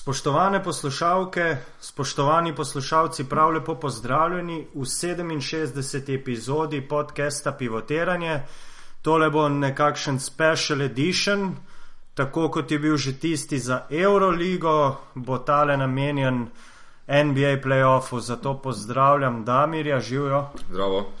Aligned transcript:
Spoštovane 0.00 0.62
poslušalke, 0.64 1.56
spoštovani 1.80 2.54
poslušalci, 2.54 3.24
prav 3.28 3.50
lepo 3.50 3.74
pozdravljeni 3.74 4.66
v 4.74 4.78
67. 4.78 6.14
epizodi 6.14 6.80
podcasta 6.88 7.52
Pivotiranje. 7.52 8.40
Tole 9.02 9.30
bo 9.30 9.48
nekakšen 9.48 10.20
special 10.20 10.80
edition, 10.82 11.56
tako 12.14 12.48
kot 12.48 12.70
je 12.70 12.78
bil 12.78 12.96
že 12.96 13.12
tisti 13.12 13.58
za 13.58 13.82
Euroligo, 13.90 14.96
bo 15.14 15.38
tale 15.38 15.76
namenjen 15.76 16.46
NBA 17.08 17.60
playoffu, 17.62 18.20
zato 18.20 18.54
pozdravljam 18.62 19.44
Damirja, 19.44 20.00
živijo. 20.00 20.46
Zdravo. 20.70 21.12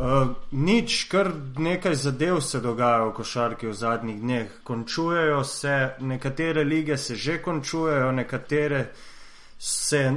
Uh, 0.00 0.28
nič, 0.50 1.04
kar 1.12 1.28
nekaj 1.58 1.94
zadev 1.94 2.38
se 2.40 2.60
dogaja 2.60 3.02
v 3.04 3.12
košarki 3.12 3.66
v 3.68 3.74
zadnjih 3.76 4.20
dneh. 4.20 4.54
Končujejo 4.64 5.44
se, 5.44 5.90
nekatere 6.00 6.64
lige 6.64 6.96
se 6.96 7.14
že 7.14 7.42
končujejo, 7.42 8.12
nekatere 8.12 8.86
se 9.58 10.12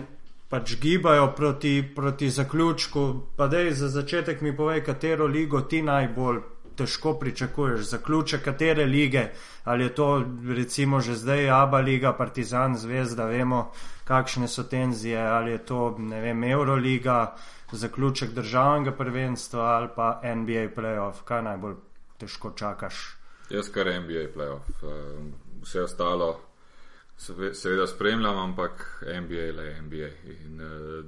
pač 0.50 0.76
gibajo 0.80 1.34
proti, 1.36 1.84
proti 1.96 2.30
zaključku. 2.30 3.04
Pa 3.36 3.48
dej 3.48 3.74
za 3.76 3.90
začetek 3.90 4.42
mi 4.42 4.56
povej, 4.56 4.86
katero 4.88 5.28
ligo 5.28 5.62
ti 5.62 5.82
najbolj 5.82 6.40
težko 6.76 7.14
pričakuješ, 7.20 7.82
zaključek 7.90 8.44
katere 8.44 8.86
lige, 8.86 9.28
ali 9.64 9.84
je 9.84 9.96
to 9.96 10.26
recimo 10.56 11.00
že 11.00 11.16
zdaj 11.16 11.50
Aba 11.50 11.80
liga, 11.80 12.14
Partizan, 12.14 12.78
Zvezda, 12.78 13.26
vemo, 13.26 13.72
kakšne 14.04 14.48
so 14.48 14.64
tenzije, 14.64 15.22
ali 15.22 15.52
je 15.52 15.66
to, 15.66 15.96
vem, 15.98 16.44
Euroliga 16.44 17.36
zaključek 17.72 18.32
državnega 18.32 18.92
prvenstva 18.92 19.62
ali 19.62 19.88
pa 19.96 20.22
NBA 20.24 20.70
playoff, 20.76 21.24
kaj 21.26 21.44
najbolj 21.44 21.76
težko 22.18 22.54
čakaš? 22.56 23.18
Jaz 23.50 23.70
kar 23.74 23.88
NBA 23.88 24.30
playoff. 24.36 24.70
Eh, 24.84 25.32
vse 25.62 25.82
ostalo 25.82 26.40
seveda 27.54 27.88
spremljam, 27.88 28.38
ampak 28.38 29.04
NBA 29.22 29.52
le 29.56 29.82
NBA. 29.82 30.10
In 30.46 30.62
uh, 30.62 31.06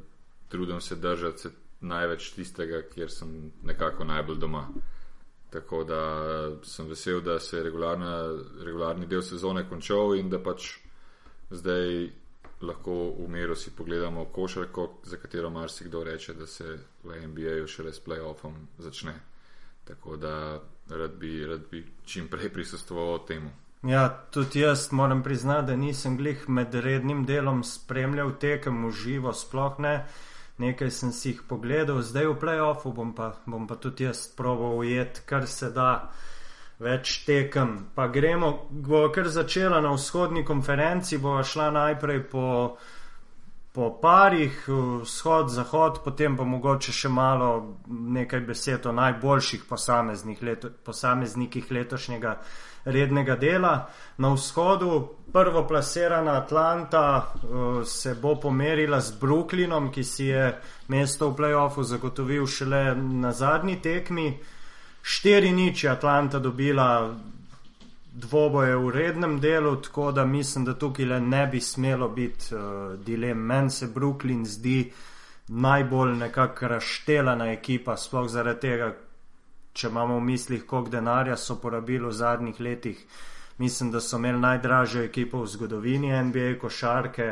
trudim 0.48 0.82
se 0.82 0.96
držati 0.96 1.38
se 1.38 1.50
največ 1.79 2.29
tistega, 2.32 2.82
kjer 2.94 3.12
sem 3.12 3.52
nekako 3.63 4.04
najbolj 4.04 4.38
doma. 4.38 4.68
Tako 5.49 5.84
da 5.84 6.01
sem 6.63 6.88
vesel, 6.88 7.21
da 7.21 7.40
se 7.40 7.57
je 7.57 7.63
regularni 7.63 9.07
del 9.07 9.21
sezone 9.21 9.70
končal 9.70 10.15
in 10.15 10.29
da 10.29 10.40
pač 10.43 10.77
zdaj 11.51 12.10
lahko 12.62 13.13
v 13.20 13.27
miru 13.29 13.55
si 13.55 13.71
pogledamo 13.71 14.26
košarko, 14.26 14.90
za 15.04 15.18
katero 15.18 15.49
marsikdo 15.49 16.04
reče, 16.04 16.34
da 16.34 16.48
se 16.48 16.77
v 17.04 17.27
NBA-ju 17.27 17.68
šele 17.68 17.93
s 17.93 18.01
playoffom 18.05 18.54
začne. 18.77 19.13
Tako 19.84 20.18
da 20.18 20.62
rad 20.90 21.12
bi, 21.20 21.46
rad 21.46 21.62
bi 21.71 21.85
čim 22.05 22.27
prej 22.27 22.49
prisustvoval 22.54 23.26
temu. 23.27 23.49
Ja, 23.84 24.10
tudi 24.32 24.60
jaz 24.60 24.91
moram 24.91 25.23
priznati, 25.23 25.68
da 25.68 25.76
nisem 25.76 26.18
glih 26.18 26.49
med 26.49 26.73
rednim 26.73 27.26
delom 27.26 27.63
spremljal 27.63 28.32
tekem 28.40 28.88
v 28.88 28.91
živo, 28.91 29.34
sploh 29.34 29.79
ne. 29.79 30.05
Nekaj 30.57 30.91
sem 30.91 31.11
si 31.11 31.34
jih 31.34 31.41
pogledal, 31.49 31.99
zdaj 32.01 32.29
v 32.31 32.35
playoffu 32.39 32.93
bom 32.95 33.11
pa, 33.15 33.34
bom 33.45 33.67
pa 33.67 33.75
tudi 33.75 34.05
jaz 34.07 34.27
proval 34.31 34.79
ujet, 34.79 35.25
kar 35.27 35.48
se 35.51 35.67
da 35.75 36.11
več 36.79 37.25
tekem. 37.27 37.89
Pa 37.95 38.07
gremo, 38.07 38.67
bo 38.71 39.09
kar 39.11 39.27
začela 39.27 39.81
na 39.83 39.91
vzhodni 39.95 40.45
konferenci, 40.48 41.17
bo 41.17 41.41
šla 41.43 41.71
najprej 41.76 42.21
po, 42.31 42.45
po 43.76 43.89
parih, 43.99 44.55
vzhod, 45.03 45.51
zahod, 45.51 45.99
potem 46.07 46.37
pa 46.39 46.48
mogoče 46.48 46.95
še 46.95 47.11
malo 47.11 47.49
nekaj 47.91 48.48
besed 48.48 48.87
o 48.87 48.95
najboljših 48.95 49.67
leto, 50.41 50.71
posameznikih 50.87 51.67
letošnjega 51.71 52.37
rednega 52.85 53.35
dela. 53.35 53.89
Na 54.17 54.31
vzhodu 54.31 55.09
prvo 55.36 55.68
plasirana 55.68 56.32
Atlanta 56.32 57.34
se 57.86 58.16
bo 58.22 58.36
pomerila 58.36 59.02
z 59.02 59.20
Brooklynom, 59.20 59.91
ki 59.91 60.04
si 60.04 60.30
je 60.32 60.54
mesto 60.88 61.28
v 61.30 61.36
playoffu 61.36 61.84
zagotovil 61.84 62.48
šele 62.48 62.96
na 62.96 63.34
zadnji 63.36 63.76
tekmi. 63.84 64.30
Štiri 65.03 65.51
nič 65.51 65.84
je 65.84 65.90
Atlanta 65.91 66.40
dobila 66.40 67.12
dvoboje 68.13 68.79
v 68.79 68.90
rednem 68.95 69.35
delu, 69.44 69.75
tako 69.75 70.12
da 70.12 70.25
mislim, 70.25 70.66
da 70.66 70.79
tukaj 70.79 71.06
le 71.06 71.19
ne 71.19 71.44
bi 71.51 71.59
smelo 71.59 72.07
biti 72.09 72.56
uh, 72.56 72.95
dilem. 72.95 73.38
Meni 73.38 73.69
se 73.69 73.91
Brooklyn 73.91 74.47
zdi 74.47 74.91
najbolj 75.47 76.16
nekako 76.16 76.68
razštelana 76.68 77.51
ekipa, 77.51 77.97
sploh 77.97 78.31
zaradi 78.31 78.59
tega, 78.59 78.94
če 79.74 79.91
imamo 79.91 80.16
v 80.16 80.28
mislih, 80.31 80.63
koliko 80.63 80.95
denarja 80.95 81.35
so 81.35 81.59
porabili 81.59 82.07
v 82.07 82.16
zadnjih 82.24 82.59
letih. 82.59 83.07
Mislim, 83.57 83.91
da 83.91 84.01
so 84.01 84.17
imeli 84.17 84.39
najdražjo 84.39 85.03
ekipo 85.03 85.41
v 85.41 85.47
zgodovini 85.47 86.11
NBA 86.23 86.57
košarke, 86.61 87.27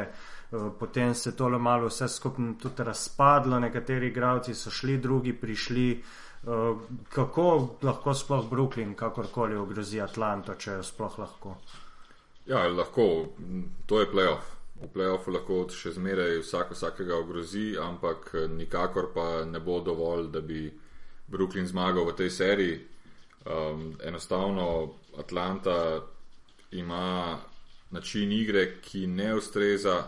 uh, 0.52 0.72
potem 0.80 1.14
se 1.14 1.30
je 1.30 1.36
tole 1.36 1.60
malo 1.60 1.88
vse 1.88 2.08
skupaj 2.08 2.54
tudi 2.62 2.84
razpadlo, 2.84 3.60
nekateri 3.60 4.08
igravci 4.08 4.56
so 4.56 4.72
šli, 4.72 4.98
drugi 4.98 5.34
prišli. 5.34 6.04
Eh, 6.44 6.76
kako 7.10 7.78
lahko 7.82 8.14
sploh 8.14 8.50
Brooklyn 8.50 8.96
kakorkoli 8.96 9.56
ogrozi 9.56 10.02
Atlanto, 10.02 10.56
če 10.60 10.72
jo 10.72 10.84
sploh 10.84 11.14
lahko? 11.20 11.56
Ja, 12.46 12.66
lahko, 12.68 13.06
to 13.88 14.02
je 14.02 14.10
playoff. 14.12 14.50
V 14.82 14.90
playoffu 14.92 15.32
lahko 15.32 15.62
še 15.72 15.94
zmeraj 15.96 16.42
vsak 16.42 16.74
vsakega 16.76 17.16
ogrozi, 17.16 17.78
ampak 17.80 18.34
eh, 18.36 18.48
nikakor 18.52 19.14
pa 19.16 19.28
ne 19.48 19.62
bo 19.64 19.80
dovolj, 19.80 20.28
da 20.36 20.42
bi 20.44 20.66
Brooklyn 21.32 21.70
zmagal 21.70 22.12
v 22.12 22.18
tej 22.20 22.30
seriji. 22.30 22.82
Um, 23.44 23.96
enostavno 24.00 24.66
Atlanta 25.20 26.00
ima 26.74 27.38
način 27.92 28.32
igre, 28.32 28.80
ki 28.82 29.08
ne 29.08 29.36
ustreza 29.36 30.04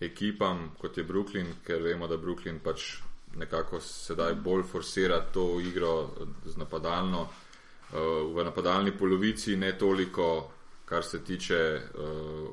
ekipam 0.00 0.70
kot 0.78 0.98
je 0.98 1.04
Brooklyn, 1.04 1.46
ker 1.66 1.82
vemo, 1.82 2.06
da 2.06 2.16
Brooklyn 2.16 2.60
pač 2.64 2.96
nekako 3.36 3.80
sedaj 3.80 4.34
bolj 4.34 4.62
forsira 4.62 5.20
to 5.32 5.60
igro 5.60 6.10
z 6.46 6.56
napadalno, 6.56 7.22
uh, 7.22 7.98
v 8.34 8.44
napadalni 8.44 8.92
polovici, 8.98 9.56
ne 9.56 9.72
toliko, 9.78 10.50
kar 10.84 11.04
se 11.04 11.24
tiče 11.24 11.60
uh, 11.80 12.48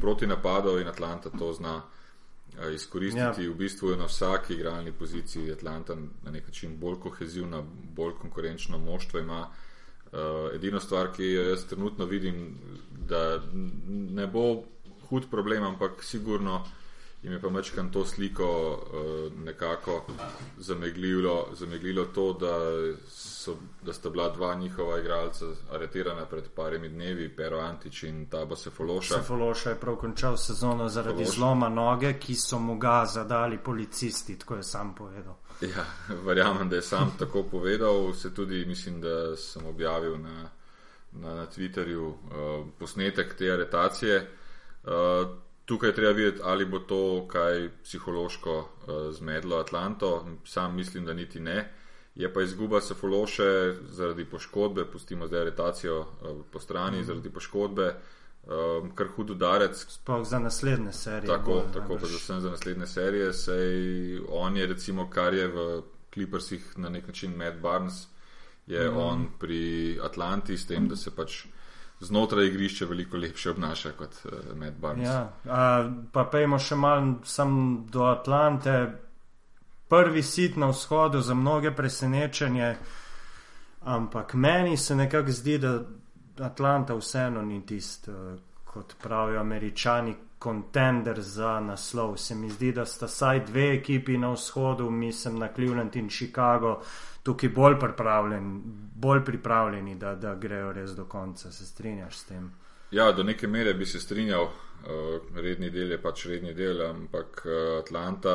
proti 0.00 0.26
napadov 0.26 0.80
in 0.80 0.88
Atlanta 0.88 1.30
to 1.30 1.52
zna 1.52 1.76
uh, 1.76 2.74
izkoristiti. 2.74 3.44
Ja. 3.44 3.50
V 3.50 3.54
bistvu 3.54 3.90
je 3.90 3.96
na 3.96 4.04
vsaki 4.04 4.54
igralni 4.54 4.92
poziciji 4.92 5.52
Atlanta 5.52 5.96
na 6.24 6.30
nek 6.30 6.46
način 6.46 6.76
bolj 6.80 7.00
kohezivna, 7.00 7.62
bolj 7.94 8.12
konkurenčno 8.20 8.78
moštvo 8.78 9.20
ima. 9.20 9.48
Uh, 10.08 10.54
edino 10.56 10.80
stvar, 10.80 11.10
ki 11.12 11.26
jo 11.34 11.42
jaz 11.50 11.66
trenutno 11.68 12.06
vidim, 12.08 12.56
da 13.08 13.42
ne 14.16 14.26
bo 14.26 14.64
hud 15.10 15.28
problem, 15.30 15.64
ampak 15.64 16.04
sigurno 16.04 16.62
jim 17.22 17.32
je 17.32 17.40
pa 17.40 17.48
večkrat 17.48 17.86
to 17.92 18.04
sliko 18.04 18.70
uh, 18.72 19.32
nekako 19.44 20.06
zameglilo, 20.56 21.48
zameglilo 21.52 22.04
to, 22.04 22.32
da, 22.32 22.56
so, 23.08 23.56
da 23.82 23.92
sta 23.92 24.10
bila 24.10 24.28
dva 24.28 24.54
njihova 24.54 25.00
igralca 25.00 25.44
aretirana 25.72 26.24
pred 26.24 26.44
parimi 26.54 26.88
dnevi, 26.88 27.36
Pero 27.36 27.58
Antič 27.58 28.02
in 28.02 28.26
Taba 28.26 28.56
Sefološa. 28.56 29.14
Sefološa 29.14 29.70
je 29.70 29.80
prav 29.80 29.96
končal 29.96 30.36
sezono 30.36 30.88
zaradi 30.88 31.24
Sefološa. 31.24 31.36
zloma 31.36 31.68
noge, 31.68 32.18
ki 32.18 32.34
so 32.34 32.58
mu 32.58 32.78
ga 32.78 33.04
zadali 33.06 33.58
policisti, 33.58 34.38
tako 34.38 34.56
je 34.56 34.62
sam 34.62 34.94
povedal. 34.94 35.34
Ja, 35.60 35.84
verjamem, 36.26 36.68
da 36.68 36.76
je 36.76 36.82
sam 36.82 37.14
tako 37.18 37.42
povedal. 37.42 38.14
Se 38.14 38.34
tudi 38.34 38.64
mislim, 38.66 39.00
da 39.00 39.36
sem 39.36 39.66
objavil 39.66 40.18
na, 40.18 40.50
na, 41.12 41.34
na 41.34 41.46
Twitterju 41.46 42.06
uh, 42.06 42.16
posnetek 42.78 43.34
te 43.34 43.52
aretacije. 43.52 44.30
Uh, 44.84 45.47
Tukaj 45.68 45.92
treba 45.92 46.12
videti, 46.12 46.40
ali 46.44 46.64
bo 46.64 46.78
to 46.78 47.28
kaj 47.28 47.68
psihološko 47.84 48.58
uh, 48.58 48.68
zmedlo 49.12 49.56
Atlanto. 49.56 50.26
Sam 50.44 50.76
mislim, 50.76 51.04
da 51.04 51.14
niti 51.14 51.40
ne. 51.40 51.72
Je 52.14 52.32
pa 52.34 52.42
izguba 52.42 52.80
Sefološe 52.80 53.74
zaradi 53.90 54.24
poškodbe, 54.24 54.84
pustimo 54.92 55.26
zdaj 55.26 55.40
aretacijo 55.40 55.98
uh, 56.00 56.06
po 56.52 56.60
strani, 56.60 57.00
mm. 57.00 57.04
zaradi 57.04 57.30
poškodbe, 57.30 57.94
um, 58.46 58.94
kar 58.94 59.06
hud 59.16 59.30
udarec. 59.30 59.84
Sploh 59.88 60.26
za 60.26 60.38
naslednje 60.38 60.92
serije. 60.92 61.36
Tako, 61.36 61.52
bo, 61.52 61.66
tako 61.74 61.96
predvsem 61.96 62.40
za 62.40 62.50
naslednje 62.50 62.86
serije. 62.86 63.32
Sej 63.32 64.20
on 64.28 64.56
je 64.56 64.66
recimo, 64.66 65.10
kar 65.10 65.34
je 65.34 65.48
v 65.48 65.82
Clippersih 66.14 66.78
na 66.78 66.88
nek 66.88 67.06
način 67.06 67.36
Matt 67.36 67.60
Barnes, 67.60 68.06
je 68.66 68.90
mm. 68.90 68.96
on 68.96 69.28
pri 69.38 70.00
Atlanti 70.02 70.56
s 70.58 70.66
tem, 70.66 70.84
mm. 70.84 70.88
da 70.88 70.96
se 70.96 71.10
pač 71.10 71.44
znotraj 72.00 72.46
igrišča 72.46 72.86
veliko 72.86 73.16
lepše 73.16 73.50
obnaša 73.50 73.92
kot 73.92 74.14
uh, 74.24 74.56
Med 74.56 74.74
Barnes. 74.80 75.08
Ja, 75.08 75.32
a, 75.44 75.90
pa 76.12 76.24
pejmo 76.24 76.58
še 76.58 76.76
malo 76.76 77.18
sem 77.24 77.52
do 77.90 78.06
Atlante. 78.06 78.78
Prvi 79.88 80.22
sit 80.22 80.56
na 80.56 80.68
vzhodu 80.68 81.20
za 81.24 81.34
mnoge 81.34 81.70
presenečenje, 81.72 82.74
ampak 83.88 84.34
meni 84.34 84.76
se 84.76 84.96
nekako 84.96 85.32
zdi, 85.32 85.58
da 85.58 85.78
Atlanta 86.44 86.94
vseeno 86.94 87.42
ni 87.42 87.62
tist, 87.66 88.08
uh, 88.08 88.36
kot 88.64 88.94
pravijo 89.02 89.40
američani, 89.40 90.14
kontender 90.38 91.20
za 91.20 91.60
naslov. 91.60 92.16
Se 92.16 92.34
mi 92.34 92.50
zdi, 92.50 92.72
da 92.72 92.84
sta 92.86 93.08
saj 93.08 93.44
dve 93.46 93.72
ekipi 93.74 94.18
na 94.18 94.32
vzhodu, 94.32 94.90
mislim 94.90 95.38
na 95.38 95.48
Cleveland 95.54 95.96
in 95.96 96.08
Chicago, 96.08 96.80
tukaj 97.28 97.52
bolj 97.52 97.76
pripravljeni, 97.80 98.60
bolj 98.94 99.24
pripravljeni 99.24 99.98
da, 100.00 100.14
da 100.14 100.34
grejo 100.34 100.72
res 100.72 100.96
do 100.96 101.04
konca. 101.04 101.52
Se 101.52 101.66
strinjaš 101.66 102.16
s 102.22 102.24
tem? 102.32 102.48
Ja, 102.90 103.12
do 103.12 103.22
neke 103.22 103.46
mere 103.46 103.74
bi 103.74 103.86
se 103.86 104.00
strinjal. 104.00 104.48
redni 105.34 105.70
del 105.70 105.90
je 105.90 105.98
pač 105.98 106.26
redni 106.30 106.54
del, 106.54 106.80
ampak 106.86 107.42
Atlanta 107.80 108.34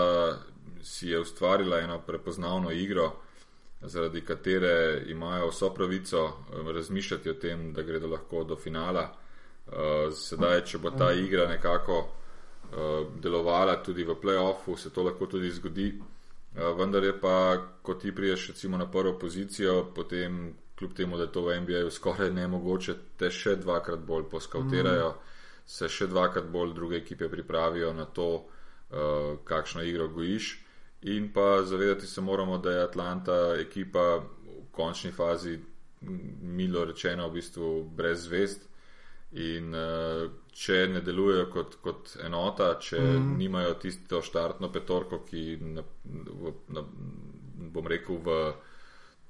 si 0.84 1.08
je 1.10 1.20
ustvarila 1.20 1.80
eno 1.80 2.02
prepoznavno 2.04 2.72
igro, 2.72 3.06
zaradi 3.82 4.22
katere 4.22 5.04
imajo 5.08 5.48
vso 5.50 5.70
pravico 5.74 6.24
razmišljati 6.74 7.30
o 7.30 7.34
tem, 7.34 7.74
da 7.74 7.82
gredo 7.82 8.08
lahko 8.08 8.44
do 8.44 8.56
finala. 8.56 9.08
Sedaj, 10.12 10.66
če 10.66 10.78
bo 10.84 10.92
ta 10.92 11.14
igra 11.16 11.48
nekako 11.48 12.04
delovala 13.24 13.78
tudi 13.84 14.04
v 14.04 14.16
playoffu, 14.22 14.78
se 14.78 14.92
to 14.94 15.04
lahko 15.04 15.26
tudi 15.32 15.52
zgodi. 15.52 15.94
Vendar 16.56 17.04
je 17.04 17.14
pa, 17.20 17.58
ko 17.82 17.94
ti 17.94 18.16
priješ 18.16 18.48
recimo 18.48 18.78
na 18.78 18.86
prvo 18.92 19.18
pozicijo, 19.20 19.92
potem 19.96 20.54
kljub 20.76 20.94
temu, 20.94 21.18
da 21.18 21.24
je 21.24 21.32
to 21.32 21.42
v 21.46 21.60
NBA-ju 21.62 21.92
skoraj 21.92 22.30
nemogoče, 22.30 22.96
te 23.18 23.30
še 23.32 23.56
dvakrat 23.56 24.00
bolj 24.06 24.28
poskautirajo, 24.30 25.10
mm. 25.10 25.32
se 25.66 25.90
še 25.90 26.08
dvakrat 26.08 26.50
bolj 26.52 26.74
druge 26.74 26.98
ekipe 26.98 27.30
pripravijo 27.30 27.94
na 27.94 28.06
to, 28.06 28.28
uh, 28.36 29.40
kakšno 29.44 29.84
igro 29.84 30.08
gojiš. 30.08 30.60
In 31.02 31.32
pa 31.34 31.64
zavedati 31.64 32.08
se 32.08 32.22
moramo, 32.22 32.58
da 32.58 32.72
je 32.72 32.84
Atlanta 32.84 33.56
ekipa 33.60 34.18
v 34.20 34.68
končni 34.72 35.12
fazi, 35.12 35.58
milo 36.42 36.86
rečeno, 36.86 37.30
v 37.30 37.40
bistvu 37.40 37.74
brez 37.96 38.28
zvest. 38.28 38.70
In 39.32 39.74
uh, 39.76 40.30
če 40.54 40.88
ne 40.88 41.02
delujejo 41.02 41.48
kot, 41.54 41.78
kot 41.82 42.14
enota, 42.26 42.74
če 42.80 43.00
mm. 43.02 43.34
nimajo 43.40 43.74
tisto 43.82 44.22
štartno 44.22 44.70
petorko, 44.72 45.24
ki, 45.26 45.44
na, 45.80 45.84
na, 46.78 46.84
bom 47.74 47.90
rekel, 47.90 48.20
v 48.22 48.38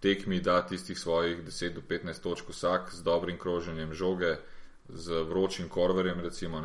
tekmi 0.04 0.42
da 0.44 0.60
tistih 0.68 1.00
svojih 1.00 1.46
10 1.48 1.78
do 1.78 1.84
15 1.90 2.24
točk 2.24 2.50
vsak 2.52 2.92
z 2.92 3.04
dobrim 3.04 3.38
kroženjem 3.40 3.94
žoge, 3.96 4.36
z 4.90 5.24
vročim 5.30 5.70
korverjem. 5.72 6.20
Recimo, 6.20 6.60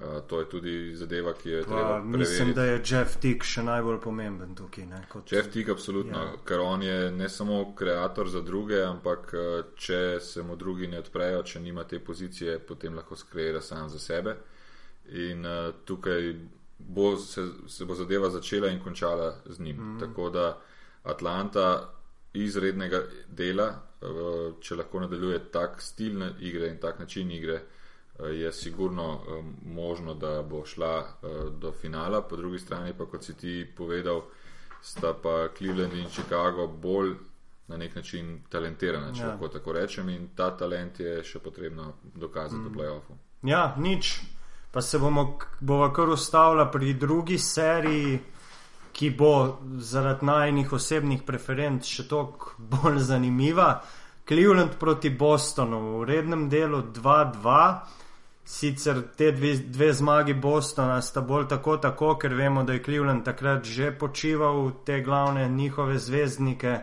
uh, 0.00 0.20
to 0.26 0.40
je 0.40 0.48
tudi 0.48 0.74
zadeva, 0.96 1.32
ki 1.32 1.50
je 1.50 1.62
treba. 1.62 2.02
Mislim, 2.04 2.52
da 2.54 2.64
je 2.64 2.82
Jeff 2.84 3.16
Tick 3.20 3.44
še 3.44 3.62
najbolj 3.62 4.00
pomemben 4.00 4.54
tukaj. 4.54 4.86
Ne, 4.86 5.02
kot... 5.08 5.32
Jeff 5.32 5.52
Tick, 5.52 5.68
absolutno, 5.68 6.18
ja. 6.18 6.34
ker 6.44 6.60
on 6.60 6.82
je 6.82 7.10
ne 7.12 7.28
samo 7.28 7.62
ustvarjalec 7.62 8.32
za 8.32 8.40
druge, 8.40 8.82
ampak 8.84 9.34
če 9.76 10.20
se 10.20 10.42
mu 10.42 10.56
drugi 10.56 10.86
ne 10.86 11.00
odprejo, 11.04 11.42
če 11.42 11.60
nima 11.60 11.84
te 11.84 12.00
pozicije, 12.00 12.58
potem 12.58 12.94
lahko 12.94 13.16
skreira 13.16 13.60
sam 13.60 13.88
za 13.88 13.98
sebe. 13.98 14.36
In 15.12 15.46
uh, 15.46 15.72
tukaj 15.84 16.32
bo 16.78 17.16
se, 17.16 17.48
se 17.66 17.84
bo 17.84 17.94
zadeva 17.94 18.30
začela 18.30 18.68
in 18.68 18.80
končala 18.82 19.34
z 19.46 19.60
njim. 19.60 19.76
Mm. 19.76 20.00
Tako 20.00 20.30
da 20.30 20.58
Atlanta 21.02 21.92
izrednega 22.32 23.02
dela, 23.28 23.68
eh, 24.02 24.52
če 24.60 24.76
lahko 24.76 25.00
nadaljuje 25.00 25.38
tak 25.52 25.80
stil 25.82 26.22
igre 26.40 26.68
in 26.68 26.78
tak 26.80 26.98
način 26.98 27.30
igre, 27.30 27.60
je 28.24 28.52
sigurno 28.52 29.14
eh, 29.14 29.42
možno, 29.64 30.14
da 30.14 30.42
bo 30.42 30.64
šla 30.64 31.04
do 31.60 31.72
finala. 31.72 32.22
Po 32.22 32.36
drugi 32.36 32.58
strani 32.58 32.92
pa, 32.98 33.06
kot 33.06 33.24
si 33.24 33.36
ti 33.36 33.66
povedal, 33.76 34.22
sta 34.82 35.14
pa 35.22 35.48
Cleveland 35.58 35.92
in 35.92 36.08
Chicago 36.08 36.66
bolj 36.66 37.14
na 37.68 37.76
nek 37.76 37.94
način 37.94 38.44
talentirana, 38.48 39.12
če 39.12 39.20
ja. 39.22 39.28
lahko 39.28 39.48
tako 39.48 39.72
rečem, 39.72 40.08
in 40.08 40.28
ta 40.36 40.52
talent 40.56 41.00
je 41.00 41.18
še 41.24 41.38
potrebno 41.42 41.92
dokazati 42.14 42.62
mm. 42.62 42.68
v 42.68 42.74
playoffu. 42.76 43.16
Ja, 43.42 43.74
nič. 43.78 44.20
Pa 44.70 44.80
se 44.82 44.98
bomo, 44.98 45.38
bomo 45.60 45.90
kar 45.92 46.08
ustavili 46.08 46.66
pri 46.72 46.94
drugi 46.94 47.38
seriji 47.38 48.20
ki 48.96 49.10
bo 49.10 49.58
zaradi 49.78 50.24
najnih 50.24 50.72
osebnih 50.72 51.22
preferenc 51.28 51.84
še 51.84 52.06
toliko 52.08 52.56
bolj 52.72 53.02
zanimiva. 53.10 53.68
Cleveland 54.26 54.78
proti 54.80 55.10
Bostonu 55.10 56.00
v 56.00 56.06
rednem 56.08 56.48
delu 56.50 56.80
2-2. 56.96 57.58
Sicer 58.46 59.02
te 59.16 59.32
dve, 59.32 59.56
dve 59.58 59.92
zmagi 59.92 60.34
Bostona 60.34 61.00
sta 61.02 61.20
bolj 61.20 61.48
tako, 61.48 61.76
tako, 61.76 62.12
ker 62.14 62.34
vemo, 62.34 62.62
da 62.62 62.72
je 62.72 62.82
Cleveland 62.82 63.24
takrat 63.24 63.64
že 63.64 63.90
počival 63.98 64.70
te 64.84 65.00
glavne 65.00 65.48
njihove 65.48 65.98
zvezdnike. 65.98 66.78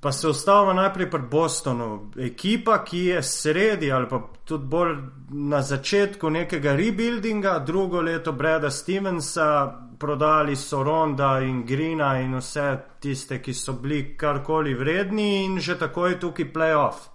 Pa 0.00 0.12
se 0.12 0.28
ustavimo 0.28 0.72
najprej 0.72 1.10
pri 1.10 1.20
Bostonu. 1.30 2.10
Ekipa, 2.18 2.84
ki 2.84 2.98
je 2.98 3.22
sredi 3.22 3.92
ali 3.92 4.08
pa 4.08 4.20
tudi 4.44 4.66
bolj 4.66 4.96
na 5.30 5.62
začetku 5.62 6.30
nekega 6.30 6.76
rebuildinga, 6.76 7.58
drugo 7.58 8.00
leto 8.00 8.32
Breda 8.32 8.70
Stevensa, 8.70 9.78
prodali 9.98 10.56
so 10.56 10.82
Ronda 10.82 11.40
in 11.40 11.64
Grina 11.64 12.18
in 12.20 12.36
vse 12.36 12.76
tiste, 13.00 13.40
ki 13.42 13.54
so 13.54 13.72
bili 13.72 14.16
karkoli 14.16 14.74
vredni 14.74 15.44
in 15.44 15.60
že 15.60 15.78
tako 15.78 16.06
je 16.06 16.20
tukaj 16.20 16.52
playoff. 16.52 17.11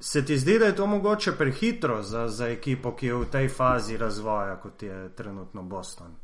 Se 0.00 0.24
ti 0.24 0.38
zdi, 0.38 0.58
da 0.58 0.66
je 0.66 0.76
to 0.76 0.86
mogoče 0.86 1.32
prehitro 1.32 2.02
za, 2.02 2.28
za 2.28 2.48
ekipo, 2.48 2.94
ki 2.96 3.06
je 3.06 3.14
v 3.14 3.26
tej 3.30 3.48
fazi 3.48 3.96
razvoja, 3.96 4.56
kot 4.60 4.82
je 4.82 5.10
trenutno 5.16 5.62
Boston? 5.62 6.14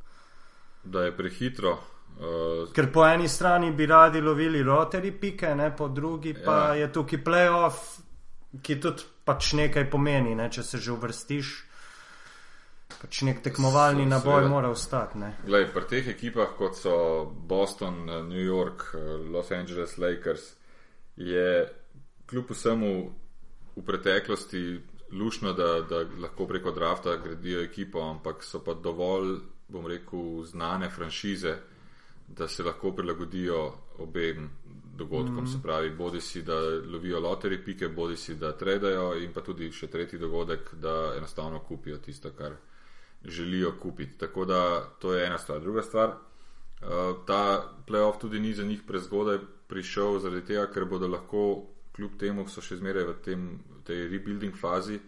Da 0.84 1.02
je 1.04 1.16
prehitro. 1.16 1.72
Uh, 2.16 2.72
Ker 2.72 2.88
po 2.92 3.04
eni 3.04 3.28
strani 3.28 3.70
bi 3.72 3.86
radi 3.86 4.20
lovili 4.20 4.62
roteri 4.62 5.12
pike, 5.12 5.54
ne, 5.54 5.76
po 5.76 5.88
drugi 5.88 6.34
pa 6.44 6.56
ja. 6.56 6.74
je 6.74 6.92
tukaj 6.92 7.20
playoff, 7.24 7.98
ki 8.62 8.78
tudi 8.80 9.04
pač 9.24 9.52
nekaj 9.52 9.90
pomeni, 9.90 10.32
ne, 10.34 10.48
če 10.50 10.62
se 10.62 10.80
že 10.80 10.94
uvrstiš. 10.94 11.52
Pač 12.96 13.20
nek 13.28 13.42
tekmovalni 13.44 14.06
so, 14.06 14.08
naboj 14.08 14.38
seveda, 14.38 14.48
mora 14.48 14.70
ostati. 14.72 15.20
Glej, 15.44 15.68
pri 15.74 15.84
teh 15.90 16.08
ekipah, 16.14 16.56
kot 16.56 16.80
so 16.80 16.96
Boston, 17.28 18.06
New 18.30 18.40
York, 18.40 18.88
Los 19.28 19.52
Angeles, 19.52 19.98
Lakers, 19.98 20.54
je 21.16 21.66
kljub 22.26 22.56
vsemu 22.56 22.92
v 23.76 23.84
preteklosti 23.84 24.80
lušno, 25.12 25.52
da, 25.52 25.80
da 25.80 26.04
lahko 26.22 26.46
preko 26.46 26.70
drafta 26.70 27.16
gradijo 27.16 27.62
ekipo, 27.62 28.00
ampak 28.00 28.44
so 28.44 28.62
pa 28.64 28.74
dovolj, 28.74 29.38
bom 29.68 29.86
rekel, 29.86 30.44
znane 30.44 30.90
franšize, 30.90 31.56
da 32.28 32.48
se 32.48 32.64
lahko 32.64 32.92
prilagodijo 32.92 33.72
obem 33.98 34.50
dogodkom. 34.96 35.44
Mm. 35.44 35.46
Se 35.46 35.58
pravi, 35.62 35.90
bodi 35.90 36.20
si, 36.20 36.42
da 36.42 36.58
lovijo 36.92 37.20
loteri 37.20 37.64
pike, 37.64 37.88
bodi 37.88 38.16
si, 38.16 38.34
da 38.34 38.52
tredajo 38.56 39.14
in 39.20 39.32
pa 39.32 39.40
tudi 39.40 39.70
še 39.72 39.86
tretji 39.86 40.18
dogodek, 40.18 40.74
da 40.80 41.14
enostavno 41.16 41.60
kupijo 41.60 41.98
tisto, 41.98 42.30
kar 42.38 42.56
želijo 43.24 43.74
kupiti. 43.80 44.18
Tako 44.18 44.44
da 44.44 44.84
to 44.98 45.14
je 45.14 45.26
ena 45.26 45.38
stvar. 45.38 45.60
Druga 45.60 45.82
stvar, 45.82 46.08
uh, 46.08 47.24
ta 47.26 47.72
playoff 47.86 48.20
tudi 48.20 48.40
ni 48.40 48.54
za 48.54 48.64
njih 48.64 48.82
prezgodaj 48.86 49.38
prišel, 49.68 50.18
zaradi 50.18 50.46
tega, 50.46 50.66
ker 50.72 50.84
bodo 50.84 51.08
lahko, 51.08 51.66
kljub 51.96 52.18
temu, 52.20 52.46
so 52.48 52.60
še 52.60 52.76
zmeraj 52.80 53.04
v, 53.08 53.14
tem, 53.24 53.46
tej 53.84 54.08
rebuilding 54.12 54.56
fazi, 54.56 54.98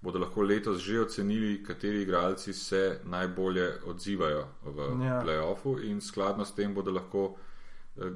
bodo 0.00 0.20
lahko 0.22 0.42
letos 0.42 0.80
že 0.80 1.00
ocenili, 1.00 1.62
kateri 1.62 2.02
igralci 2.02 2.52
se 2.52 3.00
najbolje 3.04 3.66
odzivajo 3.90 4.44
v 4.64 4.88
ja. 5.04 5.20
playoffu 5.22 5.78
in 5.82 6.00
skladno 6.00 6.44
s 6.44 6.54
tem 6.54 6.74
bodo 6.74 6.94
lahko 6.94 7.24
uh, 7.34 7.38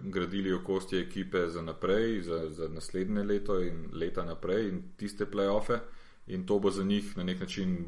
gradili 0.02 0.52
okosti 0.52 0.96
ekipe 0.98 1.48
za 1.48 1.62
naprej, 1.62 2.22
za, 2.22 2.50
za 2.50 2.68
naslednje 2.68 3.22
leto 3.22 3.60
in 3.60 3.88
leta 3.92 4.24
naprej 4.24 4.68
in 4.68 4.82
tiste 4.96 5.26
playoffe. 5.26 5.80
In 6.26 6.46
to 6.46 6.58
bo 6.58 6.70
za 6.70 6.84
njih 6.84 7.16
na 7.16 7.24
nek 7.24 7.40
način 7.40 7.84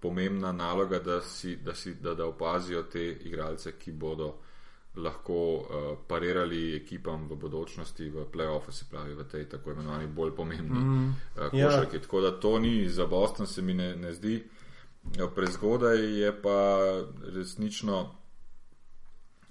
pomembna 0.00 0.52
naloga, 0.52 0.98
da, 0.98 1.20
si, 1.22 1.56
da, 1.56 1.74
si, 1.74 1.94
da, 1.94 2.14
da 2.14 2.26
opazijo 2.26 2.82
te 2.82 3.04
igralce, 3.22 3.72
ki 3.78 3.92
bodo 3.92 4.38
lahko 5.02 5.34
uh, 5.54 5.64
parirali 6.08 6.76
ekipam 6.76 7.28
v 7.28 7.36
bodočnosti 7.36 8.10
v 8.10 8.26
playoffu, 8.32 8.72
se 8.72 8.84
pravi 8.90 9.14
v 9.14 9.24
tej 9.24 9.48
tako 9.48 9.70
imenovani 9.70 10.06
bolj 10.06 10.34
pomembni 10.36 10.80
mm, 10.80 11.08
uh, 11.08 11.50
košarki. 11.50 11.96
Ja. 11.96 12.02
Tako 12.02 12.20
da 12.20 12.40
to 12.40 12.58
ni 12.58 12.88
za 12.88 13.06
Boston, 13.06 13.46
se 13.46 13.62
mi 13.62 13.74
ne, 13.74 13.96
ne 13.96 14.12
zdi. 14.12 14.42
Ja, 15.16 15.28
prezgodaj 15.28 16.20
je 16.20 16.42
pa 16.42 16.88
resnično 17.34 18.18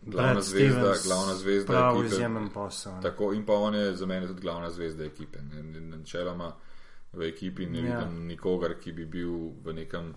glavna 0.02 0.34
Brad 0.34 0.44
zvezda, 0.44 0.80
Stevens, 0.80 1.08
glavna 1.08 1.34
zvezda 1.34 1.94
ekipe. 1.98 2.54
Posel, 2.54 3.02
tako 3.02 3.34
in 3.34 3.46
pa 3.46 3.54
on 3.54 3.76
je 3.76 3.96
za 3.96 4.06
mene 4.06 4.28
tudi 4.28 4.42
glavna 4.42 4.70
zvezda 4.70 5.06
ekipe. 5.06 5.40
Načeloma 5.80 6.56
v 7.14 7.22
ekipi 7.22 7.66
ne 7.66 7.80
ja. 7.80 8.00
vidim 8.00 8.28
nikogar, 8.28 8.80
ki 8.80 8.92
bi 8.92 9.06
bil 9.06 9.32
v 9.64 9.74
nekem 9.74 10.14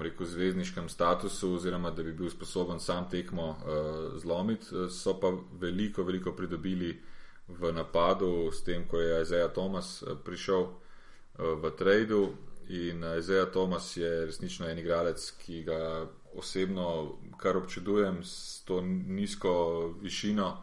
rekel, 0.00 0.26
zvezdniškem 0.26 0.88
statusu, 0.88 1.54
oziroma 1.54 1.90
da 1.90 2.02
bi 2.02 2.12
bil 2.12 2.30
sposoben 2.30 2.80
sam 2.80 3.10
tekmo 3.10 3.48
uh, 3.48 4.20
zlomiti, 4.20 4.66
eh, 4.72 4.90
so 4.90 5.20
pa 5.20 5.32
veliko, 5.60 6.02
veliko 6.02 6.32
pridobili 6.32 7.02
v 7.48 7.72
napadu 7.72 8.50
s 8.52 8.64
tem, 8.64 8.88
ko 8.88 9.00
je 9.00 9.22
Isaiah 9.22 9.52
Thomas 9.52 10.02
eh, 10.02 10.14
prišel 10.24 10.62
uh, 10.62 10.74
v 11.38 11.70
tradu. 11.78 12.34
In 12.68 13.04
Isaiah 13.18 13.50
Thomas 13.52 13.96
je 13.96 14.26
resnično 14.26 14.68
en 14.68 14.78
igralec, 14.78 15.30
ki 15.44 15.62
ga 15.62 16.06
osebno 16.34 17.18
kar 17.36 17.56
občudujem 17.56 18.22
s 18.24 18.62
to 18.64 18.80
nizko 18.80 19.94
višino. 20.00 20.56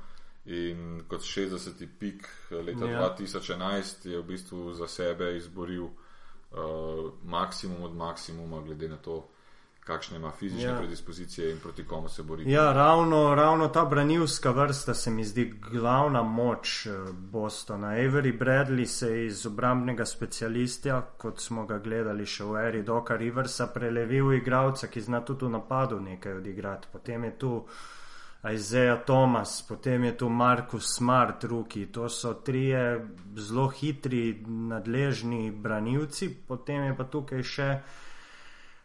In 0.46 1.04
kot 1.08 1.22
60. 1.22 1.88
pik 2.00 2.28
leta 2.52 2.86
ja. 2.86 3.16
2011 3.18 4.10
je 4.10 4.18
v 4.18 4.24
bistvu 4.24 4.74
za 4.74 4.88
sebe 4.88 5.36
izboril 5.38 5.90
uh, 6.52 6.60
maksimum 7.24 7.84
od 7.84 7.96
maksimuma, 7.96 8.62
glede 8.62 8.90
na 8.90 8.98
to, 8.98 9.28
kakšne 9.80 10.18
ima 10.18 10.32
fizične 10.32 10.70
Ja. 10.70 10.78
predispozicije 10.78 11.52
in 11.52 11.60
proti 11.60 11.84
komu 11.88 12.10
se 12.10 12.24
bori. 12.24 12.52
Ja, 12.52 12.74
ravno, 12.74 13.36
ravno 13.36 13.68
ta 13.68 13.86
branilska 13.86 14.52
vrsta 14.52 14.94
se 14.94 15.12
mi 15.12 15.24
zdi 15.26 15.54
glavna 15.72 16.24
moč 16.24 16.86
eh, 16.86 16.92
Bostona. 17.14 17.88
Avery 17.88 18.40
Bradley 18.40 18.86
se 18.86 19.08
je 19.10 19.26
iz 19.26 19.46
obrambnega 19.46 20.06
specialista, 20.06 21.02
kot 21.18 21.40
smo 21.40 21.66
ga 21.66 21.78
gledali 21.80 22.26
še 22.26 22.44
v 22.44 22.68
eri 22.68 22.84
Doka 22.84 23.16
Riversa, 23.16 23.68
prelevil 23.68 24.28
v 24.28 24.38
igralca, 24.38 24.88
ki 24.88 25.02
zna 25.02 25.22
tudi 25.22 25.46
v 25.46 25.50
napadu 25.50 26.00
nekaj 26.00 26.34
odigrati. 26.34 26.88
Potem 26.92 27.24
je 27.24 27.38
tu 27.38 27.66
Isaiah 28.48 29.04
Thomas, 29.06 29.62
potem 29.68 30.04
je 30.04 30.18
tu 30.18 30.30
Markus 30.30 30.96
Smart, 30.96 31.44
Ruki. 31.44 31.86
To 31.92 32.10
so 32.10 32.34
trije 32.34 33.08
zelo 33.36 33.68
hitri, 33.68 34.44
nadležni 34.48 35.52
branilci, 35.52 36.30
potem 36.48 36.88
je 36.88 36.96
pa 36.96 37.04
tukaj 37.04 37.44
še 37.44 37.72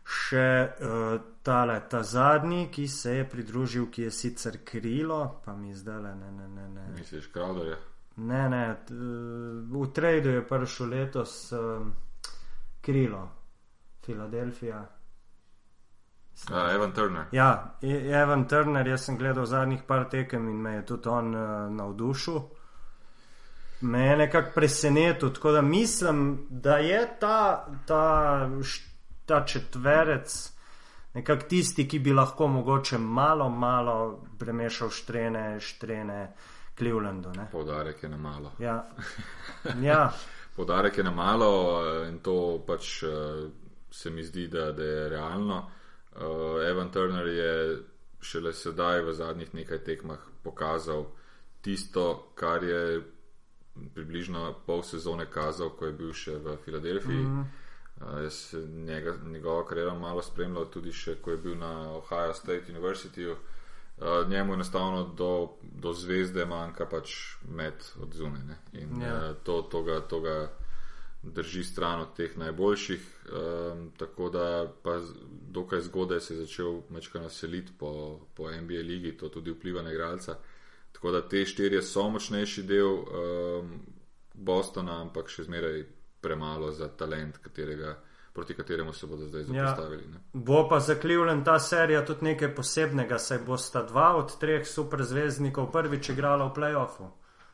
še 0.04 0.48
uh, 0.84 1.20
tale, 1.42 1.78
ta 1.88 2.02
zadnji, 2.02 2.68
ki 2.68 2.88
se 2.88 3.16
je 3.16 3.24
pridružil, 3.24 3.88
ki 3.90 4.02
je 4.02 4.10
sicer 4.10 4.58
krilo, 4.64 5.40
pa 5.44 5.54
mi 5.56 5.74
zdaj 5.74 6.00
le 6.02 6.14
ne, 6.14 6.30
ne, 6.30 6.48
ne. 6.48 6.68
Ne, 6.68 6.88
Misliš, 6.98 7.30
Crowder 7.32 7.70
je? 7.72 7.78
ne, 8.16 8.48
ne 8.48 8.64
t, 8.86 8.94
uh, 8.94 9.64
v 9.72 9.86
tradu 9.92 10.36
je 10.36 10.42
prišel 10.46 10.92
letos 10.92 11.52
um, 11.52 11.94
krilo, 12.84 13.22
Filadelfija. 14.04 14.82
Uh, 16.50 16.74
Evan 16.74 16.92
Turner. 16.92 17.24
Ja, 17.32 17.76
E- 17.82 18.10
Evan 18.10 18.48
Turner, 18.48 18.86
jaz 18.86 19.04
sem 19.04 19.18
gledal 19.18 19.46
zadnjih 19.46 19.82
par 19.86 20.08
tekem 20.10 20.48
in 20.48 20.62
me 20.62 20.74
je 20.74 20.86
tudi 20.86 21.08
on 21.08 21.34
uh, 21.34 21.70
navdušil. 21.70 22.40
Me 23.80 24.06
je 24.06 24.16
nekako 24.16 24.50
presenetil, 24.54 25.32
tako 25.32 25.52
da 25.52 25.62
mislim, 25.62 26.46
da 26.50 26.76
je 26.76 27.18
ta, 27.20 27.66
ta, 27.86 28.48
ta 29.26 29.44
četverec 29.44 30.52
nekako 31.14 31.46
tisti, 31.48 31.88
ki 31.88 31.98
bi 31.98 32.12
lahko 32.12 32.48
mogoče 32.48 32.98
malo, 32.98 33.48
malo 33.48 34.24
premešal 34.38 34.90
štrene, 34.90 35.60
štrene 35.60 36.34
Clevelandu. 36.78 37.30
Ne? 37.36 37.48
Poudarek 37.52 38.02
je 38.02 38.08
na 38.08 38.16
malo. 38.16 38.52
Ja. 38.58 38.86
ja, 39.90 40.12
Podarek 40.56 40.98
je 40.98 41.04
na 41.04 41.10
malo 41.10 41.82
eh, 41.82 42.08
in 42.08 42.18
to 42.18 42.62
pač 42.66 43.02
eh, 43.02 43.08
se 43.90 44.10
mi 44.10 44.22
zdi, 44.22 44.48
da, 44.48 44.72
da 44.72 44.82
je 44.82 45.08
realno. 45.08 45.70
Eh, 46.16 46.68
Evan 46.70 46.90
Turner 46.90 47.26
je 47.26 47.78
šele 48.20 48.52
sedaj 48.52 49.02
v 49.02 49.12
zadnjih 49.12 49.54
nekaj 49.54 49.78
tekmah 49.84 50.18
pokazal 50.42 51.06
tisto, 51.60 52.32
kar 52.34 52.64
je 52.64 53.02
približno 53.94 54.54
pol 54.66 54.82
sezone 54.82 55.26
kazal, 55.30 55.70
ko 55.70 55.86
je 55.86 55.92
bil 55.92 56.12
še 56.12 56.38
v 56.38 56.56
Filadelfiji. 56.64 57.18
Mm 57.22 57.42
-hmm. 57.42 58.22
Jaz 58.22 58.34
sem 58.34 58.84
njega, 58.84 59.16
njegovo 59.24 59.64
kariero 59.64 59.94
malo 59.94 60.22
spremljal 60.22 60.64
tudi 60.70 60.92
še, 60.92 61.14
ko 61.22 61.30
je 61.30 61.36
bil 61.36 61.58
na 61.58 61.90
Ohio 61.96 62.34
State 62.34 62.72
University. 62.72 63.30
Uh, 63.30 64.28
njemu 64.28 64.54
enostavno 64.54 65.04
do, 65.04 65.50
do 65.62 65.92
zvezde 65.92 66.44
manjka 66.44 66.86
pač 66.86 67.36
med 67.48 67.74
od 68.02 68.14
zunaj. 68.14 68.42
ne. 68.44 68.56
In 68.72 69.02
Ja. 69.02 69.30
uh, 69.30 69.36
to, 69.42 69.62
to, 69.62 69.82
ga, 69.82 70.00
to 70.00 70.20
ga 70.20 70.50
drži 71.32 71.64
stran 71.64 72.00
od 72.00 72.14
teh 72.16 72.36
najboljših. 72.38 73.02
Um, 73.72 73.90
tako 73.96 74.30
da 74.30 74.72
pa 74.82 75.00
dokaj 75.48 75.80
zgodaj 75.80 76.20
se 76.20 76.34
je 76.34 76.40
začel 76.40 76.80
mečka 76.90 77.20
naseliti 77.20 77.72
po, 77.78 78.20
po 78.34 78.50
NBA 78.50 78.82
ligi, 78.84 79.16
to 79.16 79.28
tudi 79.28 79.50
vpliva 79.50 79.82
na 79.82 79.92
igralca. 79.92 80.36
Tako 80.92 81.10
da 81.10 81.28
te 81.28 81.44
štirje 81.44 81.82
so 81.82 82.08
močnejši 82.10 82.62
del 82.62 82.86
um, 82.92 83.70
Bostona, 84.34 85.00
ampak 85.00 85.28
še 85.28 85.44
zmeraj 85.44 85.84
premalo 86.20 86.70
za 86.72 86.88
talent, 86.88 87.38
katerega, 87.38 87.96
proti 88.32 88.54
kateremu 88.54 88.92
se 88.92 89.06
bodo 89.06 89.26
zdaj 89.26 89.42
Ja. 89.42 89.46
zapostavili. 89.46 90.02
Ja. 90.12 90.20
bo 90.32 90.68
pa 90.68 90.80
za 90.80 90.94
Cleveland 91.00 91.44
ta 91.44 91.58
serija 91.58 92.04
tudi 92.04 92.24
nekaj 92.24 92.54
posebnega, 92.54 93.18
saj 93.18 93.38
bosta 93.46 93.82
dva 93.82 94.16
od 94.16 94.38
treh 94.40 94.66
superzvezdnikov 94.66 95.70
prvič 95.72 96.08
igrala 96.08 96.44
v 96.48 96.54
playoffu. 96.54 97.10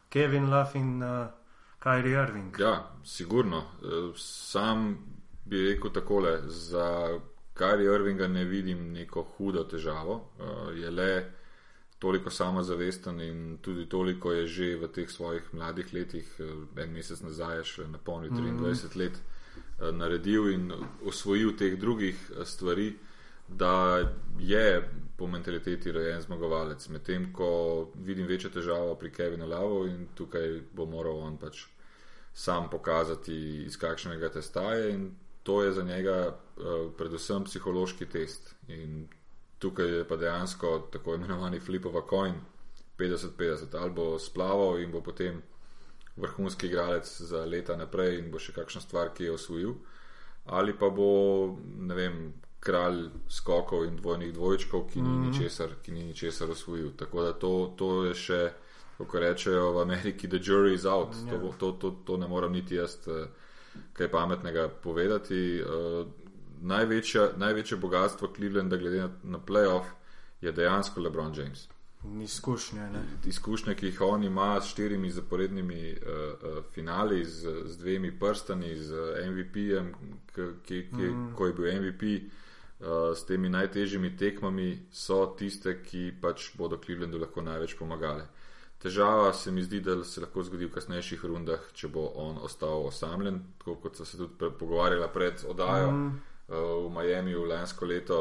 Kevin 0.09 0.51
Love 0.51 0.71
in 0.75 1.03
uh, 1.03 1.27
Kyrie 1.81 2.23
Irving. 2.23 2.59
Ja, 2.61 2.93
sigurno. 3.05 3.59
Eh, 3.83 4.13
Sam 4.17 4.99
bi 5.45 5.69
rekel 5.69 5.91
takole, 5.91 6.39
za 6.47 7.19
Kyrie 7.55 7.95
Irvinga 7.95 8.29
ne 8.29 8.45
vidim 8.45 8.93
neko 8.93 9.23
hudo 9.23 9.65
težavo. 9.65 10.31
Eh, 10.41 10.79
Je 10.81 10.91
le 10.91 11.31
toliko 11.99 12.31
samozavesten 12.31 13.21
in 13.21 13.59
tudi 13.63 13.89
toliko 13.89 14.33
je 14.33 14.47
že 14.47 14.77
v 14.77 14.89
teh 14.89 15.11
svojih 15.11 15.43
mladih 15.53 15.95
letih, 15.95 16.37
eh, 16.39 16.83
en 16.83 16.93
mesec 16.93 17.21
nazaj 17.21 17.57
je 17.57 17.65
še 17.65 17.89
napolnil 17.89 18.31
23 18.31 18.97
let, 18.97 19.13
eh, 19.13 19.93
naredil 19.93 20.49
in 20.49 20.73
osvojil 21.05 21.57
teh 21.57 21.77
drugih 21.81 22.31
stvari, 22.45 22.95
da 23.49 24.05
je 24.39 24.89
po 25.21 25.27
mentaliteti 25.29 25.93
rojen 25.93 26.23
zmagovalec. 26.25 26.89
Medtem 26.89 27.27
ko 27.37 27.51
vidim 27.95 28.27
večjo 28.27 28.49
težavo 28.51 28.95
pri 28.97 29.13
Kevinu 29.13 29.49
Lavu 29.49 29.83
in 29.87 30.07
tukaj 30.17 30.55
bo 30.73 30.87
moral 30.89 31.21
on 31.27 31.37
pač 31.37 31.67
sam 32.33 32.71
pokazati, 32.73 33.37
iz 33.67 33.77
kakšnega 33.77 34.31
testa 34.33 34.63
je, 34.79 34.95
in 34.95 35.11
to 35.43 35.63
je 35.63 35.73
za 35.77 35.85
njega 35.85 36.17
uh, 36.31 36.89
predvsem 36.97 37.45
psihološki 37.45 38.09
test. 38.09 38.55
In 38.69 39.05
tukaj 39.59 39.93
je 39.99 40.09
pa 40.09 40.17
dejansko 40.17 40.89
tako 40.93 41.15
imenovani 41.15 41.61
flipova 41.61 42.01
coin, 42.11 42.41
50-50, 42.99 43.77
ali 43.77 43.91
bo 43.91 44.19
splaval 44.19 44.81
in 44.81 44.93
bo 44.93 45.05
potem 45.05 45.43
vrhunski 46.17 46.67
igralec 46.67 47.21
za 47.21 47.45
leta 47.45 47.77
naprej 47.77 48.23
in 48.23 48.31
bo 48.33 48.41
še 48.41 48.57
kakšna 48.57 48.81
stvar, 48.81 49.13
ki 49.13 49.29
je 49.29 49.37
osvojil, 49.37 49.75
ali 50.47 50.73
pa 50.79 50.89
bo, 50.89 51.11
ne 51.77 51.95
vem, 51.95 52.23
kralj 52.61 53.09
skokov 53.29 53.85
in 53.89 53.97
dvojnih 53.97 54.35
dvojčkov, 54.35 54.87
ki 54.93 55.03
ni 55.03 55.15
ničesar, 55.27 55.79
ki 55.83 55.93
ni 55.93 56.05
ničesar 56.05 56.51
osvojil. 56.51 56.91
Tako 56.97 57.23
da 57.23 57.33
to, 57.33 57.53
to 57.77 58.05
je 58.05 58.15
še 58.15 58.43
kako 59.01 59.19
rečejo 59.19 59.73
v 59.73 59.83
Ameriki, 59.83 60.29
the 60.29 60.39
jury 60.39 60.75
is 60.75 60.85
out. 60.85 61.17
Ja. 61.25 61.33
To, 61.33 61.39
bo- 61.39 61.55
to, 61.59 61.73
to, 61.73 61.91
to 62.05 62.17
ne 62.17 62.29
morem 62.29 62.53
niti 62.53 62.77
jaz 62.77 62.99
eh, 63.09 63.27
kaj 63.93 64.11
pametnega 64.11 64.69
povedati. 64.69 65.61
Eh, 65.61 66.05
Največja, 66.61 67.39
največje 67.41 67.77
bogatstvo 67.81 68.29
Clevelanda, 68.37 68.77
glede 68.77 68.99
na, 69.01 69.09
na 69.23 69.39
playoff, 69.41 69.95
je 70.45 70.53
dejansko 70.53 71.01
LeBron 71.01 71.33
James. 71.33 71.69
Izkušnje. 72.23 72.81
Ne? 72.81 73.01
Izkušnje, 73.27 73.75
ki 73.75 73.87
jih 73.87 74.01
on 74.01 74.25
ima 74.25 74.61
s 74.61 74.69
štirimi 74.69 75.11
zaporednimi 75.11 75.93
uh, 75.93 75.97
uh, 75.97 76.65
finali, 76.75 77.25
z, 77.25 77.55
z 77.65 77.79
dvemi 77.79 78.13
prstani, 78.19 78.77
z 78.77 78.93
MVP-jem, 79.31 79.95
ki, 80.35 80.43
ki, 80.67 80.83
ki, 80.91 81.09
mm. 81.09 81.33
ko 81.37 81.47
je 81.47 81.53
bil 81.53 81.81
MVP, 81.81 82.03
s 83.15 83.25
temi 83.29 83.49
najtežjimi 83.49 84.17
tekmami, 84.17 84.87
so 84.93 85.27
tiste, 85.39 85.83
ki 85.85 86.15
pač 86.21 86.51
bodo 86.57 86.79
Clevelandu 86.81 87.21
lahko 87.21 87.43
največ 87.45 87.77
pomagale. 87.77 88.25
Težava 88.81 89.33
se 89.37 89.53
mi 89.53 89.63
zdi, 89.63 89.83
da 89.85 89.99
se 90.05 90.23
lahko 90.25 90.43
zgodi 90.43 90.65
v 90.65 90.73
kasnejših 90.73 91.25
rundah, 91.29 91.67
če 91.77 91.91
bo 91.93 92.07
on 92.17 92.39
ostal 92.41 92.87
osamljen, 92.89 93.43
tako 93.59 93.75
kot 93.83 94.01
so 94.01 94.07
se 94.09 94.17
tudi 94.17 94.33
pre, 94.41 94.49
pogovarjala 94.57 95.11
pred 95.13 95.45
oddajo 95.45 95.91
mm. 95.91 96.07
uh, 96.49 96.63
v 96.87 96.95
Miamiju 96.95 97.45
lansko 97.45 97.87
leto. 97.87 98.21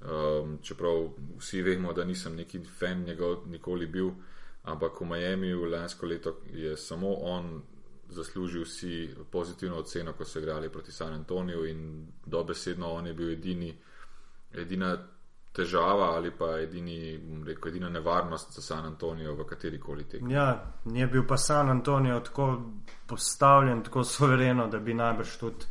Um, 0.00 0.54
čeprav 0.64 1.10
vsi 1.36 1.60
vemo, 1.60 1.92
da 1.92 2.06
nisem 2.08 2.32
neki 2.32 2.62
fan 2.64 3.02
njegov 3.04 3.42
nikoli 3.52 3.84
bil, 3.86 4.08
ampak 4.64 5.02
v 5.02 5.10
Miamiju 5.10 5.68
lansko 5.68 6.08
leto 6.08 6.38
je 6.56 6.72
samo 6.76 7.12
on 7.20 7.60
zaslužil 8.08 8.64
si 8.64 9.10
pozitivno 9.30 9.76
oceno, 9.76 10.12
ko 10.12 10.24
so 10.24 10.38
igrali 10.38 10.72
proti 10.72 10.92
San 10.92 11.12
Antoniju 11.12 11.66
in 11.68 12.06
dobesedno 12.26 12.88
on 12.92 13.06
je 13.06 13.14
bil 13.14 13.30
edini, 13.30 13.74
edina 14.54 14.96
težava 15.52 16.12
ali 16.14 16.30
pa 16.30 16.58
edini, 16.60 17.18
rekel, 17.46 17.68
edina 17.68 17.88
nevarnost 17.88 18.54
za 18.54 18.62
San 18.62 18.86
Antonijo 18.86 19.34
v 19.34 19.44
katerikoli 19.46 20.04
tekmi. 20.04 20.32
Ja, 20.34 20.72
je 20.84 21.06
bil 21.06 21.26
pa 21.26 21.36
San 21.36 21.70
Antonijo 21.70 22.20
tako 22.20 22.62
postavljen, 23.06 23.82
tako 23.82 24.04
suvereno, 24.04 24.68
da 24.68 24.78
bi 24.78 24.94
najbrž 24.94 25.36
tudi 25.38 25.66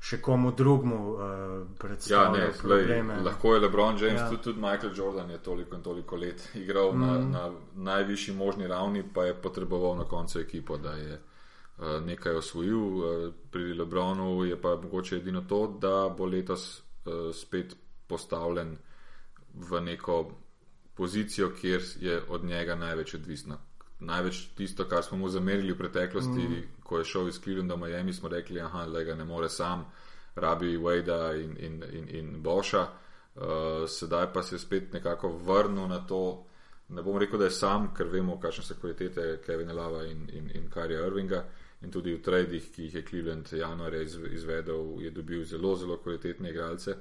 še 0.00 0.16
komu 0.24 0.52
drugmu 0.56 0.98
uh, 1.12 1.20
Ja, 1.20 1.64
predstavljal 1.78 2.32
ne, 2.32 2.52
probleme. 2.58 3.14
lej, 3.14 3.24
lahko 3.24 3.54
je 3.54 3.60
LeBron 3.60 3.98
James, 4.00 4.20
Ja. 4.20 4.24
ja. 4.24 4.28
tudi, 4.30 4.42
tudi 4.42 4.60
Michael 4.60 4.92
Jordan 4.96 5.30
je 5.30 5.38
toliko 5.38 5.76
in 5.76 5.82
toliko 5.82 6.16
let 6.16 6.48
igral 6.54 6.92
mm. 6.92 7.00
na, 7.00 7.18
na 7.18 7.50
najvišji 7.74 8.34
možni 8.34 8.66
ravni, 8.66 9.04
pa 9.14 9.24
je 9.24 9.34
potreboval 9.34 9.96
na 9.96 10.04
koncu 10.04 10.40
ekipo, 10.40 10.76
da 10.76 10.92
je 10.92 11.20
uh, 11.78 12.00
nekaj 12.04 12.34
osvojil. 12.34 12.78
Uh, 12.78 13.34
pri 13.50 13.74
LeBronu 13.74 14.44
je 14.44 14.60
pa 14.62 14.76
mogoče 14.76 15.16
edino 15.16 15.40
to, 15.40 15.66
da 15.80 16.08
bo 16.18 16.26
letos 16.26 16.82
uh, 17.04 17.34
spet 17.34 17.76
postavljen 18.10 18.76
v 19.54 19.80
neko 19.86 20.20
pozicijo, 20.98 21.52
kjer 21.60 21.82
je 22.00 22.20
od 22.28 22.44
njega 22.44 22.74
največ 22.74 23.14
odvisno. 23.14 23.58
Največ 24.00 24.40
tisto, 24.56 24.84
kar 24.88 25.04
smo 25.04 25.18
mu 25.18 25.28
zamerili 25.28 25.72
v 25.72 25.78
preteklosti, 25.78 26.44
mm. 26.48 26.62
ko 26.84 26.98
je 26.98 27.04
šel 27.04 27.28
iz 27.28 27.40
Clevelanda 27.40 27.74
v 27.74 27.86
Miami, 27.86 28.12
smo 28.12 28.28
rekli, 28.28 28.60
da 28.92 29.02
ga 29.04 29.14
ne 29.14 29.24
more 29.24 29.48
sam, 29.48 29.84
rabi 30.34 30.76
Wade 30.76 31.44
in, 31.44 31.56
in, 31.58 31.82
in, 31.92 32.08
in 32.08 32.42
Boša. 32.42 32.86
Uh, 33.34 33.88
sedaj 33.88 34.32
pa 34.32 34.42
se 34.42 34.54
je 34.54 34.58
spet 34.58 34.92
nekako 34.92 35.28
vrnil 35.28 35.88
na 35.88 36.06
to. 36.06 36.44
Ne 36.88 37.02
bom 37.02 37.18
rekel, 37.18 37.38
da 37.38 37.44
je 37.44 37.50
sam, 37.54 37.92
ker 37.94 38.08
vemo, 38.10 38.40
kakšne 38.40 38.64
so 38.64 38.74
kvalitete 38.80 39.38
Kevina 39.46 39.72
Lava 39.72 40.04
in, 40.04 40.26
in, 40.32 40.50
in 40.54 40.70
Karija 40.70 41.06
Irvinga. 41.06 41.44
In 41.82 41.90
tudi 41.90 42.12
v 42.14 42.20
tradih, 42.22 42.66
ki 42.74 42.88
jih 42.88 42.94
je 42.94 43.04
Cleveland 43.08 43.52
januarja 43.52 44.02
izvedel, 44.32 45.00
je 45.00 45.10
dobil 45.10 45.44
zelo, 45.44 45.76
zelo 45.76 45.96
kvalitetne 45.96 46.50
igralce. 46.50 46.96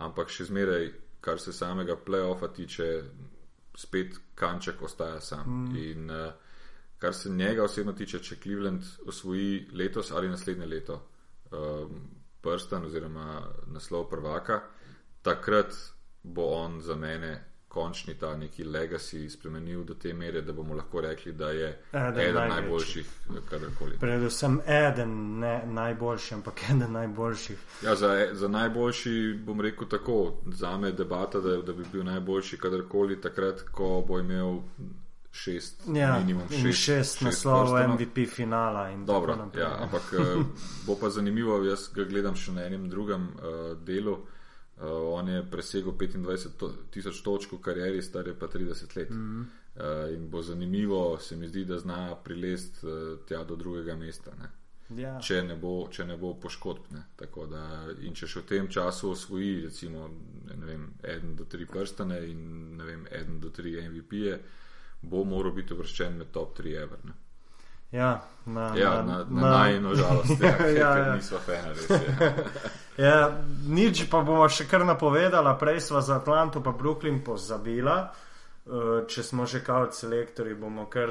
Ampak 0.00 0.32
še 0.32 0.48
zmeraj, 0.48 0.90
kar 1.20 1.40
se 1.40 1.52
samega 1.52 1.96
playoffa 1.96 2.48
tiče, 2.56 2.88
spet 3.76 4.16
kanček 4.34 4.82
ostaja 4.82 5.20
sam. 5.20 5.44
Mm. 5.46 5.76
In 5.76 6.10
uh, 6.10 6.32
kar 6.98 7.14
se 7.14 7.30
njega 7.30 7.64
osebno 7.64 7.92
tiče, 7.92 8.18
če 8.18 8.40
Cleveland 8.42 8.84
osvoji 9.06 9.68
letos 9.72 10.10
ali 10.12 10.28
naslednje 10.28 10.66
leto 10.66 10.98
um, 11.52 12.00
prsten 12.40 12.84
oziroma 12.84 13.40
naslov 13.72 14.08
prvaka, 14.10 14.60
takrat 15.22 15.76
bo 16.22 16.50
on 16.56 16.80
za 16.80 16.96
mene 16.96 17.49
končni 17.70 18.14
ta 18.14 18.36
neki 18.36 18.64
legacy 18.64 19.28
spremenil 19.30 19.84
do 19.84 19.94
te 19.94 20.12
mere, 20.12 20.40
da 20.42 20.52
bomo 20.52 20.74
lahko 20.74 21.00
rekli, 21.00 21.32
da 21.32 21.50
je 21.50 21.68
eden, 21.92 22.18
eden 22.18 22.48
najboljših, 22.48 23.10
karkoli. 23.50 23.98
Predvsem 24.00 24.60
eden 24.66 25.38
ne 25.38 25.62
najboljši, 25.66 26.34
ampak 26.34 26.62
eden 26.70 26.92
najboljših. 26.92 27.58
Ja, 27.84 27.94
za, 27.96 28.28
za 28.32 28.48
najboljši 28.48 29.38
bom 29.46 29.60
rekel 29.60 29.88
tako, 29.88 30.42
za 30.46 30.76
me 30.78 30.88
je 30.88 30.92
debata, 30.92 31.40
da, 31.40 31.56
da 31.62 31.72
bi 31.72 31.84
bil 31.92 32.04
najboljši 32.04 32.58
kadarkoli 32.58 33.20
takrat, 33.20 33.62
ko 33.72 34.04
bo 34.08 34.18
imel 34.18 34.58
šest, 35.32 35.82
ja, 35.94 36.18
minimum 36.18 36.48
šest, 36.50 36.62
šest, 36.62 36.78
šest 36.84 37.20
naslovov 37.20 37.88
MVP 37.88 38.26
finala. 38.28 38.90
Dobro, 39.06 39.38
ja, 39.58 39.76
ampak 39.82 40.02
eh, 40.18 40.42
bo 40.86 40.98
pa 41.00 41.10
zanimivo, 41.10 41.62
jaz 41.64 41.86
ga 41.94 42.04
gledam 42.04 42.34
še 42.36 42.52
na 42.52 42.66
enem 42.66 42.90
drugem 42.90 43.30
uh, 43.38 43.78
delu. 43.86 44.18
Uh, 44.80 44.86
on 45.12 45.28
je 45.28 45.42
presegel 45.50 45.92
25 45.92 46.70
tisoč 46.90 47.22
točk 47.22 47.52
v 47.52 47.60
karieri, 47.60 48.02
star 48.02 48.28
je 48.28 48.34
pa 48.38 48.46
30 48.46 48.96
let. 48.96 49.10
Mm 49.10 49.16
-hmm. 49.16 49.44
uh, 49.76 50.14
in 50.14 50.30
bo 50.30 50.42
zanimivo, 50.42 51.18
se 51.18 51.36
mi 51.36 51.48
zdi, 51.48 51.64
da 51.64 51.78
zna 51.78 52.14
prilest 52.24 52.84
uh, 52.84 53.18
tja 53.26 53.44
do 53.44 53.56
drugega 53.56 53.96
mesta. 53.96 54.30
Ne? 54.40 54.50
Ja. 54.96 55.18
Če, 55.22 55.42
ne 55.42 55.56
bo, 55.56 55.88
če 55.92 56.04
ne 56.04 56.16
bo 56.16 56.34
poškodb. 56.34 56.88
Da, 57.50 57.86
in 58.02 58.14
če 58.14 58.26
še 58.26 58.40
v 58.40 58.46
tem 58.46 58.68
času 58.68 59.10
osvoji, 59.10 59.60
recimo, 59.64 60.08
vem, 60.44 60.88
eden 61.02 61.36
do 61.36 61.44
tri 61.44 61.66
prstane 61.66 62.18
in 62.26 62.80
vem, 62.86 63.06
eden 63.10 63.38
do 63.40 63.50
tri 63.50 63.76
MVP-je, 63.88 64.40
bo 65.02 65.24
moral 65.24 65.52
biti 65.52 65.74
uvrščen 65.74 66.18
med 66.18 66.32
top 66.32 66.58
3 66.58 66.74
ever. 66.82 66.98
Ja, 67.92 68.20
na, 68.46 68.76
ja, 68.76 68.90
na, 68.90 69.02
na, 69.02 69.24
na, 69.30 69.40
na 69.40 69.50
najno 69.50 69.94
žalost, 69.94 70.40
ja, 70.40 70.66
ja, 70.80 70.96
ja. 70.98 71.14
nismo 71.14 71.38
fena, 71.38 71.72
res 71.74 71.90
je. 71.90 72.44
ja, 73.06 73.42
nič 73.66 74.04
pa 74.10 74.22
bomo 74.22 74.46
še 74.48 74.68
kar 74.70 74.86
napovedala, 74.86 75.56
prej 75.58 75.80
smo 75.88 76.00
za 76.00 76.20
Atlanto 76.22 76.62
pa 76.62 76.70
Brooklyn 76.70 77.18
pozabila. 77.26 78.12
Uh, 78.70 79.02
če 79.08 79.24
smo 79.26 79.46
že 79.48 79.64
kao 79.66 79.88
selektori, 79.90 80.54
bomo 80.54 80.86
kar 80.86 81.10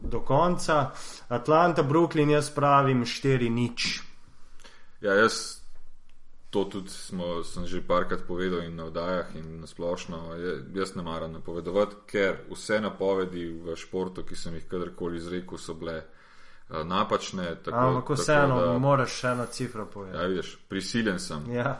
do 0.00 0.20
konca. 0.24 0.94
Atlanta, 1.28 1.82
Brooklyn, 1.82 2.30
jaz 2.30 2.48
pravim 2.54 3.04
4 3.04 3.50
nič. 3.50 3.88
Ja, 5.02 5.14
jaz 5.18 5.57
to 6.50 6.64
tudi 6.64 6.90
smo, 6.90 7.44
sem 7.44 7.66
že 7.66 7.84
parkrat 7.84 8.24
povedal 8.24 8.64
in 8.64 8.76
na 8.76 8.88
vdajah 8.88 9.36
in 9.36 9.60
na 9.60 9.66
splošno. 9.66 10.32
Jaz 10.74 10.94
ne 10.96 11.02
maram 11.02 11.32
napovedovati, 11.32 11.96
ker 12.06 12.40
vse 12.50 12.80
napovedi 12.80 13.48
v 13.52 13.76
športu, 13.76 14.24
ki 14.24 14.36
sem 14.36 14.54
jih 14.54 14.64
kadarkoli 14.68 15.20
izrekel, 15.20 15.58
so 15.58 15.74
bile 15.74 16.00
uh, 16.00 16.84
napačne. 16.84 17.56
Ampak 17.68 18.16
vseeno, 18.16 18.78
moraš 18.80 19.20
še 19.20 19.32
eno 19.36 19.46
cifro 19.52 19.86
povedati. 19.86 20.18
Ja, 20.18 20.28
vidiš, 20.28 20.56
prisiljen 20.68 21.18
sem. 21.20 21.44
Ja. 21.52 21.76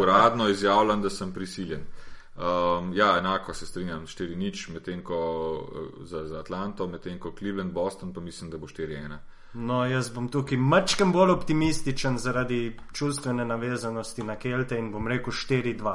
Uradno 0.00 0.48
izjavljam, 0.48 1.02
da 1.02 1.10
sem 1.10 1.32
prisiljen. 1.32 1.86
Um, 2.34 2.92
ja, 2.92 3.14
enako 3.18 3.54
se 3.54 3.66
strinjam, 3.66 4.06
4 4.06 4.36
nič, 4.36 4.68
medtem 4.68 5.00
ko 5.04 5.16
uh, 5.56 6.04
za, 6.04 6.26
za 6.28 6.42
Atlanto, 6.44 6.86
medtem 6.86 7.16
ko 7.18 7.32
Cleveland, 7.38 7.72
Boston, 7.72 8.12
pa 8.12 8.20
mislim, 8.20 8.50
da 8.50 8.58
bo 8.58 8.66
4-1. 8.66 9.16
No, 9.54 9.84
jaz 9.86 10.10
bom 10.10 10.28
tukaj 10.28 10.58
mačkam 10.58 11.12
bolj 11.12 11.30
optimističen 11.30 12.18
zaradi 12.18 12.76
čustvene 12.92 13.44
navezanosti 13.44 14.22
na 14.22 14.36
Kelte 14.36 14.78
in 14.78 14.90
bom 14.92 15.06
rekel 15.08 15.32
4-2. 15.32 15.94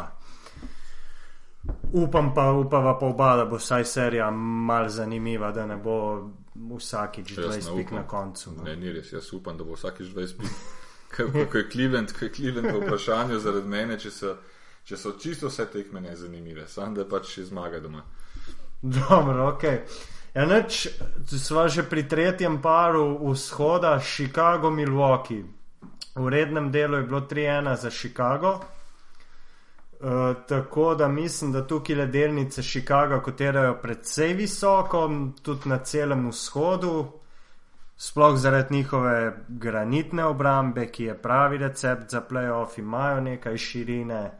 Upam 1.92 2.34
pa, 2.34 2.52
upava 2.52 3.00
pa 3.00 3.06
oba, 3.06 3.36
da 3.36 3.46
bo 3.46 3.58
vsaj 3.60 3.86
serija 3.86 4.32
mal 4.32 4.90
zanimiva, 4.90 5.52
da 5.52 5.66
ne 5.68 5.76
bo 5.78 6.30
vsakič 6.56 7.36
20 7.38 7.76
pik 7.78 7.92
na 7.92 8.08
koncu. 8.08 8.54
No. 8.58 8.64
Ne, 8.64 8.76
ni 8.76 8.94
res, 8.94 9.12
jaz 9.14 9.34
upam, 9.34 9.58
da 9.58 9.64
bo 9.64 9.76
vsakič 9.76 10.08
20 10.08 10.38
pik. 10.40 10.62
Ko 11.52 11.58
je 11.58 11.66
Cleveland, 11.72 12.14
ko 12.14 12.26
je 12.26 12.34
Cleveland 12.34 12.70
v 12.72 12.86
vprašanju 12.86 13.40
zaradi 13.40 13.68
mene, 13.68 13.98
če 14.00 14.12
so, 14.12 14.36
če 14.86 14.98
so 14.98 15.16
čisto 15.20 15.50
vse 15.50 15.66
tekme 15.74 16.02
nezanimive, 16.02 16.68
samo 16.68 16.96
da 16.96 17.06
pač 17.10 17.40
zmaga 17.50 17.80
doma. 17.84 18.06
Dobro, 18.82 19.50
okej. 19.50 19.84
Okay. 19.84 20.19
Ja, 20.34 20.46
neč, 20.46 20.88
sva 21.26 21.68
že 21.68 21.84
pri 21.90 22.04
tretjem 22.06 22.62
paru 22.62 23.18
vzhoda, 23.32 23.98
Chicago, 24.00 24.70
Milwaukee. 24.70 25.42
V 26.16 26.28
rednem 26.30 26.70
delu 26.72 26.98
je 26.98 27.04
bilo 27.04 27.22
3-1 27.22 27.76
za 27.76 27.90
Chicago. 27.90 28.60
Uh, 30.00 30.36
tako 30.48 30.96
da 30.96 31.08
mislim, 31.08 31.52
da 31.52 31.68
tukaj 31.68 31.96
le 31.96 32.06
delnice 32.08 32.62
Chicaga 32.62 33.20
kotirajo 33.20 33.74
precej 33.82 34.34
visoko, 34.34 35.10
tudi 35.42 35.70
na 35.70 35.78
celem 35.84 36.30
vzhodu, 36.30 37.12
sploh 37.98 38.38
zaradi 38.38 38.76
njihove 38.76 39.34
granitne 39.48 40.26
obrambe, 40.26 40.88
ki 40.88 41.04
je 41.04 41.18
pravi 41.18 41.58
recept 41.58 42.12
za 42.12 42.22
playoff, 42.30 42.80
imajo 42.80 43.22
nekaj 43.22 43.58
širine. 43.58 44.32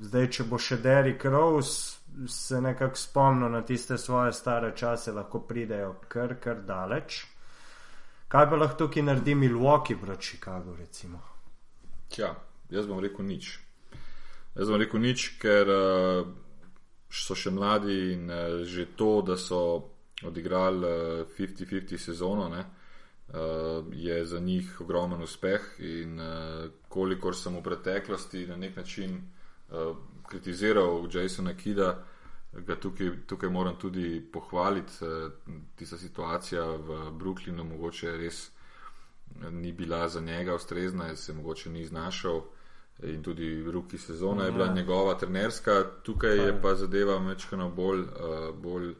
Zdaj, 0.00 0.30
če 0.30 0.44
bo 0.44 0.58
še 0.58 0.76
Derrick 0.76 1.24
Rose, 1.24 1.95
se 2.28 2.60
nekako 2.60 2.96
spomnijo 2.96 3.48
na 3.48 3.62
tiste 3.62 3.98
svoje 3.98 4.32
stare 4.32 4.76
čase, 4.76 5.12
lahko 5.12 5.40
pridejo 5.40 5.94
kar, 6.08 6.34
kar 6.40 6.62
daleč. 6.62 7.26
Kaj 8.28 8.48
pa 8.50 8.56
lahko 8.56 8.78
tukaj 8.78 9.02
naredi 9.02 9.34
Milwaukee 9.34 9.96
proti 9.96 10.22
Chicagu? 10.22 10.74
Recimo? 10.76 11.20
Tja, 12.08 12.34
jaz 12.70 12.86
bom 12.86 13.00
rekel 13.00 13.26
nič. 13.26 13.58
Jaz 14.56 14.70
bom 14.70 14.80
rekel 14.80 15.00
nič, 15.00 15.28
ker 15.42 15.70
uh, 15.70 16.26
so 17.10 17.36
še 17.38 17.52
mladi 17.54 17.98
in 18.14 18.30
uh, 18.30 18.64
že 18.64 18.88
to, 18.96 19.20
da 19.22 19.36
so 19.36 19.60
odigrali 20.26 20.90
50-50 21.36 21.94
uh, 21.94 22.00
sezono, 22.00 22.48
ne, 22.48 22.64
uh, 22.64 23.84
je 23.92 24.24
za 24.26 24.40
njih 24.40 24.80
ogromen 24.80 25.22
uspeh. 25.22 25.76
In 25.84 26.18
uh, 26.18 26.66
kolikor 26.88 27.36
sem 27.36 27.54
v 27.54 27.62
preteklosti 27.62 28.46
na 28.48 28.56
nek 28.56 28.76
način 28.76 29.20
uh, 29.20 29.92
kritiziral 30.28 31.08
Jasona 31.12 31.54
Kida, 31.54 32.04
ga 32.52 32.76
tukaj, 32.76 33.10
tukaj 33.26 33.50
moram 33.50 33.76
tudi 33.76 34.20
pohvaliti. 34.32 34.92
Eh, 35.04 35.30
tista 35.76 35.98
situacija 35.98 36.64
v 36.64 37.10
Brooklynu 37.10 37.64
mogoče 37.64 38.16
res 38.16 38.48
eh, 38.48 39.50
ni 39.50 39.72
bila 39.72 40.08
za 40.08 40.20
njega 40.20 40.54
ustrezna, 40.54 41.16
se 41.16 41.32
mogoče 41.32 41.70
ni 41.70 41.86
znašel. 41.86 42.40
In 43.02 43.22
tudi 43.22 43.62
ruki 43.70 43.98
sezona 43.98 44.44
je 44.44 44.52
bila 44.52 44.66
ja. 44.66 44.72
njegova 44.72 45.14
trenerska, 45.14 45.84
tukaj 46.02 46.36
je 46.36 46.62
pa 46.62 46.74
zadeva 46.74 47.18
mečkano 47.20 47.68
bolj, 47.70 48.00
uh, 48.00 48.54
bolj 48.56 48.94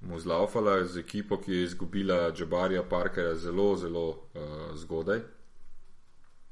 mu 0.00 0.18
zlaufala 0.18 0.84
z 0.84 0.98
ekipo, 0.98 1.40
ki 1.40 1.52
je 1.52 1.64
izgubila 1.64 2.32
Džabarja 2.32 2.82
Parkerja 2.82 3.34
zelo, 3.34 3.76
zelo 3.76 4.08
uh, 4.08 4.16
zgodaj. 4.74 5.20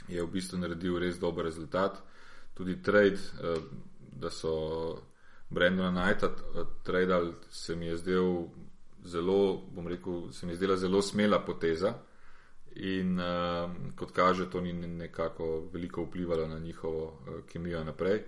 Je 0.08 0.22
v 0.22 0.26
bistvu 0.26 0.58
naredil 0.58 0.98
res 0.98 1.18
dober 1.18 1.44
rezultat. 1.44 2.02
Tudi 2.54 2.82
trade, 2.82 3.22
uh, 3.38 3.62
da 4.12 4.30
so 4.30 4.96
Brendona 5.48 5.90
Knighta 5.90 6.26
eh, 6.26 6.64
tradili, 6.82 7.32
se 7.50 7.76
mi 7.76 7.86
je 7.86 7.96
zdel 7.96 8.44
zelo, 9.04 9.62
bom 9.70 9.88
rekel, 9.88 10.32
se 10.32 10.46
mi 10.46 10.52
je 10.52 10.56
zdela 10.56 10.76
zelo 10.76 11.02
smela 11.02 11.40
poteza. 11.44 11.94
In 12.76 13.18
uh, 13.18 13.70
kot 13.96 14.12
kaže, 14.12 14.50
to 14.50 14.60
ni 14.60 14.72
nekako 14.72 15.68
veliko 15.72 16.04
vplivalo 16.04 16.48
na 16.48 16.58
njihovo 16.58 17.04
uh, 17.04 17.44
kemijo 17.46 17.84
naprej. 17.84 18.22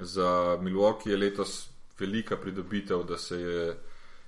Za 0.00 0.58
Milwaukee 0.60 1.10
je 1.10 1.16
letos 1.16 1.70
velika 1.98 2.36
pridobitev, 2.36 3.02
da 3.02 3.18
se 3.18 3.40
je 3.40 3.76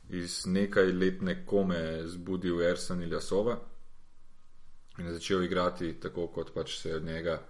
iz 0.08 0.46
nekaj 0.46 0.92
letne 0.92 1.46
kome 1.46 2.02
zbudil 2.06 2.62
Ersan 2.62 3.02
Iljasova 3.02 3.58
in 4.98 5.12
začel 5.12 5.44
igrati 5.44 6.00
tako, 6.00 6.26
kot 6.26 6.54
pač 6.54 6.78
se 6.78 6.88
je 6.88 6.96
od 6.96 7.02
njega 7.04 7.42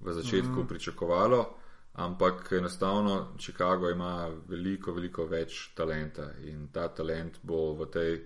v 0.00 0.12
začetku 0.12 0.62
mm 0.62 0.68
pričakovalo 0.68 1.61
ampak 1.92 2.52
enostavno 2.52 3.34
Chicago 3.38 3.90
ima 3.90 4.28
veliko, 4.48 4.92
veliko 4.92 5.26
več 5.26 5.70
talenta 5.74 6.30
in 6.44 6.68
ta 6.72 6.88
talent 6.88 7.38
bo 7.42 7.74
v 7.74 7.86
tej 7.92 8.20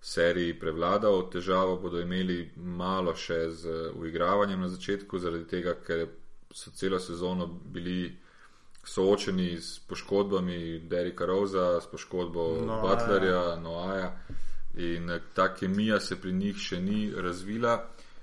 seriji 0.00 0.58
prevladal. 0.58 1.28
Težavo 1.30 1.76
bodo 1.76 2.00
imeli 2.00 2.50
malo 2.56 3.14
še 3.14 3.50
z 3.50 3.92
uigravanjem 3.94 4.60
na 4.60 4.68
začetku, 4.68 5.18
zaradi 5.18 5.46
tega, 5.46 5.76
ker 5.84 6.08
so 6.52 6.72
celo 6.74 6.98
sezono 6.98 7.46
bili 7.46 8.10
soočeni 8.84 9.60
s 9.60 9.78
poškodbami 9.78 10.80
Derika 10.90 11.26
Rosa, 11.26 11.80
s 11.80 11.86
poškodbo 11.86 12.46
no, 12.66 12.80
Butlerja, 12.82 13.56
Noaja 13.62 14.16
in 14.74 15.10
ta 15.34 15.54
kemija 15.54 16.00
se 16.00 16.16
pri 16.20 16.32
njih 16.32 16.56
še 16.56 16.80
ni 16.80 17.12
razvila. 17.14 17.76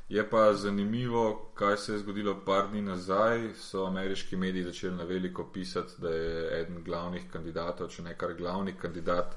Je 0.10 0.30
pa 0.30 0.54
zanimivo, 0.54 1.52
kaj 1.54 1.78
se 1.78 1.93
je 1.93 2.00
zgodilo 2.00 2.41
par 2.45 2.69
dni 2.69 2.82
nazaj. 2.82 3.54
So 3.54 3.86
ameriški 3.86 4.36
mediji 4.36 4.63
začeli 4.63 4.95
na 4.95 5.04
veliko 5.04 5.52
pisati, 5.54 5.93
da 5.98 6.10
je 6.10 6.62
eden 6.62 6.84
glavnih 6.84 7.30
kandidatov, 7.32 7.88
če 7.89 8.04
ne 8.04 8.17
kar 8.17 8.34
glavni 8.34 8.74
kandidat 8.74 9.36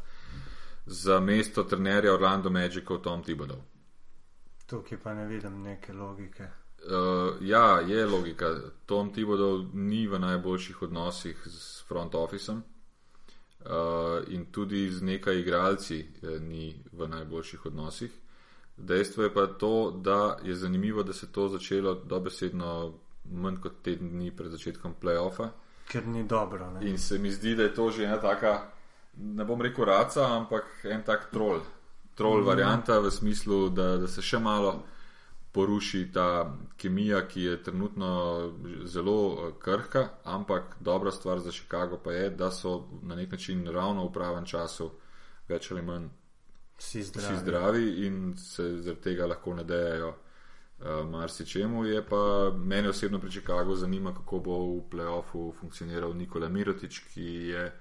za 0.87 1.20
mesto 1.20 1.62
trenerja 1.62 2.14
Orlando 2.14 2.50
Magicov 2.50 3.02
Tom 3.02 3.22
Tibodov. 3.22 3.61
Tukaj 4.66 4.98
pa 4.98 5.14
ne 5.14 5.26
vidim 5.26 5.62
neke 5.62 5.92
logike. 5.92 6.48
Uh, 6.82 7.37
ja, 7.40 7.80
je 7.80 8.06
logika. 8.06 8.54
Tom 8.87 9.12
Tibodov 9.12 9.74
ni 9.74 10.06
v 10.08 10.18
najboljših 10.18 10.82
odnosih 10.82 11.46
s 11.46 11.85
front 11.88 12.14
officem 12.14 12.56
uh, 12.56 14.24
in 14.28 14.46
tudi 14.52 14.90
z 14.90 15.02
nekaj 15.02 15.38
igralci 15.38 16.00
eh, 16.00 16.40
ni 16.40 16.82
v 16.92 17.08
najboljših 17.08 17.66
odnosih. 17.66 18.21
Dejstvo 18.83 19.23
je 19.23 19.35
pa 19.35 19.47
to, 19.47 19.90
da 19.90 20.37
je 20.42 20.55
zanimivo, 20.55 21.03
da 21.03 21.12
se 21.12 21.27
je 21.27 21.33
to 21.33 21.49
začelo 21.49 21.95
dobesedno 21.95 22.92
manj 23.31 23.61
kot 23.62 23.83
teden 23.83 24.11
dni 24.11 24.31
pred 24.37 24.51
začetkom 24.51 24.95
playoffa. 25.01 25.49
Ker 25.88 26.07
ni 26.07 26.25
dobro. 26.27 26.71
Ne? 26.71 26.88
In 26.90 26.99
se 26.99 27.18
mi 27.18 27.31
zdi, 27.31 27.55
da 27.55 27.62
je 27.62 27.75
to 27.75 27.90
že 27.90 28.05
ena 28.05 28.21
taka, 28.21 28.66
ne 29.16 29.45
bom 29.45 29.62
rekel 29.62 29.85
raca, 29.85 30.27
ampak 30.37 30.64
en 30.85 31.03
tak 31.07 31.31
trol. 31.31 31.61
Trol 32.14 32.40
mm. 32.40 32.47
varianta 32.47 32.99
v 32.99 33.11
smislu, 33.11 33.68
da, 33.68 33.97
da 34.03 34.09
se 34.09 34.23
še 34.23 34.38
malo 34.38 34.83
poruši 35.53 36.09
ta 36.12 36.57
kemija, 36.77 37.23
ki 37.29 37.42
je 37.42 37.62
trenutno 37.62 38.11
zelo 38.85 39.16
eh, 39.33 39.53
krhka, 39.62 40.09
ampak 40.25 40.77
dobra 40.81 41.11
stvar 41.11 41.38
za 41.38 41.53
Chicago 41.53 42.01
pa 42.05 42.12
je, 42.12 42.31
da 42.31 42.51
so 42.51 42.88
na 43.03 43.14
nek 43.14 43.31
način 43.33 43.66
ravno 43.66 44.09
v 44.09 44.12
pravem 44.12 44.47
času 44.47 44.90
več 45.49 45.71
ali 45.71 45.83
manj 45.83 46.09
vsi 46.83 47.03
zdravi, 47.03 47.35
vsi 47.35 47.40
zdravi 47.40 48.07
in 48.07 48.35
se 48.37 48.68
zaradi 48.83 49.01
tega 49.01 49.27
lahko 49.27 49.55
nadejajo 49.55 50.09
uh, 50.09 51.11
marsičemu. 51.11 51.85
Je 51.85 52.03
pa 52.07 52.51
mene 52.57 52.88
osebno 52.88 53.18
pri 53.18 53.31
Chicagu 53.31 53.75
zanima, 53.75 54.14
kako 54.14 54.38
bo 54.38 54.59
v 54.59 54.83
playoffu 54.90 55.53
funkcioniral 55.61 56.14
Nikola 56.14 56.49
Mirotič, 56.49 56.99
ki 57.14 57.29
je 57.55 57.73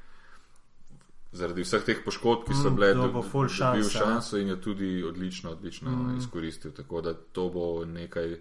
zaradi 1.32 1.64
vseh 1.64 1.84
teh 1.88 2.04
poškodb, 2.06 2.46
ki 2.48 2.54
so 2.54 2.70
Mm, 2.70 2.76
bile, 2.76 2.94
dobil 2.94 3.22
full 3.24 3.48
dobil 3.48 3.84
šanse, 3.84 3.98
šanso 3.98 4.38
in 4.38 4.48
je 4.48 4.62
tudi 4.62 5.04
odlično, 5.04 5.52
odlično 5.52 5.92
Mm. 5.92 6.14
mm. 6.14 6.18
izkoristil. 6.18 6.72
Tako 6.72 7.02
da 7.02 7.14
to 7.14 7.50
bo 7.50 7.86
nekaj 7.86 8.38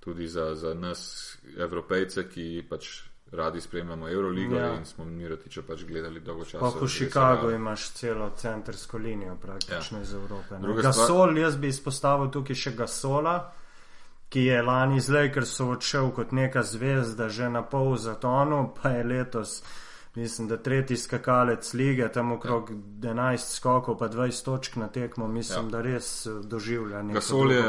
tudi 0.00 0.28
za, 0.28 0.54
za 0.54 0.74
nas, 0.74 1.36
evropejce, 1.58 2.28
ki 2.28 2.66
pač 2.70 3.09
radi 3.32 3.60
spremljamo 3.60 4.08
Euroligo 4.08 4.56
Ja. 4.56 4.66
ja. 4.66 4.74
in 4.74 4.84
smo 4.84 5.04
Mirotiča 5.04 5.62
pač 5.62 5.84
gledali 5.84 6.20
dolgo 6.20 6.44
časa. 6.44 6.58
Pa 6.58 6.84
v 6.84 6.88
Chicagu 6.88 7.50
imaš 7.50 7.90
celo 7.90 8.30
centrsko 8.36 8.98
linijo, 8.98 9.36
praktično 9.36 9.98
ja. 9.98 10.02
iz 10.02 10.14
Evrope. 10.14 10.58
ne. 10.58 10.74
Gasol, 10.82 11.38
jaz 11.38 11.56
bi 11.56 11.68
izpostavil 11.68 12.30
tukaj 12.30 12.56
še 12.56 12.72
Gasola, 12.76 13.52
ki 14.28 14.44
je 14.44 14.62
lani 14.62 14.96
iz 14.96 15.08
Lakersov 15.10 15.70
odšel 15.70 16.10
kot 16.10 16.32
neka 16.32 16.62
zvezda, 16.62 17.28
že 17.28 17.48
na 17.48 17.62
pol 17.62 17.96
zatonu, 17.96 18.74
pa 18.82 18.88
je 18.88 19.04
letos, 19.04 19.62
mislim, 20.14 20.48
da 20.48 20.56
tretji 20.56 20.96
skakalec 20.96 21.72
lige, 21.74 22.08
tam 22.12 22.32
okrog 22.32 22.70
11 22.70 23.56
skokov, 23.56 23.98
pa 23.98 24.08
20 24.08 24.44
točk 24.44 24.76
na 24.76 24.88
tekmo, 24.88 25.28
mislim, 25.28 25.64
ja. 25.66 25.70
da 25.70 25.80
res 25.82 26.26
eh, 26.26 26.30
doživlja 26.42 27.02
neko 27.02 27.14
Gasol 27.14 27.52
je. 27.52 27.62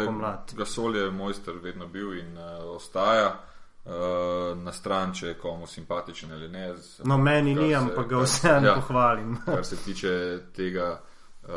Gasol 0.57 0.95
je 0.95 1.11
mojster 1.11 1.57
vedno 1.61 1.87
bil 1.87 2.17
in 2.17 2.37
uh, 2.37 2.75
ostaja. 2.75 3.50
Uh, 3.85 4.57
na 4.61 4.71
stran, 4.71 5.09
če 5.13 5.27
je 5.27 5.37
komu 5.41 5.67
simpatičen 5.67 6.31
ali 6.31 6.49
ne. 6.49 6.67
No, 7.03 7.17
meni 7.17 7.55
ni, 7.55 7.71
ampak 7.75 8.11
ga 8.11 8.19
vseeno 8.21 8.67
ja. 8.67 8.75
pohvalim. 8.77 9.37
kar 9.45 9.65
se 9.65 9.75
tiče 9.75 10.11
tega 10.53 11.01
uh, 11.01 11.49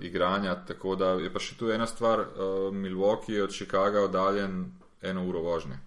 igranja. 0.00 0.54
Tako 0.66 0.94
da 0.96 1.10
je 1.18 1.32
pa 1.32 1.42
še 1.42 1.58
tu 1.58 1.72
ena 1.74 1.86
stvar, 1.90 2.22
uh, 2.22 2.68
Milwaukee 2.70 3.34
je 3.34 3.42
od 3.42 3.50
Chicaga 3.50 4.06
oddaljen 4.06 4.62
eno 5.02 5.26
uro 5.26 5.42
vožnje. 5.42 5.80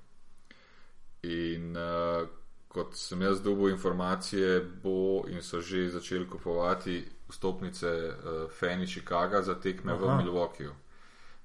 In 1.23 1.71
uh, 1.79 2.27
kot 2.67 2.99
sem 2.99 3.21
jaz 3.21 3.39
dobil 3.39 3.71
informacije, 3.71 4.59
bo 4.83 5.23
in 5.31 5.39
so 5.41 5.63
že 5.63 5.87
začeli 5.95 6.27
kupovati 6.27 7.05
vstopnice 7.31 7.97
uh, 8.11 8.49
Feni 8.51 8.87
Chicaga 8.87 9.41
za 9.41 9.55
tekme. 9.55 9.95
Aha. 9.95 10.05
v 10.05 10.23
Milwaukeeju. 10.23 10.75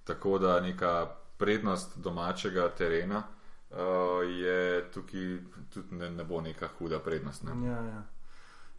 Tako 0.04 0.38
da 0.38 0.60
neka 0.60 1.06
prednost 1.38 1.98
domačega 1.98 2.68
terena 2.74 3.22
uh, 3.70 3.78
je 4.28 4.90
tukaj 4.94 5.38
tudi 5.74 5.94
ne, 5.94 6.10
ne 6.10 6.24
bo 6.24 6.40
neka 6.40 6.68
huda 6.78 6.98
prednost. 6.98 7.42
Ne? 7.42 7.66
Ja, 7.66 7.78
ja. 7.84 8.02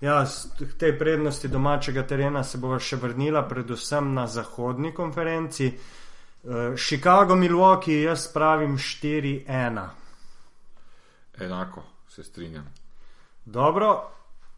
Ja, 0.01 0.25
k 0.58 0.73
tej 0.77 0.97
prednosti 0.97 1.47
domačega 1.47 2.01
terena 2.04 2.41
se 2.43 2.58
bova 2.58 2.80
še 2.82 2.97
vrnila, 2.97 3.43
predvsem 3.45 4.13
na 4.17 4.25
zahodni 4.27 4.89
konferenci. 4.97 5.67
Eh, 6.41 6.73
Chicago, 6.75 7.36
Milwaukee, 7.36 8.01
jaz 8.01 8.25
pravim 8.34 8.77
4-1. 8.77 9.89
Enako 11.38 11.84
se 12.10 12.23
strinjam. 12.23 12.65
Dobro, 13.45 13.91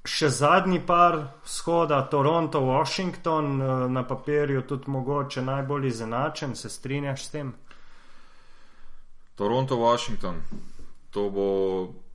še 0.07 0.29
zadnji 0.29 0.79
par 0.87 1.19
shoda, 1.43 2.01
Toronto, 2.07 2.61
Washington, 2.63 3.61
eh, 3.61 3.87
na 3.89 4.07
papirju 4.07 4.61
tudi 4.61 4.91
mogoče 4.91 5.41
najbolj 5.41 5.87
izenačen, 5.87 6.55
se 6.55 6.69
strinjaš 6.69 7.25
s 7.25 7.29
tem? 7.29 7.53
Toronto, 9.35 9.75
Washington, 9.75 10.41
to 11.09 11.29
bo 11.29 11.47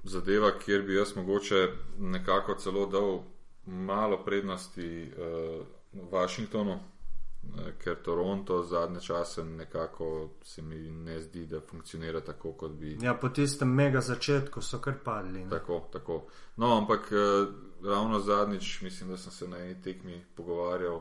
zadeva, 0.04 0.50
kjer 0.58 0.82
bi 0.82 0.94
jaz 0.94 1.16
mogoče 1.16 1.68
nekako 1.98 2.54
celo 2.54 2.86
dal 2.86 3.20
malo 3.66 4.24
prednosti 4.24 5.12
uh, 5.12 5.66
Washingtonu, 6.12 6.72
eh, 6.72 7.72
ker 7.84 7.96
Toronto 8.02 8.62
zadnje 8.62 9.00
čase 9.00 9.44
nekako 9.44 10.28
se 10.42 10.62
mi 10.62 10.90
ne 10.90 11.20
zdi, 11.20 11.46
da 11.46 11.60
funkcionira 11.60 12.20
tako, 12.20 12.52
kot 12.52 12.72
bi. 12.72 12.98
Ja, 13.02 13.14
po 13.14 13.28
tistem 13.28 13.68
mega 13.68 14.00
začetku 14.00 14.62
so 14.62 14.78
kar 14.78 14.94
padli. 15.04 15.44
ne. 15.44 15.50
Tako, 15.50 15.88
tako. 15.92 16.26
No, 16.56 16.76
ampak 16.76 17.12
eh, 17.12 17.46
ravno 17.84 18.20
zadnjič, 18.20 18.80
mislim, 18.82 19.10
da 19.10 19.16
sem 19.16 19.32
se 19.32 19.48
na 19.48 19.58
eni 19.58 19.82
tekmi 19.82 20.24
pogovarjal 20.34 21.00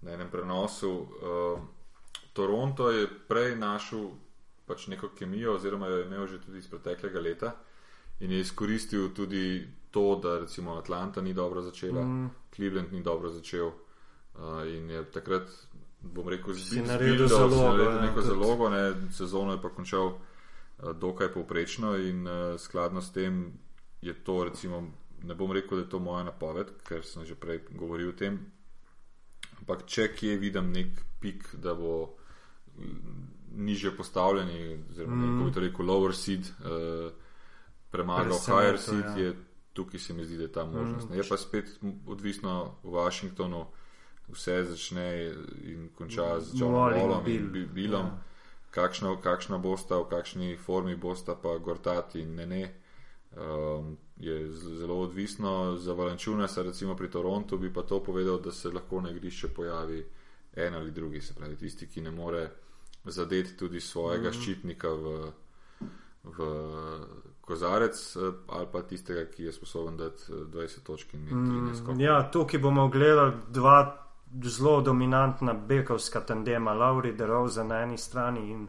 na 0.00 0.12
enem 0.12 0.30
prenosu. 0.30 1.06
Eh, 1.22 1.60
Toronto 2.32 2.90
je 2.90 3.08
prej 3.28 3.56
našel 3.56 4.10
pač 4.68 4.86
neko 4.88 5.08
kemijo, 5.10 5.54
oziroma 5.54 5.88
jo 5.88 5.96
je 5.96 6.06
imel 6.06 6.26
že 6.26 6.38
tudi 6.38 6.58
iz 6.58 6.68
preteklega 6.68 7.20
leta 7.20 7.54
in 8.20 8.30
je 8.30 8.40
izkoristil 8.40 9.08
tudi 9.10 9.42
to, 9.90 10.16
da 10.16 10.38
recimo 10.40 10.74
Atlanta 10.74 11.20
ni 11.22 11.34
dobro 11.34 11.62
začela, 11.62 12.02
Mm. 12.02 12.30
Cleveland 12.50 12.92
ni 12.92 13.02
dobro 13.02 13.30
začel 13.30 13.66
uh, 13.66 13.74
in 14.66 14.90
je 14.90 15.04
takrat, 15.06 15.48
bom 16.02 16.28
rekel, 16.28 16.54
Si 16.54 16.76
zbi- 16.76 16.86
naredil 16.86 17.14
zbildal, 17.18 17.28
si 17.28 17.54
zalogo, 17.54 17.62
naredil 17.68 17.94
ja, 17.94 18.00
neko 18.02 18.14
tudi. 18.16 18.28
zalogo, 18.28 18.68
ne, 18.68 18.82
sezono 19.10 19.52
je 19.52 19.60
pa 19.60 19.70
končal 19.70 20.06
uh, 20.08 20.18
dokaj 20.94 21.28
povprečno 21.30 21.96
in 21.98 22.22
uh, 22.22 22.32
skladno 22.56 23.00
s 23.00 23.10
tem 23.10 23.52
je 24.00 24.14
to 24.14 24.44
recimo, 24.44 24.82
ne 25.20 25.34
bom 25.34 25.50
rekel, 25.50 25.78
da 25.78 25.82
je 25.82 25.88
to 25.88 25.98
moja 26.00 26.22
napoved, 26.24 26.66
ker 26.82 27.02
sem 27.02 27.24
že 27.24 27.34
prej 27.36 27.58
govoril 27.72 28.08
o 28.08 28.14
tem, 28.14 28.38
ampak 29.58 29.86
če 29.86 30.08
kje 30.10 30.36
vidim 30.38 30.70
nek 30.70 30.88
pik, 31.18 31.54
da 31.54 31.74
bo 31.74 32.14
niže 33.54 33.96
postavljeni, 33.96 34.84
oziroma 34.90 35.16
mm. 35.16 35.32
Kako 35.32 35.44
bi 35.44 35.52
to 35.54 35.60
rekel, 35.60 35.86
lower 35.86 36.14
seed, 36.14 36.40
uh, 36.40 37.12
premagal 37.90 38.24
Presenetil, 38.24 38.58
higher 38.58 38.78
seed, 38.78 39.04
ja. 39.04 39.24
je 39.24 39.34
tukaj 39.78 40.00
se 40.00 40.14
mi 40.14 40.24
zdi, 40.24 40.36
da 40.36 40.42
je 40.42 40.52
ta 40.52 40.64
možnost. 40.64 41.10
Mm. 41.10 41.14
Je 41.14 41.22
pa 41.28 41.36
spet 41.36 41.80
odvisno 42.06 42.74
v 42.82 42.90
Washingtonu, 42.90 43.66
vse 44.28 44.64
začne 44.64 45.34
in 45.64 45.88
konča 45.94 46.40
z 46.40 46.60
Johnom 46.60 46.92
Wallom 46.92 47.28
in 47.28 47.52
Bi- 47.52 47.66
Billom. 47.66 48.06
Ja. 48.06 48.24
Kakšna, 48.70 49.16
kakšna 49.22 49.58
bosta, 49.58 49.96
v 49.96 50.08
kakšni 50.10 50.56
formi 50.56 50.96
bosta 50.96 51.34
pa 51.34 51.56
Gortat 51.58 52.14
in 52.14 52.34
ne 52.34 52.46
ne. 52.46 52.74
Um, 53.38 53.96
je 54.16 54.52
zelo 54.52 54.98
odvisno 55.00 55.76
za 55.76 55.92
Valenčunasa, 55.92 56.62
recimo 56.62 56.96
pri 56.96 57.10
Torontu, 57.10 57.58
bi 57.58 57.72
pa 57.72 57.82
to 57.82 58.02
povedal, 58.02 58.40
da 58.40 58.52
se 58.52 58.68
lahko 58.68 59.00
na 59.00 59.10
igrišče 59.10 59.48
pojavi 59.48 60.06
en 60.56 60.74
ali 60.74 60.90
drugi, 60.90 61.20
se 61.20 61.34
pravi 61.34 61.56
tisti, 61.56 61.86
ki 61.86 62.00
ne 62.00 62.10
more 62.10 62.50
zadeti 63.04 63.56
tudi 63.56 63.80
svojega 63.80 64.28
mm. 64.28 64.32
ščitnika 64.32 64.88
v, 64.88 65.14
v 66.24 66.48
kozarec, 67.40 68.16
eh, 68.16 68.32
ali 68.48 68.66
pa 68.72 68.82
tistega, 68.82 69.24
ki 69.30 69.44
je 69.44 69.52
sposoben 69.52 69.96
dati 69.96 70.32
eh, 70.32 70.44
20 70.52 70.82
točk 70.82 71.14
in 71.14 71.26
13 71.26 71.76
skokov. 71.76 71.94
Mm, 71.94 72.00
ja, 72.00 72.30
tukaj 72.30 72.60
bomo 72.60 72.88
gledali 72.88 73.32
dva 73.48 73.78
zelo 74.44 74.80
dominantna 74.80 75.54
bekovska 75.54 76.20
tandema, 76.20 76.74
Lauri 76.74 77.12
Deroza 77.12 77.64
na 77.64 77.82
eni 77.82 77.98
strani 77.98 78.50
in 78.50 78.68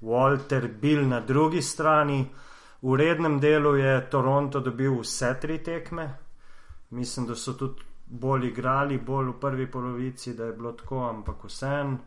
Walter 0.00 0.68
Bill 0.80 1.08
na 1.08 1.20
drugi 1.20 1.62
strani. 1.62 2.26
V 2.82 2.96
rednem 2.96 3.40
delu 3.40 3.76
je 3.76 4.10
Toronto 4.10 4.60
dobil 4.60 4.98
vse 5.00 5.36
tri 5.40 5.62
tekme. 5.62 6.18
Mislim, 6.90 7.26
da 7.26 7.34
so 7.34 7.52
tudi 7.52 7.82
bolj 8.06 8.48
igrali, 8.48 8.98
bolj 8.98 9.30
v 9.30 9.38
prvi 9.40 9.70
polovici, 9.70 10.34
da 10.34 10.44
je 10.44 10.52
bilo 10.52 10.72
tako, 10.72 11.06
ampak 11.08 11.44
vsem. 11.44 11.98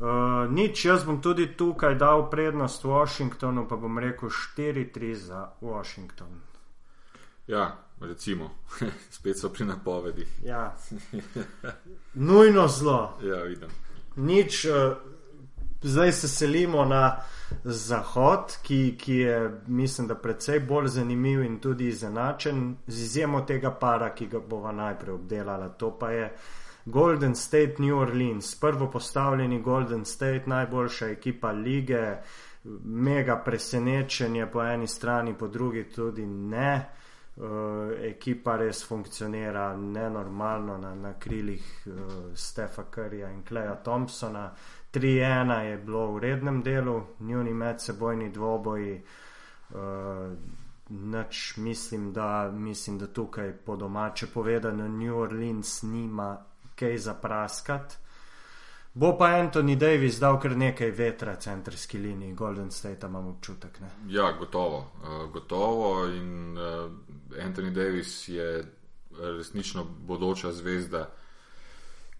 Uh, 0.00 0.50
nič, 0.50 0.84
jaz 0.84 1.04
bom 1.06 1.20
tudi 1.22 1.46
tukaj 1.56 1.94
dal 1.94 2.30
prednost 2.30 2.84
Washingtonu, 2.84 3.68
pa 3.68 3.76
bom 3.76 3.98
rekel 3.98 4.28
4-3 4.28 5.14
za 5.14 5.50
Washington. 5.60 6.40
Ja, 7.46 7.76
recimo, 8.00 8.50
spet 9.16 9.38
so 9.38 9.52
pri 9.54 9.64
napovedih. 9.64 10.28
Ja. 10.42 10.74
Nujno 12.14 12.68
zlo. 12.68 13.18
Ja, 13.30 13.42
vidim. 13.42 13.70
Nič, 14.16 14.64
uh, 14.64 14.96
zdaj 15.82 16.12
se 16.12 16.28
selimo 16.28 16.84
na 16.84 17.16
zahod, 17.64 18.56
ki, 18.62 18.96
ki 18.98 19.16
je, 19.16 19.60
mislim, 19.66 20.08
da 20.08 20.14
precej 20.14 20.60
bolj 20.60 20.88
zanimiv 20.88 21.44
in 21.44 21.60
tudi 21.60 21.88
izenačen, 21.88 22.76
z 22.86 23.02
izjemo 23.02 23.40
tega 23.40 23.70
para, 23.70 24.14
ki 24.14 24.26
ga 24.26 24.40
bova 24.40 24.72
najprej 24.72 25.14
obdelala. 25.14 25.68
To 25.68 25.98
pa 25.98 26.10
je 26.10 26.32
Golden 26.86 27.34
State 27.34 27.74
New 27.78 27.98
Orleans, 27.98 28.60
prvo 28.60 28.90
postavljeni 28.90 29.62
Golden 29.62 30.04
State, 30.04 30.42
najboljša 30.46 31.06
ekipa 31.06 31.52
lige. 31.52 32.16
mega 32.84 33.36
presenečenje 33.44 34.46
po 34.46 34.62
eni 34.62 34.86
strani, 34.86 35.34
po 35.34 35.48
drugi 35.48 35.84
tudi 35.84 36.26
ne. 36.26 36.88
Uh, 37.36 37.44
ekipa 38.00 38.56
res 38.56 38.84
funkcionira 38.88 39.76
nenormalno 39.76 40.78
na, 40.78 40.94
na 40.94 41.12
krilih 41.18 41.86
uh, 41.86 41.94
Stefa 42.34 42.84
Curryja 42.94 43.30
in 43.30 43.42
Kleja 43.42 43.74
Thompsona. 43.74 44.52
3-1 44.92 45.58
je 45.58 45.76
bilo 45.78 46.12
v 46.12 46.18
rednem 46.18 46.62
delu, 46.62 47.02
njuni 47.20 47.54
medsebojni 47.54 48.30
dvoboji. 48.30 49.02
Uh, 49.70 49.78
Nač, 50.88 51.56
mislim, 51.56 52.12
da, 52.12 52.50
mislim, 52.52 52.98
da 52.98 53.06
tukaj 53.06 53.52
po 53.52 53.76
domače 53.76 54.26
povedano 54.26 54.88
New 54.88 55.18
Orleans 55.18 55.82
nima 55.82 56.44
kaj 56.74 56.98
za 56.98 57.14
praskat. 57.14 57.98
Bo 58.94 59.16
pa 59.18 59.32
Anthony 59.34 59.76
Davis 59.76 60.20
dal 60.22 60.38
kar 60.40 60.56
nekaj 60.56 60.90
vetra 60.90 61.34
centrski 61.36 61.98
liniji, 61.98 62.34
Golden 62.34 62.70
State 62.70 63.06
imam 63.06 63.26
občutek. 63.26 63.80
Ne? 63.80 63.90
Ja, 64.08 64.32
gotovo. 64.38 64.78
Uh, 65.02 65.30
gotovo 65.32 66.06
in 66.06 66.58
uh, 66.58 66.90
Anthony 67.42 67.70
Davis 67.74 68.28
je 68.28 68.64
resnično 69.18 69.84
bodoča 69.84 70.52
zvezda 70.52 71.10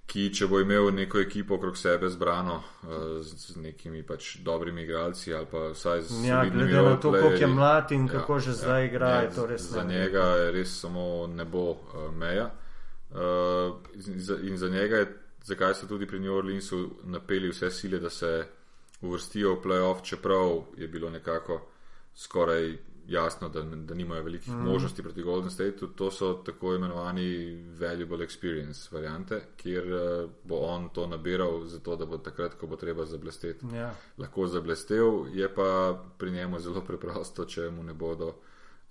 ki, 0.07 0.29
če 0.37 0.49
bo 0.51 0.61
imel 0.61 0.91
neko 0.95 1.21
ekipo 1.23 1.57
okrog 1.57 1.77
sebe 1.81 2.09
zbrano 2.13 2.59
uh, 2.61 2.91
z, 3.25 3.39
z 3.41 3.63
nekimi 3.63 4.03
pač 4.07 4.37
dobrimi 4.45 4.85
igralci 4.85 5.33
ali 5.35 5.49
pa 5.51 5.71
vsaj 5.73 6.03
z 6.09 6.21
ja, 6.29 6.43
glede 6.45 6.83
na 6.83 6.97
to, 7.01 7.13
koliko 7.13 7.41
je 7.41 7.49
mlad 7.49 7.95
in 7.97 8.05
ja, 8.07 8.13
kako 8.19 8.39
že 8.39 8.51
ja, 8.51 8.59
zdaj 8.61 8.87
igra, 8.91 9.15
ne, 9.15 9.23
je 9.25 9.31
to 9.37 9.47
res. 9.47 9.71
Za 9.71 9.85
ne 9.85 9.95
njega 9.95 10.27
je 10.43 10.53
res 10.59 10.77
samo 10.81 11.07
nebo 11.27 11.65
uh, 11.71 12.11
meja. 12.13 12.51
Uh, 13.11 13.77
in, 13.95 14.21
za, 14.21 14.37
in 14.43 14.57
za 14.57 14.69
njega 14.69 14.97
je, 14.97 15.17
zakaj 15.45 15.75
so 15.75 15.87
tudi 15.87 16.07
pri 16.07 16.21
New 16.21 16.35
Orleansu 16.35 16.91
napeli 17.05 17.49
vse 17.49 17.71
sile, 17.71 17.99
da 17.99 18.11
se 18.11 18.47
uvrstijo 19.01 19.55
v 19.55 19.63
playoff, 19.65 20.03
čeprav 20.03 20.65
je 20.77 20.89
bilo 20.89 21.11
nekako 21.11 21.61
skoraj 22.15 22.77
jasno, 23.09 23.49
da, 23.49 23.63
da 23.63 23.95
nimajo 23.95 24.23
velikih 24.23 24.53
mm. 24.53 24.65
možnosti 24.65 25.03
proti 25.03 25.23
Golden 25.23 25.51
Stateu. 25.51 25.89
To 25.89 26.11
so 26.11 26.33
tako 26.35 26.75
imenovani 26.75 27.57
valuable 27.81 28.27
experience 28.27 28.95
variante, 28.95 29.41
kjer 29.57 29.93
uh, 29.93 30.31
bo 30.45 30.57
on 30.57 30.89
to 30.89 31.07
nabiral, 31.07 31.65
zato 31.65 31.97
da 31.97 32.07
bo 32.07 32.19
takrat, 32.19 32.55
ko 32.55 32.67
bo 32.67 32.77
treba 32.77 33.05
zablesteti, 33.05 33.67
ja. 33.75 33.95
lahko 34.19 34.47
zablestel. 34.47 35.27
Je 35.33 35.55
pa 35.55 36.03
pri 36.19 36.31
njemu 36.31 36.61
zelo 36.61 36.81
preprosto, 36.81 37.45
če 37.45 37.71
mu 37.71 37.83
ne 37.83 37.95
bodo 37.95 38.35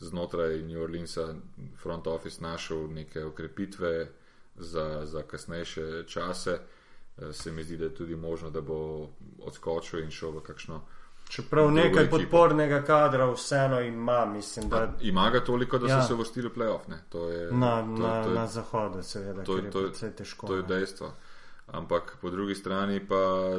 znotraj 0.04 0.62
New 0.62 0.82
Orleansa 0.84 1.34
front 1.82 2.08
office 2.08 2.42
našel 2.42 2.88
neke 2.92 3.26
okrepitve 3.26 4.08
za, 4.56 5.06
za 5.06 5.22
kasnejše 5.22 6.04
čase. 6.08 6.60
Uh, 7.18 7.32
se 7.32 7.52
mi 7.52 7.64
zdi, 7.64 7.78
da 7.78 7.86
je 7.86 7.96
tudi 7.96 8.16
možno, 8.16 8.50
da 8.50 8.62
bo 8.62 9.08
odskočil 9.40 10.04
in 10.04 10.12
šel 10.12 10.32
v 10.32 10.44
kakšno 10.44 10.82
Čeprav 11.30 11.72
nekaj 11.72 12.04
ekipo. 12.04 12.18
podpornega 12.18 12.82
kadra 12.84 13.32
vseeno 13.32 13.80
ima, 13.82 14.26
mislim, 14.26 14.70
da. 14.70 14.78
A, 14.78 14.88
ima 15.02 15.30
ga 15.30 15.44
toliko, 15.44 15.78
da 15.78 15.88
ja. 15.88 16.02
so 16.02 16.08
se 16.08 16.14
vrstili 16.14 16.50
v 16.50 16.52
playoff. 16.60 16.80
To 17.10 17.30
je, 17.30 17.52
na, 17.52 17.82
to, 17.82 17.88
na, 17.88 18.24
to 18.24 18.30
je, 18.30 18.36
na 18.36 18.48
zahodu, 18.48 19.04
seveda, 19.04 19.44
to, 19.44 19.58
je, 19.58 19.72
to, 19.72 19.80
je 20.06 20.12
težko. 20.16 20.48
To 20.48 20.56
je 20.56 20.64
dejstvo. 20.64 21.12
Ampak 21.68 22.18
po 22.22 22.30
drugi 22.30 22.56
strani 22.56 23.00
pa 23.08 23.54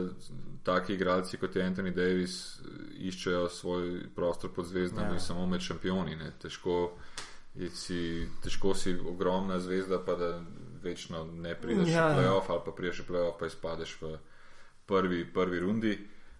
taki 0.62 0.94
igralci 0.94 1.36
kot 1.36 1.56
je 1.56 1.62
Anthony 1.62 1.90
Davis 1.94 2.60
iščejo 2.98 3.48
svoj 3.48 3.88
prostor 4.14 4.52
pod 4.52 4.66
zvezdami 4.66 5.16
ja. 5.16 5.20
samo 5.20 5.46
med 5.46 5.60
šampioni. 5.60 6.16
Težko, 6.42 6.96
si, 7.72 8.28
težko 8.42 8.74
si 8.74 8.94
ogromna 9.08 9.58
zvezda, 9.60 9.98
pa 10.04 10.14
da 10.14 10.30
večno 10.82 11.24
ne 11.24 11.54
prideš 11.54 11.88
ja. 11.88 12.08
v 12.08 12.18
playoff 12.18 12.50
ali 12.52 12.60
pa 12.64 12.72
priješ 12.76 13.02
v 13.04 13.12
playoff, 13.12 13.38
pa 13.40 13.46
izpadeš 13.46 13.96
v 14.02 14.16
prvi, 14.86 15.24
prvi 15.32 15.60
rundi. 15.60 15.98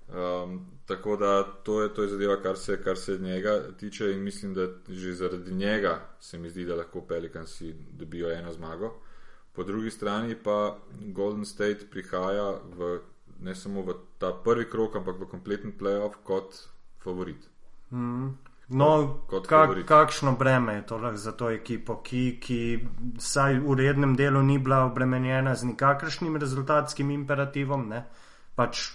Um, 0.09 0.66
tako 0.87 1.16
da 1.16 1.42
to 1.42 1.83
je, 1.83 1.94
to 1.94 2.03
je 2.03 2.09
zadeva, 2.09 2.37
kar 2.42 2.57
se, 2.57 2.83
kar 2.83 2.96
se 2.96 3.18
njega 3.18 3.72
tiče, 3.77 4.12
in 4.12 4.22
mislim, 4.22 4.55
da 4.55 4.68
že 4.88 5.14
zaradi 5.14 5.55
njega 5.55 6.00
se 6.20 6.38
mi 6.38 6.50
zdi, 6.50 6.64
da 6.64 6.74
lahko 6.74 7.00
Pelikansi 7.00 7.74
dobijo 7.92 8.33
eno 8.33 8.53
zmago. 8.53 9.00
Po 9.55 9.64
drugi 9.64 9.90
strani 9.90 10.35
pa 10.35 10.77
Golden 11.14 11.45
State 11.45 11.87
prihaja 11.90 12.59
v, 12.77 12.99
ne 13.40 13.55
samo 13.55 13.83
v 13.83 13.95
ta 14.19 14.33
prvi 14.33 14.67
krok, 14.71 14.97
ampak 14.97 15.21
v 15.21 15.31
kompleten 15.31 15.73
playoff 15.79 16.19
kot 16.27 16.59
favorit. 16.99 17.38
Mm. 17.93 18.35
No, 18.69 19.21
kot 19.29 19.47
kak, 19.47 19.69
favorit. 19.69 19.87
kakšno 19.87 20.33
breme 20.37 20.75
je 20.75 20.87
to 20.87 20.99
za 21.14 21.33
to 21.33 21.51
ekipo, 21.51 22.01
ki, 22.03 22.40
ki 22.40 22.88
saj 23.19 23.61
v 23.61 23.77
rednem 23.77 24.17
delu 24.17 24.43
ni 24.43 24.59
bila 24.59 24.85
obremenjena 24.88 25.55
z 25.55 25.64
nikakršnim 25.64 26.37
rezultatskim 26.37 27.11
imperativom, 27.11 27.88
ne? 27.88 28.05
pač 28.57 28.90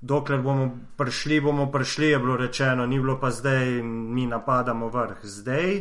dokler 0.00 0.42
bomo 0.42 0.70
prišli, 0.96 1.40
bomo 1.40 1.70
prišli, 1.72 2.10
je 2.10 2.18
bilo 2.18 2.36
rečeno, 2.36 2.86
ni 2.86 3.00
bilo 3.00 3.16
pa 3.20 3.30
zdaj, 3.30 3.82
mi 3.82 4.26
napadamo 4.26 4.88
vrh. 4.88 5.24
Zdaj, 5.24 5.80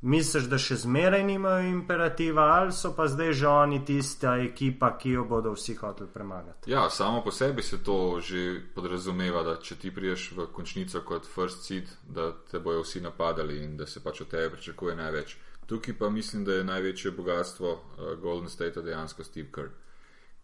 misliš, 0.00 0.44
da 0.50 0.58
še 0.58 0.76
zmeraj 0.76 1.24
nimajo 1.26 1.66
imperativa, 1.68 2.42
ali 2.58 2.72
so 2.72 2.92
pa 2.96 3.08
zdaj 3.08 3.32
že 3.32 3.46
oni 3.48 3.80
tista 3.84 4.36
ekipa, 4.38 4.92
ki 4.98 5.16
jo 5.16 5.24
bodo 5.24 5.52
vsi 5.56 5.74
hoteli 5.74 6.10
premagati? 6.14 6.70
Ja, 6.70 6.90
samo 6.90 7.22
po 7.24 7.30
sebi 7.30 7.62
se 7.62 7.82
to 7.84 8.20
že 8.20 8.60
podrazumeva, 8.74 9.42
da 9.42 9.56
če 9.56 9.76
ti 9.76 9.90
priješ 9.90 10.30
v 10.36 10.46
končnico 10.52 11.02
kot 11.02 11.26
first 11.26 11.66
seed, 11.66 11.90
da 12.06 12.32
te 12.50 12.58
bojo 12.58 12.82
vsi 12.82 13.00
napadali 13.00 13.62
in 13.64 13.76
da 13.76 13.86
se 13.86 14.00
pač 14.04 14.20
od 14.20 14.30
tebe 14.30 14.54
pričakuje 14.56 14.96
največ. 14.96 15.36
Tukaj 15.66 15.98
pa 15.98 16.08
mislim, 16.08 16.44
da 16.44 16.54
je 16.54 16.64
največje 16.64 17.10
bogatstvo 17.10 17.72
uh, 17.72 18.14
Golden 18.22 18.48
State 18.48 18.82
dejansko 18.82 19.24
Steve 19.24 19.52
Kerr 19.52 19.68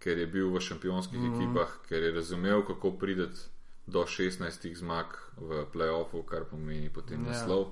ker 0.04 0.18
je 0.20 0.26
bil 0.28 0.52
v 0.52 0.60
šampionskih 0.60 1.18
mm 1.18 1.24
-hmm. 1.24 1.42
ekipah, 1.42 1.70
ker 1.88 2.02
je 2.02 2.12
razumel, 2.12 2.62
kako 2.66 2.90
prideti 2.90 3.40
do 3.86 4.04
16 4.04 4.74
zmag 4.74 5.06
v 5.36 5.64
playoffu, 5.72 6.24
kar 6.24 6.44
pomeni 6.44 6.90
potem 6.90 7.24
yeah. 7.24 7.48
Ja. 7.48 7.64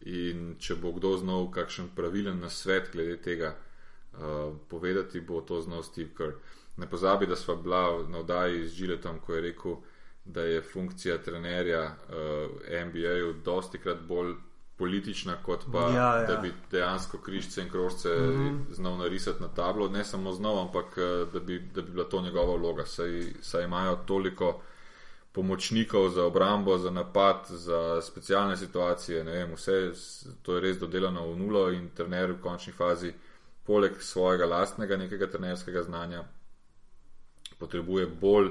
In 0.00 0.54
če 0.58 0.74
bo 0.74 0.92
kdo 0.92 1.16
znal 1.16 1.50
kakšen 1.50 1.88
pravilen 1.96 2.40
nasvet 2.40 2.90
glede 2.92 3.16
tega 3.22 3.54
uh, 3.56 4.54
povedati, 4.68 5.20
bo 5.20 5.40
to 5.40 5.60
znal 5.62 5.82
Steve 5.82 6.10
Kerr. 6.16 6.32
Ne 6.76 6.90
pozabi, 6.90 7.26
da 7.26 7.36
sva 7.36 7.56
bila 7.56 8.02
na 8.08 8.18
oddaji 8.18 8.68
z 8.68 8.72
Žiletom, 8.72 9.20
ko 9.20 9.34
je 9.34 9.40
rekel, 9.40 9.76
da 10.24 10.42
je 10.42 10.62
funkcija 10.62 11.18
trenerja 11.22 11.82
uh, 11.84 12.86
NBA-ju 12.86 13.32
dosti 13.44 13.78
krat 13.78 14.02
bolj 14.08 14.34
politična, 14.76 15.36
kot 15.42 15.64
pa 15.72 15.80
ja, 15.80 16.16
ja. 16.16 16.26
da 16.26 16.36
bi 16.36 16.52
dejansko 16.70 17.18
križce 17.18 17.62
in 17.62 17.70
krožce 17.70 18.08
mm 18.08 18.32
-hmm. 18.32 18.74
znal 18.74 18.96
narisati 18.96 19.42
na 19.42 19.48
tablo. 19.48 19.88
Ne 19.88 20.04
samo 20.04 20.32
znal, 20.32 20.60
ampak 20.60 20.98
eh, 20.98 21.26
da 21.32 21.40
bi, 21.40 21.58
da 21.74 21.82
bi 21.82 21.90
bila 21.90 22.04
to 22.04 22.20
njegova 22.20 22.56
vloga. 22.56 22.86
Saj, 22.86 23.32
saj 23.40 23.64
imajo 23.64 23.96
toliko 23.96 24.60
pomočnikov 25.36 26.08
za 26.08 26.24
obrambo, 26.24 26.78
za 26.78 26.90
napad, 26.90 27.44
za 27.48 28.00
specialne 28.02 28.56
situacije. 28.56 29.22
Vem, 29.22 29.52
vse 29.54 29.92
to 30.42 30.54
je 30.54 30.60
res 30.64 30.78
dodelano 30.80 31.26
v 31.28 31.36
nulo 31.36 31.66
in 31.76 31.90
trener 31.92 32.32
v 32.32 32.40
končni 32.40 32.72
fazi, 32.72 33.12
poleg 33.66 34.00
svojega 34.00 34.46
lastnega 34.48 34.96
nekega 34.96 35.28
trenerskega 35.28 35.82
znanja, 35.82 36.24
potrebuje 37.58 38.06
bolj 38.06 38.48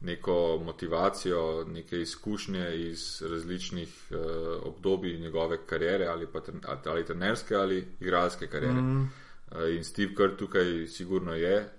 neko 0.00 0.58
motivacijo, 0.64 1.64
neke 1.70 2.00
izkušnje 2.02 2.66
iz 2.90 3.22
različnih 3.22 3.94
uh, 4.10 4.18
obdobij 4.62 5.20
njegove 5.20 5.66
kariere, 5.66 6.06
ali 6.06 6.26
pa 6.26 6.42
ali 6.86 7.06
trenerske 7.06 7.54
ali 7.54 7.84
igralske 8.00 8.46
kariere. 8.46 8.82
Mm. 8.82 9.02
Uh, 9.02 9.70
in 9.76 9.84
Steve 9.84 10.14
Kerr 10.14 10.36
tukaj 10.36 10.86
sigurno 10.86 11.34
je 11.34 11.77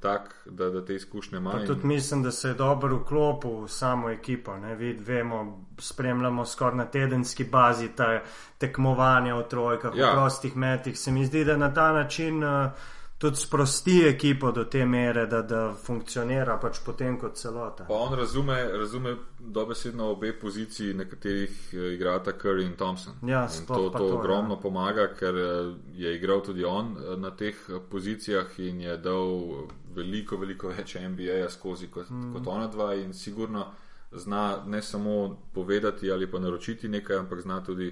tak, 0.00 0.34
da, 0.46 0.70
da 0.70 0.84
te 0.84 0.94
izkušnje 0.94 1.38
ima. 1.38 1.66
Tudi 1.66 1.86
mislim, 1.86 2.22
da 2.22 2.30
se 2.30 2.48
je 2.48 2.54
dobro 2.54 2.96
vklopil 2.96 3.50
v 3.50 3.68
samo 3.68 4.10
ekipo. 4.10 4.54
Vid, 4.78 5.00
vemo, 5.00 5.64
spremljamo 5.78 6.46
skoraj 6.46 6.76
na 6.76 6.84
tedenski 6.84 7.44
bazi 7.44 7.88
te 7.96 8.22
tekmovanja 8.58 9.34
v 9.34 9.48
trojkah, 9.48 9.92
ja. 9.96 10.10
v 10.10 10.14
prostih 10.14 10.56
metih. 10.56 10.98
Se 10.98 11.12
mi 11.12 11.26
zdi, 11.26 11.44
da 11.44 11.56
na 11.56 11.74
ta 11.74 11.92
način. 11.92 12.44
Uh, 12.44 12.70
tudi 13.18 13.36
sprosti 13.36 14.02
ekipo 14.06 14.50
do 14.50 14.64
te 14.64 14.84
mere, 14.84 15.26
da, 15.26 15.42
da 15.42 15.74
funkcionira 15.74 16.54
pač 16.62 16.78
potem 16.86 17.16
kot 17.18 17.34
celota. 17.36 17.84
Pa 17.88 17.94
on 17.94 18.14
razume, 18.14 18.56
razume 18.78 19.16
dobesedno 19.38 20.12
obe 20.12 20.32
poziciji, 20.38 20.94
na 20.94 21.04
katerih 21.04 21.56
eh, 21.72 21.94
igrata 21.94 22.32
Curry 22.42 22.66
in 22.66 22.76
Thompson. 22.76 23.18
Ja, 23.26 23.48
in 23.58 23.66
to, 23.66 23.74
to, 23.74 23.90
to 23.98 24.06
ja. 24.06 24.14
ogromno 24.14 24.54
ja. 24.54 24.60
pomaga, 24.62 25.08
ker 25.18 25.34
eh, 25.34 25.72
je 25.98 26.14
igral 26.14 26.44
tudi 26.46 26.64
on 26.64 26.94
eh, 26.94 27.16
na 27.16 27.30
teh 27.30 27.58
pozicijah 27.90 28.54
in 28.58 28.80
je 28.86 28.96
dal 29.02 29.66
veliko, 29.98 30.38
veliko 30.38 30.70
več 30.70 30.94
NBA-ja 30.94 31.50
skozi 31.50 31.90
kot, 31.90 32.10
mm. 32.10 32.32
kot 32.36 32.46
ona 32.54 32.70
dva 32.70 32.92
in 32.94 33.12
sigurno 33.12 33.66
zna 34.12 34.62
ne 34.66 34.82
samo 34.82 35.36
povedati 35.54 36.10
ali 36.10 36.30
pa 36.30 36.38
naročiti 36.38 36.88
nekaj, 36.88 37.16
ampak 37.16 37.40
zna 37.40 37.64
tudi 37.64 37.90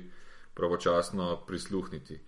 pravočasno 0.54 1.42
prisluhniti. 1.46 2.20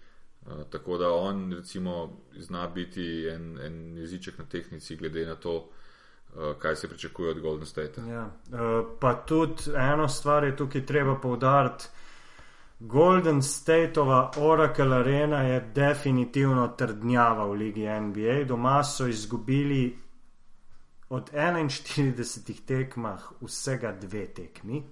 Tako 0.70 0.98
da 0.98 1.12
on, 1.12 1.52
recimo, 1.52 2.16
zna 2.38 2.66
biti 2.66 3.28
en, 3.28 3.58
en 3.60 3.96
jeziček 3.98 4.38
na 4.38 4.44
tehnici, 4.44 4.96
glede 4.96 5.26
na 5.26 5.34
to, 5.34 5.56
uh, 5.56 6.56
kaj 6.58 6.76
se 6.76 6.88
pričakuje 6.88 7.30
od 7.30 7.40
Golden 7.40 7.66
State. 7.66 8.00
Ja. 8.08 8.24
Uh, 8.24 8.86
pa 9.00 9.14
tudi 9.14 9.62
eno 9.76 10.08
stvar 10.08 10.44
je 10.44 10.56
tukaj 10.56 10.86
treba 10.86 11.14
povdariti. 11.20 11.84
Golden 12.80 13.42
Stateova 13.42 14.30
Oracle 14.36 14.96
Arena 14.96 15.42
je 15.42 15.60
definitivno 15.74 16.68
trdnjava 16.68 17.44
v 17.44 17.52
ligi 17.52 17.86
NBA. 18.00 18.44
Doma 18.44 18.84
so 18.84 19.06
izgubili 19.06 19.98
od 21.08 21.30
41 21.32 22.64
tekmah 22.66 23.32
vsega 23.40 23.92
dve 23.92 24.26
tekmi. 24.26 24.82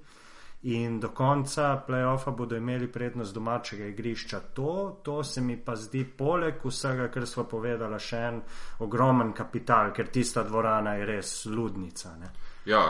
In 0.66 0.98
do 0.98 1.12
konca 1.14 1.76
playoffa 1.86 2.30
bodo 2.30 2.56
imeli 2.56 2.88
prednost 2.92 3.34
domačega 3.34 3.84
igrišča. 3.86 4.40
To, 4.54 5.00
to 5.02 5.24
se 5.24 5.40
mi 5.40 5.56
pa 5.64 5.76
zdi, 5.76 6.02
poleg 6.04 6.64
vsega, 6.64 7.06
kar 7.14 7.26
smo 7.26 7.44
povedali, 7.46 8.00
še 8.02 8.22
en 8.30 8.40
ogromen 8.82 9.30
kapital, 9.32 9.92
ker 9.94 10.10
tista 10.10 10.42
dvorana 10.42 10.96
je 10.98 11.06
res 11.06 11.30
ludnica. 11.46 12.16
Ne? 12.18 12.32
Ja, 12.66 12.82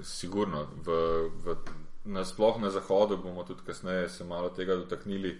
sigurno. 0.00 0.64
V, 0.86 0.96
v, 1.44 1.56
nasploh 2.08 2.62
na 2.62 2.70
zahodu 2.72 3.20
bomo 3.20 3.44
tudi 3.44 3.66
kasneje 3.66 4.08
se 4.08 4.24
malo 4.24 4.48
tega 4.56 4.78
dotaknili. 4.80 5.36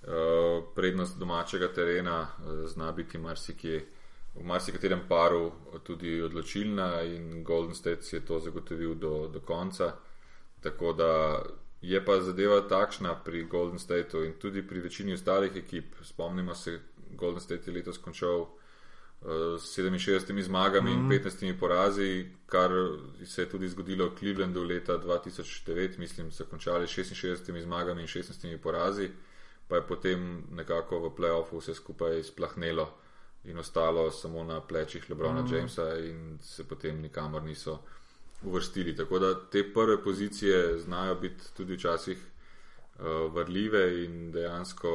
Uh, 0.00 0.64
prednost 0.74 1.18
domačega 1.20 1.68
terena 1.76 2.20
uh, 2.20 2.62
zna 2.68 2.92
biti 2.92 3.18
marsikje, 3.18 3.80
v 4.34 4.44
marsikaterem 4.44 5.02
paru 5.08 5.50
tudi 5.84 6.14
odločilna 6.22 7.02
in 7.02 7.42
Golden 7.44 7.74
State 7.74 8.02
si 8.02 8.16
je 8.16 8.24
to 8.24 8.38
zagotovil 8.40 8.94
do, 8.94 9.28
do 9.28 9.40
konca. 9.40 9.92
Tako 10.60 10.92
da 10.92 11.42
je 11.80 12.04
pa 12.04 12.20
zadeva 12.20 12.60
takšna 12.60 13.14
pri 13.24 13.44
Golden 13.44 13.78
Stateu 13.78 14.24
in 14.24 14.32
tudi 14.32 14.66
pri 14.66 14.80
večini 14.80 15.12
ostalih 15.12 15.56
ekip. 15.56 15.94
Spomnimo 16.02 16.54
se, 16.54 16.80
Golden 17.16 17.40
State 17.40 17.70
je 17.70 17.74
letos 17.74 17.98
končal 17.98 18.40
uh, 18.40 18.48
s 19.60 19.78
67 19.78 20.42
zmagami 20.42 20.90
mm. 20.90 21.12
in 21.12 21.20
15 21.22 21.58
porazi, 21.60 22.26
kar 22.46 22.70
se 23.24 23.42
je 23.42 23.48
tudi 23.48 23.68
zgodilo 23.68 24.08
v 24.08 24.18
Clevelandu 24.18 24.64
leta 24.64 24.98
2009, 24.98 25.98
mislim, 25.98 26.30
so 26.32 26.44
končali 26.44 26.86
s 26.86 26.90
66 26.90 27.62
zmagami 27.62 28.02
in 28.02 28.08
16 28.08 28.58
porazi, 28.58 29.10
pa 29.68 29.76
je 29.76 29.86
potem 29.86 30.44
nekako 30.50 30.98
v 30.98 31.14
playoffu 31.16 31.58
vse 31.58 31.74
skupaj 31.74 32.22
splahnelo 32.22 32.90
in 33.44 33.58
ostalo 33.58 34.10
samo 34.10 34.44
na 34.44 34.60
plečih 34.60 35.10
Lebrona 35.10 35.42
mm. 35.42 35.54
Jamesa 35.54 35.98
in 35.98 36.38
se 36.42 36.68
potem 36.68 37.00
nikamor 37.00 37.42
niso 37.42 37.78
uvrstili. 38.42 38.96
Tako 38.96 39.18
da 39.18 39.34
te 39.50 39.72
prve 39.72 40.02
pozicije 40.04 40.78
znajo 40.78 41.14
biti 41.14 41.44
tudi 41.56 41.74
včasih 41.74 42.18
uh, 42.18 43.34
vrljive 43.34 44.04
in 44.04 44.32
dejansko 44.32 44.90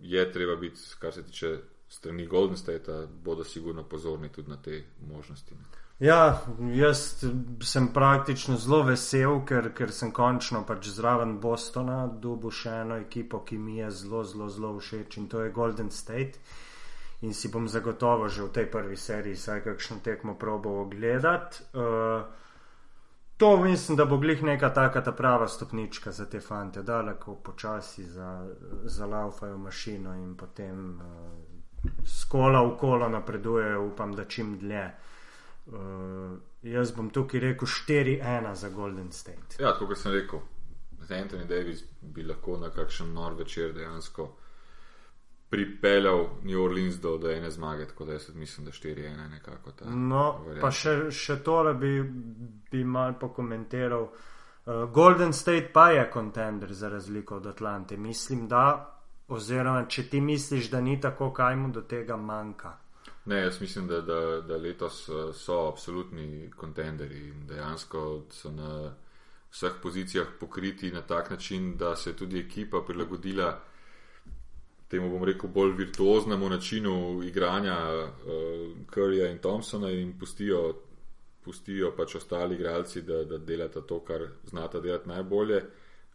je 0.00 0.32
treba 0.32 0.56
biti, 0.56 0.80
kar 0.98 1.12
se 1.12 1.22
tiče 1.22 1.58
strani 1.88 2.26
Golden 2.26 2.56
State, 2.56 3.06
bodo 3.24 3.44
sigurno 3.44 3.82
pozorni 3.82 4.28
tudi 4.28 4.50
na 4.50 4.56
te 4.56 4.82
možnosti. 5.08 5.54
Ja, 5.98 6.42
jaz 6.74 7.24
sem 7.62 7.88
praktično 7.94 8.56
zelo 8.56 8.80
vesel, 8.82 9.44
ker, 9.46 9.68
ker 9.76 9.92
sem 9.92 10.10
končno 10.10 10.64
pač 10.66 10.88
zraven 10.90 11.36
Bostona, 11.40 12.06
dobil 12.06 12.50
še 12.50 12.72
eno 12.80 12.96
ekipo, 12.98 13.44
ki 13.46 13.58
mi 13.58 13.76
je 13.76 13.90
zelo, 13.90 14.24
zelo, 14.24 14.48
zelo 14.50 14.72
všeč 14.80 15.20
in 15.20 15.28
to 15.30 15.44
je 15.44 15.52
Golden 15.54 15.90
State. 15.90 16.40
In 17.22 17.34
si 17.34 17.52
bom 17.54 17.68
zagotovo 17.70 18.26
že 18.28 18.42
v 18.42 18.50
tej 18.50 18.66
prvi 18.66 18.96
seriji 18.96 19.38
vsaj 19.38 19.62
kakšno 19.62 20.00
tekmo 20.02 20.34
probo 20.34 20.80
ogledati. 20.82 21.62
Uh, 21.70 22.41
to 23.42 23.56
mislim, 23.56 23.96
da 23.96 24.04
bo 24.04 24.16
glih 24.18 24.42
neka 24.42 24.68
taka 24.74 25.02
ta 25.04 25.12
prava 25.12 25.48
stopnička 25.48 26.12
za 26.12 26.26
te 26.30 26.40
fante, 26.40 26.82
da 26.82 27.02
lahko 27.02 27.34
počasi 27.34 28.04
zalaufajo 28.84 29.52
za 29.52 29.58
mašino 29.58 30.14
in 30.14 30.36
potem 30.36 31.00
uh, 31.00 31.06
skola 32.06 32.62
v 32.62 32.76
kolo 32.78 33.08
napredujejo, 33.08 33.82
upam, 33.86 34.14
da 34.14 34.24
čim 34.24 34.58
dlje. 34.58 34.84
Uh, 35.66 35.74
jaz 36.62 36.92
bom 36.92 37.10
tukaj 37.10 37.40
rekel 37.40 37.68
4-1 37.68 38.54
za 38.54 38.68
Golden 38.68 39.12
State. 39.12 39.58
Ja, 39.58 39.74
kot 39.78 39.98
sem 39.98 40.12
rekel, 40.12 40.38
z 41.00 41.10
Anthony 41.10 41.48
Davis 41.48 41.82
bi 42.00 42.22
lahko 42.22 42.60
na 42.62 42.70
kakšen 42.70 43.10
nor 43.12 43.34
večer 43.34 43.74
dejansko 43.74 44.28
pripeljal 45.52 46.26
New 46.42 46.62
Orleans 46.64 46.94
do, 47.00 47.18
do 47.18 47.30
ene 47.30 47.50
zmage, 47.50 47.86
tako 47.86 48.04
da 48.04 48.12
jaz 48.12 48.34
mislim, 48.34 48.64
da 48.64 48.70
4-1 48.72 49.30
nekako. 49.30 49.72
No, 49.84 50.22
varianta. 50.46 50.60
pa 50.60 50.70
še, 50.70 50.94
še 51.10 51.36
tole 51.44 51.74
bi, 51.74 51.90
bi 52.70 52.84
mal 52.84 53.18
pokomentiral. 53.20 54.06
Uh, 54.64 54.84
Golden 54.94 55.32
State 55.32 55.68
pa 55.72 55.90
je 55.90 56.06
kontender 56.10 56.72
za 56.72 56.88
razliko 56.88 57.36
od 57.36 57.46
Atlante. 57.46 57.96
Mislim, 57.96 58.46
da, 58.48 58.62
oziroma 59.28 59.84
če 59.88 60.06
ti 60.08 60.20
misliš, 60.20 60.70
da 60.70 60.80
ni 60.80 60.96
tako, 61.00 61.28
kaj 61.36 61.56
mu 61.56 61.68
do 61.68 61.82
tega 61.82 62.16
manjka. 62.16 62.72
Ne, 63.24 63.42
jaz 63.42 63.60
mislim, 63.60 63.90
da, 63.90 64.00
da, 64.00 64.20
da 64.40 64.56
letos 64.56 65.02
eh, 65.08 65.34
so 65.36 65.58
absolutni 65.68 66.48
kontenderi 66.56 67.26
in 67.28 67.44
dejansko 67.46 68.22
so 68.30 68.50
na 68.50 68.94
vseh 69.50 69.76
pozicijah 69.82 70.32
pokriti 70.40 70.90
na 70.92 71.02
tak 71.02 71.30
način, 71.30 71.76
da 71.76 71.92
se 71.96 72.10
je 72.10 72.16
tudi 72.16 72.40
ekipa 72.40 72.80
prilagodila 72.86 73.60
temu 74.92 75.08
bom 75.10 75.24
rekel, 75.24 75.48
bolj 75.48 75.72
virtuoznemu 75.76 76.48
načinu 76.48 77.22
igranja 77.24 77.76
uh, 78.04 78.10
Curryja 78.94 79.30
in 79.30 79.38
Thompsona 79.38 79.90
in 79.90 80.18
pustijo, 80.18 80.74
pustijo 81.44 81.94
pač 81.96 82.14
ostali 82.14 82.54
igralci, 82.54 83.02
da, 83.02 83.24
da 83.24 83.38
delata 83.38 83.80
to, 83.80 84.00
kar 84.04 84.26
znata 84.44 84.80
delati 84.80 85.08
najbolje. 85.08 85.62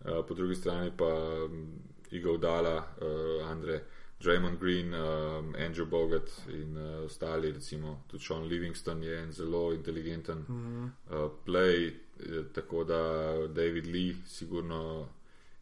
Uh, 0.05 0.25
po 0.27 0.33
drugi 0.33 0.55
strani 0.55 0.91
pa 0.97 1.09
um, 1.45 1.65
Igor 2.11 2.37
Dala, 2.37 2.77
uh, 2.77 3.49
Andre, 3.49 3.81
Draymond 4.21 4.59
Green, 4.59 4.93
um, 4.93 5.55
Andrew 5.57 5.89
Bogat 5.89 6.29
in 6.53 6.77
uh, 6.77 7.05
ostali, 7.05 7.51
recimo 7.51 8.03
tudi 8.07 8.23
Sean 8.23 8.45
Livingston 8.45 9.03
je 9.03 9.17
en 9.23 9.31
zelo 9.31 9.73
inteligenten 9.73 10.37
mm 10.37 10.45
-hmm. 10.45 11.25
uh, 11.25 11.31
play, 11.45 11.93
tako 12.53 12.83
da 12.83 13.33
David 13.47 13.85
Lee 13.85 14.15
sigurno 14.25 15.07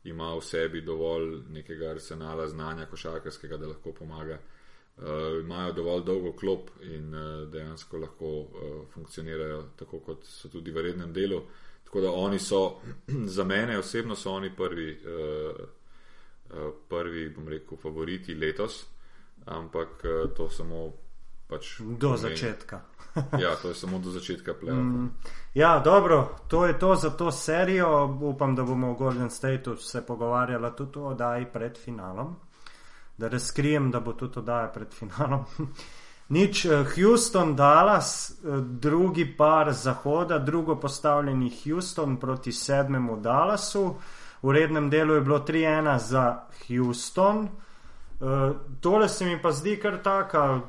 ima 0.05 0.33
v 0.35 0.41
sebi 0.41 0.81
dovolj 0.81 1.39
nekega 1.49 1.89
arsenala 1.89 2.47
znanja 2.47 2.85
košarkarskega, 2.85 3.57
da 3.57 3.67
lahko 3.67 3.93
pomaga. 3.93 4.39
Uh, 4.97 5.03
imajo 5.41 5.73
dovolj 5.73 6.03
dolgo 6.07 6.31
klop 6.31 6.69
in 6.81 7.13
uh, 7.13 7.47
dejansko 7.51 7.97
lahko 7.97 8.29
uh, 8.39 8.49
funkcionirajo 8.93 9.63
tako, 9.75 9.99
kot 9.99 10.23
so 10.23 10.49
tudi 10.49 10.71
v 10.71 10.85
rednem 10.87 11.13
delu. 11.13 11.41
Tako 11.83 12.01
da 12.01 12.11
oni 12.11 12.39
so, 12.39 12.79
za 13.37 13.43
mene 13.43 13.77
osebno, 13.79 14.15
so 14.15 14.31
oni 14.31 14.55
prvi, 14.55 14.91
uh, 14.91 15.65
uh, 16.49 16.69
prvi 16.89 17.29
bom 17.29 17.47
rekel, 17.47 17.77
favoriti 17.77 18.35
letos, 18.35 18.85
ampak 19.45 20.05
uh, 20.05 20.35
to 20.37 20.49
samo 20.49 20.93
pač. 21.47 21.79
Do 21.79 22.15
pomeni. 22.15 22.17
začetka. 22.17 22.81
ja, 23.43 23.55
to 23.61 23.67
je 23.67 23.75
samo 23.75 23.99
do 23.99 24.11
začetka 24.11 24.53
pleva. 24.53 24.77
Mm, 24.77 25.09
ja, 25.53 25.79
dobro, 25.79 26.35
to 26.47 26.65
je 26.65 26.79
to 26.79 26.95
za 26.95 27.09
to 27.09 27.31
serijo. 27.31 28.17
Upam, 28.21 28.55
da 28.55 28.63
bomo 28.63 28.93
v 28.93 28.97
Golden 28.97 29.29
Stateu 29.29 29.75
se 29.75 30.05
pogovarjali 30.05 30.71
tudi 30.77 30.99
o 30.99 31.07
oddaji 31.07 31.45
pred 31.53 31.77
finalom. 31.77 32.35
Da 33.17 33.27
razkrijem, 33.27 33.91
da 33.91 33.99
bo 33.99 34.13
tudi 34.13 34.39
oddaja 34.39 34.67
pred 34.67 34.93
finalom. 34.93 35.45
Nič, 36.29 36.65
eh, 36.65 36.83
Houston, 36.95 37.55
Dallas, 37.55 38.31
eh, 38.31 38.61
drugi 38.61 39.37
par 39.37 39.73
zahoda, 39.73 40.39
drugo 40.39 40.75
postavljeni 40.75 41.51
Houston 41.63 42.17
proti 42.17 42.51
sedmemu 42.51 43.17
Dallasu. 43.17 43.95
V 44.41 44.51
rednem 44.51 44.89
delu 44.89 45.13
je 45.13 45.21
bilo 45.21 45.39
3-1 45.39 45.97
za 45.97 46.43
Houston. 46.67 47.47
Uh, 48.19 48.55
tole 48.79 49.09
se 49.09 49.25
mi 49.25 49.41
pa 49.41 49.51
zdi 49.51 49.75
kar 49.79 49.97
taka 50.03 50.61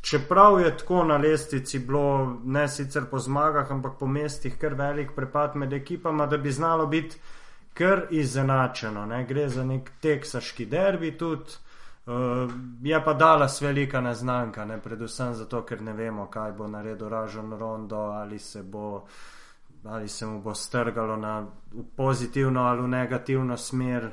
Čeprav 0.00 0.60
je 0.60 0.76
tako 0.78 1.04
na 1.04 1.16
lestvici 1.16 1.78
bilo, 1.78 2.38
ne 2.44 2.68
sicer 2.68 3.04
po 3.10 3.18
zmagah, 3.18 3.70
ampak 3.70 3.98
po 3.98 4.06
mestih, 4.06 4.58
kar 4.58 4.74
velik 4.74 5.10
prepad 5.16 5.56
med 5.56 5.72
ekipama, 5.72 6.26
da 6.26 6.38
bi 6.38 6.52
znalo 6.52 6.86
biti 6.86 7.16
kar 7.74 8.06
izenačeno. 8.10 9.06
Ne? 9.06 9.24
Gre 9.24 9.48
za 9.48 9.64
nek 9.64 9.90
teksaški 10.00 10.66
derbi 10.66 11.18
tudi. 11.18 11.58
Uh, 12.06 12.50
je 12.82 13.04
pa 13.04 13.12
dala 13.14 13.48
velika 13.60 14.00
neznanka, 14.00 14.64
ne? 14.64 14.78
predvsem 14.78 15.34
zato, 15.34 15.62
ker 15.66 15.82
ne 15.82 15.92
vemo, 15.92 16.26
kaj 16.30 16.52
bo 16.52 16.68
naredil 16.68 17.08
Ražen 17.08 17.52
Rondo, 17.58 17.96
ali 17.96 18.38
se, 18.38 18.62
bo, 18.62 19.02
ali 19.84 20.08
se 20.08 20.26
mu 20.26 20.40
bo 20.40 20.54
strgalo 20.54 21.16
na 21.16 21.46
pozitivno 21.96 22.62
ali 22.62 22.82
v 22.82 22.88
negativno 22.88 23.56
smer. 23.56 24.10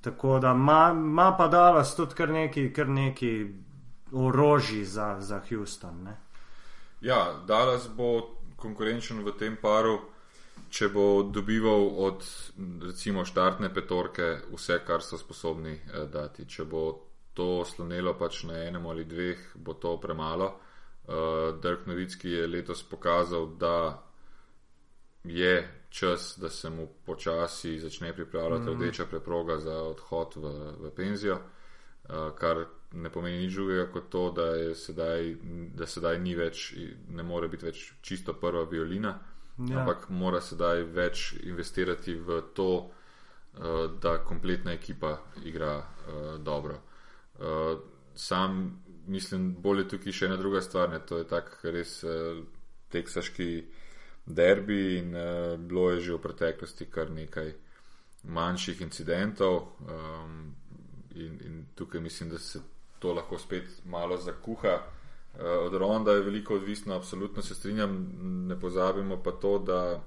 Tako 0.00 0.38
da 0.38 0.50
ima 0.50 1.34
pa 1.38 1.48
dala 1.48 1.82
tudi 1.96 2.14
kar 2.14 2.28
neki, 2.28 2.72
kar 2.72 2.88
neki 2.88 3.54
orožji 4.12 4.84
za, 4.84 5.16
za 5.20 5.40
Houston. 5.48 6.02
Ne? 6.02 6.16
Ja, 7.00 7.40
Dallas 7.46 7.88
bo 7.96 8.38
konkurenčen 8.56 9.22
v 9.24 9.32
tem 9.38 9.56
paru, 9.60 9.98
če 10.70 10.88
bo 10.92 11.22
dobival 11.22 11.88
od 12.04 12.24
recimo 12.82 13.24
štartne 13.24 13.70
petorke 13.74 14.40
vse, 14.50 14.80
kar 14.86 15.02
so 15.02 15.18
sposobni 15.18 15.76
eh, 15.78 16.06
dati. 16.12 16.46
Če 16.48 16.64
bo 16.64 16.82
to 17.38 17.64
slonelo 17.64 18.16
pač 18.18 18.42
na 18.50 18.64
enem 18.66 18.86
ali 18.90 19.04
dveh, 19.06 19.54
bo 19.54 19.78
to 19.78 19.94
premalo. 20.02 20.48
Uh, 21.08 21.54
Dirk 21.62 21.86
Novicki 21.86 22.28
je 22.28 22.46
letos 22.46 22.82
pokazal, 22.82 23.46
da 23.56 24.02
je 25.24 25.54
čas, 25.88 26.34
da 26.36 26.50
se 26.50 26.70
mu 26.70 26.88
počasi 27.06 27.78
začne 27.78 28.12
pripravljati 28.12 28.66
mm. 28.66 28.74
rdeča 28.74 29.06
preproga 29.06 29.56
za 29.58 29.72
odhod 29.72 30.36
v, 30.36 30.52
v 30.82 30.90
penzijo, 30.96 31.38
uh, 31.38 32.34
kar 32.36 32.66
ne 32.92 33.10
pomeni 33.12 33.38
nič 33.38 33.54
drugega 33.54 33.86
kot 33.92 34.08
to, 34.10 34.30
da, 34.36 34.74
sedaj, 34.74 35.34
da 35.76 35.86
sedaj 35.86 36.18
ni 36.20 36.34
več, 36.34 36.70
ne 37.12 37.22
more 37.22 37.48
biti 37.48 37.68
več 37.68 37.82
čisto 38.02 38.34
prva 38.40 38.64
violina, 38.70 39.12
ja. 39.58 39.80
ampak 39.80 40.08
mora 40.08 40.40
sedaj 40.40 40.86
več 40.94 41.32
investirati 41.42 42.14
v 42.14 42.40
to, 42.56 42.70
uh, 42.88 43.84
da 44.00 44.18
kompletna 44.24 44.72
ekipa 44.72 45.18
igra 45.44 45.76
uh, 45.78 46.38
dobro. 46.40 46.80
Uh, 47.38 47.76
sam 48.14 48.82
mislim, 49.06 49.52
bolje 49.62 49.88
tukaj 49.88 50.12
še 50.12 50.30
ena 50.30 50.36
druga 50.36 50.62
stvar, 50.64 50.90
ne? 50.90 51.00
to 51.06 51.20
je 51.20 51.28
tak 51.28 51.54
res 51.64 52.00
teksaški 52.92 53.46
derbi 54.26 54.98
in 54.98 55.14
bilo 55.68 55.86
je 55.94 56.00
že 56.00 56.16
v 56.16 56.20
preteklosti 56.20 56.88
kar 56.92 57.08
nekaj 57.10 57.52
manjših 58.28 58.82
incidentov. 58.84 59.78
Um, 59.80 60.54
in, 61.14 61.38
in 61.44 61.66
tukaj 61.74 62.00
mislim, 62.00 62.30
da 62.30 62.38
se 62.38 62.60
to 62.98 63.12
lahko 63.12 63.38
spet 63.38 63.64
malo 63.84 64.16
zakuha. 64.16 64.78
Uh, 65.34 65.44
od 65.66 65.74
Ronda 65.74 66.12
je 66.12 66.20
veliko 66.20 66.54
odvisno, 66.54 66.94
absolutno 66.94 67.42
se 67.42 67.54
strinjam, 67.54 68.10
ne 68.48 68.60
pozabimo 68.60 69.22
pa 69.22 69.32
to, 69.32 69.58
da 69.58 70.00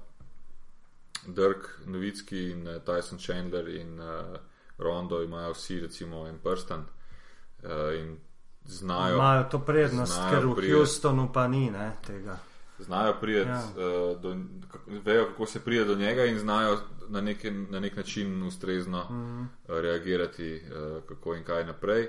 Dirk 1.26 1.68
Novicki 1.86 2.50
in 2.50 2.68
uh, 2.68 2.82
Tyson 2.82 3.18
Chandler 3.18 3.68
in 3.68 4.00
uh, 4.00 4.36
Rondo 4.78 5.22
imajo 5.22 5.52
vsi 5.52 5.80
recimo 5.80 6.26
en 6.28 6.38
prsten 6.38 6.80
uh, 6.80 7.68
in 8.00 8.16
znajo. 8.64 9.14
Imajo 9.14 9.44
to 9.50 9.58
prednost, 9.58 10.20
ker 10.30 10.46
v 10.46 10.72
Houstonu 10.74 11.32
pa 11.32 11.46
ni 11.48 11.70
ne, 11.70 11.92
tega 12.06 12.38
znajo 12.78 13.14
priti, 13.20 13.48
ja. 13.48 13.62
uh, 14.22 14.36
vejo, 15.04 15.26
kako 15.26 15.46
se 15.46 15.60
pride 15.60 15.84
do 15.84 15.94
njega 15.94 16.24
in 16.24 16.38
znajo 16.38 16.78
na, 17.08 17.20
neki, 17.20 17.50
na 17.50 17.80
nek 17.80 17.96
način 17.96 18.42
ustrezno 18.42 19.06
mm 19.10 19.14
-hmm. 19.14 19.46
reagirati, 19.80 20.62
uh, 20.66 21.02
kako 21.08 21.34
in 21.34 21.44
kaj 21.44 21.64
naprej. 21.64 22.08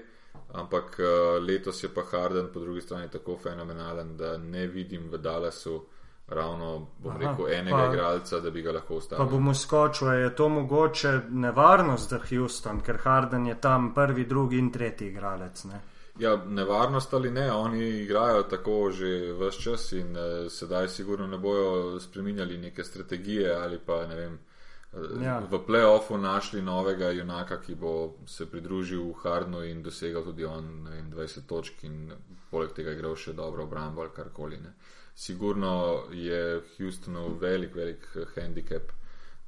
Ampak 0.53 0.99
uh, 0.99 1.43
letos 1.43 1.83
je 1.83 1.89
pa 1.89 2.01
Harden 2.11 2.47
po 2.53 2.59
drugi 2.59 2.81
strani 2.81 3.09
tako 3.09 3.37
fenomenalen, 3.37 4.17
da 4.17 4.37
ne 4.37 4.67
vidim 4.67 5.09
v 5.11 5.17
Dallasu 5.17 5.85
ravno, 6.27 6.87
bom 6.99 7.11
Aha, 7.11 7.19
rekel, 7.19 7.53
enega 7.53 7.77
pa, 7.77 7.93
igralca, 7.93 8.39
da 8.39 8.49
bi 8.49 8.61
ga 8.61 8.71
lahko 8.71 8.95
ustavil. 8.95 9.25
Pa 9.25 9.31
bomo 9.31 9.53
skočili, 9.53 10.15
je 10.15 10.35
to 10.35 10.49
mogoče 10.49 11.19
nevarnost 11.29 12.09
za 12.09 12.19
Houston, 12.29 12.81
ker 12.81 12.97
Harden 12.97 13.47
je 13.47 13.61
tam 13.61 13.93
prvi, 13.93 14.25
drugi 14.25 14.57
in 14.57 14.71
tretji 14.71 15.07
igralec. 15.07 15.63
Ne? 15.63 15.81
Ja, 16.19 16.35
nevarnost 16.45 17.13
ali 17.13 17.31
ne, 17.31 17.51
oni 17.51 17.89
igrajo 17.89 18.43
tako 18.43 18.91
že 18.91 19.33
vse 19.33 19.61
čas 19.61 19.91
in 19.91 20.17
uh, 20.17 20.51
sedaj 20.51 20.87
sigurno 20.87 21.27
ne 21.27 21.37
bojo 21.37 21.99
spremenjali 21.99 22.57
neke 22.57 22.83
strategije 22.83 23.55
ali 23.55 23.79
pa 23.85 24.05
ne 24.07 24.15
vem. 24.15 24.39
Eh, 24.93 25.23
ja. 25.23 25.39
V 25.51 25.59
playoffu 25.65 26.17
našli 26.17 26.61
novega 26.61 27.09
junaka, 27.09 27.57
ki 27.61 27.75
bo 27.75 28.13
se 28.25 28.45
pridružil 28.45 29.13
Hardnu 29.23 29.63
in 29.63 29.81
dosegal 29.83 30.23
tudi 30.23 30.45
on 30.45 30.87
vem, 30.89 31.11
20 31.11 31.47
točk 31.47 31.83
in 31.83 32.13
poleg 32.51 32.73
tega 32.73 32.91
igral 32.93 33.15
še 33.15 33.33
dobro 33.33 33.63
obrambo 33.63 34.01
ali 34.01 34.13
karkoli. 34.13 34.57
Ne. 34.61 34.75
Sigurno 35.15 36.03
je 36.11 36.61
Houstonu 36.77 37.37
velik, 37.41 37.75
velik 37.75 38.05
eh, 38.15 38.27
handicap, 38.35 38.93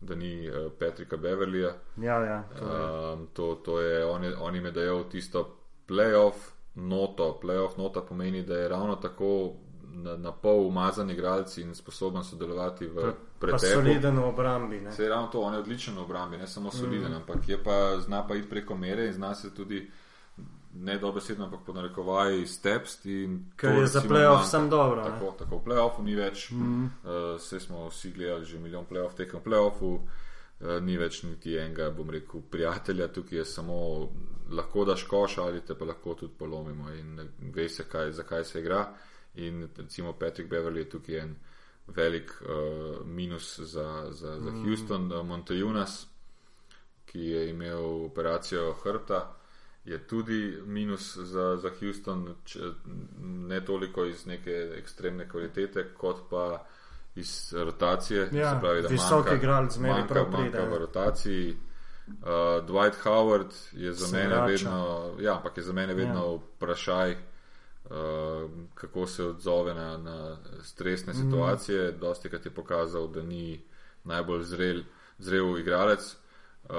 da 0.01 0.15
ni 0.15 0.49
Patrika 0.79 1.17
Beverlyja. 1.17 1.75
Ja, 2.01 2.17
ja, 2.25 2.41
to, 2.57 2.65
um, 2.65 3.27
to, 3.33 3.55
to 3.65 3.79
je, 3.81 4.05
on, 4.05 4.23
je, 4.23 4.35
on 4.37 4.55
jim 4.55 4.65
je 4.65 4.71
dajal 4.71 5.05
tisto 5.09 5.45
playoff, 5.87 6.54
noto, 6.75 7.39
playoff 7.41 7.77
nota 7.77 8.01
pomeni, 8.01 8.43
da 8.43 8.57
je 8.57 8.69
ravno 8.69 8.95
tako 8.95 9.53
na, 9.95 10.17
na 10.17 10.31
pol 10.31 10.67
umazan 10.67 11.09
igralec 11.11 11.57
in 11.57 11.75
sposoben 11.75 12.23
sodelovati 12.23 12.87
v 12.87 13.13
preteku. 13.39 13.73
Soliden 13.73 14.19
v 14.19 14.23
obrambi. 14.23 14.81
Se 14.91 15.03
je 15.03 15.09
ravno 15.09 15.27
to, 15.27 15.41
on 15.41 15.53
je 15.53 15.59
odličen 15.59 15.95
v 15.95 16.01
obrambi, 16.01 16.37
ne 16.37 16.47
samo 16.47 16.71
soliden, 16.71 17.11
mm. 17.11 17.15
ampak 17.15 17.49
je 17.49 17.63
pa 17.63 17.99
zna 17.99 18.27
pa 18.27 18.35
iti 18.35 18.49
preko 18.49 18.77
mere 18.77 19.07
in 19.07 19.13
zna 19.13 19.35
se 19.35 19.53
tudi. 19.53 19.91
Ne 20.77 20.97
dobesedno, 20.99 21.45
ampak 21.45 21.59
po 21.65 21.73
narekovaji 21.73 22.47
steps. 22.47 22.97
Ker 23.55 23.75
je 23.79 23.87
za 23.87 24.01
playoff 24.01 24.43
sem 24.49 24.69
dobro. 24.69 25.03
Tako, 25.03 25.31
tako, 25.39 25.57
v 25.57 25.63
playoffu 25.63 26.03
ni 26.03 26.15
več, 26.15 26.49
mm 26.51 26.83
uh, 26.83 26.89
vse 27.37 27.59
smo 27.59 27.87
vsi 27.87 28.11
gledali 28.11 28.45
že 28.45 28.59
milijon 28.59 28.83
playoff 28.85 29.15
tekem 29.15 29.39
v 29.39 29.43
playoffu, 29.43 29.93
uh, 29.93 30.24
ni 30.59 30.97
več 30.97 31.23
niti 31.23 31.57
enega, 31.57 31.89
bom 31.91 32.09
rekel, 32.09 32.41
prijatelja, 32.51 33.07
tukaj 33.13 33.37
je 33.37 33.45
samo 33.45 33.77
lahko 34.49 34.85
daš 34.85 35.03
koš 35.03 35.37
ali 35.37 35.61
te 35.65 35.75
pa 35.75 35.85
lahko 35.85 36.13
tudi 36.13 36.33
polomimo 36.37 36.93
in 36.93 37.19
veš 37.55 37.71
se, 37.71 37.83
kaj, 37.91 38.11
zakaj 38.11 38.43
se 38.43 38.59
igra. 38.59 38.85
In 39.35 39.67
recimo 39.77 40.13
Patrick 40.13 40.49
Beverly 40.49 40.77
je 40.77 40.89
tukaj 40.89 41.19
en 41.19 41.35
velik 41.87 42.31
uh, 42.41 43.05
minus 43.05 43.59
za, 43.59 44.07
za, 44.11 44.39
za 44.39 44.51
mm. 44.51 44.63
Houston, 44.63 45.11
uh, 45.11 45.25
Montejunas, 45.25 46.07
ki 47.05 47.19
je 47.19 47.49
imel 47.49 48.05
operacijo 48.05 48.73
hrbta. 48.83 49.35
Je 49.85 50.07
tudi 50.07 50.57
minus 50.65 51.17
za, 51.17 51.57
za 51.57 51.71
Houston, 51.79 52.35
če, 52.45 52.59
ne 53.21 53.65
toliko 53.65 54.05
iz 54.05 54.25
neke 54.25 54.55
ekstremne 54.77 55.29
kvalitete, 55.29 55.83
kot 55.93 56.23
pa 56.29 56.65
iz 57.15 57.53
rotacije. 57.53 58.29
Ja, 58.31 58.57
pravi, 58.61 58.87
visoki 58.89 59.35
igralec, 59.35 59.73
zmeraj 59.73 60.07
prav 60.07 60.31
pride. 60.31 60.61
V 60.71 60.77
rotaciji 60.77 61.55
Uh, 62.07 62.65
Dwight 62.67 62.95
Howard 63.03 63.53
je 63.73 63.93
za 63.93 64.07
se 64.07 64.17
mene 64.17 64.35
vrača. 64.35 64.47
vedno, 64.47 65.11
ja, 65.19 65.35
ampak 65.35 65.57
je 65.57 65.63
za 65.63 65.73
mene 65.73 65.93
vedno 65.93 66.25
ja. 66.25 66.39
vprašaj, 66.55 67.11
uh, 67.11 67.91
kako 68.73 69.07
se 69.07 69.23
odzove 69.23 69.73
na, 69.73 69.97
na 69.97 70.37
stresne 70.63 71.13
mm. 71.13 71.15
situacije. 71.15 71.91
Dosti 71.91 72.29
krat 72.29 72.45
je 72.45 72.51
pokazal, 72.51 73.07
da 73.07 73.21
ni 73.21 73.63
najbolj 74.03 74.43
zrel, 74.43 74.81
zrel 75.17 75.59
igralec. 75.59 76.15
Uh, 76.63 76.71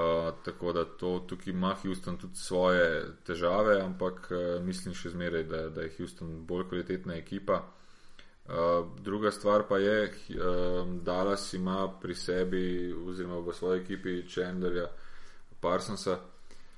tako 0.45 0.73
da 0.73 0.85
to 0.85 1.25
tukaj 1.27 1.51
ima 1.53 1.75
Houston 1.81 2.17
tudi 2.17 2.35
svoje 2.35 3.05
težave, 3.23 3.81
ampak 3.81 4.31
uh, 4.31 4.63
mislim 4.63 4.95
še 4.95 5.09
zmeraj, 5.09 5.43
da, 5.43 5.69
da 5.69 5.81
je 5.81 5.91
Houston 5.97 6.45
bolj 6.45 6.67
kvalitetna 6.69 7.15
ekipa. 7.15 7.61
Uh, 8.47 8.87
druga 9.01 9.31
stvar 9.31 9.63
pa 9.69 9.77
je, 9.77 10.03
uh, 10.03 10.87
Dallas 11.01 11.53
ima 11.53 11.93
pri 12.01 12.15
sebi, 12.15 12.93
oziroma 13.07 13.39
v 13.39 13.53
svoji 13.53 13.81
ekipi 13.81 14.29
Chandlerja, 14.29 14.87
Parsonsa. 15.59 16.17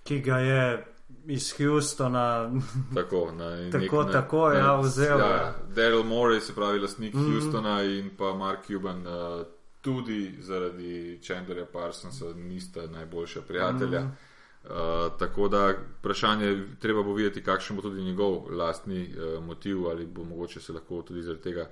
Ki 0.04 0.20
ga 0.20 0.38
je 0.38 0.86
iz 1.28 1.54
Houstona 1.58 2.52
tako, 2.96 3.32
na, 3.32 3.72
tako, 3.72 4.04
nek, 4.04 4.14
tako 4.14 4.50
ne, 4.50 4.58
ja, 4.58 4.80
vzel. 4.80 5.20
Ja, 5.20 5.56
Daryl 5.76 6.04
Morey, 6.04 6.40
se 6.40 6.56
pravi, 6.56 6.80
lastnik 6.80 7.14
mm 7.14 7.20
-hmm. 7.20 7.34
Houstona 7.34 7.84
in 7.84 8.10
pa 8.18 8.34
Mark 8.34 8.66
Cuban, 8.68 9.08
uh, 9.08 9.46
tudi 9.82 10.36
zaradi 10.40 11.20
Chandlerja 11.24 11.66
Parsonsa, 11.66 12.26
nista 12.36 12.88
najboljša 12.88 13.42
prijatelja. 13.42 14.00
Mm 14.00 14.08
-hmm. 14.08 14.29
Uh, 14.64 14.72
tako 15.20 15.48
da 15.48 15.74
vprašanje, 16.00 16.64
treba 16.80 17.04
bo 17.04 17.14
videti, 17.14 17.44
kakšen 17.44 17.76
bo 17.76 17.82
tudi 17.82 18.02
njegov 18.04 18.52
lastni 18.52 19.08
uh, 19.08 19.44
motiv, 19.44 19.88
ali 19.88 20.06
bo 20.06 20.24
mogoče 20.24 20.62
se 20.62 20.74
lahko 20.74 21.02
tudi 21.02 21.22
zaradi 21.22 21.42
tega 21.42 21.70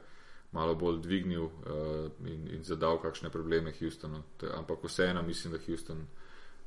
malo 0.51 0.75
bolj 0.75 1.01
dvignil 1.01 1.43
uh, 1.43 1.51
in, 2.25 2.47
in 2.55 2.63
zadal 2.63 3.01
kakšne 3.01 3.29
probleme 3.29 3.73
Houstonu. 3.79 4.23
Ampak 4.57 4.83
vseeno 4.83 5.21
mislim, 5.21 5.53
da 5.53 5.59
Houston 5.67 6.07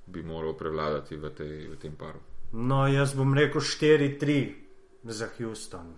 bi 0.06 0.22
moral 0.22 0.52
prevladati 0.52 1.16
v, 1.16 1.30
tej, 1.30 1.68
v 1.68 1.76
tem 1.76 1.96
paru. 1.96 2.20
No, 2.52 2.86
jaz 2.88 3.14
bom 3.14 3.34
rekel 3.34 3.60
4-3 3.60 4.54
za 5.04 5.28
Houston. 5.38 5.94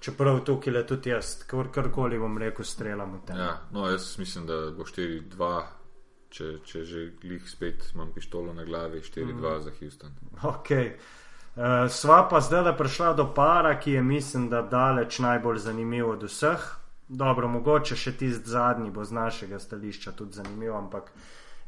Čeprav 0.00 0.40
tukaj 0.44 0.72
le 0.72 0.86
tudi 0.86 1.10
jaz, 1.10 1.42
kar 1.46 1.68
karkoli 1.72 2.18
bom 2.18 2.38
rekel, 2.38 2.64
streljam 2.64 3.18
v 3.18 3.26
tem. 3.26 3.36
Ja, 3.36 3.60
no, 3.72 3.84
jaz 3.90 4.14
mislim, 4.18 4.46
da 4.46 4.70
bo 4.72 4.84
4-2, 4.88 5.50
če, 6.30 6.50
če 6.64 6.84
že 6.84 7.06
glih 7.22 7.48
spet 7.48 7.90
imam 7.94 8.12
pištolo 8.14 8.54
na 8.54 8.64
glavi, 8.64 9.00
4-2 9.00 9.34
mm. 9.34 9.62
za 9.62 9.72
Houston. 9.80 10.12
Ok. 10.42 10.70
Uh, 10.70 11.90
sva 11.90 12.22
pa 12.30 12.40
zdaj 12.40 12.76
prišla 12.78 13.12
do 13.18 13.26
para, 13.34 13.74
ki 13.80 13.98
je, 13.98 14.02
mislim, 14.02 14.48
da 14.48 14.62
daleč 14.62 15.18
najbolj 15.18 15.58
zanimiv 15.58 16.08
od 16.08 16.22
vseh. 16.28 16.68
Dobro, 17.08 17.48
mogoče 17.50 17.96
še 17.98 18.14
tisti 18.14 18.50
zadnji 18.50 18.90
bo 18.94 19.04
z 19.04 19.16
našega 19.16 19.58
stališča 19.58 20.12
tudi 20.14 20.38
zanimiv, 20.38 20.76
ampak 20.78 21.10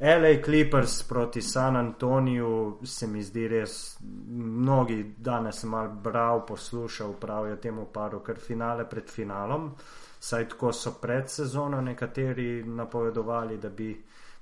LA 0.03 0.37
Clippers 0.45 1.03
proti 1.03 1.43
San 1.43 1.77
Antoniju 1.77 2.79
se 2.85 3.07
mi 3.07 3.23
zdi 3.23 3.49
res, 3.49 3.99
mnogi 4.31 5.15
danes 5.19 5.61
sem 5.61 5.71
mal 5.71 5.91
bral, 6.05 6.45
poslušal, 6.47 7.13
pravijo 7.21 7.57
temu 7.57 7.85
paru, 7.93 8.19
ker 8.23 8.39
finale 8.39 8.87
pred 8.91 9.11
finalom, 9.11 9.69
saj 10.19 10.49
tako 10.55 10.73
so 10.73 10.95
pred 11.03 11.31
sezono 11.31 11.81
nekateri 11.81 12.65
napovedovali, 12.67 13.59
da 13.59 13.69
bi 13.69 13.93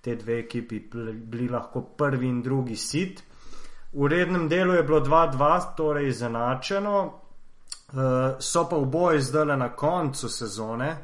te 0.00 0.16
dve 0.16 0.38
ekipi 0.38 0.80
bili 1.14 1.48
lahko 1.48 1.82
prvi 1.96 2.28
in 2.28 2.42
drugi 2.42 2.76
sit. 2.76 3.22
V 3.92 4.06
rednem 4.08 4.48
delu 4.48 4.74
je 4.74 4.82
bilo 4.82 5.00
2-2, 5.00 5.74
torej 5.76 6.08
izenačeno, 6.08 6.98
uh, 7.06 8.02
so 8.38 8.68
pa 8.68 8.76
v 8.76 8.86
boju 8.86 9.20
zdaj 9.20 9.56
na 9.56 9.72
koncu 9.76 10.28
sezone 10.28 10.96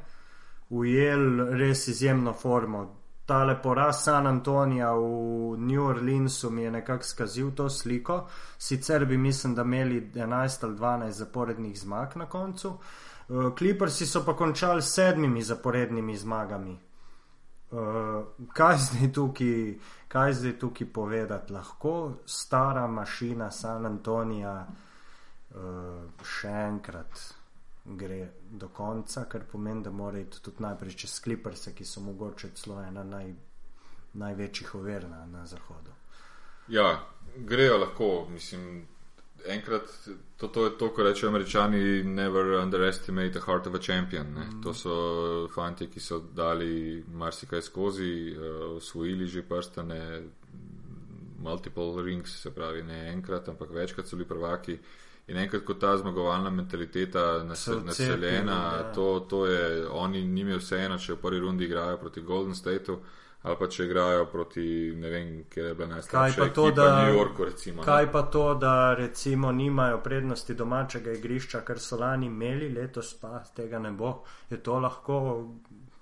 ujeli 0.71 1.59
res 1.59 1.89
izjemno 1.89 2.33
formo 2.33 2.97
tale 3.27 3.63
poraz 3.63 4.05
San 4.05 4.27
Antonija 4.27 4.93
v 4.95 5.57
New 5.59 5.85
Orleansu 5.85 6.51
mi 6.51 6.63
je 6.63 6.71
nekako 6.71 7.05
skazil 7.05 7.51
to 7.55 7.71
sliko. 7.71 8.29
Sicer 8.59 9.05
bi 9.05 9.19
mislim, 9.19 9.55
da 9.55 9.63
imeli 9.63 10.11
11 10.15 10.65
ali 10.65 10.77
12 10.77 11.11
zaporednih 11.11 11.81
zmag 11.81 12.09
na 12.17 12.27
koncu. 12.27 12.79
Uh, 13.29 13.55
Clippersi 13.59 14.07
so 14.07 14.25
pa 14.25 14.37
končali 14.37 14.83
s 14.83 14.95
sedmimi 14.95 15.43
zaporednimi 15.43 16.17
zmagami. 16.17 16.79
Uh, 17.71 18.49
kaj 18.55 18.77
zdaj 18.79 19.13
tukaj, 19.13 19.75
kaj 20.09 20.33
zdaj 20.33 20.59
tukaj 20.59 20.87
povedati? 20.93 21.53
Lahko 21.53 22.13
stara 22.27 22.87
mašina 22.87 23.51
San 23.51 23.87
Antonija 23.87 24.67
uh, 24.67 25.57
še 26.23 26.53
enkrat 26.69 27.25
gre 27.87 28.29
do 28.51 28.69
konca, 28.69 29.25
kar 29.25 29.45
pomeni, 29.53 29.83
da 29.83 29.91
mora 29.91 30.19
iti 30.19 30.43
tudi 30.43 30.63
najprej 30.63 30.95
čez 31.03 31.19
skliprse, 31.21 31.75
ki 31.75 31.85
so 31.85 32.01
mogoče 32.01 32.51
celo 32.55 32.81
ena 32.83 33.05
naj, 33.05 33.35
največjih 34.13 34.75
ovir 34.75 35.09
na, 35.09 35.27
na 35.27 35.47
zahodu. 35.47 35.95
Ja, 36.69 37.01
grejo 37.37 37.79
lahko, 37.79 38.27
mislim. 38.31 38.87
Enkrat, 39.49 39.83
to, 40.37 40.49
to 40.49 40.65
je 40.65 40.71
to, 40.79 40.89
ko 40.95 41.03
rečejo 41.03 41.31
američani, 41.31 42.03
never 42.05 42.59
underestimate 42.63 43.31
the 43.31 43.41
heart 43.41 43.67
of 43.67 43.75
a 43.75 43.79
champion. 43.79 44.27
Mm. 44.27 44.63
To 44.63 44.75
so 44.75 45.49
fanti, 45.55 45.87
ki 45.87 46.01
so 46.01 46.21
dali 46.35 47.05
marsikaj 47.09 47.63
skozi, 47.63 48.37
uh, 48.37 48.77
osvojili 48.77 49.27
že 49.27 49.43
prstane, 49.43 50.23
multiple 51.39 52.03
rings, 52.03 52.41
se 52.43 52.51
pravi 52.51 52.83
ne 52.83 53.09
enkrat, 53.13 53.49
ampak 53.49 53.71
večkrat 53.71 54.07
so 54.07 54.17
bili 54.17 54.29
prvaki. 54.29 54.79
In 55.27 55.37
enkrat, 55.37 55.65
ko 55.65 55.75
ta 55.75 55.97
zmagovalna 55.99 56.51
mentaliteta 56.51 57.43
naseljena, 57.43 58.59
ja. 58.77 58.93
to, 58.95 59.27
to 59.31 59.47
je, 59.47 59.89
oni 59.89 60.23
njim 60.23 60.49
je 60.49 60.59
vseeno, 60.59 60.99
če 60.99 61.15
v 61.15 61.23
prvi 61.23 61.41
rundi 61.41 61.65
igrajo 61.65 61.97
proti 61.99 62.21
Golden 62.21 62.55
Stateu 62.55 63.01
ali 63.47 63.57
pa 63.59 63.67
če 63.71 63.85
igrajo 63.85 64.25
proti 64.27 64.65
ne 64.99 65.11
vem, 65.11 65.29
kje 65.51 65.65
je 65.69 65.75
bila 65.75 65.89
najslabša 65.95 66.47
ekipa 66.49 66.87
v 66.87 66.95
New 66.99 67.19
Yorku. 67.19 67.45
Recimo, 67.47 67.83
kaj 67.87 68.09
pa 68.13 68.23
to, 68.33 68.45
da 68.59 68.95
recimo 68.99 69.53
nimajo 69.53 70.01
prednosti 70.03 70.55
domačega 70.55 71.15
igrišča, 71.15 71.61
kar 71.67 71.79
so 71.79 71.99
lani 72.01 72.27
imeli, 72.27 72.73
letos 72.75 73.15
pa 73.21 73.45
tega 73.57 73.79
ne 73.79 73.93
bo. 73.93 74.17
Je 74.51 74.59
to 74.59 74.81
lahko 74.83 75.21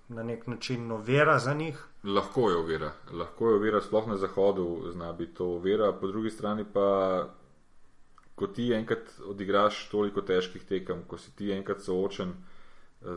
na 0.09 0.23
nek 0.23 0.47
način 0.47 0.91
ovira 0.93 1.39
za 1.39 1.55
njih? 1.55 1.85
Lahko 2.05 2.49
je 2.51 2.57
ovira, 2.57 2.93
lahko 3.13 3.49
je 3.49 3.61
ovira, 3.61 3.81
sploh 3.81 4.09
na 4.09 4.17
zahodu 4.17 4.67
zna 4.93 5.13
biti 5.13 5.35
to 5.35 5.47
ovira, 5.59 5.93
po 5.93 6.07
drugi 6.07 6.31
strani 6.31 6.65
pa. 6.65 6.89
Ko 8.35 8.47
ti 8.51 8.73
enkrat 8.75 9.13
odigraš 9.31 9.77
toliko 9.93 10.25
težkih 10.27 10.65
tekem, 10.67 11.05
ko 11.07 11.19
si 11.19 11.31
ti 11.37 11.53
enkrat 11.55 11.85
soočen 11.85 12.33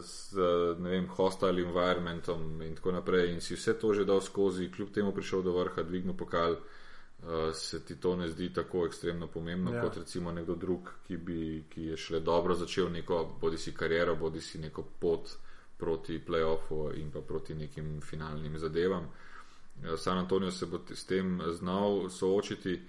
z 0.01 0.33
vem, 0.79 1.07
hostile 1.07 1.61
environmentom 1.61 2.61
in 2.61 2.75
tako 2.75 2.91
naprej, 2.91 3.33
in 3.33 3.41
si 3.41 3.55
vse 3.55 3.73
to 3.79 3.93
že 3.93 4.05
dal 4.05 4.21
skozi, 4.21 4.71
kljub 4.71 4.91
temu 4.91 5.13
prišel 5.15 5.43
do 5.43 5.53
vrha, 5.55 5.83
dvignil 5.83 6.13
pokal, 6.13 6.51
uh, 6.51 7.53
se 7.53 7.85
ti 7.85 7.95
to 7.95 8.15
ne 8.15 8.27
zdi 8.27 8.53
tako 8.53 8.85
ekstremno 8.85 9.27
pomembno 9.27 9.73
ja. 9.73 9.81
kot 9.81 9.97
recimo 9.97 10.31
nekdo 10.31 10.55
drug, 10.55 10.91
ki, 11.07 11.17
bi, 11.17 11.63
ki 11.69 11.91
je 11.91 11.97
šele 11.97 12.19
dobro 12.19 12.55
začel 12.55 12.91
neko, 12.91 13.38
bodi 13.41 13.57
si 13.57 13.73
kariero, 13.73 14.15
bodi 14.15 14.41
si 14.41 14.59
neko 14.59 14.83
pot 14.99 15.38
proti 15.77 16.19
playoffu 16.19 16.91
in 16.95 17.11
pa 17.11 17.21
proti 17.21 17.55
nekim 17.55 18.01
finalnim 18.01 18.57
zadevam. 18.57 19.07
Uh, 19.07 19.95
San 19.95 20.17
Antonijo 20.17 20.51
se 20.51 20.65
bo 20.65 20.79
s 20.93 21.05
tem 21.05 21.41
znal 21.51 22.09
soočiti. 22.09 22.81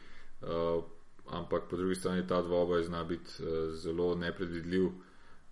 Uh, 0.42 0.84
Ampak 1.28 1.68
po 1.68 1.76
drugi 1.76 1.94
strani 1.94 2.26
ta 2.26 2.40
dvoboj 2.42 2.84
zna 2.84 3.04
biti 3.04 3.42
uh, 3.42 3.74
zelo 3.76 4.14
nepredvidljiv. 4.14 4.88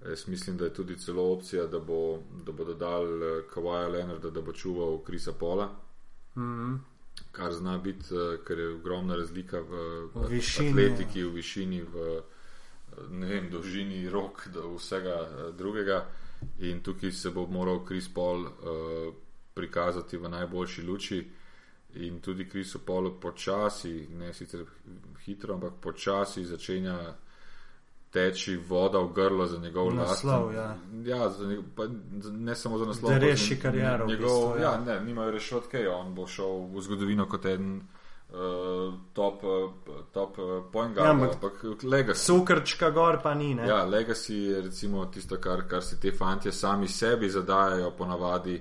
Jaz 0.05 0.28
mislim, 0.28 0.57
da 0.57 0.64
je 0.64 0.74
tudi 0.74 0.99
celo 0.99 1.32
opcija, 1.32 1.66
da 1.66 1.78
bo, 1.78 2.18
da 2.47 2.53
bo 2.53 2.64
dodal 2.64 3.05
eh, 3.05 3.42
Kawaja 3.55 3.88
Leonarda, 3.88 4.30
da 4.30 4.40
bo 4.40 4.53
čuval 4.53 4.99
Krisa 4.99 5.32
Pola. 5.32 5.66
Mm 6.36 6.42
-hmm. 6.42 6.78
Kar 7.32 7.53
zna 7.53 7.78
biti, 7.78 8.14
eh, 8.14 8.44
ker 8.47 8.59
je 8.59 8.74
ogromna 8.74 9.16
razlika 9.16 9.61
v, 9.61 9.70
v 10.14 10.28
višini, 10.28 10.70
atletiki, 10.70 11.24
v 11.24 11.30
višini, 11.30 11.82
v 11.82 12.22
vem, 13.09 13.51
dolžini 13.51 14.09
rok, 14.11 14.49
do 14.55 14.74
vsega 14.76 15.28
eh, 15.28 15.53
drugega. 15.53 16.07
In 16.59 16.82
tukaj 16.82 17.12
se 17.12 17.30
bo 17.30 17.47
moral 17.47 17.84
Kris 17.84 18.09
Pol 18.14 18.40
uh, 18.40 19.14
prikazati 19.55 20.16
v 20.16 20.28
najboljši 20.28 20.82
luči. 20.82 21.30
In 21.94 22.20
tudi 22.20 22.49
Krisu 22.49 22.78
Polu 22.84 23.20
počasi, 23.20 24.09
ne 24.11 24.34
sicer 24.34 24.64
hitro, 25.24 25.55
ampak 25.55 25.72
počasi 25.80 26.44
začenja 26.44 27.16
teči 28.17 28.57
voda 28.57 28.99
v 28.99 29.12
grlo 29.12 29.47
za 29.47 29.59
njegov 29.59 29.95
naslov. 29.95 30.55
Ja. 30.55 30.77
Ja, 31.05 31.29
za 31.31 31.49
njegov, 31.49 31.64
pa, 31.77 31.85
ne 32.33 32.55
samo 32.55 32.79
za 32.79 32.87
naslov, 32.87 33.12
da 33.12 33.19
reši 33.19 33.61
kariero. 33.61 34.07
Njegov, 34.07 34.57
ja. 34.57 34.62
Ja, 34.62 34.81
ne, 34.87 35.01
nimajo 35.05 35.31
rešitve, 35.31 35.89
on 35.89 36.14
bo 36.14 36.27
šel 36.27 36.67
v 36.73 36.85
zgodovino 36.89 37.29
kot 37.29 37.47
en. 37.47 37.81
Uh, 38.27 38.95
top, 39.14 39.45
uh, 39.45 39.71
top 40.12 40.39
uh, 40.39 40.64
point 40.73 40.95
guard, 40.95 41.07
ja, 41.07 41.29
ampak 41.31 41.62
legacy. 41.83 42.25
Sukrčka 42.25 42.91
gor 42.91 43.21
pa 43.23 43.35
ni. 43.35 43.55
Ne? 43.55 43.69
Ja, 43.69 43.85
legacy 43.87 44.35
je 44.35 44.62
recimo 44.62 45.05
tisto, 45.07 45.39
kar, 45.41 45.62
kar 45.71 45.83
si 45.83 46.01
te 46.01 46.11
fantje 46.12 46.53
sami 46.53 46.89
sebi 46.89 47.31
zadajajo 47.31 47.93
ponavadi 47.99 48.59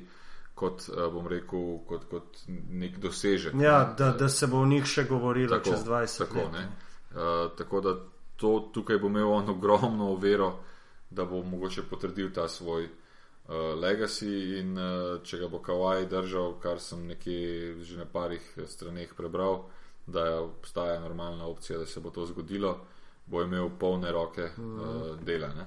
kot, 0.54 0.86
uh, 0.94 1.08
bom 1.14 1.28
rekel, 1.28 1.80
kot, 1.90 2.06
kot 2.12 2.46
nek 2.70 3.00
dosežek. 3.02 3.58
Ja, 3.60 3.96
da, 3.98 4.12
da 4.12 4.30
se 4.30 4.48
bo 4.48 4.62
o 4.62 4.70
njih 4.70 4.86
še 4.86 5.08
govorilo 5.10 5.58
tako, 5.58 5.74
čez 5.74 5.88
20 5.90 6.24
tako, 6.28 6.46
let. 6.54 6.86
Uh, 7.16 7.50
tako 7.58 7.82
da 7.82 7.96
to, 8.36 8.70
tukaj 8.74 8.98
bo 8.98 9.08
imel 9.08 9.32
on 9.32 9.50
ogromno 9.50 10.16
vero, 10.16 10.60
da 11.10 11.26
bo 11.26 11.44
mogoče 11.44 11.84
potrdil 11.90 12.34
ta 12.34 12.48
svoj 12.48 12.84
uh, 12.84 13.54
legacy 13.80 14.60
in 14.60 14.78
uh, 14.78 15.22
če 15.24 15.40
ga 15.40 15.48
bo 15.48 15.62
Kawaj 15.64 16.08
držal, 16.10 16.58
kar 16.60 16.80
sem 16.80 17.06
nekje 17.08 17.76
že 17.84 17.98
na 17.98 18.06
parih 18.06 18.44
straneh 18.68 19.14
prebral, 19.16 19.66
da 20.08 20.42
obstaja 20.42 21.00
normalna 21.00 21.48
opcija, 21.48 21.80
da 21.80 21.86
se 21.86 22.00
bo 22.00 22.10
to 22.10 22.26
zgodilo, 22.26 22.78
bo 23.26 23.42
imel 23.42 23.70
polne 23.80 24.12
roke 24.12 24.52
uh, 24.52 25.16
dela. 25.22 25.54
Ne? 25.54 25.66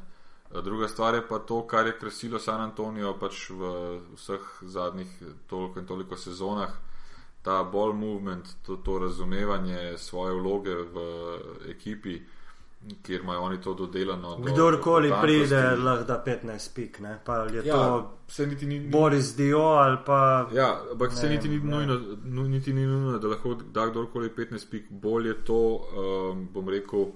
Druga 0.62 0.88
stvar 0.88 1.14
je 1.14 1.26
pa 1.28 1.38
to, 1.38 1.66
kar 1.66 1.86
je 1.86 1.98
krasilo 1.98 2.38
San 2.38 2.60
Antonijo 2.60 3.16
pač 3.20 3.50
v 3.50 3.72
vseh 4.16 4.44
zadnjih 4.62 5.10
toliko 5.46 5.80
in 5.80 5.86
toliko 5.86 6.16
sezonah, 6.16 6.72
ta 7.42 7.62
ball 7.64 7.92
movement, 7.92 8.48
to, 8.66 8.76
to 8.76 8.98
razumevanje 8.98 9.98
svoje 9.98 10.34
vloge 10.34 10.74
v 10.74 11.04
ekipi, 11.70 12.16
uh, 12.16 12.37
kjer 13.02 13.20
imajo 13.20 13.40
oni 13.40 13.60
to 13.60 13.74
dodelano. 13.74 14.38
Kdorkoli 14.46 15.12
pride, 15.22 15.76
lahko 15.76 16.04
da 16.04 16.22
15 16.26 16.74
pik, 16.74 17.00
ne? 17.00 17.18
pa 17.24 17.36
je 17.36 17.66
ja, 17.66 17.74
to 17.74 18.18
se 18.28 18.46
niti 18.46 18.66
ni. 18.66 18.80
Boris 18.80 19.36
Dio 19.36 19.60
ali 19.60 19.96
pa. 20.06 20.48
Ja, 20.54 20.80
ampak 20.92 21.12
se 21.12 21.28
niti 21.28 21.48
ni 21.48 21.58
nujno, 21.58 22.00
niti 22.24 22.72
ni 22.72 22.86
nujno, 22.86 23.18
da 23.18 23.28
lahko 23.28 23.54
da 23.54 23.90
kdorkoli 23.90 24.30
15 24.36 24.70
pik, 24.70 24.90
bolje 24.90 25.44
to, 25.44 25.80
um, 26.32 26.48
bom 26.52 26.68
rekel 26.68 27.06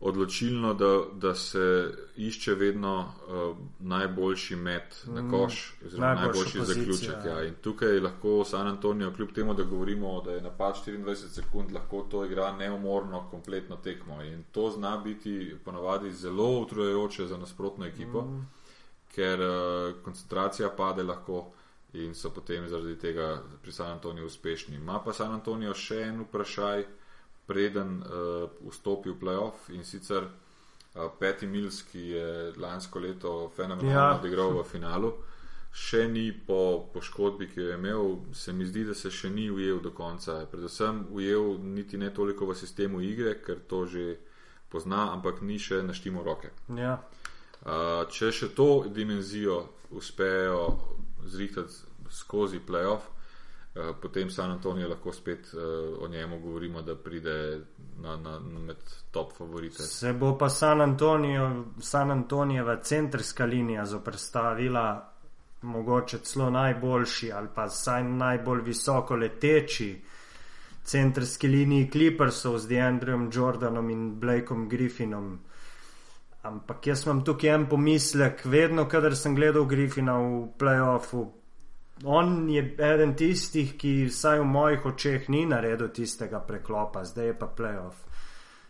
odločilno, 0.00 0.74
da, 0.74 1.02
da 1.12 1.34
se 1.34 1.94
išče 2.16 2.54
vedno 2.54 3.00
uh, 3.00 3.56
najboljši 3.78 4.56
met 4.56 5.02
na 5.06 5.22
mm, 5.22 5.30
koš, 5.30 5.74
oziroma 5.86 6.14
najboljši 6.14 6.58
pozicija, 6.58 6.84
zaključek. 6.84 7.24
Ja. 7.26 7.44
In 7.44 7.54
tukaj 7.62 8.00
lahko 8.00 8.44
San 8.44 8.66
Antonijo, 8.66 9.12
kljub 9.16 9.32
temu, 9.32 9.54
da 9.54 9.62
govorimo, 9.62 10.20
da 10.20 10.32
je 10.32 10.40
napad 10.40 10.74
24 10.86 11.14
sekund, 11.14 11.72
lahko 11.72 12.06
to 12.10 12.24
igra 12.24 12.52
neumorno, 12.56 13.26
kompletno 13.30 13.76
tekmo. 13.76 14.22
In 14.22 14.44
to 14.52 14.70
zna 14.70 14.96
biti 14.96 15.56
ponavadi 15.64 16.12
zelo 16.12 16.60
utrujajoče 16.60 17.26
za 17.26 17.36
nasprotno 17.36 17.86
ekipo, 17.86 18.22
mm. 18.22 18.46
ker 19.14 19.40
uh, 19.40 20.02
koncentracija 20.04 20.70
pade 20.76 21.02
lahko. 21.02 21.50
In 21.92 22.14
so 22.14 22.30
potem 22.30 22.68
zaradi 22.68 22.98
tega 22.98 23.42
pri 23.62 23.72
San 23.72 23.90
Antoniju 23.90 24.26
uspešni. 24.26 24.78
Ma 24.78 25.00
pa 25.04 25.12
San 25.12 25.32
Antonijo 25.32 25.74
še 25.74 26.02
en 26.02 26.20
vprašaj, 26.20 26.84
preden 27.48 28.02
uh, 28.02 28.50
vstopi 28.68 29.10
v 29.10 29.16
playoff 29.20 29.70
in 29.72 29.84
sicer 29.84 30.26
uh, 30.28 31.08
Peti 31.18 31.48
Mills, 31.48 31.82
ki 31.88 32.04
je 32.12 32.28
lansko 32.60 33.00
leto 33.00 33.32
fenomenalno 33.56 33.96
ja. 33.96 34.20
odigral 34.20 34.52
v 34.60 34.64
finalu, 34.68 35.12
še 35.72 36.04
ni 36.12 36.28
po 36.32 36.90
poškodbi, 36.92 37.48
ki 37.48 37.60
jo 37.60 37.66
je 37.70 37.78
imel, 37.78 38.14
se 38.36 38.52
mi 38.52 38.66
zdi, 38.68 38.84
da 38.88 38.94
se 38.94 39.10
še 39.10 39.30
ni 39.32 39.48
ujel 39.50 39.80
do 39.80 39.92
konca. 39.96 40.42
Predvsem 40.50 41.06
ujel 41.16 41.56
niti 41.64 42.00
ne 42.00 42.12
toliko 42.14 42.48
v 42.50 42.56
sistemu 42.58 43.00
igre, 43.04 43.38
ker 43.44 43.64
to 43.68 43.84
že 43.86 44.06
pozna, 44.68 45.08
ampak 45.12 45.40
ni 45.40 45.58
še 45.58 45.82
naštimo 45.82 46.24
roke. 46.24 46.52
Ja. 46.76 46.98
Uh, 47.64 48.04
če 48.12 48.32
še 48.32 48.52
to 48.54 48.86
dimenzijo 48.92 49.64
uspejo 49.90 50.78
zrihtati 51.26 51.72
skozi 52.12 52.60
playoff, 52.60 53.08
potem 54.02 54.30
San 54.30 54.50
Antonijo 54.50 54.88
lahko 54.88 55.12
spet 55.12 55.54
uh, 55.54 55.60
o 56.04 56.08
njemu 56.08 56.38
govorimo, 56.38 56.82
da 56.82 56.96
pride 56.96 57.60
na, 58.02 58.16
na, 58.16 58.38
med 58.38 58.76
top 59.10 59.32
favorite. 59.32 59.82
Se 59.82 60.12
bo 60.12 60.38
pa 60.38 60.48
San, 60.48 60.80
Antonijo, 60.80 61.64
San 61.80 62.10
Antonijeva 62.10 62.76
centrska 62.82 63.44
linija 63.44 63.86
zoprstavila 63.86 65.12
mogoče 65.62 66.18
celo 66.18 66.50
najboljši 66.50 67.32
ali 67.32 67.48
pa 67.54 67.68
saj 67.68 68.04
najbolj 68.04 68.60
visoko 68.62 69.16
leteči 69.16 70.02
centrski 70.84 71.48
liniji 71.48 71.90
Clippersov 71.90 72.58
z 72.58 72.68
Deandrem 72.68 73.30
Jordanom 73.34 73.90
in 73.90 74.20
Blakeom 74.20 74.68
Griffinom. 74.68 75.38
Ampak 76.42 76.86
jaz 76.86 77.02
imam 77.04 77.24
tukaj 77.24 77.50
en 77.50 77.66
pomislek, 77.68 78.44
vedno, 78.44 78.86
kadar 78.88 79.16
sem 79.16 79.34
gledal 79.36 79.66
Griffina 79.68 80.16
v 80.18 80.46
playoffu, 80.58 81.26
on 82.04 82.50
je 82.50 82.62
eden 82.78 83.14
tistih, 83.16 83.74
ki 83.78 84.06
vsaj 84.06 84.40
v 84.40 84.44
mojih 84.44 84.86
očeh 84.86 85.28
ni 85.28 85.46
naredil 85.46 85.88
tistega 85.88 86.40
preklopa, 86.40 87.04
zdaj 87.04 87.26
je 87.26 87.38
pa 87.38 87.48
playoff. 87.56 88.04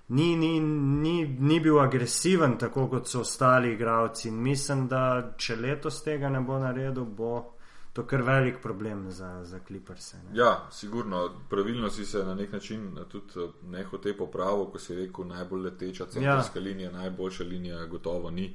Ni, 0.08 0.36
ni, 0.36 0.60
ni, 0.60 1.26
ni 1.40 1.60
bil 1.60 1.80
agresiven, 1.80 2.56
tako 2.58 2.86
kot 2.88 3.08
so 3.08 3.20
ostali 3.20 3.72
igravci. 3.72 4.28
In 4.28 4.40
mislim, 4.42 4.86
da 4.88 5.34
če 5.36 5.56
letos 5.56 6.00
tega 6.02 6.30
ne 6.32 6.40
bo 6.40 6.56
naredil, 6.58 7.04
bo 7.04 7.58
to 7.92 8.06
kar 8.06 8.22
velik 8.22 8.62
problem 8.62 9.10
za, 9.10 9.44
za 9.44 9.58
kliprse. 9.60 10.16
Ja, 10.32 10.68
sigurno. 10.72 11.28
Pravilno 11.50 11.90
si 11.90 12.06
se 12.06 12.24
na 12.24 12.34
nek 12.34 12.52
način 12.52 12.96
tudi 13.08 13.26
eh, 13.36 13.52
nehote 13.68 14.16
popravil, 14.16 14.64
ko 14.72 14.78
si 14.78 14.94
rekel, 14.94 15.26
najbolj 15.26 15.62
leteča 15.62 16.06
centralna 16.06 16.44
ja. 16.54 16.60
linija, 16.60 16.90
najboljša 16.92 17.44
linija, 17.44 17.86
gotovo 17.86 18.30
ni. 18.30 18.54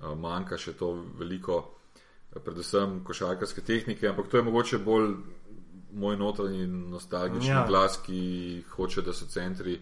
Eh, 0.00 0.14
manjka 0.14 0.56
še 0.56 0.72
to 0.72 0.92
veliko 1.18 1.76
predvsem 2.44 3.00
košarkarske 3.04 3.60
tehnike, 3.60 4.08
ampak 4.08 4.28
to 4.28 4.36
je 4.36 4.42
mogoče 4.42 4.78
bolj 4.78 5.14
moj 5.96 6.16
notranji 6.16 6.66
nostalgični 6.66 7.48
ja. 7.48 7.64
glas, 7.68 7.98
ki 8.06 8.64
hoče, 8.70 9.02
da 9.02 9.12
so 9.12 9.26
centri 9.26 9.80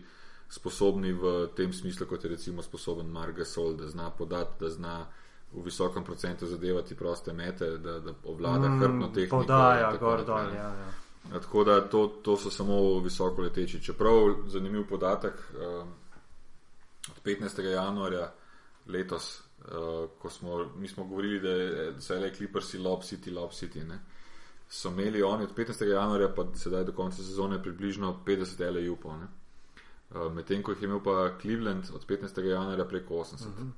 sposobni 0.50 1.12
v 1.12 1.48
tem 1.56 1.72
smislu, 1.72 2.06
kot 2.06 2.24
je 2.24 2.30
recimo 2.30 2.62
sposoben 2.62 3.06
Mark 3.06 3.36
Gasol, 3.36 3.74
da 3.76 3.88
zna 3.88 4.10
podati, 4.10 4.60
da 4.60 4.70
zna 4.70 5.06
v 5.52 5.62
visokem 5.64 6.04
procentu 6.04 6.46
zadevati 6.46 6.94
proste 6.94 7.32
mete, 7.32 7.70
da, 7.78 7.98
da 8.00 8.14
obvlada 8.24 8.68
mm, 8.68 8.80
hrbno 8.80 9.08
tehniko. 9.08 9.40
Podaja, 9.40 9.96
gor 10.00 10.24
dol, 10.24 10.54
ja, 10.54 10.70
ja. 10.74 10.92
Tako 11.32 11.64
da 11.64 11.80
to, 11.88 12.06
to 12.22 12.36
so 12.36 12.50
samo 12.50 13.00
visoko 13.00 13.42
leteči. 13.42 13.82
Čeprav 13.82 14.34
zanimiv 14.46 14.86
podatek, 14.88 15.34
uh, 15.34 15.86
od 17.08 17.22
15. 17.24 17.62
januarja 17.62 18.32
letos, 18.86 19.42
uh, 19.64 20.10
ko 20.18 20.30
smo, 20.30 20.70
smo 20.94 21.04
govorili, 21.04 21.40
da 21.40 22.00
so 22.00 22.14
le 22.14 22.34
Clippersi, 22.34 22.78
Lob 22.78 23.02
City, 23.02 23.34
Lob 23.34 23.50
City, 23.50 23.84
ne, 23.84 23.98
so 24.68 24.88
imeli 24.88 25.22
oni 25.22 25.44
od 25.44 25.54
15. 25.56 25.84
januarja 25.84 26.34
pa 26.34 26.44
sedaj 26.54 26.84
do 26.84 26.92
konca 26.92 27.16
sezone 27.16 27.62
približno 27.62 28.20
50 28.26 28.70
LAU-pov. 28.70 29.12
Uh, 29.12 30.32
Medtem 30.32 30.62
ko 30.62 30.72
jih 30.72 30.82
je 30.82 30.86
imel 30.86 31.00
pa 31.02 31.30
Cleveland 31.40 31.84
od 31.94 32.06
15. 32.06 32.44
januarja 32.44 32.84
preko 32.84 33.14
80. 33.14 33.32
Uh 33.32 33.38
-huh. 33.38 33.70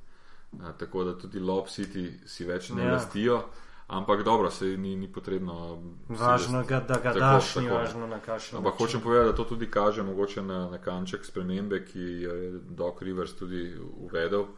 uh, 0.53 0.77
tako 0.79 1.05
da 1.05 1.19
tudi 1.19 1.41
Lob 1.41 1.67
City 1.67 2.13
si 2.27 2.45
več 2.45 2.71
ne 2.71 2.85
ja. 2.85 2.93
lastijo. 2.93 3.43
Ampak 3.87 4.23
dobro, 4.23 4.51
se 4.51 4.65
ni, 4.65 4.97
ni 4.97 5.13
potrebno. 5.13 5.83
Važno 6.09 6.59
je, 6.59 6.81
da 6.89 6.99
ga 7.03 7.13
daš, 7.13 7.57
ni 7.57 7.69
važno 7.69 8.07
na 8.07 8.19
kakšen. 8.19 8.59
Ampak 8.59 8.75
hočem 8.79 9.01
povedati, 9.01 9.31
da 9.31 9.37
to 9.37 9.45
tudi 9.45 9.71
kaže 9.71 10.03
mogoče 10.03 10.43
na, 10.43 10.71
na 10.71 10.79
kanček 10.79 11.25
spremembe, 11.25 11.85
ki 11.85 12.01
je 12.01 12.61
Doc 12.69 13.03
Rivers 13.03 13.35
tudi 13.35 13.79
uvedel, 13.97 14.41
uh, 14.41 14.49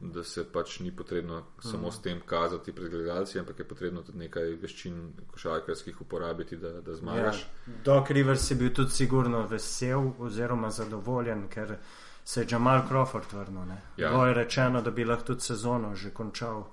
da 0.00 0.24
se 0.24 0.44
pač 0.52 0.80
ni 0.80 0.96
potrebno 0.96 1.42
samo 1.60 1.90
s 1.90 2.02
tem 2.02 2.20
kazati 2.26 2.72
pred 2.72 2.90
gledalci, 2.90 3.38
ampak 3.38 3.58
je 3.58 3.68
potrebno 3.68 4.02
tudi 4.02 4.18
nekaj 4.18 4.54
veščin 4.62 5.00
košarkarskih 5.32 6.00
uporabiti, 6.00 6.56
da, 6.56 6.80
da 6.80 6.94
zmagaš. 6.94 7.42
Ja, 7.66 7.72
Doc 7.84 8.10
Rivers 8.10 8.50
je 8.50 8.56
bil 8.56 8.72
tudi 8.74 8.90
sigurno 8.90 9.42
vesel 9.50 10.12
oziroma 10.18 10.70
zadovoljen, 10.70 11.48
ker 11.48 11.76
se 12.24 12.40
je 12.40 12.46
Jamal 12.50 12.86
Crawford 12.88 13.34
vrnil. 13.34 13.74
Ja. 13.96 14.10
Bilo 14.10 14.26
je 14.26 14.34
rečeno, 14.34 14.82
da 14.82 14.90
bi 14.90 15.04
lahko 15.04 15.32
tudi 15.32 15.40
sezono 15.40 15.94
že 15.96 16.14
končal. 16.14 16.64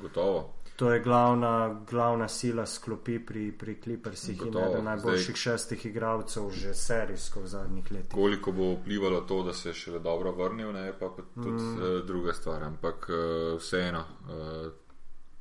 Gotovo. 0.00 0.63
To 0.76 0.92
je 0.92 1.00
glavna, 1.00 1.80
glavna 1.90 2.28
sila 2.28 2.66
sklopi 2.66 3.18
pri, 3.26 3.52
pri 3.52 3.80
Clippersih 3.80 4.40
in 4.46 4.56
eden 4.58 4.84
najboljših 4.84 5.36
Zdaj, 5.36 5.42
šestih 5.42 5.86
igralcev 5.86 6.50
že 6.50 6.74
serijsko 6.74 7.40
v 7.40 7.46
zadnjih 7.46 7.92
letih. 7.92 8.14
Koliko 8.14 8.52
bo 8.52 8.72
vplivalo 8.72 9.20
to, 9.20 9.42
da 9.42 9.52
se 9.52 9.68
je 9.68 9.74
še 9.74 9.98
dobro 9.98 10.32
vrnil, 10.32 10.72
ne 10.72 10.92
pa 10.98 11.12
tudi 11.34 11.62
mm. 11.62 11.78
uh, 11.78 12.06
druga 12.06 12.34
stvar. 12.34 12.62
Ampak 12.62 13.06
uh, 13.08 13.54
vseeno, 13.58 14.02
uh, 14.02 14.66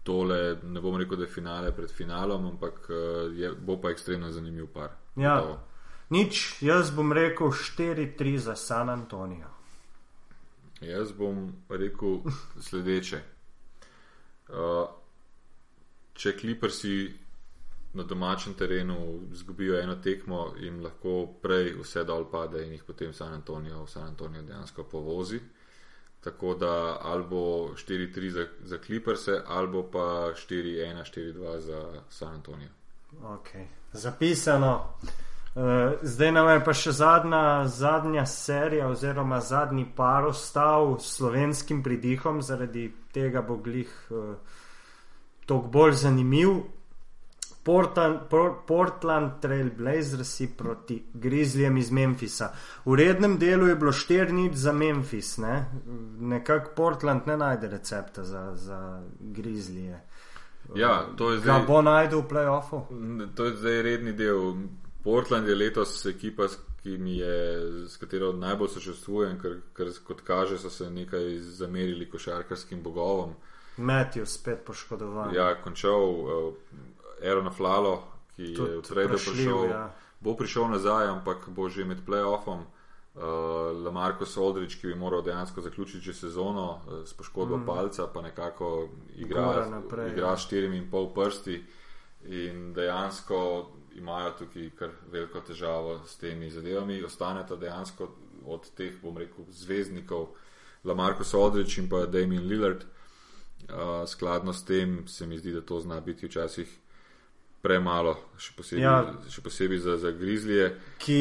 tole 0.04 0.40
ne 0.64 0.82
bom 0.82 1.02
rekel, 1.02 1.18
da 1.18 1.26
je 1.26 1.34
finale 1.34 1.72
pred 1.72 1.92
finalom, 1.92 2.46
ampak 2.54 2.88
je, 3.34 3.54
bo 3.58 3.82
pa 3.82 3.90
ekstremno 3.90 4.32
zanimiv 4.32 4.68
par. 4.74 4.94
Ja, 5.16 5.38
nič, 6.10 6.62
jaz 6.62 6.92
bom 6.92 7.14
rekel 7.14 7.50
4-3 7.50 8.38
za 8.38 8.56
San 8.56 8.90
Antonijo. 8.90 9.50
Jaz 10.82 11.14
bom 11.18 11.48
rekel 11.70 12.20
sledeče. 12.68 13.24
Uh, 14.50 14.92
če 16.14 16.36
kliprsi 16.38 16.96
na 17.94 18.04
domačem 18.04 18.54
terenu 18.54 19.20
izgubijo 19.32 19.80
eno 19.80 19.96
tekmo, 19.96 20.54
jim 20.60 20.82
lahko 20.82 21.28
prej 21.42 21.76
vse 21.82 22.04
dol 22.04 22.26
pade 22.32 22.66
in 22.66 22.72
jih 22.74 22.84
potem 22.84 23.14
San 23.14 23.34
Antonijo, 23.34 23.86
San 23.88 24.08
Antonijo 24.08 24.42
dejansko 24.42 24.84
povozi. 24.84 25.40
Tako 26.24 26.54
da 26.56 26.98
ali 27.02 27.24
bo 27.30 27.74
4-3 27.76 28.30
za, 28.30 28.46
za 28.64 28.78
kliprse, 28.78 29.42
ali 29.48 29.84
pa 29.92 30.32
4-1, 30.34 31.04
4-2 31.16 31.60
za 31.60 32.02
San 32.10 32.34
Antonijo. 32.34 32.70
Okay. 33.22 33.66
Zapisano. 33.92 34.94
Uh, 35.56 35.62
zdaj 36.02 36.32
nam 36.32 36.48
je 36.50 36.64
pa 36.66 36.74
še 36.74 36.92
zadnja, 36.92 37.68
zadnja 37.68 38.26
serija, 38.26 38.88
oziroma 38.90 39.38
zadnji 39.40 39.86
par 39.96 40.26
ostal 40.26 40.96
s 41.00 41.12
slovenskim 41.18 41.84
pridihom, 41.84 42.42
zaradi 42.42 42.88
tega 43.14 43.42
bo 43.42 43.60
glih. 43.62 43.92
Uh, 44.10 44.34
toliko 45.46 45.68
bolj 45.68 45.94
zanimiv. 45.94 46.50
Portland, 47.64 48.20
Portland 48.68 49.32
Trail 49.42 49.70
Blazers 49.78 50.42
proti 50.58 51.04
Grizzlyjem 51.14 51.78
iz 51.78 51.92
Memphisa. 51.92 52.52
V 52.86 52.96
rednem 52.96 53.38
delu 53.40 53.68
je 53.68 53.76
bilo 53.76 53.92
4 53.92 54.32
nič 54.32 54.54
za 54.54 54.74
Memphis, 54.74 55.38
ne? 55.38 55.66
nekako 56.20 56.72
Portland 56.76 57.22
ne 57.28 57.38
najde 57.38 57.68
recepta 57.68 58.24
za, 58.24 58.56
za 58.56 59.04
Grizzlyje. 59.20 60.00
Ja, 60.76 61.08
to 61.18 61.32
je 61.32 61.40
zdaj. 61.40 61.60
Kaj 61.60 61.68
bo 61.68 61.82
najdel 61.82 62.20
v 62.20 62.28
playoffu? 62.28 62.82
To 63.36 63.46
je 63.46 63.56
zdaj 63.56 63.82
redni 63.82 64.14
del. 64.14 64.54
Portland 65.04 65.48
je 65.48 65.56
letos 65.56 66.06
ekipa, 66.06 66.48
ki 66.84 66.98
mi 66.98 67.18
je, 67.18 67.88
s 67.88 67.98
katero 67.98 68.34
najbolj 68.34 68.70
sočustvujem, 68.76 69.40
ker, 69.40 69.58
ker 69.76 69.92
kot 70.04 70.22
kaže, 70.22 70.58
so 70.60 70.70
se 70.70 70.90
nekaj 70.92 71.40
zamerili 71.40 72.10
košarkarskim 72.10 72.84
bogovom. 72.84 73.30
Uh, 73.30 73.53
Matthew 73.78 74.26
spet 74.26 74.66
poškodovan. 74.66 75.34
Ja, 75.36 75.56
končal 75.62 76.04
uh, 76.04 76.54
Aaron 77.24 77.50
Flalo, 77.54 78.04
ki 78.36 78.54
Tud 78.54 78.70
je 78.70 78.78
v 78.78 78.86
sredo 78.86 79.18
prišel. 79.18 79.70
Ja. 79.70 79.84
Bo 80.24 80.38
prišel 80.40 80.70
nazaj, 80.72 81.10
ampak 81.12 81.50
bo 81.50 81.70
že 81.70 81.86
med 81.86 82.06
playoffom. 82.06 82.66
Uh, 83.14 83.70
Lamarko 83.86 84.26
Soldrič, 84.26 84.80
ki 84.82 84.88
bi 84.90 84.96
moral 84.98 85.22
dejansko 85.22 85.62
zaključiti 85.62 86.14
sezono 86.14 86.82
uh, 86.88 87.06
s 87.06 87.14
poškodbo 87.14 87.58
mm. 87.58 87.66
palca, 87.66 88.08
pa 88.14 88.22
nekako 88.22 88.90
igra, 89.16 89.70
igra 90.10 90.38
s 90.38 90.48
štirimi 90.48 90.78
in 90.78 90.90
pol 90.90 91.12
prsti. 91.14 91.62
In 92.26 92.74
dejansko 92.74 93.70
imajo 93.96 94.32
tukaj 94.40 94.70
kar 94.80 94.90
veliko 95.12 95.42
težavo 95.46 96.00
s 96.08 96.18
temi 96.18 96.50
zadevami. 96.50 97.04
Ostaneta 97.04 97.56
dejansko 97.56 98.08
od 98.46 98.70
teh, 98.76 98.96
bom 99.02 99.18
rekel, 99.18 99.46
zvezdnikov, 99.50 100.28
Lamarko 100.84 101.24
Soldrič 101.24 101.78
in 101.78 101.90
pa 101.90 102.06
Damien 102.06 102.48
Lillard. 102.48 102.86
Uh, 103.64 104.04
skladno 104.08 104.54
s 104.54 104.66
tem 104.66 105.08
se 105.08 105.28
mi 105.28 105.38
zdi, 105.38 105.54
da 105.54 105.62
to 105.62 105.80
zna 105.80 106.02
biti 106.02 106.28
včasih 106.28 106.80
premalo, 107.64 108.18
še 108.38 108.54
posebej, 108.58 108.84
ja, 108.84 108.96
še 109.32 109.42
posebej 109.42 109.80
za, 109.86 109.98
za 109.98 110.12
grizlije. 110.12 110.70
Ki, 111.00 111.20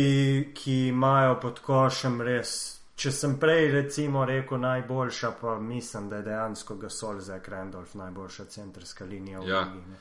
ki 0.55 0.77
imajo 0.91 1.37
pod 1.43 1.63
košem 1.63 2.19
res. 2.27 2.55
Če 2.99 3.11
sem 3.15 3.37
prej 3.41 3.71
recimo 3.73 4.25
rekel 4.29 4.61
najboljša, 4.63 5.31
pa 5.41 5.55
mislim, 5.63 6.11
da 6.11 6.21
je 6.21 6.27
dejansko 6.27 6.77
Gasol 6.83 7.23
za 7.25 7.39
Krendolf 7.43 7.95
najboljša 7.99 8.45
centrska 8.53 9.07
linija 9.09 9.41
v 9.41 9.49
ja. 9.49 9.63
Ligi. 9.71 9.97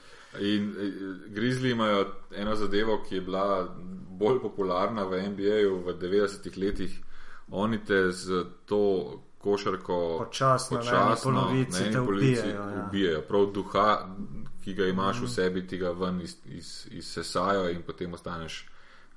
In 0.52 0.68
e, 0.72 0.90
grizli 1.34 1.72
imajo 1.72 2.04
eno 2.36 2.56
zadevo, 2.56 3.00
ki 3.08 3.16
je 3.16 3.22
bila 3.22 3.46
bolj 4.22 4.42
popularna 4.44 5.06
v 5.10 5.24
NBA-ju 5.32 5.80
v 5.86 5.96
90-ih 6.04 6.58
letih. 6.58 7.00
Oni 7.52 7.80
te 7.86 8.12
z 8.12 8.44
to 8.66 8.84
košarko 9.42 10.18
počasno, 10.20 10.78
počasno 10.78 11.32
eni 11.32 11.40
polovici, 11.40 11.90
na 11.90 12.04
ubijajo, 12.04 12.70
ja. 12.70 12.86
ubijajo. 12.88 13.22
Prav 13.22 13.46
duha, 13.54 13.88
ki 14.64 14.74
ga 14.74 14.86
imaš 14.86 15.20
mm. 15.20 15.26
v 15.26 15.30
sebi, 15.30 15.68
ti 15.68 15.78
ga 15.78 15.92
ven 15.92 16.22
izsesajo 16.22 17.66
iz, 17.70 17.72
iz 17.72 17.76
in 17.76 17.82
potem 17.82 18.14
ostaneš 18.14 18.68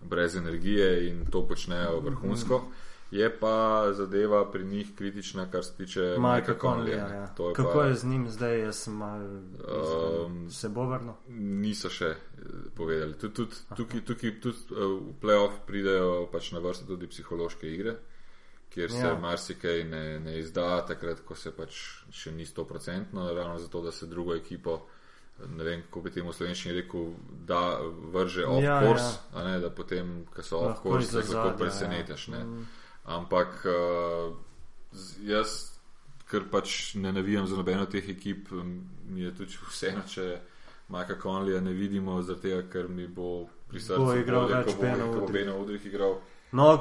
brez 0.00 0.36
energije 0.36 1.08
in 1.08 1.26
to 1.30 1.46
počnejo 1.48 1.96
mhm. 1.96 2.06
vrhunsko. 2.06 2.58
Mm. 2.58 2.72
Je 3.10 3.38
pa 3.38 3.86
zadeva 3.92 4.50
pri 4.50 4.64
njih 4.64 4.88
kritična, 4.96 5.50
kar 5.50 5.64
se 5.64 5.74
tiče 5.76 6.16
Majka 6.18 6.58
Konlija. 6.58 7.08
Ja. 7.08 7.34
Kako 7.56 7.72
pa, 7.74 7.84
je 7.84 7.94
z 7.94 8.06
njim 8.06 8.28
zdaj, 8.28 8.60
jaz 8.60 8.76
sem 8.76 8.94
mal, 8.94 9.20
um, 9.20 10.50
se 10.50 10.68
bo 10.68 10.86
vrnil? 10.88 11.12
Niso 11.28 11.90
še 11.90 12.06
eh, 12.06 12.16
povedali. 12.74 13.14
Tud, 13.14 13.32
tud, 13.36 13.54
tukaj 13.76 14.00
tudi, 14.00 14.32
tudi 14.40 14.58
uh, 14.72 14.98
v 14.98 15.14
playoff 15.22 15.62
pridejo 15.66 16.26
pač 16.32 16.50
na 16.52 16.64
vrsto 16.64 16.88
tudi 16.90 17.06
psihološke 17.06 17.70
igre 17.70 17.94
kjer 18.70 18.90
se 18.90 19.06
ja. 19.06 19.18
marsikaj 19.18 19.84
ne, 19.84 20.20
ne 20.20 20.38
izda, 20.38 20.84
takrat, 20.86 21.20
ko 21.26 21.36
se 21.38 21.52
pač 21.54 21.80
še 22.10 22.32
ni 22.34 22.46
sto 22.46 22.64
procentno, 22.64 23.26
ravno 23.34 23.58
zato, 23.58 23.82
da 23.82 23.92
se 23.92 24.06
drugo 24.06 24.34
ekipo, 24.34 24.80
ne 25.56 25.64
vem, 25.64 25.82
kako 25.82 26.00
bi 26.00 26.14
temu 26.14 26.32
slovenščini 26.32 26.74
rekel, 26.80 27.12
da 27.46 27.60
vrže 28.14 28.46
off 28.46 28.62
ja, 28.64 28.80
course, 28.82 29.12
ja. 29.12 29.38
a 29.40 29.44
ne 29.48 29.60
da 29.62 29.70
potem, 29.70 30.16
ko 30.30 30.42
so 30.42 30.64
off 30.68 30.82
course, 30.82 31.10
se 31.10 31.22
lahko 31.34 31.52
ja. 31.52 31.56
presenetiš. 31.58 32.28
Ja. 32.34 32.42
Ampak 33.14 33.66
uh, 33.68 34.34
jaz, 35.26 35.56
ker 36.30 36.48
pač 36.50 36.94
ne 36.98 37.12
navijam 37.12 37.46
za 37.46 37.58
nobeno 37.58 37.86
teh 37.90 38.08
ekip, 38.14 38.50
mi 39.10 39.26
je 39.26 39.34
tudi 39.36 39.58
vseeno, 39.70 40.06
če 40.08 40.28
Majka 40.88 41.18
Conleya 41.20 41.60
ne 41.60 41.72
vidimo, 41.72 42.22
zato 42.22 42.62
ker 42.72 42.88
mi 42.88 43.06
bo 43.06 43.46
pri 43.68 43.80
srcu 43.80 44.16
igral 44.20 44.48
več, 44.48 44.74
ko 44.74 44.94
bo 45.20 45.28
Beno 45.32 45.58
Udrih 45.62 45.86
igral. 45.90 46.18
No, 46.54 46.78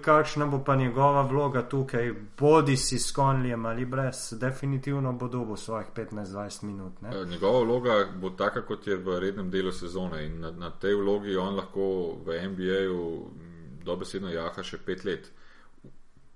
kakšna 0.00 0.46
bo 0.46 0.60
pa 0.64 0.76
njegova 0.76 1.22
vloga 1.22 1.62
tukaj, 1.68 2.12
bodi 2.38 2.76
si 2.76 2.98
s 2.98 3.12
konjem 3.12 3.66
ali 3.66 3.84
brez, 3.84 4.32
definitivno 4.38 5.12
bo 5.12 5.28
dobil 5.28 5.56
svojih 5.56 5.86
15-20 5.96 6.64
minut. 6.64 7.00
Ne? 7.00 7.10
E, 7.22 7.24
njegova 7.26 7.64
vloga 7.64 8.06
bo 8.20 8.30
taka, 8.30 8.62
kot 8.62 8.86
je 8.86 8.96
v 8.96 9.18
rednem 9.20 9.50
delu 9.50 9.72
sezone 9.72 10.26
in 10.26 10.38
na, 10.40 10.50
na 10.50 10.70
tej 10.70 10.94
vlogi 10.94 11.36
on 11.36 11.56
lahko 11.56 12.16
v 12.26 12.38
NBA-ju 12.48 13.26
dobesedno 13.84 14.30
jaha 14.30 14.62
še 14.62 14.78
pet 14.78 15.04
let. 15.04 15.30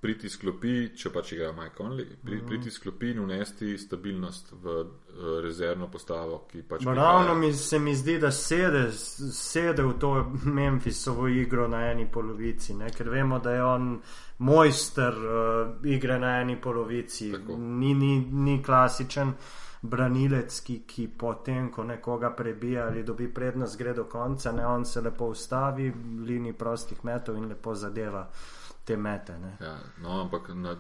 Priti 0.00 0.30
sklopi, 0.32 0.90
če 0.96 1.10
pač 1.12 1.34
igra 1.36 1.50
Mike 1.52 1.76
Conley, 1.76 2.06
pri, 2.24 2.38
mm. 2.38 2.46
priti 2.48 2.70
sklopi 2.72 3.10
in 3.12 3.20
unesti 3.20 3.74
stabilnost 3.78 4.54
v 4.62 4.76
uh, 4.80 5.32
rezervno 5.44 5.90
postavo, 5.92 6.46
ki 6.48 6.62
pač. 6.68 6.86
Ravno 6.88 7.34
mi 7.36 7.52
se 7.52 7.78
mi 7.78 7.92
zdi, 7.94 8.16
da 8.18 8.30
sede, 8.32 8.86
sede 8.92 9.84
v 9.84 9.96
to 10.00 10.14
Memphisovo 10.44 11.28
igro 11.28 11.68
na 11.68 11.84
eni 11.90 12.06
polovici, 12.08 12.74
ne? 12.74 12.88
ker 12.96 13.10
vemo, 13.12 13.38
da 13.44 13.52
je 13.52 13.64
on 13.64 13.90
mojster 14.48 15.18
uh, 15.20 15.74
igre 15.84 16.16
na 16.18 16.38
eni 16.40 16.56
polovici, 16.56 17.34
ni, 17.56 17.94
ni, 17.94 18.14
ni 18.20 18.62
klasičen. 18.62 19.34
Branilec, 19.80 20.58
ki, 20.60 20.74
ki 20.84 21.06
potem, 21.16 21.70
ko 21.72 21.86
nekoga 21.88 22.34
prebija 22.36 22.82
ali 22.90 23.00
dobi 23.04 23.30
prednost, 23.32 23.78
gre 23.80 23.94
do 23.96 24.04
konca, 24.12 24.52
ne 24.52 24.66
on 24.68 24.84
se 24.84 25.00
lepo 25.00 25.30
ustavi, 25.32 25.86
liniji 26.24 26.52
prostih 26.52 27.00
metov 27.08 27.38
in 27.40 27.48
lepo 27.48 27.72
zadeva 27.72 28.26
uh, 28.26 28.59
te 28.84 28.96
mete. 28.96 29.32
Ja, 29.60 29.78
no, 30.02 30.20
ampak 30.20 30.48
na, 30.54 30.76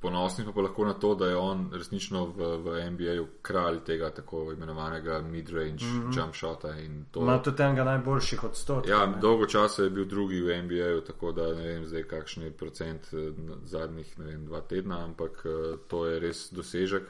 ponosni 0.00 0.44
smo 0.44 0.52
pa 0.52 0.60
lahko 0.60 0.84
na 0.84 0.94
to, 0.94 1.14
da 1.14 1.26
je 1.26 1.36
on 1.36 1.70
resnično 1.72 2.24
v, 2.26 2.56
v 2.56 2.90
NBA-ju 2.90 3.26
kralj 3.42 3.80
tega 3.84 4.10
tako 4.10 4.52
imenovanega 4.52 5.20
mid-range 5.22 5.84
mm 5.84 6.02
-hmm. 6.02 6.18
jump 6.18 6.34
shota. 6.34 6.74
Ima 7.16 7.42
tudi 7.42 7.62
enega 7.62 7.84
najboljših 7.84 8.44
odstotkov. 8.44 8.90
Ja, 8.90 9.06
ne? 9.06 9.18
dolgo 9.20 9.46
časa 9.46 9.82
je 9.82 9.90
bil 9.90 10.04
drugi 10.04 10.40
v 10.40 10.62
NBA-ju, 10.62 11.00
tako 11.00 11.32
da 11.32 11.54
ne 11.54 11.66
vem 11.66 11.86
zdaj, 11.86 12.02
kakšen 12.02 12.42
je 12.42 12.50
procent 12.50 13.08
eh, 13.12 13.32
zadnjih 13.64 14.18
vem, 14.18 14.46
dva 14.46 14.60
tedna, 14.60 15.04
ampak 15.04 15.42
eh, 15.44 15.76
to 15.88 16.06
je 16.06 16.20
res 16.20 16.52
dosežek. 16.52 17.02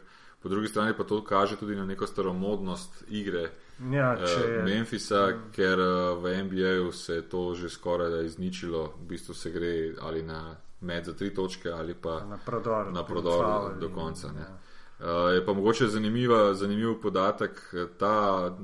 Po 0.42 0.48
drugi 0.48 0.68
strani 0.68 0.94
pa 0.96 1.04
to 1.04 1.24
kaže 1.24 1.56
tudi 1.56 1.76
na 1.76 1.84
neko 1.84 2.06
staromodnost 2.06 3.04
igre 3.08 3.50
ja, 3.92 4.12
uh, 4.14 4.64
Memphisa, 4.64 5.26
mm. 5.26 5.50
ker 5.52 5.78
uh, 5.78 6.22
v 6.22 6.42
NBA-ju 6.42 6.92
se 6.92 7.14
je 7.14 7.22
to 7.28 7.54
že 7.54 7.70
skoraj 7.70 8.10
da 8.10 8.20
izničilo, 8.20 8.94
v 9.00 9.06
bistvu 9.08 9.34
se 9.34 9.50
gre 9.50 9.94
ali 10.00 10.22
na 10.22 10.56
med 10.80 11.04
za 11.04 11.12
tri 11.12 11.34
točke 11.34 11.70
ali 11.70 11.94
pa 11.94 12.24
na 12.24 12.38
prodor, 12.46 12.92
na 12.92 13.04
prodor 13.04 13.44
do, 13.44 13.88
do 13.88 13.94
konca. 13.94 14.26
Ja. 14.26 14.58
Uh, 14.98 15.34
je 15.34 15.46
pa 15.46 15.52
mogoče 15.52 15.86
zanimiv 15.86 17.00
podatek, 17.02 17.74
ta 17.98 18.56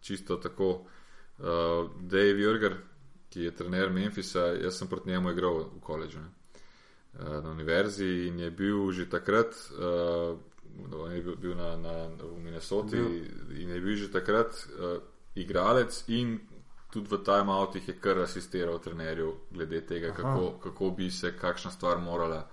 čisto 0.00 0.36
tako 0.36 0.68
uh, 0.68 1.90
Dave 2.00 2.40
Jurger, 2.40 2.76
ki 3.28 3.42
je 3.42 3.54
trener 3.54 3.90
Memphisa, 3.90 4.40
jaz 4.40 4.78
sem 4.78 4.88
proti 4.88 5.10
njemu 5.10 5.30
igral 5.30 5.58
v 5.76 5.80
koledžu. 5.80 6.18
Na 7.18 7.50
univerzi 7.50 8.28
in 8.28 8.38
je 8.38 8.50
bil 8.50 8.92
že 8.92 9.08
takrat 9.10 9.46
uh, 9.46 10.38
On 10.78 11.12
je 11.12 11.22
bil 11.22 11.56
na, 11.56 11.76
na, 11.76 12.06
v 12.06 12.38
Minnesoti 12.38 12.96
bil. 12.96 13.60
in 13.62 13.68
je 13.74 13.80
bil 13.80 13.96
že 13.96 14.12
takrat 14.12 14.54
uh, 14.54 15.02
igralec, 15.34 16.04
in 16.08 16.38
tudi 16.90 17.08
v 17.10 17.22
timeoutih 17.24 17.88
je 17.88 17.94
kar 18.00 18.18
asistiral 18.18 18.78
trenerju, 18.78 19.34
glede 19.50 19.80
tega, 19.86 20.12
kako, 20.14 20.58
kako 20.62 20.90
bi 20.90 21.10
se 21.10 21.36
kakšna 21.36 21.70
stvar 21.70 21.98
morala 21.98 22.46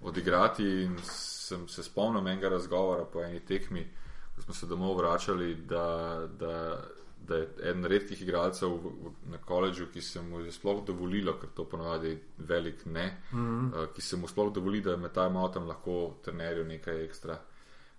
odigrati. 0.00 0.64
In 0.64 0.96
sem 1.02 1.68
se 1.68 1.82
spomnil 1.82 2.26
enega 2.26 2.48
razgovora 2.48 3.04
po 3.04 3.22
eni 3.22 3.40
tekmi, 3.40 3.86
ko 4.34 4.42
smo 4.42 4.54
se 4.54 4.66
domov 4.66 4.96
vračali, 4.96 5.54
da, 5.54 6.26
da, 6.38 6.84
da 7.28 7.36
je 7.36 7.48
eden 7.62 7.84
redkih 7.84 8.22
igralcev 8.22 8.68
v, 8.68 8.92
v, 9.04 9.12
na 9.30 9.38
koledžu, 9.38 9.86
ki 9.92 10.02
se 10.02 10.22
mu 10.22 10.40
je 10.40 10.52
sploh 10.52 10.82
dovolilo, 10.86 11.36
ker 11.38 11.54
to 11.54 11.64
ponavadi 11.64 12.18
velik 12.38 12.86
ne, 12.86 13.22
mm 13.32 13.38
-hmm. 13.38 13.82
uh, 13.82 13.94
ki 13.94 14.02
se 14.02 14.16
mu 14.16 14.28
sploh 14.28 14.52
dovoli, 14.52 14.80
da 14.80 14.96
med 14.96 15.12
timeoutom 15.12 15.66
lahko 15.66 16.18
trenerju 16.24 16.64
nekaj 16.64 17.04
ekstra 17.04 17.38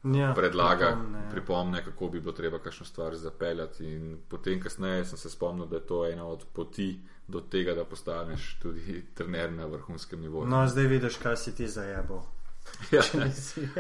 ja, 0.04 0.34
predlaga, 0.34 0.86
pripomne, 0.86 1.20
ja. 1.20 1.30
pripomne, 1.32 1.86
kako 1.86 2.08
bi 2.08 2.20
bilo 2.20 2.32
treba 2.34 2.60
kakšno 2.60 2.86
stvar 2.86 3.16
zapeljati. 3.16 3.86
In 3.86 4.18
potem, 4.30 4.62
kasneje, 4.62 5.06
sem 5.06 5.18
se 5.18 5.30
spomnil, 5.30 5.66
da 5.66 5.76
je 5.76 5.86
to 5.86 6.06
ena 6.08 6.28
od 6.28 6.46
poti 6.54 7.00
do 7.28 7.42
tega, 7.42 7.74
da 7.74 7.86
postaneš 7.86 8.58
tudi 8.62 9.06
trener 9.18 9.52
na 9.52 9.66
vrhunskem 9.66 10.22
nivoju. 10.22 10.48
No, 10.48 10.68
zdaj 10.68 10.86
vidiš, 10.86 11.18
kaj 11.18 11.38
si 11.38 11.56
ti 11.56 11.68
zajebo. 11.68 12.26
Ja, 12.92 13.02
če, 13.02 13.26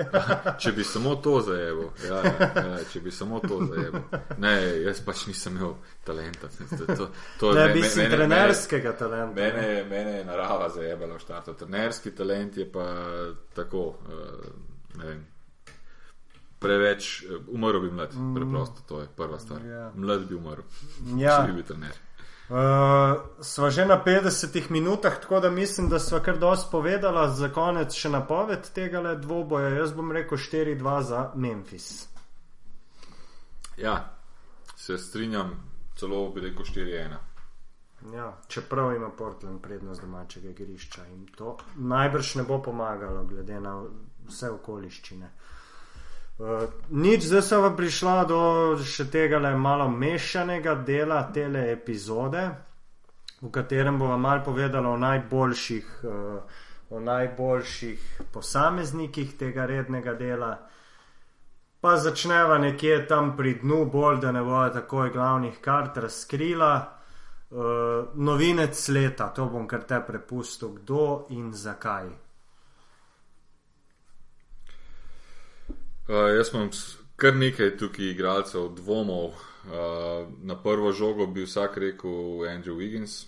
če 0.63 0.71
bi 0.73 0.83
samo 0.83 1.11
to 1.21 1.35
zajel, 1.45 1.83
ja, 2.07 2.21
ja, 2.25 2.79
če 2.89 3.01
bi 3.05 3.11
samo 3.13 3.37
to 3.39 3.59
zajel. 3.69 3.99
Ne, 4.41 4.53
jaz 4.81 5.03
pač 5.05 5.27
nisem 5.29 5.59
imel 5.59 5.75
talenta. 6.07 6.49
To, 6.97 7.09
to 7.37 7.51
ne, 7.53 7.67
bi 7.73 7.83
si 7.85 8.07
trenerskega 8.09 8.95
talenta. 8.97 9.35
Mene, 9.35 9.83
mene 9.89 10.15
je 10.17 10.23
narava 10.25 10.71
zajebala 10.73 11.19
v 11.19 11.21
štartu. 11.21 11.53
Trenerski 11.59 12.15
talent 12.17 12.57
je 12.57 12.65
pa 12.71 12.87
tako, 13.53 13.91
uh, 14.09 14.97
ne 14.97 15.05
vem 15.05 15.21
preveč, 16.59 17.23
eh, 17.23 17.27
umrl 17.47 17.79
bi 17.79 17.91
mlad, 17.91 18.15
mm. 18.15 18.35
preprosto, 18.35 18.81
to 18.87 19.01
je 19.01 19.07
prva 19.15 19.39
stvar. 19.39 19.61
Yeah. 19.61 19.71
Ja. 19.71 19.91
Mlad 19.95 20.27
bi 20.27 20.35
umrl, 20.35 20.61
ja. 21.17 21.39
če 21.39 21.51
bi 21.51 21.59
bil 21.61 21.67
trener. 21.67 21.97
Uh, 22.49 22.55
sva 23.45 23.69
že 23.69 23.85
na 23.85 23.99
50 24.05 24.71
minutah, 24.73 25.19
tako 25.21 25.39
da 25.39 25.51
mislim, 25.51 25.89
da 25.89 25.99
sva 25.99 26.19
kar 26.19 26.37
dosti 26.37 26.71
povedala. 26.71 27.27
Za 27.29 27.51
konec 27.53 27.93
še 27.93 28.09
napoved 28.09 28.71
tega 28.73 29.03
le 29.05 29.15
dvoboja. 29.21 29.69
Jaz 29.77 29.93
bom 29.93 30.09
rekel 30.11 30.37
4-2 30.37 31.01
za 31.05 31.19
Memphis. 31.35 32.07
Ja, 33.77 34.17
se 34.75 34.97
strinjam, 34.97 35.53
celo 35.95 36.23
bi 36.33 36.41
rekel 36.41 36.65
4-1. 36.65 37.13
Ja, 38.15 38.33
čeprav 38.47 38.95
ima 38.95 39.09
Portland 39.09 39.61
prednost 39.61 40.01
domačega 40.01 40.49
igrišča 40.49 41.05
in 41.05 41.27
to 41.37 41.57
najbrž 41.75 42.35
ne 42.35 42.43
bo 42.49 42.61
pomagalo, 42.63 43.27
glede 43.29 43.59
na 43.61 43.75
vse 44.25 44.49
okoliščine. 44.49 45.25
Uh, 45.25 45.58
nič, 46.89 47.27
zdaj 47.27 47.41
sem 47.41 47.61
pa 47.61 47.69
prišla 47.75 48.23
do 48.23 48.41
še 48.79 49.09
tega 49.11 49.41
le 49.43 49.51
malo 49.59 49.89
mešanega 49.91 50.75
dela 50.87 51.23
te 51.35 51.43
epizode, 51.43 52.43
v 53.41 53.51
katerem 53.51 53.99
bova 53.99 54.17
malo 54.17 54.43
povedala 54.45 54.89
o 54.89 54.97
najboljših, 54.97 55.87
uh, 56.03 56.39
o 56.89 56.99
najboljših 56.99 58.31
posameznikih 58.31 59.35
tega 59.35 59.65
rednega 59.65 60.13
dela. 60.13 60.53
Pa 61.81 61.95
začneva 61.95 62.57
nekje 62.57 63.07
tam 63.07 63.35
pri 63.37 63.59
dnu, 63.59 63.85
bolj 63.91 64.19
da 64.19 64.31
ne 64.31 64.43
bo 64.43 64.63
takoj 64.69 65.11
glavnih 65.11 65.59
kart 65.61 65.97
razkrila. 65.97 66.71
Uh, 67.51 68.15
novinec 68.15 68.89
leta, 68.89 69.31
to 69.35 69.45
bom 69.51 69.67
kar 69.67 69.83
te 69.83 69.99
prepustil, 70.07 70.75
kdo 70.79 71.25
in 71.29 71.51
zakaj. 71.51 72.28
Uh, 76.09 76.35
jaz 76.37 76.49
imam 76.53 76.69
kar 77.15 77.35
nekaj 77.35 77.77
tukaj 77.77 78.05
igralcev, 78.05 78.71
dvomov. 78.75 79.25
Uh, 79.25 80.27
na 80.41 80.55
prvo 80.57 80.91
žogo 80.91 81.27
bi 81.27 81.43
vsak 81.45 81.77
rekel 81.77 82.47
Andrew 82.49 82.77
Wiggins, 82.77 83.25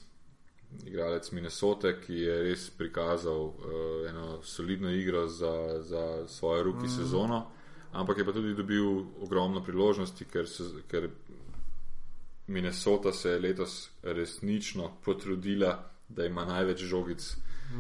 igralec 0.85 1.31
Minnesota, 1.31 1.91
ki 2.01 2.15
je 2.23 2.37
res 2.43 2.69
prikazal 2.69 3.43
uh, 3.43 4.09
eno 4.09 4.39
solidno 4.41 4.89
igro 4.89 5.27
za, 5.27 5.81
za 5.81 6.27
svojo 6.27 6.63
ruki 6.63 6.85
mm. 6.85 6.89
sezono, 6.89 7.43
ampak 7.91 8.17
je 8.17 8.25
pa 8.25 8.31
tudi 8.31 8.55
dobil 8.55 9.05
ogromno 9.21 9.63
priložnosti, 9.63 10.25
ker, 10.25 10.49
se, 10.49 10.63
ker 10.87 11.09
Minnesota 12.47 13.11
se 13.11 13.29
je 13.29 13.39
letos 13.39 13.89
resnično 14.03 14.91
potrudila, 15.05 15.83
da 16.09 16.25
ima 16.25 16.45
največ 16.45 16.81
žogic 16.83 17.35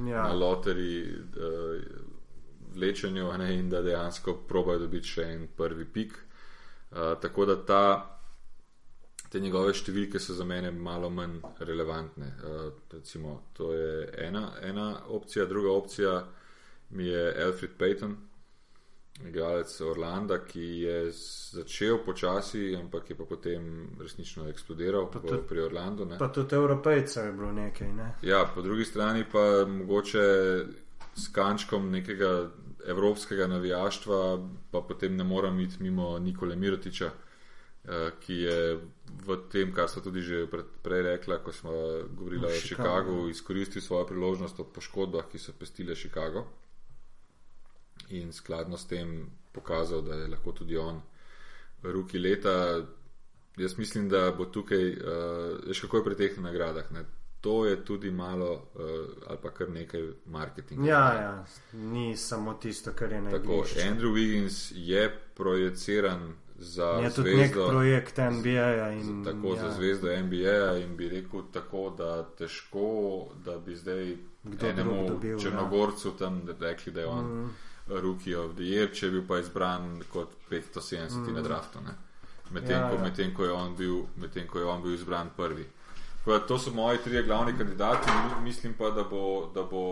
ja. 0.07 0.23
na 0.23 0.33
loteriji. 0.33 1.03
Uh, 1.09 2.10
vlečenju 2.75 3.31
ne, 3.37 3.53
in 3.55 3.69
da 3.69 3.81
dejansko 3.81 4.33
probajo 4.47 4.79
dobiti 4.79 5.07
še 5.07 5.27
en 5.33 5.47
prvi 5.57 5.85
pik. 5.85 6.17
Uh, 6.91 6.97
tako 7.21 7.45
da 7.45 7.55
ta, 7.65 7.83
te 9.29 9.39
njegove 9.39 9.73
številke 9.73 10.19
so 10.19 10.35
za 10.35 10.45
mene 10.45 10.71
malo 10.71 11.09
manj 11.09 11.39
relevantne. 11.59 12.33
Uh, 12.43 12.71
recimo, 12.91 13.37
to 13.53 13.73
je 13.73 14.09
ena, 14.27 14.51
ena 14.61 14.89
opcija, 15.07 15.45
druga 15.45 15.71
opcija 15.71 16.17
mi 16.89 17.07
je 17.07 17.45
Alfred 17.45 17.77
Payton. 17.79 18.17
Igralec 19.27 19.81
Orlanda, 19.81 20.39
ki 20.45 20.65
je 20.81 21.11
začel 21.51 21.99
počasi, 22.05 22.75
ampak 22.75 23.09
je 23.09 23.15
pa 23.15 23.25
potem 23.25 23.89
resnično 23.99 24.47
eksplodiral 24.49 25.11
pa 25.11 25.19
tudi, 25.19 25.43
pri 25.47 25.61
Orlandu. 25.61 26.05
Ne. 26.05 26.17
Pa 26.17 26.31
tudi 26.33 26.55
Evropejcev 26.55 27.25
je 27.25 27.31
bilo 27.31 27.51
nekaj. 27.51 27.91
Ne? 27.93 28.07
Ja, 28.21 28.45
po 28.55 28.61
drugi 28.61 28.85
strani 28.85 29.25
pa 29.31 29.65
mogoče 29.67 30.23
s 31.15 31.27
kančkom 31.33 31.91
nekega 31.91 32.49
evropskega 32.87 33.47
navijaštva, 33.47 34.47
pa 34.71 34.81
potem 34.81 35.15
ne 35.15 35.23
morem 35.23 35.59
iti 35.59 35.83
mimo 35.83 36.19
Nikole 36.19 36.55
Mirotiča, 36.55 37.11
eh, 37.11 38.11
ki 38.19 38.33
je 38.33 38.79
v 39.25 39.37
tem, 39.51 39.73
kar 39.73 39.89
so 39.89 40.01
tudi 40.01 40.21
že 40.21 40.47
prej 40.83 41.01
rekla, 41.01 41.37
ko 41.43 41.51
smo 41.51 41.71
govorili 42.15 42.45
o 42.45 42.49
Chicagu, 42.49 43.29
izkoristil 43.29 43.81
svojo 43.81 44.07
priložnost 44.07 44.59
ob 44.59 44.73
poškodbah, 44.73 45.29
ki 45.31 45.39
so 45.39 45.53
pestile 45.53 45.95
Chicago 45.95 46.47
in 48.09 48.33
skladno 48.33 48.77
s 48.77 48.87
tem 48.87 49.29
pokazal, 49.51 50.01
da 50.01 50.15
je 50.15 50.27
lahko 50.27 50.51
tudi 50.51 50.77
on 50.77 51.01
v 51.83 51.91
ruki 51.91 52.19
leta. 52.19 52.83
Jaz 53.57 53.77
mislim, 53.77 54.09
da 54.09 54.31
bo 54.31 54.45
tukaj, 54.45 54.89
uh, 54.89 55.67
veš, 55.67 55.81
kako 55.81 55.97
je 55.97 56.03
pri 56.03 56.15
teh 56.15 56.37
nagradah. 56.39 56.91
Ne? 56.91 57.05
To 57.41 57.65
je 57.65 57.85
tudi 57.85 58.11
malo 58.11 58.51
uh, 58.51 58.81
ali 59.27 59.37
pa 59.41 59.49
kar 59.49 59.69
nekaj 59.69 60.01
marketinga. 60.25 60.89
Ja, 60.89 61.13
ja, 61.13 61.45
ni 61.73 62.17
samo 62.17 62.53
tisto, 62.53 62.91
kar 62.95 63.11
je 63.11 63.21
najbolj. 63.21 63.41
Tako, 63.41 63.65
Andrew 63.89 64.13
Wiggins 64.13 64.71
je 64.75 65.09
projiciran 65.33 66.33
za 66.55 66.85
Je 66.85 67.09
tudi 67.09 67.35
nek 67.35 67.47
zvezdo. 67.47 67.69
projekt 67.69 68.17
NBA. 68.17 68.91
In, 68.91 69.23
Tako 69.25 69.47
ja, 69.47 69.61
za 69.61 69.69
zvezdo 69.71 70.07
NBA 70.17 70.77
in 70.77 70.97
bi 70.97 71.09
rekel 71.09 71.41
tako, 71.53 71.89
da 71.97 72.23
težko, 72.25 72.89
da 73.45 73.57
bi 73.59 73.75
zdaj 73.75 74.15
Kdo 74.43 74.67
enemu 74.67 75.07
dobil, 75.07 75.31
ja. 75.31 75.39
Črnogorcu 75.39 76.11
tam 76.11 76.41
rekli, 76.59 76.93
da 76.93 77.01
je 77.01 77.07
on 77.07 77.25
mm. 77.25 77.49
Rookie 77.87 78.37
of 78.37 78.53
the 78.53 78.63
Year, 78.63 78.93
če 78.93 79.05
je 79.05 79.11
bil 79.11 79.23
pa 79.27 79.39
izbran 79.39 80.03
kot 80.09 80.29
570 80.49 81.17
mm. 81.17 81.33
na 81.33 81.41
draftu. 81.41 81.81
ne. 81.81 81.91
Medtem 82.51 82.79
Ja, 82.79 82.89
ko, 82.89 82.95
ja. 82.95 83.01
medtem 83.01 83.33
ko, 83.33 83.43
je 83.45 83.51
on 83.51 83.75
bil- 83.75 84.05
medtem 84.15 84.47
ko 84.47 84.59
je 84.59 84.65
on 84.65 84.81
bil 84.83 84.93
izbran 84.93 85.29
prvi. 85.37 85.65
To 86.47 86.59
so 86.59 86.71
moji 86.71 86.97
trije 86.97 87.23
glavni 87.23 87.57
kandidati, 87.57 88.09
mi- 88.09 88.43
mislim 88.43 88.73
pa, 88.73 88.89
da 88.89 89.03
bo, 89.03 89.51
da 89.55 89.63
bo, 89.63 89.83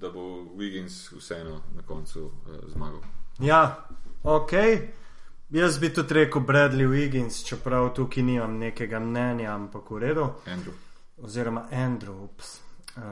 da 0.00 0.10
bo 0.10 0.20
Wiggins 0.56 1.16
vseeno 1.18 1.60
na 1.76 1.82
koncu 1.82 2.24
uh, 2.24 2.30
zmagal. 2.66 3.00
Ja, 3.38 3.84
ok. 4.22 4.50
Jaz 5.50 5.78
bi 5.78 5.94
tudi 5.94 6.14
rekel 6.14 6.42
Bradley 6.42 6.86
Wiggins, 6.86 7.44
čeprav 7.44 7.94
tukaj 7.94 8.22
nimam 8.22 8.58
nekega 8.58 9.00
mnenja, 9.00 9.54
ampak 9.54 9.90
v 9.90 9.98
redu. 9.98 10.26
Andrew. 10.46 10.72
Oziroma 11.22 11.64
Andrew. 11.72 12.24
Ups. 12.24 12.60
Uh, 12.96 13.02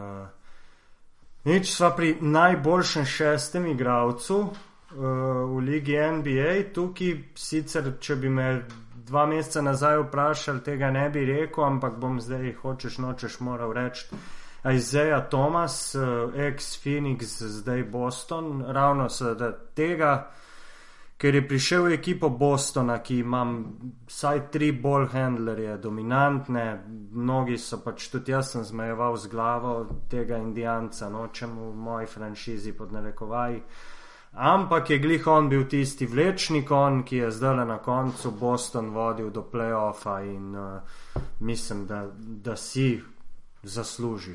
nič 1.44 1.72
sva 1.72 1.90
pri 1.96 2.16
najboljšem 2.20 3.04
šestem 3.06 3.66
igralcu 3.66 4.36
uh, 4.36 4.50
v 5.48 5.58
ligi 5.60 5.96
NBA. 5.96 6.74
Tukaj 6.74 7.14
sicer, 7.34 7.92
če 8.00 8.16
bi 8.16 8.28
me 8.28 8.50
dva 9.06 9.26
meseca 9.26 9.62
nazaj 9.62 9.98
vprašali, 10.02 10.64
tega 10.66 10.90
ne 10.90 11.06
bi 11.10 11.24
rekel, 11.24 11.64
ampak 11.64 12.00
bom 12.02 12.20
zdaj, 12.20 12.52
hočeš 12.62 12.98
nočeš, 12.98 13.40
moral 13.40 13.72
reči. 13.72 14.08
Isaiah 14.66 15.28
Thomas, 15.30 15.94
uh, 15.94 16.34
ex-Phoenix, 16.34 17.38
zdaj 17.60 17.84
Boston, 17.84 18.64
ravno 18.66 19.08
seveda 19.08 19.52
tega, 19.74 20.30
ker 21.16 21.34
je 21.34 21.48
prišel 21.48 21.86
v 21.86 21.92
ekipo 21.96 22.28
Bostona, 22.28 22.98
ki 22.98 23.20
ima 23.22 23.44
vsaj 24.08 24.48
tri 24.52 24.72
ball 24.72 25.06
handlerje, 25.08 25.78
dominantne, 25.78 26.66
mnogi 27.12 27.58
so 27.58 27.78
pač 27.84 28.10
tudi 28.12 28.34
jaz 28.34 28.52
sem 28.52 28.64
zmajeval 28.64 29.16
z 29.16 29.30
glavo 29.32 29.76
tega 30.10 30.36
Indijanca, 30.36 31.08
nočem 31.08 31.54
v 31.56 31.70
moji 31.72 32.06
franšizi 32.10 32.74
pod 32.76 32.92
narekovaji. 32.92 33.62
Ampak 34.38 34.90
je 34.90 34.98
glih 34.98 35.26
on 35.26 35.48
bil 35.48 35.64
tisti 35.68 36.06
vlečnik, 36.06 36.70
on, 36.70 37.02
ki 37.02 37.16
je 37.16 37.30
zdaj 37.30 37.66
na 37.66 37.78
koncu 37.78 38.30
Boston 38.30 38.90
vodil 38.92 39.30
do 39.30 39.42
playoffa 39.52 40.20
in 40.20 40.56
uh, 40.56 40.80
mislim, 41.40 41.86
da, 41.86 42.02
da 42.18 42.56
si 42.56 43.02
zasluži, 43.62 44.34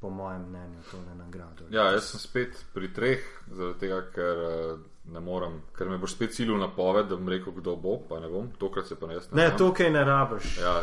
po 0.00 0.10
mojem 0.10 0.42
mnenju, 0.48 0.78
tole 0.90 1.14
nagrado. 1.14 1.64
Ja, 1.70 1.90
jaz 1.92 2.04
sem 2.10 2.20
spet 2.20 2.64
pri 2.74 2.88
treh, 2.94 3.20
zaradi 3.50 3.78
tega, 3.78 4.00
ker 4.14 4.40
uh, 4.40 4.78
ne 5.12 5.20
morem, 5.20 5.60
ker 5.76 5.88
me 5.88 5.98
boš 5.98 6.14
spet 6.16 6.34
silil 6.34 6.56
na 6.58 6.70
poved, 6.72 7.06
da 7.08 7.16
bom 7.16 7.28
rekel, 7.28 7.52
kdo 7.52 7.76
bo, 7.76 7.98
pa 8.08 8.20
ne 8.20 8.28
bom, 8.28 8.48
tokrat 8.58 8.86
se 8.86 8.96
pa 8.96 9.06
ne 9.06 9.14
jaz 9.14 9.28
Ne, 9.32 9.46
znam. 9.48 9.58
tukaj 9.58 9.90
ne 9.90 10.04
rabiš. 10.04 10.56
Ja, 10.62 10.78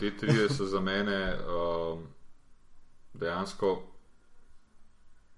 te 0.00 0.12
trije 0.16 0.48
so 0.48 0.64
za 0.66 0.80
mene 0.80 1.38
um, 1.40 2.04
dejansko 3.14 3.82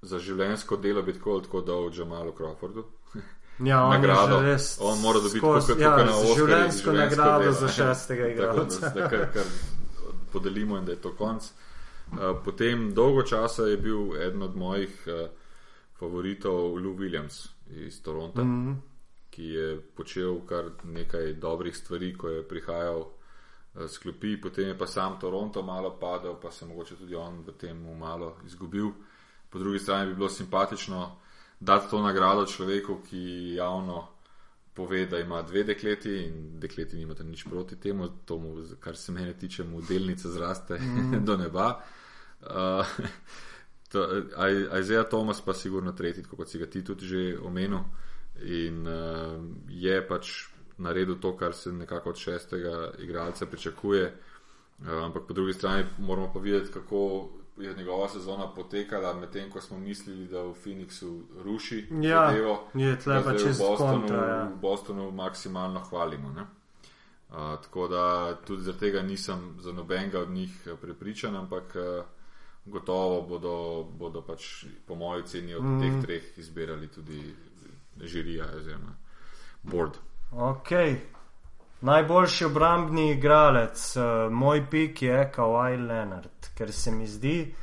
za 0.02 0.18
življenjsko 0.18 0.76
delo 0.76 1.02
biti 1.02 1.18
tako, 1.18 1.40
tako 1.40 1.60
dal 1.60 1.90
Jamalu 1.98 2.32
Crawfordu. 2.38 2.84
Ja, 3.64 3.84
on 3.84 3.90
nagrado. 3.92 4.40
res 4.40 4.78
On 4.80 4.98
mora 5.00 5.20
dobiti 5.20 5.38
skozi- 5.38 5.66
tukaj, 5.68 5.82
ja, 5.82 5.90
tukaj 5.90 6.04
na 6.06 6.12
Oscarjih 6.16 6.36
življenjsko 6.38 6.92
nagrado 6.92 7.42
delo. 7.42 7.52
za 7.52 7.68
šestega 7.68 8.22
Tako 8.28 8.32
da 8.32 8.32
igralca. 8.32 8.88
zdaj 8.90 9.08
kar, 9.10 9.26
kar 9.32 9.44
podelimo 10.32 10.78
in 10.78 10.84
da 10.84 10.92
je 10.92 11.00
to 11.00 11.12
konc. 11.14 11.42
Uh, 12.12 12.18
potem 12.44 12.94
dolgo 12.94 13.22
časa 13.22 13.62
je 13.62 13.76
bil 13.76 14.16
eden 14.16 14.42
od 14.42 14.56
mojih 14.56 15.04
uh, 15.06 15.28
favoritov 16.00 16.74
Lou 16.76 16.96
Williams 16.96 17.48
iz 17.70 18.02
Toronta, 18.02 18.42
mm 18.44 18.66
-hmm. 18.66 18.76
ki 19.30 19.44
je 19.44 19.80
počel 19.96 20.40
kar 20.48 20.64
nekaj 20.84 21.32
dobrih 21.32 21.76
stvari, 21.76 22.16
ko 22.18 22.28
je 22.28 22.48
prihajal 22.48 22.98
uh, 23.00 23.10
s 23.86 23.98
klopi, 23.98 24.40
potem 24.40 24.68
je 24.68 24.78
pa 24.78 24.86
sam 24.86 25.20
Toronto 25.20 25.62
malo 25.62 25.96
padel, 26.00 26.34
pa 26.42 26.50
se 26.50 26.66
mogoče 26.66 26.96
tudi 26.96 27.14
on 27.14 27.44
v 27.46 27.52
tem 27.52 27.98
malo 27.98 28.36
izgubil. 28.46 28.90
Po 29.52 29.58
drugi 29.58 29.78
strani 29.78 30.08
bi 30.08 30.14
bilo 30.14 30.28
simpatično 30.28 31.16
dati 31.60 31.90
to 31.90 32.02
nagrado 32.02 32.46
človeku, 32.46 32.98
ki 33.10 33.54
javno 33.54 34.08
pove, 34.74 35.06
da 35.06 35.18
ima 35.18 35.42
dve 35.42 35.64
dekleti 35.64 36.16
in 36.24 36.60
dekleti 36.60 36.96
nimate 36.96 37.24
nič 37.24 37.44
proti 37.44 37.76
temu, 37.76 38.08
tomu, 38.24 38.56
kar 38.80 38.96
se 38.96 39.12
mene 39.12 39.32
tiče, 39.38 39.64
mu 39.64 39.82
delnica 39.82 40.28
zraste 40.28 40.78
mm. 40.80 41.24
do 41.24 41.36
neba. 41.36 41.80
Uh, 42.40 42.86
to, 43.92 44.22
Aj- 44.36 44.80
Isaiah 44.80 45.08
Thomas 45.08 45.40
pa 45.40 45.54
sigurno 45.54 45.92
tretji, 45.92 46.24
kot 46.24 46.48
si 46.48 46.58
ga 46.58 46.66
ti 46.66 46.84
tudi 46.84 47.06
že 47.06 47.38
omenil. 47.42 47.84
In 48.42 48.86
uh, 48.88 49.36
je 49.68 50.00
pač 50.08 50.48
naredil 50.78 51.20
to, 51.20 51.36
kar 51.36 51.54
se 51.54 51.72
nekako 51.72 52.10
od 52.10 52.16
šestega 52.16 52.92
igralca 52.98 53.46
pričakuje. 53.46 54.12
Uh, 54.80 55.04
ampak 55.04 55.28
po 55.28 55.34
drugi 55.34 55.52
strani 55.52 55.84
moramo 55.98 56.32
pa 56.32 56.40
videti, 56.40 56.72
kako 56.72 57.28
je 57.56 57.74
njegova 57.74 58.08
sezona 58.08 58.54
potekala, 58.54 59.14
medtem 59.14 59.50
ko 59.50 59.60
smo 59.60 59.78
mislili, 59.78 60.28
da 60.28 60.42
v 60.42 60.54
Phoenixu 60.64 61.22
ruši 61.44 61.86
Ja, 61.90 62.30
zadevo. 62.30 62.68
je 62.74 62.98
tle 62.98 63.22
pa 63.24 63.32
čez 63.32 63.58
Bostonu, 63.58 64.00
kontra, 64.00 64.28
ja. 64.28 64.44
v 64.44 64.60
Bostonu 64.60 65.10
maksimalno 65.10 65.80
hvalimo. 65.80 66.32
Ne? 66.32 66.42
Uh, 66.42 67.36
tako 67.36 67.88
da 67.88 68.34
tudi 68.46 68.62
zaradi 68.62 68.80
tega 68.80 69.02
nisem 69.02 69.56
za 69.60 69.72
nobenega 69.72 70.20
od 70.20 70.30
njih 70.30 70.66
eh, 70.66 70.76
prepričan, 70.80 71.36
ampak 71.36 71.76
uh, 71.76 72.04
gotovo 72.64 73.22
bodo, 73.22 73.88
bodo 73.98 74.22
pač 74.22 74.64
po 74.86 74.94
moji 74.94 75.22
ceni 75.22 75.54
od 75.54 75.64
mm. 75.64 75.80
teh 75.80 76.02
treh 76.02 76.38
izbirali 76.38 76.88
tudi 76.88 77.34
žirija 78.00 78.44
oziroma 78.56 78.96
board. 79.62 79.92
Ok. 80.32 80.70
Najboljši 81.82 82.44
obrambni 82.44 83.10
igralec, 83.10 83.96
uh, 83.96 84.32
moj 84.32 84.66
pik 84.70 85.02
je 85.02 85.32
Kawhi 85.34 85.76
Leonard, 85.86 86.52
ker 86.54 86.72
se 86.72 86.90
mi 86.90 87.06
zdi, 87.06 87.54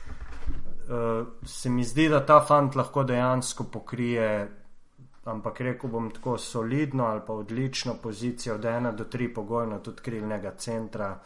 uh, 0.90 1.28
se 1.46 1.70
mi 1.70 1.84
zdi, 1.84 2.10
da 2.10 2.20
ta 2.26 2.42
fant 2.46 2.76
lahko 2.76 3.04
dejansko 3.04 3.64
pokrije, 3.72 4.28
ampak 5.24 5.62
rekel 5.62 5.90
bom 5.90 6.12
tako 6.12 6.38
solidno 6.38 7.06
ali 7.06 7.22
pa 7.28 7.34
odlično 7.34 7.96
pozicijo 8.04 8.56
od 8.56 8.66
ena 8.66 8.92
do 8.92 9.04
tri 9.04 9.34
pogojno 9.34 9.80
tudi 9.80 10.02
krilnega 10.02 10.52
centra 10.58 11.20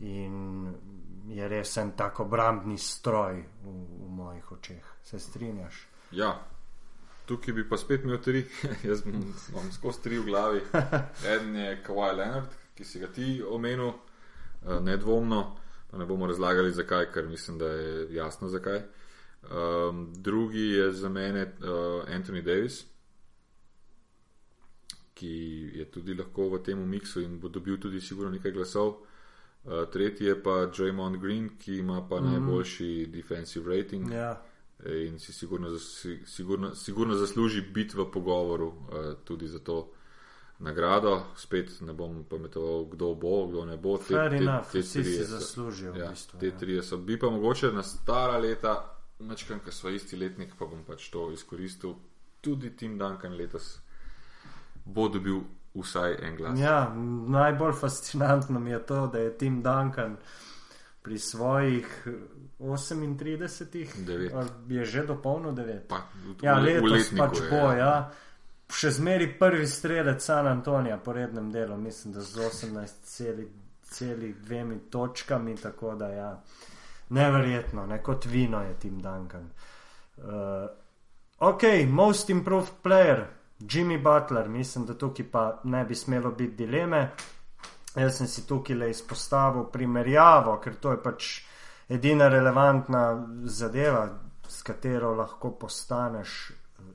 in 0.00 0.72
je 1.28 1.48
res 1.48 1.76
en 1.76 1.92
tak 1.96 2.20
obrambni 2.20 2.78
stroj 2.78 3.44
v, 3.64 3.76
v 4.00 4.08
mojih 4.08 4.52
očeh. 4.52 4.84
Se 5.02 5.18
strinjaš? 5.18 5.86
Ja, 6.10 6.32
tukaj 7.32 7.54
bi 7.54 7.64
pa 7.68 7.76
spet 7.80 8.04
imel 8.04 8.20
tri, 8.22 8.44
jaz 8.88 9.02
bom- 9.04 9.34
imam 9.48 9.72
skozi 9.72 10.02
tri 10.02 10.18
v 10.18 10.24
glavi. 10.28 10.60
Eden 11.34 11.56
je 11.56 11.76
Kawhi 11.86 12.16
Leonard, 12.16 12.56
ki 12.74 12.84
si 12.84 13.00
ga 13.00 13.08
ti 13.08 13.42
omenil, 13.42 13.92
eh, 14.66 14.80
nedvomno, 14.80 15.42
pa 15.90 15.98
ne 15.98 16.06
bomo 16.06 16.26
razlagali 16.26 16.72
zakaj, 16.72 17.08
ker 17.12 17.28
mislim, 17.28 17.58
da 17.58 17.66
je 17.66 18.08
jasno 18.14 18.48
zakaj. 18.48 18.82
Um, 19.42 20.12
drugi 20.14 20.68
je 20.68 20.92
za 20.92 21.08
mene 21.08 21.42
uh, 21.42 22.04
Anthony 22.06 22.42
Davis, 22.42 22.84
ki 25.14 25.32
je 25.74 25.84
tudi 25.90 26.14
lahko 26.14 26.46
v 26.52 26.60
tem 26.62 26.78
miksu 26.88 27.20
in 27.20 27.40
bo 27.40 27.48
dobil 27.48 27.80
tudi 27.80 28.00
sigurno 28.00 28.30
nekaj 28.30 28.52
glasov. 28.52 28.94
Uh, 29.64 29.82
tretji 29.92 30.26
je 30.26 30.36
pa 30.42 30.66
Draymond 30.66 31.18
Green, 31.20 31.50
ki 31.58 31.78
ima 31.78 32.06
pa 32.08 32.20
mm 32.20 32.26
-hmm. 32.26 32.30
najboljši 32.32 33.06
defensive 33.06 33.76
rating 33.76 34.12
Ja. 34.12 34.42
In 34.84 35.18
si 35.18 35.32
sigurno, 35.32 35.78
si- 35.78 36.20
sigurno, 36.26 36.74
sigurno 36.74 37.14
zasluži 37.14 37.60
biti 37.62 37.96
v 37.96 38.04
pogovoru 38.06 38.66
uh, 38.66 38.74
tudi 39.24 39.48
za 39.48 39.58
to 39.58 39.90
nagrado. 40.58 41.12
Spet 41.36 41.80
ne 41.80 41.92
bom 41.92 42.24
pametoval, 42.24 42.84
kdo 42.86 43.14
bo, 43.14 43.46
kdo 43.46 43.64
ne 43.64 43.76
bo. 43.76 43.96
Fair 43.98 44.34
enough, 44.34 44.66
vsi 44.68 44.82
si 44.82 45.14
so- 45.16 45.24
zaslužijo 45.28 45.92
v 45.92 45.98
Ja, 45.98 46.08
bistvu, 46.08 46.38
te 46.38 46.46
ja. 46.46 46.58
trije 46.58 46.82
so. 46.82 46.96
Bi 46.98 47.18
pa 47.18 47.26
mogoče 47.28 47.66
na 47.68 47.82
stara 47.82 48.38
leta, 48.38 48.76
mečkam, 49.20 49.60
ker 49.60 49.72
smo 49.72 49.90
isti 49.90 50.16
letnik, 50.16 50.54
pa 50.58 50.66
bom 50.66 50.84
pač 50.84 51.10
to 51.10 51.30
izkoristil. 51.32 51.94
Tudi 52.40 52.70
Tim 52.72 52.98
Duncan 52.98 53.32
letos 53.32 53.78
bo 54.84 55.08
dobil 55.08 55.40
vsaj 55.74 56.16
en 56.20 56.36
glas. 56.36 56.58
Ja, 56.58 56.94
najbolj 57.28 57.72
fascinantno 57.74 58.60
mi 58.60 58.70
je 58.70 58.82
to, 58.82 59.06
da 59.06 59.18
je 59.18 59.30
Tim 59.32 59.62
Duncan 59.62 60.16
pri 61.02 61.18
svojih 61.18 62.02
eh, 62.06 62.10
38, 62.58 64.04
Devet. 64.06 64.32
ali 64.34 64.76
je 64.76 64.84
že 64.84 65.02
dopolnil 65.06 65.52
9. 65.52 65.80
Pa, 65.88 65.96
v, 66.14 66.34
Ja, 66.42 66.54
v 66.58 66.62
letos 66.62 67.10
pač 67.18 67.40
je, 67.40 67.48
bo, 67.50 67.72
ja. 67.72 68.10
Še 68.72 68.90
zmeri 68.90 69.38
prvi 69.38 69.66
strelec 69.68 70.24
San 70.24 70.46
Antonija 70.46 70.96
po 70.96 71.12
rednem 71.12 71.52
delu, 71.52 71.76
mislim, 71.76 72.14
da 72.14 72.20
z 72.24 72.40
18,2 72.40 74.78
točkami, 74.90 75.56
tako 75.60 75.94
da 75.94 76.08
ja, 76.08 76.42
neverjetno, 77.12 77.86
ne 77.86 78.02
kot 78.02 78.24
vino 78.24 78.62
je 78.62 78.74
Tim 78.80 79.02
Duncan. 79.02 79.50
Uh, 80.16 80.24
ok, 81.38 81.62
most 81.88 82.30
improved 82.30 82.72
player, 82.84 83.24
Jimmy 83.60 84.00
Butler, 84.00 84.48
mislim, 84.48 84.86
da 84.86 84.94
tukaj 84.94 85.26
pa 85.30 85.60
ne 85.64 85.84
bi 85.84 85.94
smelo 85.94 86.30
biti 86.30 86.64
dileme. 86.64 87.10
Jaz 87.96 88.16
sem 88.16 88.26
si 88.26 88.46
tukaj 88.48 88.76
le 88.76 88.90
izpostavil 88.90 89.66
primerjavo, 89.72 90.56
ker 90.64 90.78
to 90.80 90.94
je 90.94 91.00
pač 91.02 91.32
edina 91.92 92.28
relevantna 92.32 93.02
zadeva, 93.44 94.06
s 94.48 94.62
katero 94.64 95.12
lahko 95.16 95.50
postaneš 95.60 96.52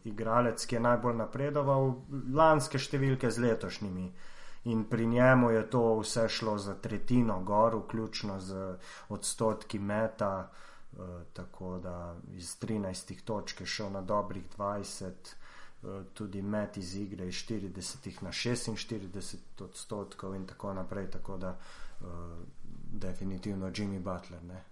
igralec, 0.09 0.65
ki 0.65 0.75
je 0.75 0.81
najbolj 0.81 1.19
napredoval, 1.19 1.93
lanske 2.33 2.81
številke 2.81 3.29
z 3.31 3.43
letošnjimi. 3.45 4.07
In 4.73 4.83
pri 4.89 5.05
njemu 5.07 5.51
je 5.53 5.63
to 5.71 5.83
vse 6.01 6.25
šlo 6.29 6.57
za 6.59 6.75
tretjino 6.81 7.39
gor, 7.45 7.77
vključno 7.83 8.39
z 8.41 8.63
odstotki 9.13 9.79
meta, 9.79 10.49
uh, 10.49 11.21
tako 11.33 11.77
da 11.83 12.15
iz 12.33 12.55
13 12.59 13.21
točk 13.23 13.61
je 13.61 13.67
šel 13.67 13.93
na 13.93 14.01
dobrih 14.01 14.49
20, 14.57 15.05
uh, 15.05 15.46
tudi 16.13 16.41
met 16.41 16.77
iz 16.77 16.95
igre 16.95 17.27
iz 17.27 17.35
40 17.35 18.23
na 18.23 18.31
46 18.31 19.37
odstotkov 19.59 20.35
in 20.35 20.47
tako 20.47 20.73
naprej. 20.73 21.09
Tako 21.11 21.37
da 21.37 21.57
uh, 22.01 22.07
definitivno 22.91 23.67
Jimmy 23.67 23.99
Butler. 23.99 24.43
Ne? 24.43 24.63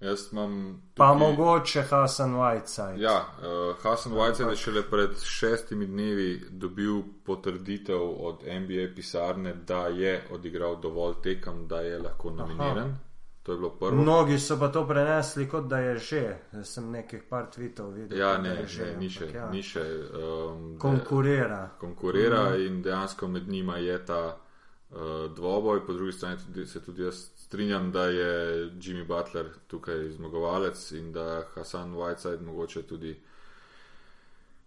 Jaz 0.00 0.32
imam. 0.32 0.82
Pa 0.94 1.14
mogoče 1.14 1.82
Hasan 1.82 2.34
Whiteside. 2.34 3.02
Ja, 3.02 3.26
uh, 3.38 3.76
Hasan 3.82 4.12
Whiteside 4.12 4.50
je 4.50 4.56
šele 4.56 4.82
pred 4.90 5.10
šestimi 5.22 5.86
dnevi 5.86 6.42
dobil 6.50 7.02
potrditev 7.24 8.02
od 8.02 8.42
NBA 8.46 8.94
pisarne, 8.94 9.54
da 9.54 9.86
je 9.86 10.26
odigral 10.30 10.80
dovolj 10.80 11.14
tekem, 11.22 11.66
da 11.68 11.80
je 11.80 11.98
lahko 11.98 12.30
nominiran. 12.30 12.78
Aha. 12.78 13.05
To 13.46 13.52
je 13.52 13.58
bilo 13.58 13.70
prvo. 13.70 14.02
Mnogi 14.02 14.38
so 14.38 14.58
pa 14.58 14.68
to 14.68 14.88
prenesli, 14.88 15.48
kot 15.48 15.64
da 15.64 15.78
je 15.78 15.98
že. 15.98 16.36
Jaz 16.52 16.68
sem 16.68 16.90
nekaj 16.90 17.20
par 17.28 17.50
tvitev 17.50 17.92
videl. 17.94 18.18
Ja, 18.18 18.38
ne, 18.38 18.66
že, 18.66 18.84
ne, 18.84 18.96
ni 18.98 19.10
še. 19.10 19.28
Ja. 19.34 19.44
Ni 19.50 19.62
še 19.62 19.84
um, 20.18 20.72
konkurira. 20.82 21.60
De, 21.60 21.78
konkurira 21.78 22.42
mm. 22.50 22.66
in 22.66 22.80
dejansko 22.82 23.28
med 23.28 23.46
njima 23.48 23.78
je 23.78 24.00
ta 24.06 24.22
uh, 24.34 24.98
dvoboj, 25.36 25.84
po 25.86 25.92
drugi 25.92 26.12
strani 26.12 26.42
tudi, 26.42 26.66
se 26.66 26.82
tudi 26.82 27.06
jaz 27.06 27.22
strinjam, 27.36 27.92
da 27.92 28.08
je 28.10 28.32
Jimmy 28.82 29.06
Butler 29.06 29.52
tukaj 29.66 30.08
zmagovalec 30.18 30.82
in 30.98 31.12
da 31.12 31.44
Hasan 31.54 31.94
Whiteside 31.94 32.42
mogoče 32.42 32.82
tudi 32.82 33.14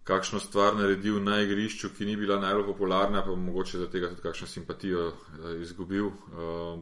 kakšno 0.04 0.40
stvar 0.40 0.76
naredil 0.76 1.22
na 1.22 1.40
igrišču, 1.40 1.88
ki 1.96 2.06
ni 2.06 2.16
bila 2.16 2.40
najbolj 2.40 2.66
popularna, 2.66 3.22
pa 3.24 3.34
mogoče 3.34 3.78
za 3.78 3.86
tega 3.90 4.08
tudi 4.08 4.22
kakšno 4.22 4.46
simpatijo 4.46 5.06
uh, 5.08 5.60
izgubil. 5.62 6.06
Uh, 6.06 6.14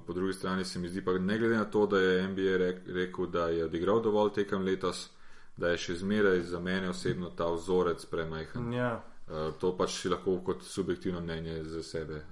po 0.06 0.12
drugi 0.12 0.32
strani 0.32 0.64
se 0.64 0.78
mi 0.78 0.88
zdi 0.88 1.04
pa 1.04 1.18
ne 1.18 1.38
glede 1.38 1.56
na 1.56 1.64
to, 1.64 1.86
da 1.86 1.98
je 1.98 2.28
NBA 2.28 2.56
rek, 2.56 2.80
rekel, 2.86 3.26
da 3.26 3.48
je 3.48 3.64
odigral 3.64 4.02
dovolj 4.02 4.32
tekem 4.32 4.62
letos, 4.62 5.10
da 5.56 5.68
je 5.68 5.78
še 5.78 5.94
zmeraj 5.94 6.42
za 6.42 6.60
mene 6.60 6.88
osebno 6.88 7.30
ta 7.30 7.50
vzorec 7.50 8.04
premajhen. 8.06 8.72
Ja. 8.72 9.00
Uh, 9.28 9.52
to 9.60 9.74
pač 9.76 9.98
si 10.00 10.08
lahko 10.08 10.38
kot 10.44 10.62
subjektivno 10.62 11.20
mnenje 11.20 11.64
za 11.64 11.82
sebe 11.82 12.22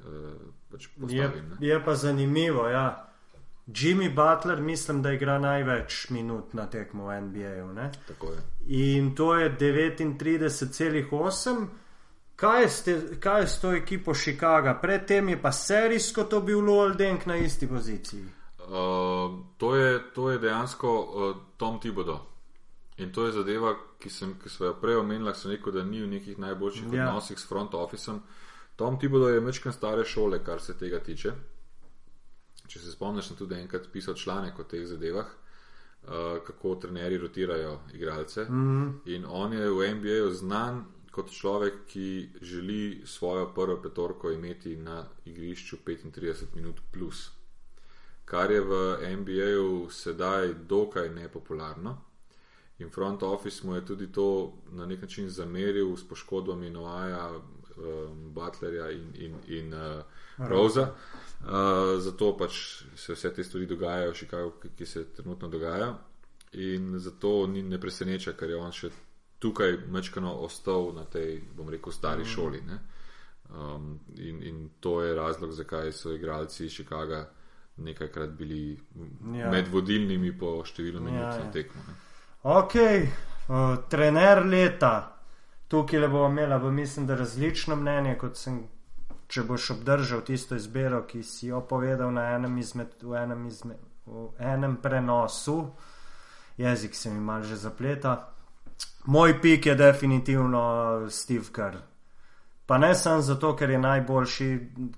pač 0.70 0.88
postavim. 1.00 1.52
Je, 1.60 1.68
je 1.68 1.84
pa 1.84 1.94
zanimivo, 1.94 2.68
ja. 2.68 3.05
Jimmy 3.66 4.14
Butler, 4.14 4.60
mislim, 4.60 5.02
da 5.02 5.12
igra 5.12 5.38
največ 5.38 6.10
minut 6.10 6.54
na 6.54 6.70
tekmo 6.70 7.06
v 7.06 7.20
NBA-ju. 7.20 7.74
In 8.66 9.14
to 9.14 9.34
je 9.34 9.56
39,8. 9.58 11.66
Kaj, 12.36 12.66
kaj 13.20 13.40
je 13.40 13.46
s 13.46 13.60
to 13.60 13.72
ekipo 13.72 14.14
Chicaga? 14.14 14.78
Predtem 14.82 15.28
je 15.28 15.42
pa 15.42 15.52
serijsko 15.52 16.24
to 16.24 16.40
bil 16.40 16.60
Lowell 16.60 16.96
Denk 16.96 17.26
na 17.26 17.36
isti 17.36 17.68
poziciji. 17.68 18.24
Uh, 18.58 18.68
to, 19.56 19.76
je, 19.76 20.00
to 20.14 20.30
je 20.30 20.38
dejansko 20.38 21.00
uh, 21.00 21.36
Tom 21.56 21.80
Tibodo. 21.80 22.26
In 22.96 23.12
to 23.12 23.26
je 23.26 23.32
zadeva, 23.32 23.74
ki 23.98 24.10
sem, 24.10 24.34
ki 24.42 24.48
sem 24.48 24.66
jo 24.66 24.74
prej 24.80 24.96
omenila, 24.96 25.34
sem 25.34 25.50
rekel, 25.50 25.72
da 25.72 25.84
ni 25.84 26.02
v 26.02 26.06
nekih 26.06 26.38
najboljših 26.38 26.92
ja. 26.92 27.08
odnosih 27.08 27.38
s 27.38 27.48
front 27.48 27.74
officem. 27.74 28.22
Tom 28.76 28.98
Tibodo 28.98 29.28
je 29.28 29.40
mečkan 29.40 29.72
stare 29.72 30.04
šole, 30.04 30.44
kar 30.44 30.60
se 30.60 30.78
tega 30.78 31.00
tiče. 31.00 31.32
Če 32.66 32.80
se 32.80 32.92
spomniš, 32.92 33.30
sem 33.30 33.36
tudi 33.38 33.54
enkrat 33.54 33.86
pisal 33.92 34.14
članek 34.14 34.58
o 34.58 34.64
teh 34.64 34.86
zadevah, 34.86 35.26
uh, 35.26 36.38
kako 36.46 36.74
trenerji 36.82 37.18
rotirajo 37.18 37.78
igralce. 37.94 38.44
Mm 38.44 38.66
-hmm. 38.66 39.14
In 39.14 39.24
on 39.28 39.52
je 39.52 39.70
v 39.70 39.94
NBA-ju 39.94 40.30
znan 40.32 40.84
kot 41.10 41.30
človek, 41.30 41.74
ki 41.86 42.28
želi 42.42 43.02
svojo 43.06 43.54
prvo 43.54 43.82
petorko 43.82 44.30
imeti 44.30 44.76
na 44.76 45.04
igrišču 45.24 45.76
35 45.86 46.54
minut 46.54 46.80
plus. 46.92 47.30
Kar 48.24 48.50
je 48.50 48.60
v 48.60 48.98
NBA-ju 49.16 49.88
sedaj 49.90 50.54
dokaj 50.54 51.08
nepopularno. 51.08 51.98
In 52.78 52.90
front 52.90 53.22
office 53.22 53.66
mu 53.66 53.74
je 53.74 53.86
tudi 53.86 54.12
to 54.12 54.52
na 54.70 54.86
nek 54.86 55.02
način 55.02 55.30
zameril 55.30 55.96
s 55.96 56.08
poškodbami 56.08 56.70
Noaja, 56.70 57.30
um, 57.76 58.34
Butlerja 58.34 58.90
in, 58.90 59.14
in, 59.14 59.34
in 59.48 59.74
uh, 59.74 60.02
Rosa. 60.38 60.82
Uh, 60.82 61.25
Uh, 61.46 62.00
zato 62.02 62.32
pač 62.36 62.82
se 62.96 63.14
vse 63.14 63.30
te 63.34 63.44
stvari 63.44 63.66
dogajajo, 63.66 64.12
Chicago, 64.12 64.50
ki, 64.62 64.68
ki 64.76 64.86
se 64.86 65.04
trenutno 65.14 65.48
dogajajo. 65.48 65.94
In 66.52 66.98
zato 66.98 67.46
ni 67.46 67.62
ne 67.62 67.78
preseneča, 67.78 68.32
ker 68.32 68.50
je 68.50 68.56
on 68.58 68.72
še 68.72 68.90
tukaj 69.38 69.76
mečkano 69.92 70.32
ostal 70.42 70.90
na 70.96 71.04
tej, 71.04 71.40
bom 71.54 71.68
rekel, 71.70 71.92
stari 71.92 72.24
mm. 72.24 72.30
šoli. 72.32 72.62
Um, 73.46 74.00
in, 74.16 74.42
in 74.42 74.70
to 74.80 75.02
je 75.02 75.14
razlog, 75.14 75.52
zakaj 75.52 75.92
so 75.92 76.14
igralci 76.14 76.68
Chicaga 76.68 77.28
nekajkrat 77.76 78.30
bili 78.30 78.80
ja. 79.36 79.50
med 79.50 79.68
vodilnimi 79.68 80.32
po 80.38 80.64
številu 80.64 81.00
minut 81.00 81.20
ja, 81.20 81.28
na 81.38 81.44
ja. 81.44 81.50
tekmo. 81.52 81.82
Ne. 81.86 81.94
Ok, 82.42 82.74
uh, 82.74 83.76
trener 83.90 84.42
leta. 84.46 84.94
Tukaj 85.68 86.00
le 86.00 86.08
bomo 86.08 86.28
imeli, 86.30 86.72
mislim, 86.72 87.06
da 87.06 87.14
različno 87.14 87.76
mnenje, 87.76 88.16
kot 88.18 88.36
sem 88.36 88.64
če 89.28 89.42
boš 89.42 89.70
obdržal 89.70 90.22
tisto 90.26 90.54
izbiro, 90.54 91.02
ki 91.06 91.22
si 91.22 91.50
jo 91.50 91.60
povedal 91.68 92.12
na 92.14 92.30
enem 92.36 92.58
izmed, 92.58 92.94
v, 93.02 93.16
enem 93.22 93.46
izmed, 93.46 93.82
v 94.06 94.28
enem 94.38 94.76
prenosu, 94.82 95.58
jezik 96.56 96.94
se 96.94 97.10
mi 97.10 97.20
mal 97.20 97.42
že 97.42 97.56
zapleta. 97.56 98.16
Moj 99.06 99.40
pik 99.42 99.66
je 99.66 99.74
definitivno 99.74 100.62
Steve 101.10 101.52
Kerr. 101.52 101.76
Pa 102.66 102.78
ne 102.78 102.94
samo 102.94 103.22
zato, 103.22 103.52
ker, 103.56 103.70
najboljši, 103.78 104.46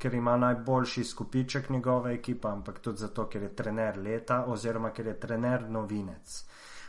ker 0.00 0.14
ima 0.14 0.36
najboljši 0.36 1.04
skupiček 1.04 1.70
njegove 1.70 2.14
ekipe, 2.14 2.48
ampak 2.48 2.78
tudi 2.78 2.98
zato, 2.98 3.26
ker 3.28 3.42
je 3.42 3.56
trener 3.56 3.98
leta 3.98 4.44
oziroma 4.48 4.90
ker 4.90 5.06
je 5.06 5.20
trener 5.20 5.68
novinec. 5.70 6.44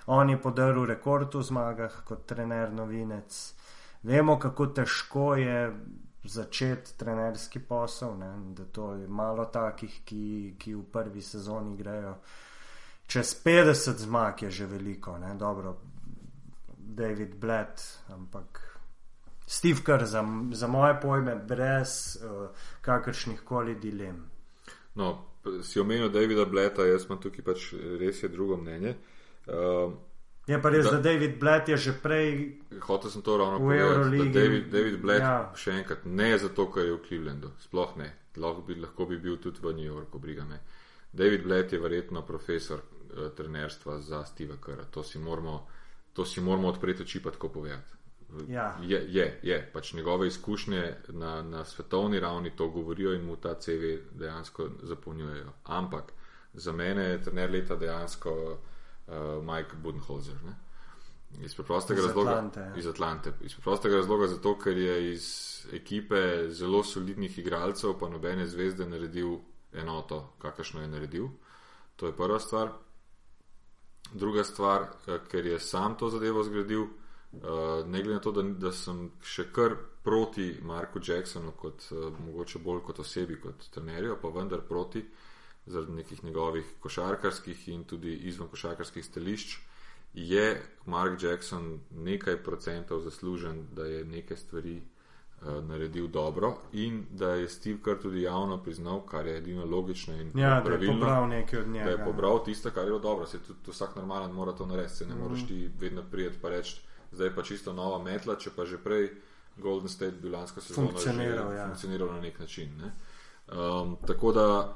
On 0.07 0.29
je 0.29 0.41
podaril 0.41 0.85
rekord 0.85 1.35
v 1.35 1.43
zmagah 1.43 1.99
kot 2.05 2.25
trener 2.25 2.71
novinec. 2.73 3.35
Vemo, 4.03 4.39
kako 4.39 4.67
težko 4.67 5.35
je 5.35 5.57
začeti 6.23 6.97
trenerski 6.97 7.59
posel, 7.59 8.17
ne? 8.17 8.53
da 8.55 8.65
to 8.65 8.93
je 8.93 9.07
malo 9.07 9.45
takih, 9.45 10.01
ki, 10.05 10.55
ki 10.59 10.75
v 10.75 10.83
prvi 10.91 11.21
sezoni 11.21 11.77
grejo. 11.77 12.15
Čez 13.07 13.35
50 13.45 13.97
zmag 13.97 14.43
je 14.43 14.51
že 14.51 14.65
veliko, 14.65 15.17
ne? 15.17 15.35
dobro, 15.35 15.77
David 16.77 17.35
Blatt, 17.35 17.81
ampak 18.09 18.79
Steve 19.47 19.79
Kerr 19.85 20.05
za, 20.05 20.25
za 20.51 20.67
moje 20.67 20.99
pojme, 21.01 21.35
brez 21.35 22.17
uh, 22.21 22.49
kakršnih 22.81 23.41
koli 23.41 23.75
dilem. 23.75 24.29
No, 24.95 25.25
si 25.63 25.79
omenil 25.79 26.09
Davida 26.09 26.45
Blatta, 26.45 26.85
jaz 26.85 27.05
imam 27.05 27.21
tukaj 27.21 27.45
pač 27.45 27.71
res 27.99 28.23
je 28.23 28.29
drugo 28.29 28.57
mnenje. 28.57 28.93
Uh, 29.47 29.93
Je 30.49 30.57
pa 30.61 30.69
res, 30.73 30.85
da, 30.85 30.97
da 30.97 31.01
David 31.05 31.37
Blatt 31.39 31.69
je 31.69 31.77
že 31.77 31.93
prej. 32.01 32.57
Hotel 32.81 33.11
sem 33.11 33.21
to 33.21 33.37
ravno 33.37 33.59
povedati. 33.59 34.29
David, 34.33 34.71
David 34.73 34.97
Blatt, 35.01 35.21
ja. 35.21 35.35
še 35.53 35.75
enkrat, 35.83 36.05
ne 36.05 36.31
zato, 36.41 36.65
ker 36.73 36.87
je 36.87 36.95
v 36.95 37.01
Clevelandu, 37.05 37.51
sploh 37.61 37.93
ne. 38.01 38.09
Lahko 38.39 38.63
bi, 38.65 38.77
lahko 38.79 39.05
bi 39.05 39.19
bil 39.21 39.37
tudi 39.37 39.61
v 39.61 39.75
New 39.77 39.85
Yorku, 39.85 40.19
briga 40.19 40.45
me. 40.49 40.61
David 41.11 41.43
Blatt 41.45 41.73
je 41.73 41.79
verjetno 41.81 42.23
profesor 42.25 42.81
uh, 42.81 43.29
trenerstva 43.37 43.99
za 44.01 44.23
Steve 44.25 44.57
Kerr. 44.63 44.87
To 44.89 45.03
si 45.03 45.21
moramo, 45.21 45.67
to 46.13 46.25
si 46.25 46.41
moramo 46.41 46.69
odpreti 46.69 47.05
oči, 47.05 47.21
pa 47.21 47.33
tako 47.35 47.49
povedati. 47.49 47.97
Ja. 48.47 48.77
Je, 48.81 48.97
je, 49.09 49.39
je, 49.43 49.57
pač 49.73 49.93
njegove 49.93 50.27
izkušnje 50.27 50.95
na, 51.17 51.41
na 51.41 51.65
svetovni 51.65 52.19
ravni 52.19 52.51
to 52.55 52.67
govorijo 52.69 53.13
in 53.13 53.25
mu 53.25 53.35
ta 53.35 53.55
CV 53.59 53.97
dejansko 54.11 54.69
zapolnjujejo. 54.81 55.53
Ampak 55.63 56.13
za 56.53 56.73
mene 56.73 57.03
je 57.03 57.23
trener 57.23 57.51
leta 57.51 57.75
dejansko 57.75 58.57
uh, 59.09 59.43
Mike 59.43 59.75
Budenholzer. 59.83 60.37
Ne? 60.45 60.55
Iz 61.41 61.55
preprostega 61.55 61.99
iz 61.99 62.05
razloga, 62.05 62.31
Atlante, 62.31 62.59
ja. 62.59 62.75
iz 62.75 62.87
Atlante. 62.87 63.33
Iz 63.41 63.53
preprostega 63.53 63.95
razloga, 63.95 64.27
zato 64.27 64.55
ker 64.59 64.77
je 64.77 65.13
iz 65.13 65.25
ekipe 65.73 66.49
zelo 66.49 66.83
solidnih 66.83 67.39
igralcev, 67.39 67.93
pa 67.99 68.09
nobene 68.09 68.47
zvezde, 68.47 68.87
naredil 68.89 69.37
enoto, 69.73 70.33
kakršno 70.39 70.81
je 70.81 70.87
naredil. 70.87 71.27
To 71.95 72.07
je 72.07 72.15
prva 72.15 72.39
stvar. 72.39 72.71
Druga 74.13 74.43
stvar, 74.43 74.81
eh, 75.07 75.19
ker 75.31 75.45
je 75.45 75.59
sam 75.59 75.97
to 75.97 76.09
zadevo 76.09 76.43
zgradil, 76.43 76.81
uh, 76.81 77.85
ne 77.85 78.01
glede 78.01 78.13
na 78.13 78.19
to, 78.19 78.31
da, 78.31 78.41
da 78.41 78.71
sem 78.71 79.11
še 79.21 79.51
kar 79.53 79.75
proti 80.03 80.55
Marku 80.61 80.99
Jacksonu, 81.07 81.51
kot, 81.51 81.85
uh, 81.91 82.07
mogoče 82.25 82.59
bolj 82.59 82.81
kot 82.87 82.99
osebi, 82.99 83.37
kot 83.41 83.69
trenerju, 83.69 84.17
pa 84.21 84.31
vendar 84.33 84.63
proti 84.65 85.03
zaradi 85.65 85.91
nekih 85.91 86.23
njegovih 86.23 86.65
košarkarskih 86.79 87.67
in 87.67 87.83
tudi 87.83 88.15
izven 88.15 88.47
košarkarskih 88.47 89.05
stališč, 89.05 89.57
je 90.13 90.61
Mark 90.85 91.23
Jackson 91.23 91.79
nekaj 91.91 92.43
procentov 92.43 92.99
zaslužen, 92.99 93.67
da 93.75 93.85
je 93.85 94.05
neke 94.05 94.35
stvari 94.35 94.81
uh, 95.41 95.63
naredil 95.63 96.07
dobro 96.07 96.57
in 96.73 97.05
da 97.11 97.29
je 97.29 97.49
Steve 97.49 97.77
Kerr 97.83 98.01
tudi 98.01 98.21
javno 98.21 98.63
priznal, 98.63 99.05
kar 99.05 99.27
je 99.27 99.37
edino 99.37 99.65
logično 99.65 100.13
in 100.13 100.31
ja, 100.39 100.61
pravilno. 100.65 100.99
Da 100.99 101.05
je 101.05 101.11
pobral 101.11 101.27
nekaj 101.27 101.59
od 101.59 101.67
njega. 101.67 101.85
Da 101.85 101.91
je 101.91 102.05
pobral 102.05 102.43
tisto, 102.45 102.71
kar 102.71 102.83
je 102.83 102.85
bilo 102.85 102.99
dobro. 102.99 103.25
Se 103.25 103.39
tudi 103.39 103.59
vsak 103.71 103.95
normalen 103.95 104.31
mora 104.31 104.51
to 104.51 104.65
narediti, 104.65 104.95
se 104.95 105.05
ne 105.05 105.15
mm. 105.15 105.19
moreš 105.19 105.47
ti 105.47 105.69
vedno 105.79 106.03
prijeti 106.11 106.37
pa 106.41 106.49
reči, 106.49 106.81
zdaj 107.11 107.35
pa 107.35 107.43
čisto 107.43 107.73
nova 107.73 108.03
metla, 108.03 108.35
če 108.35 108.49
pa 108.55 108.65
že 108.65 108.77
prej 108.77 109.09
Golden 109.57 109.89
State 109.89 110.15
bilansko 110.21 110.61
sezono 110.61 110.87
funkcioniral, 110.87 111.51
že, 111.51 111.57
ja. 111.57 111.65
funkcioniral 111.65 112.13
na 112.13 112.21
nek 112.21 112.39
način. 112.39 112.69
Ne? 112.77 112.91
Um, 113.47 113.97
tako 114.07 114.31
da 114.31 114.75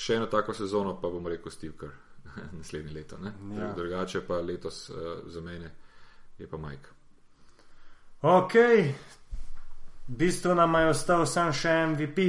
še 0.00 0.16
eno 0.16 0.26
tako 0.26 0.54
sezono, 0.56 0.94
pa 1.00 1.08
bom 1.12 1.26
rekel 1.26 1.52
Steve 1.52 1.76
Kerr 1.80 1.92
naslednje 2.58 2.92
leto. 2.92 3.18
Ja. 3.56 3.72
Drugače 3.76 4.24
pa 4.26 4.40
letos 4.40 4.88
uh, 4.90 4.96
za 5.26 5.40
mene 5.40 5.70
je 6.38 6.48
pa 6.48 6.56
Mike. 6.56 6.88
Ok, 8.22 8.54
v 10.08 10.16
bistvu 10.16 10.54
nam 10.54 10.74
je 10.74 10.88
ostal 10.92 11.26
samo 11.26 11.52
še 11.52 11.72
MVP, 11.92 12.26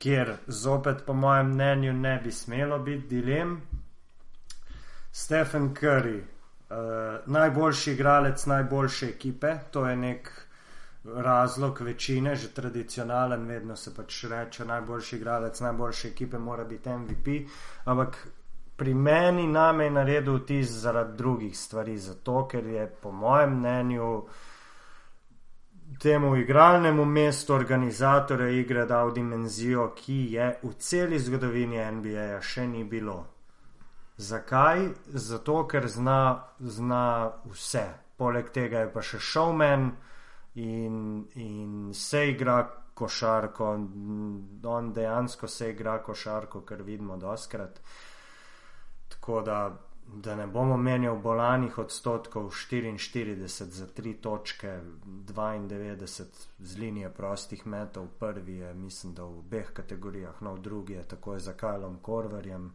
kjer 0.00 0.34
zopet, 0.46 1.02
po 1.06 1.12
mojem 1.12 1.54
mnenju, 1.54 1.92
ne 1.92 2.14
bi 2.24 2.32
smelo 2.32 2.78
biti 2.78 3.08
dilem. 3.16 3.58
Stephen 5.12 5.74
Curry, 5.74 6.20
uh, 6.20 7.26
najboljši 7.26 7.92
igralec 7.92 8.46
najboljše 8.46 9.08
ekipe, 9.08 9.56
to 9.70 9.86
je 9.88 9.96
nek 9.96 10.30
razlog 11.04 11.80
večine, 11.80 12.34
že 12.36 12.52
tradicionalen, 12.54 13.46
vedno 13.46 13.76
se 13.76 13.94
pač 13.94 14.24
reče, 14.24 14.64
najboljši 14.64 15.16
igralec 15.16 15.60
najboljše 15.60 16.08
ekipe 16.08 16.38
mora 16.38 16.64
biti 16.64 16.90
MVP, 16.90 17.26
ampak 17.84 18.26
pri 18.76 18.94
meni 18.94 19.46
name 19.46 19.84
je 19.84 19.90
naredil 19.90 20.36
vtis 20.36 20.68
zaradi 20.68 21.16
drugih 21.16 21.58
stvari, 21.58 21.98
zato 21.98 22.48
ker 22.48 22.66
je 22.66 22.86
po 23.02 23.12
mojem 23.12 23.58
mnenju 23.58 24.26
temu 25.98 26.36
igralnemu 26.36 27.04
mestu 27.04 27.54
organizatorja 27.54 28.48
igre 28.48 28.86
dal 28.86 29.12
dimenzijo, 29.12 29.92
ki 29.96 30.32
je 30.32 30.58
v 30.62 30.72
celi 30.78 31.18
zgodovini 31.18 31.80
NBA 31.92 32.40
še 32.40 32.66
ni 32.66 32.84
bilo. 32.84 33.24
Zakaj? 34.16 34.88
Zato, 35.06 35.66
ker 35.66 35.88
zna, 35.88 36.44
zna 36.60 37.32
vse. 37.44 37.84
Poleg 38.16 38.50
tega 38.52 38.84
je 38.84 38.92
pa 38.92 39.02
še 39.02 39.18
showman 39.18 39.90
in, 40.60 41.26
in 41.34 41.94
se 41.94 42.28
igra 42.30 42.58
košarko, 42.94 43.68
on 44.64 44.92
dejansko 44.92 45.48
se 45.48 45.70
igra 45.70 45.98
košarko, 46.02 46.60
kar 46.60 46.82
vidimo 46.82 47.16
doskrat. 47.16 47.80
Tako 49.08 49.40
da 49.42 49.60
da 50.14 50.36
ne 50.36 50.46
bomo 50.46 50.76
menjal 50.76 51.16
bolanih 51.16 51.78
odstotkov 51.78 52.50
44 52.50 53.34
za 53.64 53.86
3 53.86 54.14
točke, 54.20 54.80
92 55.06 56.24
z 56.58 56.78
linije 56.78 57.10
prostih 57.10 57.66
metov, 57.66 58.06
prvi 58.18 58.56
je, 58.56 58.74
mislim, 58.74 59.14
da 59.14 59.24
v 59.24 59.38
obeh 59.38 59.72
kategorijah, 59.72 60.42
no 60.42 60.54
v 60.54 60.60
drugi 60.60 60.92
je 60.92 61.08
tako 61.08 61.38
za 61.38 61.52
Kajlom 61.52 61.98
Korvarjem. 62.02 62.72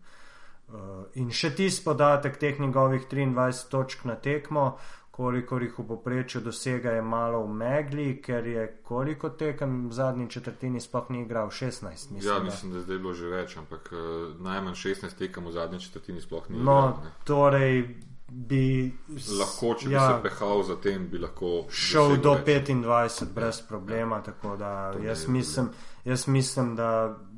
Uh, 0.68 1.06
in 1.14 1.30
še 1.30 1.52
tisti 1.56 1.84
podatek 1.86 2.40
teh 2.42 2.60
njegovih 2.60 3.04
23 3.12 3.70
točk 3.70 4.06
na 4.06 4.16
tekmo, 4.16 4.78
koliko 5.16 5.58
jih 5.58 5.78
v 5.80 5.84
poprečju 5.88 6.42
dosega, 6.42 6.92
je 6.92 7.02
malo 7.02 7.46
v 7.46 7.54
megli, 7.56 8.22
ker 8.22 8.48
je 8.48 8.66
koliko 8.84 9.30
tekem 9.30 9.88
v 9.88 9.94
zadnji 9.94 10.30
četrtini 10.30 10.82
sploh 10.82 11.10
ni 11.10 11.22
igral 11.22 11.48
16. 11.48 12.12
Mislim, 12.12 12.34
ja, 12.34 12.40
mislim, 12.44 12.72
da 12.72 12.78
je 12.78 12.84
zdaj 12.84 12.98
bilo 12.98 13.14
že 13.14 13.30
več, 13.32 13.56
ampak 13.58 13.94
uh, 13.94 14.42
najmanj 14.44 14.76
16 14.76 15.16
tekem 15.18 15.48
v 15.48 15.54
zadnji 15.56 15.80
četrtini 15.80 16.22
sploh 16.22 16.50
ni 16.50 16.58
no, 16.58 16.62
igral. 16.62 16.90
No, 17.00 17.14
torej 17.24 17.80
bi. 18.28 18.92
Lahko, 19.40 19.72
če 19.80 19.94
ja, 19.94 20.04
bi 20.04 20.12
se 20.12 20.20
pehal 20.28 20.64
za 20.68 20.76
tem, 20.84 21.08
bi 21.08 21.24
lahko. 21.24 21.54
Šel 21.72 22.18
do 22.20 22.36
več. 22.36 22.68
25 22.76 23.34
brez 23.40 23.64
ja, 23.64 23.68
problema, 23.72 24.20
ja. 24.20 24.28
tako 24.34 24.58
da 24.60 24.72
jaz 25.00 25.28
mislim, 25.28 25.72
jaz 26.04 26.28
mislim, 26.28 26.76
da. 26.76 26.92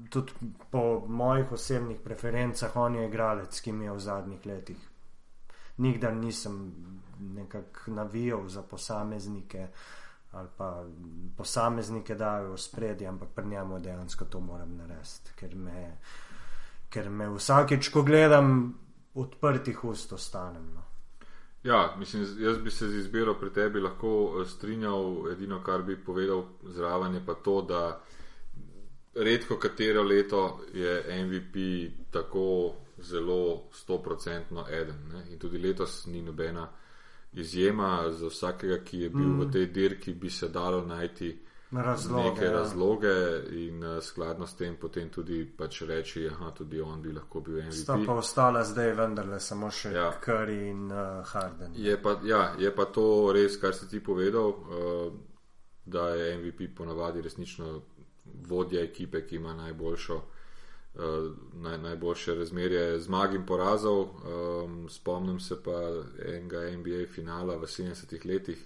Tudi 0.09 0.31
po 0.71 1.03
mojih 1.07 1.51
osebnih 1.51 1.97
preferencah, 1.99 2.75
on 2.79 2.95
je 2.95 3.07
igralec, 3.09 3.57
ki 3.61 3.73
mi 3.75 3.85
je 3.85 3.91
v 3.91 3.99
zadnjih 3.99 4.45
letih. 4.47 4.85
Nikdar 5.83 6.15
nisem 6.15 6.61
nekako 7.19 7.91
navijal 7.91 8.47
za 8.47 8.61
posameznike 8.61 9.67
ali 10.31 10.47
pa 10.57 10.85
posameznike 11.37 12.15
dajo 12.15 12.51
v 12.51 12.57
spredje, 12.57 13.07
ampak 13.07 13.29
pri 13.35 13.45
njemu 13.47 13.79
dejansko 13.79 14.25
to 14.25 14.39
moram 14.39 14.75
narediti, 14.77 15.31
ker 15.35 15.55
me, 15.55 15.97
ker 16.89 17.09
me 17.09 17.29
vsakeč, 17.29 17.89
ko 17.89 18.03
gledam, 18.03 18.73
odprtih 19.15 19.83
ust 19.83 20.13
ostanem. 20.13 20.73
No. 20.75 20.83
Ja, 21.63 21.95
mislim, 21.97 22.27
jaz 22.39 22.57
bi 22.57 22.71
se 22.71 22.87
z 22.87 22.95
izbiro 22.95 23.33
pri 23.33 23.49
tebi 23.53 23.79
lahko 23.79 24.41
eh, 24.41 24.45
strinjal, 24.45 25.31
edino 25.31 25.63
kar 25.63 25.81
bi 25.81 25.97
povedal 26.03 26.43
zraven 26.63 27.15
je 27.15 27.25
pa 27.25 27.33
to, 27.33 27.61
da 27.61 28.01
redko 29.15 29.57
katero 29.57 30.03
leto 30.03 30.59
je 30.73 31.23
MVP 31.25 31.55
tako 32.11 32.73
zelo 32.97 33.63
stoprocentno 33.71 34.65
eden 34.69 35.07
ne? 35.13 35.25
in 35.31 35.39
tudi 35.39 35.57
letos 35.57 36.05
ni 36.05 36.21
nobena 36.21 36.67
izjema 37.39 38.11
za 38.11 38.27
vsakega, 38.27 38.77
ki 38.83 38.99
je 38.99 39.09
bil 39.09 39.27
mm. 39.27 39.39
v 39.41 39.51
tej 39.51 39.65
dirki, 39.65 40.13
bi 40.13 40.29
se 40.29 40.49
dalo 40.49 40.81
najti 40.85 41.35
razloge, 41.71 42.29
neke 42.29 42.45
ja. 42.45 42.51
razloge 42.51 43.41
in 43.51 43.83
uh, 43.83 44.03
skladno 44.03 44.47
s 44.47 44.55
tem 44.55 44.75
potem 44.75 45.09
tudi 45.09 45.45
pač 45.57 45.81
reči, 45.81 46.29
da 46.39 46.51
tudi 46.51 46.81
on 46.81 47.01
bi 47.01 47.11
lahko 47.11 47.41
bil 47.41 47.61
MVP. 47.61 47.71
Sta 47.71 47.97
pa 48.05 48.13
ostala 48.13 48.63
zdaj 48.63 48.93
vendarle 48.95 49.39
samo 49.39 49.71
še 49.71 49.91
ja. 49.91 50.11
Curry 50.23 50.69
in 50.69 50.91
uh, 50.91 51.25
Harden. 51.25 51.75
Je 51.75 51.97
pa, 52.01 52.17
ja, 52.23 52.53
je 52.59 52.71
pa 52.75 52.85
to 52.85 53.31
res, 53.35 53.59
kar 53.61 53.75
si 53.75 53.89
ti 53.89 53.99
povedal, 53.99 54.47
uh, 54.47 55.13
da 55.85 56.09
je 56.15 56.37
MVP 56.37 56.71
ponavadi 56.75 57.21
resnično 57.21 57.81
vodja 58.47 58.81
ekipe, 58.81 59.25
ki 59.27 59.35
ima 59.35 59.53
najboljšo. 59.53 60.21
Eh, 60.99 61.29
naj, 61.53 61.77
najboljše 61.77 62.35
razmerje 62.35 62.99
zmag 62.99 63.33
in 63.33 63.45
porazov. 63.45 64.01
Um, 64.01 64.89
spomnim 64.89 65.39
se 65.39 65.63
pa 65.63 66.03
enega 66.25 66.71
NBA 66.77 67.05
finala 67.11 67.55
v 67.55 67.61
70-ih 67.61 68.25
letih, 68.25 68.65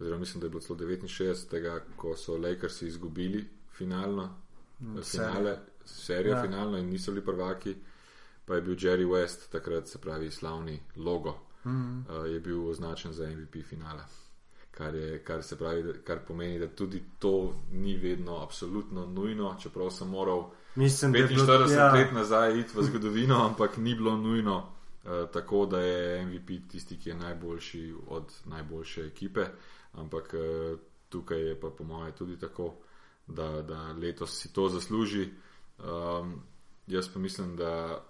oziroma 0.00 0.20
mislim, 0.20 0.40
da 0.40 0.46
je 0.46 0.50
bilo 0.50 0.60
celo 0.60 0.78
69, 0.78 1.80
ko 1.96 2.16
so 2.16 2.36
Lakersi 2.36 2.86
izgubili 2.86 3.44
finalno, 3.72 4.36
mm, 4.80 5.02
finale, 5.02 5.58
serijo 5.84 6.34
ja. 6.34 6.42
finalno 6.42 6.78
in 6.78 6.88
niso 6.88 7.12
bili 7.12 7.24
prvaki, 7.24 7.76
pa 8.44 8.54
je 8.54 8.62
bil 8.62 8.74
Jerry 8.74 9.06
West, 9.06 9.50
takrat 9.52 9.88
se 9.88 9.98
pravi 9.98 10.30
slavni 10.30 10.80
logo, 10.96 11.38
mm 11.64 11.70
-hmm. 11.70 12.20
uh, 12.20 12.32
je 12.32 12.40
bil 12.40 12.68
označen 12.68 13.12
za 13.12 13.30
MVP 13.30 13.64
finala. 13.68 14.04
Kar, 14.70 14.94
je, 14.94 15.18
kar, 15.24 15.40
pravi, 15.58 15.94
kar 16.04 16.18
pomeni, 16.28 16.58
da 16.58 16.66
tudi 16.68 17.02
to 17.18 17.54
ni 17.72 17.96
vedno 17.96 18.36
absolutno 18.36 19.06
nujno, 19.06 19.56
čeprav 19.62 19.90
sem 19.90 20.08
moral 20.08 20.50
Mislim, 20.74 21.12
45 21.12 21.28
bilo, 21.28 21.72
ja. 21.72 21.92
let 21.92 22.12
nazaj 22.12 22.58
iti 22.60 22.78
v 22.78 22.82
zgodovino, 22.82 23.46
ampak 23.46 23.76
ni 23.76 23.94
bilo 23.94 24.16
nujno 24.16 24.56
uh, 24.56 25.30
tako, 25.32 25.66
da 25.66 25.80
je 25.80 26.26
MVP 26.26 26.70
tisti, 26.70 26.98
ki 26.98 27.08
je 27.08 27.14
najboljši 27.14 27.94
od 28.08 28.32
najboljše 28.44 29.06
ekipe. 29.06 29.44
Ampak 29.92 30.34
uh, 30.34 30.78
tukaj 31.08 31.48
je 31.48 31.60
pa 31.60 31.70
po 31.70 31.84
mojem 31.84 32.12
tudi 32.12 32.38
tako, 32.38 32.74
da, 33.26 33.62
da 33.62 33.92
letos 33.92 34.40
si 34.40 34.52
to 34.52 34.68
zasluži. 34.68 35.28
Um, 35.78 36.42
jaz 36.86 37.08
pa 37.12 37.18
mislim, 37.18 37.56
da 37.56 38.04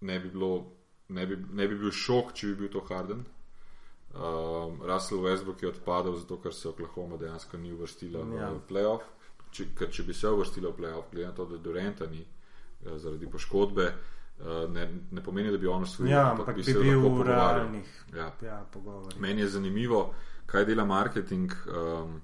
ne 0.00 0.20
bi, 0.20 0.30
bilo, 0.30 0.66
ne, 1.08 1.26
bi, 1.26 1.36
ne 1.52 1.68
bi 1.68 1.78
bil 1.78 1.90
šok, 1.90 2.32
če 2.34 2.46
bi 2.46 2.54
bil 2.54 2.68
to 2.72 2.80
Harden. 2.88 3.24
Um, 4.14 4.82
Russell 4.82 5.20
Westbrook 5.20 5.62
je 5.62 5.68
odpadel, 5.68 6.14
zato 6.16 6.38
ker 6.40 6.54
se 6.54 6.68
Oklahoma 6.68 7.16
dejansko 7.16 7.58
ni 7.58 7.72
uvrstila 7.72 8.18
ja. 8.18 8.50
v 8.50 8.60
playoff 8.70 9.17
če, 9.50 9.64
če 9.90 10.02
bi 10.02 10.14
se 10.14 10.28
uvrstila 10.28 10.70
v 10.70 10.78
playoff, 10.80 11.10
glede 11.12 11.26
na 11.26 11.34
to, 11.34 11.46
da 11.46 11.58
Durenta 11.58 12.06
ni 12.06 12.22
uh, 12.22 12.96
zaradi 12.96 13.26
poškodbe, 13.30 13.86
uh, 14.40 14.70
ne, 14.70 14.88
ne 15.10 15.24
pomeni, 15.24 15.50
da 15.50 15.58
bi 15.58 15.66
on 15.66 15.82
usvojil. 15.82 16.12
Ja, 16.12 16.30
ampak 16.32 16.54
bi, 16.54 16.62
bi 16.62 16.72
se 16.72 16.78
v 16.78 17.26
realnih 17.26 17.92
ja. 18.16 18.32
ja, 18.42 18.62
pogovorih. 18.72 19.20
Meni 19.20 19.40
je 19.40 19.48
zanimivo, 19.48 20.14
kaj 20.46 20.64
dela 20.64 20.84
marketing 20.84 21.52
um, 21.66 22.20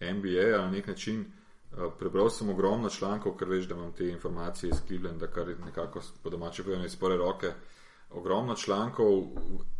NBA 0.00 0.50
na 0.58 0.70
nek 0.70 0.86
način. 0.86 1.24
Uh, 1.72 1.92
prebral 1.98 2.30
sem 2.30 2.48
ogromno 2.52 2.90
člankov, 2.90 3.36
ker 3.40 3.48
veš, 3.48 3.68
da 3.68 3.74
imam 3.74 3.92
te 3.96 4.08
informacije 4.08 4.70
iz 4.70 4.80
Clevelanda, 4.86 5.26
kar 5.26 5.54
nekako 5.64 6.02
po 6.22 6.30
domače 6.30 6.62
povedano 6.62 6.86
iz 6.86 6.96
pore 6.96 7.16
roke. 7.16 7.52
Ogromno 8.12 8.54
člankov 8.54 9.08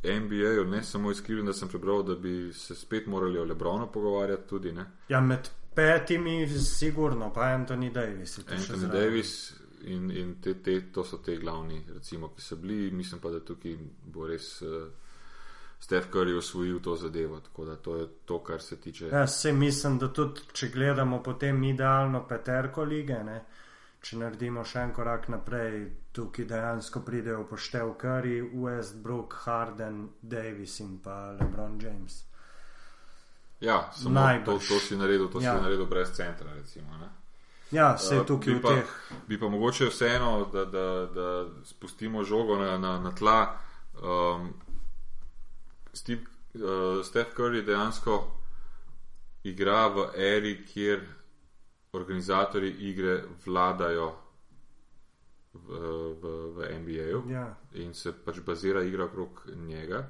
v 0.02 0.20
NBA, 0.20 0.64
ne 0.70 0.82
samo 0.82 1.10
iz 1.10 1.20
Clevelanda, 1.20 1.52
sem 1.52 1.68
prebral, 1.68 2.02
da 2.02 2.14
bi 2.14 2.52
se 2.52 2.74
spet 2.74 3.06
morali 3.06 3.38
o 3.38 3.44
Lebronu 3.44 3.90
pogovarjati 3.92 4.48
tudi. 4.48 4.72
Ne? 4.72 4.86
Ja, 5.08 5.20
med 5.20 5.50
petimi, 5.74 6.48
sigurno, 6.58 7.30
pa 7.32 7.40
Anthony 7.54 7.90
Davis. 7.90 8.38
Anthony 8.46 8.88
Davis 8.88 9.54
in, 9.84 10.10
in 10.10 10.40
te, 10.40 10.60
te, 10.62 10.90
to 10.90 11.04
so 11.04 11.18
te 11.18 11.36
glavni, 11.36 11.84
recimo, 11.94 12.32
ki 12.34 12.42
so 12.42 12.56
bili. 12.56 12.90
Mislim 12.90 13.20
pa, 13.20 13.30
da 13.30 13.40
tukaj 13.40 13.76
bo 14.04 14.26
res 14.26 14.60
uh, 14.62 14.86
Steph 15.82 16.10
Curry 16.12 16.36
osvojil 16.38 16.80
to 16.80 16.96
zadevo. 16.96 17.40
Tako 17.40 17.64
da 17.64 17.76
to 17.76 17.96
je 17.96 18.06
to, 18.24 18.38
kar 18.44 18.62
se 18.62 18.80
tiče. 18.80 19.08
Ja, 19.08 19.26
se 19.26 19.52
mislim, 19.52 19.98
da 19.98 20.12
tudi, 20.12 20.40
če 20.52 20.68
gledamo 20.68 21.22
potem 21.22 21.64
idealno 21.64 22.26
peterko 22.28 22.84
lige, 22.84 23.18
ne, 23.24 23.40
če 24.02 24.18
naredimo 24.18 24.64
še 24.64 24.86
en 24.86 24.92
korak 24.94 25.28
naprej, 25.28 25.86
tukaj 26.12 26.46
dejansko 26.50 27.02
pridejo 27.06 27.46
poštev 27.50 27.96
Curry, 28.02 28.40
Westbrook, 28.54 29.34
Harden, 29.44 30.08
Davis 30.22 30.80
in 30.80 30.98
pa 31.02 31.32
LeBron 31.40 31.80
James. 31.82 32.22
Ja, 33.62 33.90
samo 33.94 34.20
to, 34.44 34.58
to 34.58 34.78
si 34.82 34.96
naredil, 34.98 35.28
to 35.30 35.40
ja. 35.40 35.54
si 35.54 35.62
naredil 35.62 35.86
brez 35.86 36.10
centra. 36.16 36.50
Recimo, 36.54 36.98
ja, 37.72 37.94
vse 37.96 38.14
je 38.14 38.26
tukaj 38.26 38.54
uh, 38.54 38.58
v 38.58 38.62
teh. 38.62 38.94
Bi 39.28 39.38
pa 39.40 39.48
mogoče 39.48 39.86
vseeno, 39.88 40.50
da, 40.52 40.64
da, 40.64 40.86
da 41.14 41.28
spustimo 41.64 42.24
žogo 42.24 42.58
na, 42.58 42.78
na, 42.78 42.98
na 43.00 43.14
tla. 43.14 43.56
Um, 44.02 44.52
Steve, 45.92 46.26
uh, 46.54 47.04
Steph 47.04 47.36
Curry 47.36 47.62
dejansko 47.62 48.18
igra 49.44 49.86
v 49.88 50.08
eri, 50.16 50.56
kjer 50.66 51.06
organizatori 51.92 52.68
igre 52.68 53.22
vladajo 53.46 54.12
v, 55.52 55.78
v, 56.22 56.28
v 56.56 56.68
NBA-ju 56.80 57.22
Ja. 57.30 57.54
in 57.74 57.94
se 57.94 58.12
pač 58.12 58.40
bazira 58.40 58.82
igra 58.82 59.04
okrog 59.04 59.42
njega, 59.56 60.08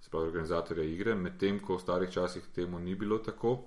spravi 0.00 0.26
organizatorja 0.26 0.84
igre, 0.84 1.14
medtem 1.14 1.60
ko 1.60 1.76
v 1.76 1.80
starih 1.80 2.10
časih 2.10 2.42
temu 2.54 2.78
ni 2.78 2.94
bilo 2.94 3.18
tako. 3.18 3.58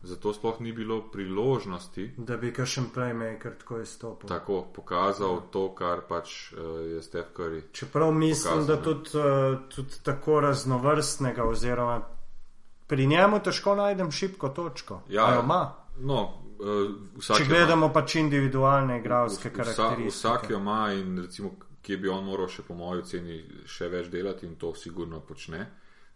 Zato 0.00 0.32
sploh 0.32 0.60
ni 0.60 0.72
bilo 0.72 1.10
priložnosti 1.10 2.14
Da 2.16 2.36
bi 2.36 2.52
kakšen 2.52 2.84
playmaker 2.94 3.58
tako 3.58 3.80
izstopil. 3.80 4.28
tako 4.28 4.66
pokazal 4.74 5.40
to, 5.50 5.74
kar 5.74 6.00
pač 6.08 6.52
uh, 6.52 6.58
je 6.86 7.02
Steph 7.02 7.28
Curry. 7.36 7.62
Čeprav 7.72 8.12
mislim, 8.12 8.54
Pokazal, 8.54 8.76
da 8.76 8.82
tudi, 8.82 9.10
uh, 9.14 9.58
tudi 9.68 9.94
tako 10.02 10.40
raznovrstnega, 10.40 11.44
oziroma 11.44 12.00
pri 12.86 13.06
njemu 13.06 13.40
težko 13.40 13.74
najdem 13.74 14.10
šibko 14.10 14.48
točko. 14.48 15.00
Ja. 15.08 15.34
Jo 15.34 15.40
ima. 15.42 15.74
No, 15.98 16.22
uh, 16.60 17.36
Če 17.36 17.44
gledamo 17.48 17.92
pač 17.92 18.14
individualne 18.14 18.98
igralske 19.00 19.48
Vsa, 19.48 19.56
karakteristike. 19.56 20.08
vsak 20.08 20.50
jo 20.50 20.56
ima 20.58 20.92
in 20.92 21.18
recimo, 21.18 21.50
kje 21.88 21.96
bi 21.96 22.08
on 22.12 22.24
moral 22.24 22.48
še 22.52 22.62
po 22.62 22.74
moji 22.76 23.00
oceni 23.00 23.36
še 23.64 23.88
več 23.88 24.10
delati 24.12 24.44
in 24.44 24.56
to 24.60 24.74
sigurno 24.76 25.22
počne, 25.24 25.62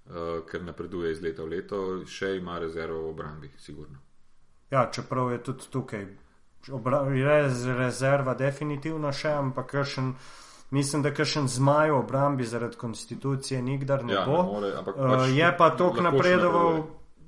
uh, 0.05 0.43
ker 0.45 0.61
napreduje 0.63 1.13
iz 1.13 1.23
leta 1.25 1.43
v 1.43 1.49
leto, 1.49 1.79
še 2.07 2.35
ima 2.37 2.59
rezervo 2.59 2.99
v 3.03 3.09
obrambi, 3.09 3.49
sigurno. 3.59 3.97
Ja, 4.71 4.91
čeprav 4.93 5.33
je 5.33 5.39
tudi 5.43 5.71
tukaj 5.71 6.05
obra- 6.71 7.03
rez, 7.09 7.65
rezerva 7.67 8.35
definitivno 8.35 9.13
še, 9.13 9.33
ampak 9.33 9.71
kakšen, 9.71 10.13
mislim, 10.71 11.03
da 11.03 11.11
kakšen 11.11 11.49
zmaj 11.49 11.91
v 11.91 11.97
obrambi 11.97 12.45
zaradi 12.45 12.77
konstitucije 12.77 13.63
nikdar 13.63 14.05
ne 14.05 14.13
Ja, 14.13 14.27
bo. 14.27 14.37
ne 14.37 14.53
more, 14.53 14.75
ampak 14.77 14.97
Uh, 14.97 15.09
pač 15.09 15.31
je 15.31 15.51
pa 15.59 15.71
tok 15.71 16.01
napredoval, 16.01 16.83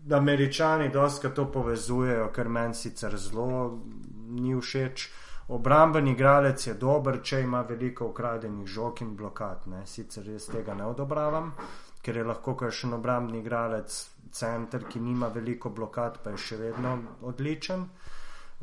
da 0.05 0.17
američani 0.17 0.91
doska 0.91 1.31
to 1.31 1.49
povezujejo, 1.49 2.29
kar 2.29 2.49
meni 2.49 2.75
sicer 2.75 3.17
zelo 3.17 3.81
ni 4.29 4.53
všeč. 4.53 5.09
Obramben 5.49 6.09
igralec 6.09 6.67
je 6.67 6.75
dober, 6.75 7.21
če 7.23 7.41
ima 7.41 7.61
veliko 7.69 8.07
ukradenih 8.07 8.67
žog 8.67 9.03
in 9.03 9.17
blokad. 9.17 9.67
Ne. 9.67 9.87
Sicer 9.87 10.29
jaz 10.29 10.49
tega 10.49 10.75
ne 10.75 10.87
odobravam, 10.89 11.53
ker 12.03 12.17
je 12.17 12.25
lahko 12.25 12.57
kakšen 12.57 12.95
obrambni 12.97 13.43
igralec 13.45 13.93
center, 14.33 14.85
ki 14.89 15.01
nima 15.01 15.29
veliko 15.29 15.71
blokad, 15.71 16.19
pa 16.25 16.31
je 16.31 16.41
še 16.49 16.57
vedno 16.57 16.99
odličen. 17.23 17.89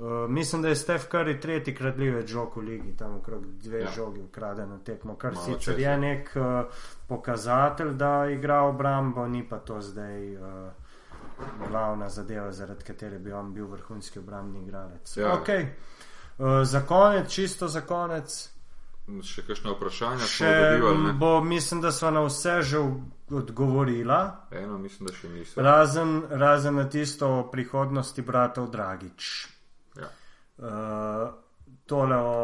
Uh, 0.02 0.26
mislim, 0.30 0.62
da 0.62 0.72
je 0.72 0.76
Steph 0.76 1.06
Curry 1.12 1.36
tretji 1.41 1.76
kradljivec 1.76 2.28
žog 2.28 2.58
v 2.58 2.62
ligi, 2.66 2.95
tam 2.98 3.18
okrog 3.20 3.45
dve 3.62 3.82
Ja. 3.82 3.91
žogi 3.95 4.22
ukradeno 4.22 4.78
tekmo, 4.78 5.16
kar 5.16 5.34
Malo 5.34 5.45
sicer 5.45 5.76
čez, 5.76 5.80
je 5.84 5.90
ja. 5.90 5.98
nek 5.98 6.32
uh, 6.36 6.66
pokazatelj, 7.08 7.94
da 7.94 8.26
igra 8.32 8.62
obrambo, 8.62 9.28
ni 9.28 9.44
pa 9.49 9.60
to 9.60 9.82
zdaj 9.82 10.36
uh, 10.36 10.72
glavna 11.68 12.10
zadeva, 12.10 12.52
zaradi 12.52 12.84
katere 12.84 13.20
bi 13.20 13.32
on 13.32 13.53
bil 13.53 13.68
vrhunski 13.68 14.20
obrambni 14.20 14.64
igralec. 14.64 15.18
Ja. 15.18 15.38
Okay. 15.38 15.68
Uh, 16.41 16.63
za 16.65 16.81
konec, 16.81 17.30
čisto 17.30 17.68
za 17.69 17.81
konec, 17.85 18.51
Še 19.22 19.43
kakšno 19.43 19.73
vprašanje 19.76 20.23
smo 20.23 20.30
še 20.30 20.49
dobivali? 20.80 21.13
bo, 21.19 21.31
mislim, 21.43 21.81
da 21.81 21.91
sva 21.91 22.11
na 22.11 22.22
vse 22.23 22.61
že 22.63 22.80
odgovorila. 23.30 24.47
Eno 24.51 24.77
mislim, 24.77 25.09
da 25.09 25.13
še 25.13 25.30
niso. 25.30 25.61
Razen, 25.61 26.13
razen 26.30 26.76
na 26.76 26.85
tisto 26.89 27.27
o 27.27 27.43
prihodnosti 27.51 28.22
bratov 28.22 28.69
Dragič. 28.72 29.30
Ja. 29.99 30.09
Uh, 30.57 31.34
tole 31.85 32.18
o 32.18 32.35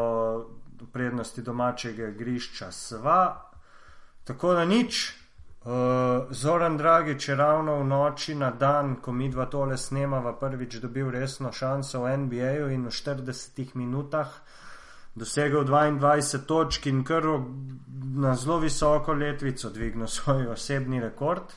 prednosti 0.92 1.42
domačega 1.42 2.10
igrišča 2.12 2.72
sva. 2.72 3.20
Tako 4.24 4.52
da 4.54 4.64
nič. 4.64 5.17
Uh, 5.68 5.74
Zoran 6.30 6.76
Dragič 6.76 7.28
je 7.28 7.34
ravno 7.36 7.74
v 7.82 7.84
noči 7.84 8.34
na 8.34 8.50
dan, 8.50 8.96
ko 9.04 9.12
mi 9.12 9.28
dva 9.28 9.44
tole 9.52 9.76
snemava, 9.76 10.32
prvič 10.32 10.78
dobil 10.80 11.10
resno 11.12 11.52
šanso 11.52 12.06
v 12.06 12.16
NBA-ju 12.16 12.70
in 12.72 12.86
v 12.88 12.92
40 12.94 13.76
minutah 13.76 14.32
dosegel 15.12 15.68
22 15.68 16.46
točk 16.48 16.86
in 16.86 17.04
kar 17.04 17.22
na 18.16 18.32
zelo 18.34 18.58
visoko 18.64 19.12
letvico 19.12 19.68
dvignil 19.68 20.08
svoj 20.16 20.46
osebni 20.56 21.00
rekord, 21.04 21.52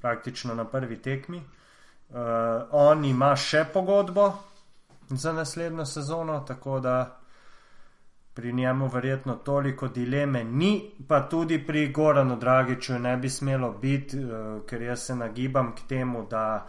praktično 0.00 0.54
na 0.54 0.64
prvi 0.64 1.02
tekmi. 1.02 1.42
Uh, 1.42 2.22
on 2.70 3.04
ima 3.04 3.34
še 3.36 3.64
pogodbo 3.74 4.38
za 5.10 5.32
naslednjo 5.32 5.86
sezono, 5.86 6.44
tako 6.46 6.78
da 6.80 7.18
pri 8.36 8.52
njemu 8.52 8.88
verjetno 8.88 9.34
toliko 9.34 9.88
dileme 9.88 10.44
ni, 10.44 10.92
pa 11.08 11.20
tudi 11.28 11.66
pri 11.66 11.92
Goranu 11.92 12.36
Dragiču 12.36 12.98
ne 12.98 13.16
bi 13.16 13.30
smelo 13.30 13.70
biti, 13.72 14.18
uh, 14.18 14.66
ker 14.66 14.82
jaz 14.82 15.06
se 15.06 15.16
nagibam 15.16 15.72
k 15.74 15.88
temu, 15.88 16.26
da, 16.30 16.66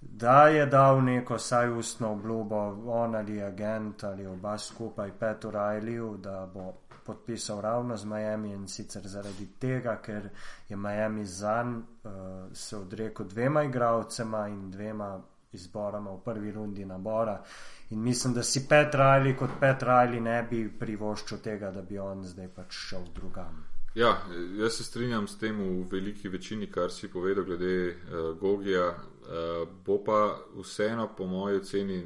da 0.00 0.48
je 0.48 0.66
dal 0.66 1.02
neko 1.04 1.38
saj 1.38 1.72
ustno 1.78 2.12
obljubo, 2.12 2.60
on 2.86 3.14
ali 3.14 3.42
agent 3.42 4.04
ali 4.04 4.26
oba 4.26 4.58
skupaj 4.58 5.10
Petu 5.18 5.50
Rajliju, 5.50 6.16
da 6.16 6.50
bo 6.54 6.72
podpisal 7.06 7.60
ravno 7.60 7.96
z 7.96 8.04
Miami 8.04 8.52
in 8.52 8.68
sicer 8.68 9.02
zaradi 9.02 9.46
tega, 9.58 9.96
ker 9.96 10.28
je 10.68 10.76
Miami 10.76 11.26
zanj 11.26 11.76
uh, 11.76 12.12
se 12.52 12.76
odrekel 12.76 13.26
dvema 13.26 13.62
igralcema 13.62 14.48
in 14.48 14.70
dvema 14.70 15.20
izborama 15.54 16.10
v 16.10 16.20
prvi 16.24 16.52
rundi 16.52 16.84
nabora. 16.84 17.42
In 17.90 18.02
mislim, 18.02 18.34
da 18.34 18.42
si 18.42 18.66
Pet 18.68 18.94
Rajli 18.94 19.36
kot 19.36 19.50
Pet 19.60 19.82
Rajli 19.82 20.20
ne 20.20 20.42
bi 20.50 20.64
privoščil 20.78 21.38
tega, 21.38 21.70
da 21.70 21.82
bi 21.82 21.98
on 21.98 22.24
zdaj 22.24 22.48
pač 22.56 22.72
šel 22.88 23.06
drugam. 23.14 23.64
Ja, 23.94 24.16
jaz 24.58 24.72
se 24.76 24.84
strinjam 24.84 25.28
s 25.28 25.38
tem 25.38 25.60
v 25.60 25.84
veliki 25.90 26.28
večini, 26.28 26.66
kar 26.66 26.90
si 26.90 27.08
povedal 27.08 27.44
glede 27.44 27.74
uh, 27.88 28.38
Gogija. 28.40 28.88
Uh, 28.90 29.68
bo 29.86 30.00
pa 30.04 30.36
vseeno, 30.58 31.08
po 31.16 31.26
moji 31.26 31.60
oceni, 31.60 32.00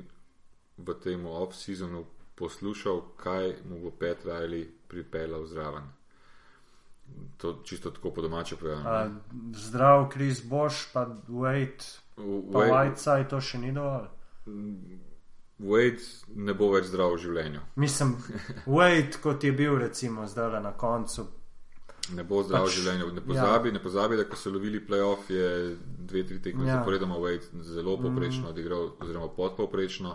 v 0.79 0.95
tem 1.03 1.25
off-seasonu 1.27 2.05
poslušal, 2.39 3.01
kaj 3.17 3.55
mu 3.71 3.81
bo 3.83 3.91
Pet 3.91 4.27
Riley 4.27 4.69
pripeljal 4.89 5.47
zraven. 5.47 5.89
To 7.37 7.61
čisto 7.65 7.91
tako 7.91 8.11
po 8.11 8.23
domače 8.23 8.57
povedano. 8.57 8.91
A, 8.91 9.09
zdrav, 9.57 10.09
Kris 10.13 10.45
Boš, 10.45 10.91
pa 10.93 11.07
Wade, 11.29 11.89
V- 11.89 12.08
pa 12.19 12.59
Wade- 12.59 12.71
Whiteside, 12.73 13.29
to 13.29 13.41
še 13.41 13.59
ni 13.59 13.73
dovolj. 13.73 14.09
Wade 15.59 16.03
ne 16.37 16.55
bo 16.55 16.69
več 16.71 16.87
zdrav 16.87 17.15
v 17.15 17.19
življenju. 17.19 17.61
Mislim, 17.77 18.15
Wade, 18.67 19.19
kot 19.23 19.45
je 19.45 19.53
bil 19.53 19.79
recimo 19.79 20.27
zdaj 20.27 20.61
na 20.63 20.73
koncu. 20.73 21.27
Ne 22.11 22.25
bo 22.25 22.43
zdrav 22.43 22.65
Pač, 22.65 22.71
v 22.71 22.77
življenju. 22.77 23.09
Ne 23.13 23.21
pozabi, 23.23 23.69
ja. 23.69 23.73
ne 23.73 23.83
pozabi, 23.83 24.17
da 24.17 24.25
ko 24.25 24.37
so 24.37 24.51
lovili 24.51 24.81
playoff, 24.81 25.29
je 25.29 25.49
dve, 26.01 26.23
tri 26.25 26.39
tekme 26.41 26.63
ja. 26.63 26.69
Ja. 26.69 26.77
zaporedoma 26.79 27.17
Wade 27.17 27.43
zelo 27.65 27.99
poprečno 27.99 28.49
odigral, 28.49 28.93
oziroma 28.99 29.29
podpovprečno, 29.29 30.15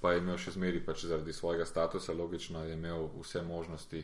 pa 0.00 0.12
je 0.12 0.18
imel 0.18 0.36
še 0.36 0.50
zmeri 0.50 0.80
pač 0.80 1.04
zaradi 1.04 1.32
svojega 1.32 1.64
statusa, 1.64 2.12
logično 2.12 2.64
je 2.64 2.74
imel 2.74 3.08
vse 3.16 3.42
možnosti. 3.42 4.02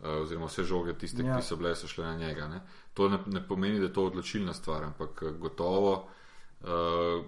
eh, 0.00 0.08
Oziroma, 0.16 0.46
vse 0.46 0.64
žoge, 0.64 0.94
tiste, 0.94 1.20
ja. 1.20 1.26
Ja. 1.26 1.36
ki 1.36 1.44
so 1.44 1.56
bile, 1.56 1.74
so 1.76 1.86
šle 1.86 2.04
na 2.06 2.14
njega. 2.16 2.48
Ne? 2.48 2.62
To 2.94 3.08
ne, 3.08 3.18
ne 3.26 3.42
pomeni, 3.42 3.78
da 3.78 3.84
je 3.84 3.92
to 3.92 4.06
odločilna 4.06 4.54
stvar, 4.54 4.84
ampak 4.84 5.22
eh, 5.22 5.32
gotovo 5.32 6.06
uh, 6.60 7.24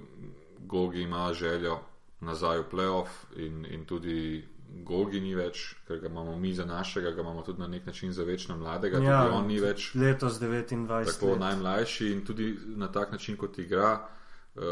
Gogi 0.58 1.02
ima 1.02 1.32
željo 1.32 1.78
nazaj 2.20 2.58
v 2.58 2.64
playoff 2.72 3.08
in, 3.36 3.66
in 3.66 3.84
tudi 3.84 4.44
Gogi 4.84 5.20
ni 5.20 5.34
več, 5.34 5.74
ker 5.86 5.98
ga 6.00 6.08
imamo 6.08 6.36
mi 6.36 6.54
za 6.54 6.64
našega, 6.64 7.10
ga 7.10 7.20
imamo 7.20 7.42
tudi 7.42 7.60
na 7.60 7.66
nek 7.66 7.86
način 7.86 8.12
za 8.12 8.24
večno 8.24 8.56
mladega, 8.56 8.98
ja, 8.98 9.22
tudi 9.22 9.36
on 9.36 9.46
ni 9.46 9.60
več 9.60 9.94
Letos 9.94 10.40
29. 10.40 11.04
tako 11.12 11.32
let. 11.32 11.40
najmlajši 11.40 12.12
in 12.12 12.24
tudi 12.24 12.56
na 12.66 12.88
tak 12.92 13.12
način, 13.12 13.36
kot 13.36 13.58
igra, 13.58 14.08
uh, 14.54 14.62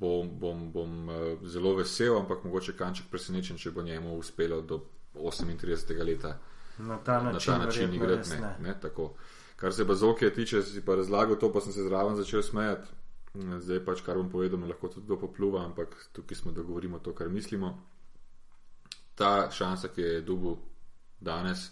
bom, 0.00 0.30
bom, 0.38 0.70
bom 0.72 1.08
uh, 1.08 1.16
zelo 1.42 1.74
vesel, 1.76 2.18
ampak 2.18 2.44
mogoče 2.44 2.76
kanček 2.76 3.10
presenečen, 3.10 3.58
če 3.58 3.70
bo 3.70 3.82
njemu 3.82 4.18
uspelo 4.18 4.60
do 4.60 4.84
38. 5.14 6.04
leta 6.04 6.38
Na 6.78 6.98
ta 6.98 7.22
na 7.22 7.32
način, 7.32 7.52
ta 7.52 7.58
način 7.58 7.94
igrati. 7.94 8.30
Ne, 8.30 8.40
ne. 8.40 8.56
ne, 8.60 8.80
tako. 8.80 9.14
Kar 9.56 9.74
se 9.74 9.84
bazokija 9.84 10.30
tiče, 10.30 10.62
si 10.62 10.84
pa 10.84 10.94
razlagal 10.94 11.36
to, 11.36 11.52
pa 11.52 11.60
sem 11.60 11.72
se 11.72 11.82
zraven 11.82 12.16
začel 12.16 12.42
smejati. 12.42 12.88
Zdaj 13.36 13.82
pač, 13.84 14.02
kar 14.06 14.16
bom 14.16 14.30
povedal, 14.32 14.60
me 14.60 14.68
lahko 14.70 14.88
tudi 14.88 15.06
do 15.06 15.18
popluva, 15.20 15.64
ampak 15.64 15.94
tukaj 16.12 16.38
smo, 16.38 16.52
da 16.52 16.62
govorimo 16.62 16.98
to, 16.98 17.12
kar 17.14 17.28
mislimo. 17.28 17.72
Ta 19.14 19.50
šansa, 19.50 19.88
ki 19.88 20.02
je 20.02 20.20
dubu 20.20 20.56
danes, 21.20 21.70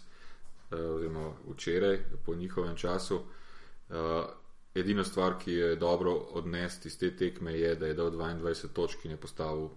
eh, 0.71 0.75
oziroma 0.75 1.31
včeraj, 1.47 1.99
po 2.25 2.35
njihovem 2.35 2.75
času, 2.75 3.21
eh, 3.89 4.23
edina 4.75 5.03
stvar, 5.03 5.39
ki 5.39 5.51
je 5.51 5.75
dobro 5.75 6.11
odnesti 6.11 6.87
iz 6.87 6.97
te 6.99 7.15
tekme, 7.15 7.53
je, 7.59 7.75
da 7.75 7.87
je 7.87 7.93
dal 7.93 8.11
22 8.11 8.73
točk 8.73 9.05
in 9.05 9.11
je 9.11 9.17
postavil 9.17 9.69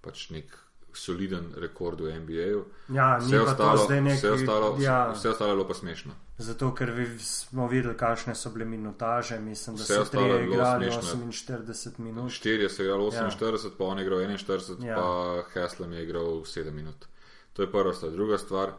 pač 0.00 0.30
nek 0.30 0.65
soliden 0.96 1.54
rekord 1.56 2.00
v 2.00 2.12
NBA-ju. 2.14 2.64
Ja, 2.88 3.18
Vse 3.18 3.40
ostalo, 3.40 3.86
neki. 3.90 4.16
vse, 4.16 4.30
ostalo, 4.32 4.76
ja, 4.80 5.12
vse 5.12 5.28
ostalo 5.28 5.50
je 5.50 5.56
bilo 5.56 5.68
pa 5.68 5.74
smešno. 5.74 6.12
zato, 6.38 6.74
ker 6.74 6.90
vi- 6.90 7.18
smo 7.18 7.68
videli, 7.68 7.96
kakšne 7.96 8.34
so 8.34 8.50
bile 8.50 8.64
minutaže. 8.64 9.38
Mislim, 9.40 9.76
da 9.76 9.82
Vse 9.82 9.94
so 9.94 10.04
trije 10.04 10.44
igrali 10.44 10.84
smešno. 10.84 11.02
48 11.02 11.98
minut. 11.98 12.32
Štirje 12.32 12.68
so 12.68 12.82
igrali 12.82 13.02
48, 13.02 13.64
ja. 13.64 13.70
pa 13.78 13.84
on 13.84 13.98
je 13.98 14.04
igral 14.04 14.18
41, 14.20 14.84
ja. 14.84 14.88
Ja. 14.88 14.96
pa 14.96 15.14
Heslem 15.52 15.92
je 15.92 16.02
igral 16.02 16.24
7 16.44 16.70
minut. 16.72 17.06
To 17.52 17.62
je 17.62 17.70
prva 17.70 17.94
stvar. 17.94 18.10
Druga 18.12 18.38
stvar, 18.38 18.70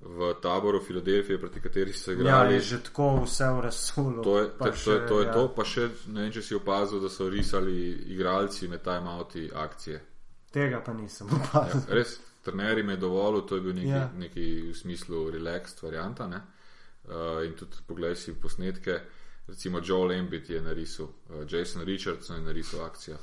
v 0.00 0.34
taboru 0.42 0.80
Filadelfije, 0.80 1.38
proti 1.38 1.60
kateri 1.60 1.92
so 1.92 2.10
Ja, 2.10 2.14
igrali, 2.14 2.54
je 2.54 2.60
že 2.60 2.82
tako 2.82 3.22
vse 3.24 3.44
v 3.46 3.60
resulu. 3.60 4.22
to 4.22 4.38
je, 4.38 4.50
pa 4.58 4.64
to, 4.64 4.72
to, 4.84 4.92
je, 4.92 5.06
to, 5.08 5.20
je 5.20 5.26
ja. 5.26 5.32
to. 5.32 5.48
Pa 5.48 5.64
še 5.64 5.80
ne 6.06 6.20
vem, 6.22 6.32
če 6.32 6.42
si 6.42 6.54
opazil, 6.54 7.00
da 7.00 7.08
so 7.08 7.28
risali 7.28 7.74
igralci 8.08 8.68
med 8.68 8.82
timeouti 8.82 9.50
akcije. 9.54 10.00
Tega 10.52 10.80
pa 10.80 10.92
nisem 10.92 11.26
opazil. 11.28 11.80
Ja, 11.88 11.94
res, 11.94 12.16
trenerji 12.42 12.82
me 12.82 12.96
dovolil, 12.96 13.42
to 13.42 13.56
je 13.56 13.60
bil 13.60 13.74
neki, 13.74 13.88
Ja. 13.88 14.10
neki 14.14 14.46
v 14.70 14.74
smislu 14.74 15.30
relaxed 15.30 15.82
varianta. 15.82 16.26
Ne? 16.26 16.40
Uh, 17.04 17.42
in 17.46 17.54
tudi 17.54 17.76
poglej 17.86 18.16
si 18.16 18.32
posnetke, 18.32 19.00
recimo 19.48 19.80
Joel 19.80 20.12
Embiid 20.12 20.50
je 20.50 20.60
narisal, 20.60 21.06
uh, 21.06 21.44
Jason 21.48 21.82
Richardson 21.82 22.36
je 22.36 22.42
narisal 22.42 22.84
akcijo. 22.84 23.16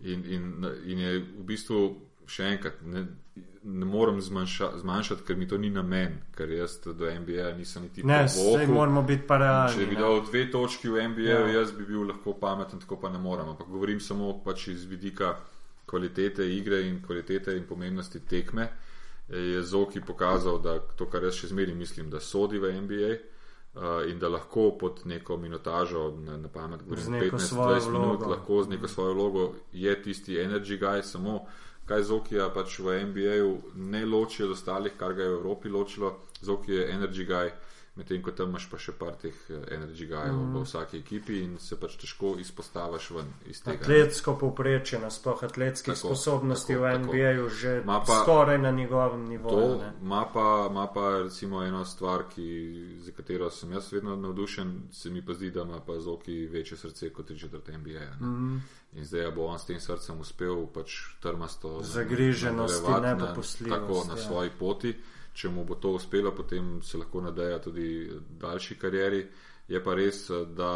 In, 0.00 0.24
in, 0.26 0.48
in 0.84 0.98
je 0.98 1.12
v 1.20 1.44
bistvu 1.44 1.78
še 2.26 2.44
enkrat, 2.44 2.82
ne, 2.82 3.04
ne 3.62 3.84
morem 3.84 4.20
zmanjša, 4.20 4.72
zmanjšati, 4.78 5.22
ker 5.22 5.36
mi 5.36 5.48
to 5.48 5.58
ni 5.58 5.70
namen, 5.70 6.18
ker 6.32 6.50
jaz 6.50 6.78
do 6.82 6.92
NBA 7.10 7.52
nisem 7.52 7.82
niti 7.82 8.02
Ne, 8.02 8.26
vohu. 8.28 8.66
moramo 8.72 9.02
biti 9.02 9.26
pa 9.26 9.36
realni. 9.38 9.76
Če 9.76 9.86
bi 9.86 9.96
dal 9.96 10.20
dve 10.24 10.50
točki 10.50 10.88
v 10.88 11.08
NBA, 11.08 11.30
ja. 11.30 11.46
jaz 11.54 11.72
bi 11.72 11.84
bil 11.84 12.04
lahko 12.04 12.34
pameten, 12.34 12.80
tako 12.80 12.96
pa 12.96 13.08
ne 13.08 13.18
morem. 13.18 13.48
Ampak 13.48 13.68
govorim 13.68 14.00
samo 14.00 14.40
pač 14.44 14.68
iz 14.68 14.84
vidika 14.84 15.36
kvalitete 15.86 16.46
igre 16.56 16.82
in 16.88 17.02
kvalitete 17.02 17.56
in 17.56 17.66
pomembnosti 17.66 18.20
tekme. 18.20 18.68
Je 19.28 19.62
Zoki 19.62 20.00
pokazal, 20.00 20.58
da 20.60 20.78
to, 20.78 21.06
kar 21.08 21.24
jaz 21.24 21.38
še 21.40 21.48
zmeraj 21.54 21.74
mislim, 21.74 22.10
da 22.12 22.20
sodi 22.20 22.58
v 22.60 22.72
NBA 22.84 23.12
uh, 23.12 24.04
in 24.10 24.18
da 24.20 24.28
lahko 24.28 24.70
pod 24.78 25.00
neko 25.08 25.36
minutažo, 25.40 26.10
na, 26.20 26.36
na 26.36 26.48
pamet, 26.48 26.82
govorim 26.84 27.04
svojo 27.04 27.30
15-20 27.30 27.92
minut, 27.92 28.18
vlogo. 28.20 28.30
lahko 28.30 28.62
z 28.62 28.68
neko 28.68 28.88
svojo 28.88 29.14
vlogo 29.14 29.46
je 29.72 30.02
tisti 30.02 30.36
energy 30.36 30.78
guy, 30.80 31.02
samo 31.02 31.46
kaj 31.88 32.02
Zokija 32.02 32.48
pač 32.52 32.78
v 32.80 33.00
NBA-ju 33.04 33.56
ne 33.74 34.04
loči 34.06 34.44
od 34.44 34.54
ostalih, 34.56 34.92
kar 34.98 35.14
ga 35.14 35.22
je 35.22 35.32
v 35.32 35.38
Evropi 35.38 35.68
ločilo. 35.68 36.14
Zoki 36.40 36.72
je 36.72 36.88
energy 36.92 37.26
guy, 37.28 37.50
medtem 37.96 38.22
ko 38.22 38.30
tam 38.30 38.48
imaš 38.48 38.64
pa 38.66 38.78
še 38.78 38.92
par 38.92 39.14
teh 39.14 39.34
eh, 39.48 39.64
energy 39.70 40.06
guyov 40.06 40.34
mm. 40.34 40.54
v 40.54 40.62
vsaki 40.62 40.98
ekipi 40.98 41.36
in 41.38 41.58
se 41.58 41.76
pač 41.76 41.96
težko 41.96 42.34
izpostaviš 42.38 43.10
ven 43.10 43.28
iz 43.46 43.62
tega. 43.62 43.78
Atletsko 43.78 44.34
povprečje, 44.34 44.98
nasploh 44.98 45.42
atletskih 45.42 45.94
Tako, 45.94 46.08
sposobnosti 46.08 46.72
tako, 46.72 46.82
v. 46.82 46.98
NBA-ju 46.98 47.48
že 47.50 47.82
Ma 47.84 48.00
pa- 48.00 48.18
skoraj 48.18 48.58
na 48.58 48.70
njegovem 48.70 49.24
nivoju. 49.24 49.78
To 49.78 49.92
ima 50.02 50.24
pa, 50.26 50.46
ima 50.70 50.86
pa 50.86 51.18
recimo 51.20 51.62
eno 51.62 51.84
stvar, 51.84 52.24
ki, 52.28 52.48
za 52.98 53.12
katero 53.12 53.50
sem 53.50 53.72
jaz 53.72 53.92
vedno 53.92 54.16
navdušen, 54.16 54.88
se 54.92 55.10
mi 55.10 55.22
pa 55.22 55.34
zdi, 55.34 55.50
da 55.50 55.62
ima 55.62 55.80
pa 55.80 56.00
Zoki 56.00 56.46
večje 56.46 56.76
srce 56.76 57.10
kot 57.10 57.26
tri 57.26 57.38
četrt 57.38 57.68
NBA. 57.70 58.10
Mm 58.20 58.34
Mhm. 58.34 58.58
In 58.94 59.04
zdaj 59.04 59.30
bo 59.30 59.44
on 59.44 59.58
s 59.58 59.64
tem 59.64 59.80
srcem 59.80 60.20
uspel 60.20 60.66
pač 60.66 60.90
trmasto 61.20 61.82
Zagriženost 61.82 62.74
in 62.76 62.82
nadaljevati 62.82 63.02
na- 63.14 63.14
nepopustljivost, 63.16 63.80
Tako 63.80 64.04
na 64.08 64.14
ja. 64.14 64.22
svoji 64.22 64.50
poti. 64.50 64.94
Če 65.34 65.50
mu 65.50 65.64
bo 65.64 65.74
to 65.74 65.96
uspelo, 65.98 66.30
potem 66.30 66.78
se 66.82 66.98
lahko 66.98 67.20
nadeja 67.20 67.58
tudi 67.58 68.10
daljši 68.40 68.78
karieri. 68.78 69.24
Je 69.68 69.80
pa 69.82 69.94
res, 69.94 70.28
da 70.54 70.70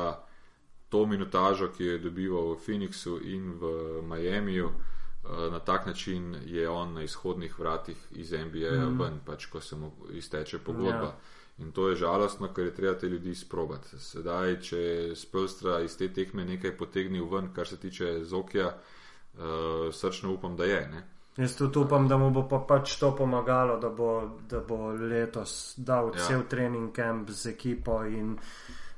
to 0.89 1.07
minutažo, 1.07 1.69
ki 1.77 1.85
jo 1.85 1.93
je 1.93 1.99
dobival 1.99 2.55
v 2.55 2.61
Phoenixu 2.65 3.19
in 3.23 3.53
v 3.61 3.73
Miamiju, 4.03 4.71
eh, 4.71 5.51
na 5.51 5.61
tak 5.61 5.87
način 5.87 6.35
je 6.47 6.69
on 6.69 6.95
na 6.95 7.03
izhodnih 7.03 7.59
vratih 7.59 7.97
iz 8.11 8.33
NBA-ja 8.33 8.89
mm. 8.89 9.01
ven, 9.01 9.21
pač 9.27 9.47
ko 9.47 9.61
se 9.61 9.77
mu 9.77 9.93
izteče 10.13 10.59
pogodba. 10.59 11.13
Ja. 11.13 11.13
Ja. 11.13 11.37
In 11.59 11.73
to 11.73 11.89
je 11.89 11.97
žalostno, 11.97 12.53
ker 12.55 12.65
je 12.65 12.75
treba 12.75 12.99
te 12.99 13.09
ljudi 13.09 13.35
sprobati. 13.35 13.99
Sedaj, 13.99 14.61
če 14.63 14.81
Spelstra 15.19 15.81
iz 15.83 15.97
te 15.99 16.09
tekme 16.15 16.45
nekaj 16.45 16.77
potegnil 16.79 17.27
ven, 17.27 17.51
kar 17.55 17.67
se 17.67 17.77
tiče 17.77 18.25
Zokija, 18.25 18.69
uh, 18.69 19.95
srčno 19.95 20.33
upam, 20.33 20.57
da 20.57 20.65
je. 20.65 20.85
Ne? 20.93 21.03
Jaz 21.39 21.55
tudi 21.57 21.79
upam, 21.79 22.09
da 22.09 22.17
mu 22.19 22.31
bo 22.35 22.43
pa 22.49 22.59
pač 22.59 22.97
to 22.99 23.13
pomagalo, 23.17 23.77
da 23.79 23.89
bo, 23.89 24.39
da 24.51 24.59
bo 24.61 24.91
letos 24.91 25.75
dal 25.77 26.11
ja. 26.11 26.19
Ja. 26.19 26.25
cel 26.27 26.43
trening 26.51 26.91
camp 26.97 27.31
z 27.31 27.47
ekipo 27.55 28.03
in 28.05 28.39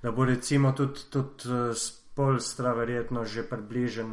da 0.02 0.10
bo 0.10 0.24
recimo 0.24 0.72
tudi, 0.72 1.00
tudi 1.10 1.44
eh, 1.48 1.74
Spolstra 2.10 2.72
verjetno 2.72 3.24
že 3.24 3.44
približen 3.48 4.08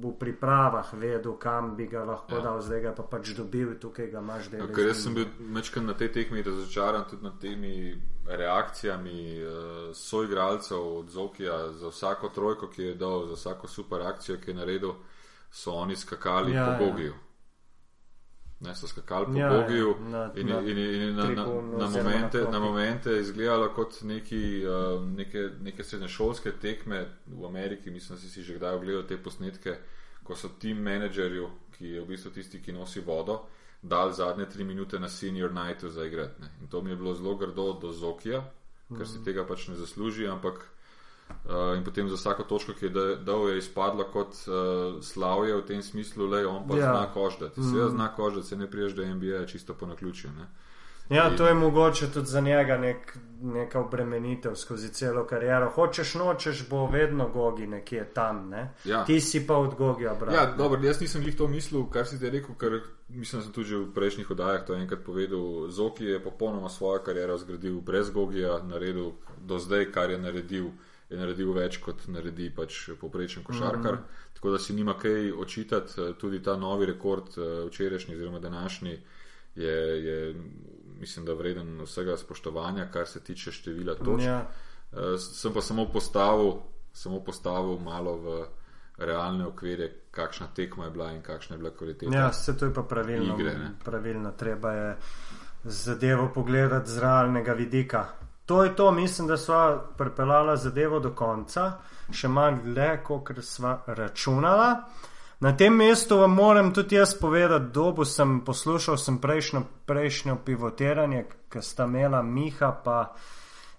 v 0.00 0.12
pripravah 0.18 0.94
vedel, 0.94 1.34
kam 1.38 1.76
bi 1.76 1.86
ga 1.86 2.04
lahko 2.04 2.32
ja. 2.32 2.38
Ja. 2.38 2.44
dal, 2.44 2.62
zdaj 2.62 2.80
ga 2.80 2.92
pa 2.92 3.02
pač 3.02 3.34
dobil, 3.36 3.74
tukaj 3.78 4.08
ga 4.10 4.18
imaš 4.18 4.44
Ja, 4.44 4.50
delati. 4.50 4.72
ker 4.74 4.86
jaz 4.86 5.02
sem 5.02 5.14
bil 5.14 5.26
večkrat 5.54 5.84
na 5.84 5.94
tej 5.94 6.12
tekmi 6.12 6.42
razočaran 6.42 7.04
tudi 7.10 7.22
nad 7.24 7.38
temi 7.40 8.00
reakcijami 8.26 9.42
uh, 9.42 9.50
soigralcev 9.94 10.78
od 10.98 11.10
Zokija 11.10 11.72
za 11.72 11.88
vsako 11.88 12.28
trojko, 12.28 12.68
ki 12.68 12.82
je 12.82 12.94
dal, 12.94 13.26
za 13.26 13.34
vsako 13.34 13.68
super 13.68 14.02
akcijo, 14.02 14.38
ki 14.40 14.50
je 14.50 14.54
naredil, 14.54 14.92
so 15.50 15.70
oni 15.72 15.96
skakali 15.96 16.52
Ja, 16.52 16.72
ja, 16.72 16.78
po 16.78 16.84
ja. 16.84 17.12
Bogiju. 18.56 18.62
Ne, 18.62 18.74
so 18.74 18.86
skakali 18.86 19.26
po 19.26 19.32
Ja, 19.32 19.38
ja, 19.38 19.52
ja, 19.52 19.60
Bogiju 19.60 19.94
na- 20.00 20.32
in, 20.34 20.46
na 20.48 20.60
in, 20.60 20.68
in, 20.68 21.02
in 21.02 21.16
na, 21.16 21.24
na, 21.24 21.44
na, 21.78 21.86
momente, 21.88 22.38
na 22.42 22.58
momente 22.60 23.10
je 23.10 23.20
izgledalo 23.20 23.68
kot 23.68 24.02
neki, 24.02 24.62
uh, 24.62 24.72
neke, 25.06 25.50
neke 25.60 25.84
srednješolske 25.84 26.52
tekme 26.52 27.06
v 27.26 27.44
Ameriki. 27.44 27.90
Mislim, 27.90 28.16
da 28.16 28.22
si 28.22 28.30
si 28.30 28.42
že 28.42 28.54
kdaj 28.54 28.74
ogledal 28.74 29.02
te 29.02 29.16
posnetke, 29.18 29.76
ko 30.22 30.34
so 30.34 30.48
tim 30.50 30.76
menedžerju, 30.78 31.48
ki 31.72 31.86
je 31.86 32.00
v 32.00 32.06
bistvu 32.06 32.30
tisti, 32.30 32.58
ki 32.58 32.72
nosi 32.72 33.00
vodo, 33.00 33.42
dal 33.82 34.12
zadnje 34.12 34.46
tri 34.46 34.64
minute 34.64 34.98
na 34.98 35.08
senior 35.08 35.52
nightu 35.52 35.88
za 35.88 36.04
igrati. 36.04 36.42
In 36.60 36.68
to 36.68 36.82
mi 36.82 36.90
je 36.90 36.96
bilo 36.96 37.14
zelo 37.14 37.34
grdo 37.34 37.72
do 37.74 37.92
Zokija, 37.92 38.40
ker 38.88 38.96
Mhm. 38.96 39.04
si 39.06 39.24
tega 39.24 39.44
pač 39.44 39.68
ne 39.68 39.74
zasluži, 39.76 40.26
ampak 40.26 40.64
Uh, 41.44 41.76
in 41.76 41.84
potem 41.84 42.08
za 42.08 42.14
vsako 42.16 42.42
točko, 42.42 42.72
ki 42.72 42.84
je 42.84 42.90
da- 42.90 43.14
dal, 43.16 43.48
je 43.48 43.58
izpadlo 43.58 44.04
kot 44.04 44.34
uh, 44.46 44.54
slavje 45.02 45.56
v 45.56 45.62
tem 45.62 45.82
smislu, 45.82 46.26
da 46.26 46.48
on 46.48 46.68
pa 46.68 46.76
Ja. 46.76 46.82
zna 46.84 47.12
koždati. 47.14 47.60
Mm. 47.60 47.64
Seveda 47.64 47.88
zna 47.88 48.08
koždati, 48.08 48.46
se 48.46 48.56
ne 48.56 48.70
priješ 48.70 48.92
do 48.92 49.04
NBA 49.04 49.46
čisto 49.46 49.74
po 49.74 49.86
naključju. 49.86 50.30
Ne? 50.30 50.46
Ja, 51.08 51.28
In- 51.30 51.36
to 51.36 51.46
je 51.46 51.54
mogoče 51.54 52.06
tudi 52.06 52.26
za 52.26 52.40
njega 52.40 52.76
nek, 52.76 53.18
neka 53.42 53.80
obremenitev 53.80 54.54
skozi 54.54 54.88
celo 54.88 55.24
kariero. 55.24 55.70
Hočeš, 55.70 56.14
nočeš, 56.14 56.68
bo 56.68 56.86
vedno 56.86 57.28
gogi 57.28 57.66
nekje 57.66 58.04
tam. 58.06 58.48
Ne? 58.48 58.72
Ja. 58.84 59.04
Ti 59.04 59.20
si 59.20 59.46
pa 59.46 59.56
od 59.56 59.74
gogija, 59.74 60.14
brat. 60.14 60.34
Ja, 60.34 60.46
dobro, 60.48 60.80
jaz 60.82 61.00
nisem 61.00 61.22
jih 61.22 61.36
to 61.36 61.48
mislil, 61.48 61.84
kar 61.86 62.06
si 62.06 62.18
ti 62.20 62.30
rekel, 62.30 62.54
ker 62.54 62.80
mislim, 63.08 63.40
da 63.40 63.44
sem 63.44 63.52
tudi 63.52 63.74
v 63.76 63.92
prejšnjih 63.94 64.30
oddajah 64.30 64.66
to 64.66 64.74
enkrat 64.74 65.00
povedal. 65.00 65.68
Zoki 65.68 66.04
je 66.04 66.22
popolnoma 66.22 66.68
svojo 66.68 66.98
kariero 66.98 67.38
zgradil 67.38 67.80
brez 67.80 68.10
Gogija, 68.10 68.58
naredil 68.60 69.12
do 69.38 69.58
zdaj, 69.58 69.92
kar 69.92 70.10
je 70.10 70.18
naredil, 70.18 70.66
je 71.08 71.18
naredil 71.18 71.52
več 71.52 71.78
kot 71.78 72.06
naredi 72.08 72.50
pač 72.50 72.88
poprečen 73.00 73.44
košarkar. 73.44 73.94
Mm 73.94 73.98
-hmm. 73.98 74.34
Tako 74.34 74.50
da 74.50 74.58
si 74.58 74.74
nima 74.74 74.98
kaj 74.98 75.32
očitati, 75.32 75.92
tudi 76.18 76.42
ta 76.42 76.56
novi 76.56 76.86
rekord, 76.86 77.38
eh, 77.38 77.66
včerajšnji 77.66 78.14
oziroma 78.14 78.38
današnji, 78.38 78.98
je, 79.54 80.04
je 80.04 80.34
mislim, 81.00 81.24
da 81.26 81.34
vreden 81.34 81.80
vsega 81.82 82.16
spoštovanja, 82.16 82.90
kar 82.92 83.06
se 83.06 83.20
tiče 83.20 83.52
števila 83.52 83.94
točk. 83.94 84.26
Ja. 84.26 84.48
Uh, 84.92 85.18
sem 85.18 85.52
pa 85.52 85.60
samo 85.60 85.88
postavil, 85.92 86.52
samo 86.92 87.20
postavil 87.20 87.78
malo 87.78 88.16
v 88.16 88.46
realne 88.98 89.46
okvirje, 89.46 89.92
kakšna 90.10 90.46
tekma 90.54 90.84
je 90.84 90.90
bila 90.90 91.12
in 91.12 91.22
kakšna 91.22 91.56
je 91.56 91.58
bila 91.58 91.70
kvaliteta. 91.70 92.16
Ja, 92.16 92.32
se 92.32 92.58
to 92.58 92.64
je 92.64 92.74
pa 92.74 92.82
pravilno. 92.82 93.34
Igre, 93.34 93.58
ne. 93.58 93.70
pravilno. 93.84 94.32
Treba 94.32 94.72
je 94.72 94.96
zadevo 95.64 96.30
pogledati 96.34 96.90
z 96.90 96.98
realnega 96.98 97.52
vidika. 97.52 98.06
To 98.46 98.64
je 98.64 98.76
to, 98.76 98.90
mislim, 98.90 99.28
da 99.28 99.36
sva 99.36 99.82
pripeljala 99.98 100.56
zadevo 100.56 101.00
do 101.00 101.10
konca, 101.14 101.72
še 102.14 102.28
malo 102.28 102.62
dlje, 102.64 102.90
kot 103.04 103.32
sva 103.42 103.80
računala. 103.86 104.70
Na 105.40 105.52
tem 105.56 105.74
mestu 105.74 106.16
vam 106.16 106.32
moram 106.32 106.70
tudi 106.74 106.96
jaz 106.96 107.14
povedati, 107.20 107.72
dobo 107.72 108.04
sem 108.04 108.40
poslušal 108.44 108.96
sem 108.96 109.18
prejšnjo, 109.18 109.62
prejšnjo 109.86 110.36
pivotiranje, 110.44 111.24
ki 111.52 111.62
sta 111.62 111.84
imela 111.84 112.22
Miha 112.22 112.70
pa 112.84 113.00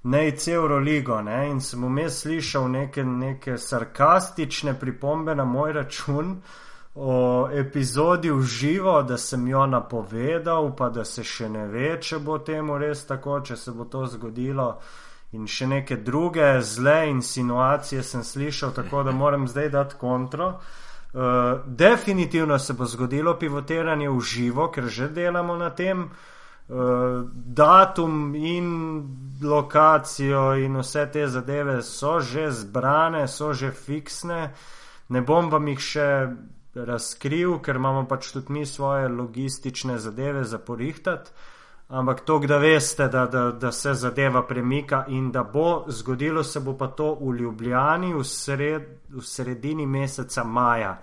Nejc 0.03 0.48
Euroligo 0.48 1.22
ne? 1.22 1.48
in 1.49 1.61
sem 1.61 1.81
vmes 1.84 2.22
slišal 2.22 2.69
neke, 2.69 3.03
neke 3.03 3.57
sarkastične 3.57 4.76
pripombe 4.80 5.35
na 5.35 5.45
moj 5.45 5.73
račun 5.73 6.35
o 6.99 7.49
epizodi 7.53 8.32
v 8.32 8.41
živo, 8.41 9.03
da 9.03 9.18
sem 9.18 9.48
jo 9.48 9.65
napovedal, 9.65 10.72
pa 10.76 10.90
da 10.90 11.06
se 11.06 11.24
še 11.24 11.49
ne 11.49 11.68
ve, 11.69 11.91
če 12.02 12.18
bo 12.19 12.40
temu 12.41 12.78
res 12.82 13.06
tako, 13.06 13.40
če 13.45 13.56
se 13.56 13.72
bo 13.72 13.86
to 13.86 14.07
zgodilo. 14.10 14.72
In 15.38 15.45
še 15.45 15.68
neke 15.68 15.99
druge 16.02 16.56
zle 16.65 17.11
insinuacije 17.11 18.02
sem 18.03 18.24
slišal, 18.24 18.74
tako 18.74 19.03
da 19.03 19.11
moram 19.11 19.45
zdaj 19.48 19.69
dati 19.69 19.99
kontro. 19.99 20.56
Uh, 21.14 21.61
definitivno 21.65 22.57
se 22.60 22.74
bo 22.74 22.86
zgodilo 22.86 23.36
pivotiranje 23.38 24.10
v 24.10 24.19
živo, 24.22 24.68
ker 24.74 24.90
že 24.90 25.11
delamo 25.14 25.56
na 25.57 25.69
tem. 25.69 26.10
Uh, 26.68 27.30
datum 27.32 28.36
in 28.36 28.74
lokacijo 29.44 30.57
in 30.57 30.82
vse 30.82 31.06
te 31.14 31.28
zadeve 31.28 31.82
so 31.82 32.19
že 32.19 32.49
zbrane, 32.52 33.28
so 33.28 33.53
že 33.53 33.72
fiksne. 33.72 34.53
Ne 35.10 35.22
bom 35.22 35.52
vam 35.52 35.68
jih 35.68 35.80
še 35.80 36.10
razkril, 36.86 37.60
ker 37.64 37.76
imamo 37.76 38.06
pač 38.08 38.32
tudi 38.32 38.54
mi 38.54 38.66
svoje 38.66 39.08
logistične 39.08 39.98
zadeve 39.98 40.44
za 40.44 40.58
porihtati. 40.58 41.32
Ampak 41.88 42.26
to, 42.26 42.40
da 42.40 42.58
veste, 42.58 43.08
da, 43.08 43.26
da, 43.26 43.52
da 43.52 43.72
se 43.72 43.94
zadeva 43.94 44.44
premika 44.44 45.06
in 45.08 45.32
da 45.32 45.44
bo 45.44 45.86
zgodilo, 45.88 46.44
se 46.44 46.60
bo 46.60 46.74
pa 46.78 46.88
to 46.88 47.14
v 47.22 47.36
Ljubljani 47.38 48.14
v, 48.14 48.24
sred, 48.24 48.90
v 49.10 49.24
sredini 49.24 49.86
meseca 49.86 50.44
maja. 50.44 50.98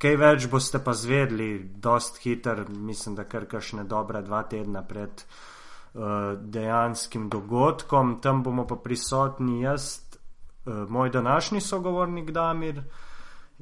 Kaj 0.00 0.16
več 0.16 0.46
boste 0.48 0.80
pa 0.80 0.94
zvedli, 0.96 1.58
dost 1.76 2.22
hiter, 2.24 2.64
mislim, 2.68 3.18
da 3.20 3.26
kar 3.28 3.44
kakšne 3.44 3.84
dobre 3.84 4.22
dva 4.24 4.40
tedna 4.48 4.80
pred 4.82 5.20
uh, 5.20 6.40
dejanskim 6.40 7.28
dogodkom. 7.28 8.16
Tam 8.24 8.40
bomo 8.42 8.64
pa 8.64 8.80
prisotni 8.80 9.60
jaz, 9.60 9.98
uh, 10.64 10.88
moj 10.88 11.10
današnji 11.10 11.60
sogovornik 11.60 12.30
Damir 12.32 12.80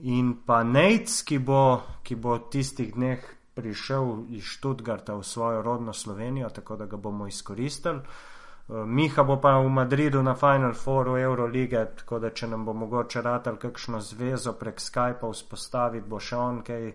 in 0.03 0.35
pa 0.47 0.63
Nec, 0.63 1.23
ki 1.25 1.39
bo, 1.39 1.83
ki 2.03 2.17
bo 2.17 2.39
tistih 2.39 2.95
dneh 2.95 3.23
prišel 3.55 4.31
iz 4.31 4.45
Študgarta 4.45 5.15
v 5.19 5.25
svojo 5.27 5.63
rodno 5.63 5.93
Slovenijo, 5.93 6.49
tako 6.49 6.77
da 6.77 6.87
ga 6.87 6.97
bomo 6.97 7.27
izkoristili. 7.27 7.99
Eh, 7.99 8.85
Miha 8.87 9.23
bo 9.23 9.41
pa 9.41 9.59
v 9.59 9.69
Madridu 9.69 10.23
na 10.23 10.35
Final 10.35 10.75
Fouru 10.75 11.19
Eurolige, 11.19 11.87
tako 11.97 12.19
da 12.19 12.31
če 12.31 12.47
nam 12.47 12.65
bo 12.65 12.73
mogoče 12.73 13.23
ratal 13.23 13.57
kakšno 13.57 14.01
zvezo 14.01 14.53
prek 14.53 14.81
Skypa 14.81 15.31
vzpostaviti, 15.33 16.09
bo 16.09 16.21
še 16.21 16.37
on 16.37 16.63
kaj 16.63 16.93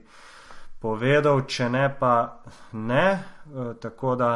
povedal, 0.80 1.44
če 1.48 1.70
ne 1.70 1.88
pa 2.00 2.44
ne. 2.72 3.08
Eh, 3.12 3.74
Tako 3.80 4.16
da 4.16 4.32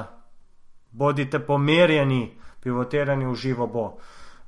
bodite 0.91 1.39
pomerjeni, 1.39 2.37
pivotiranje 2.59 3.27
v 3.27 3.35
živo 3.35 3.67
bo. 3.67 3.87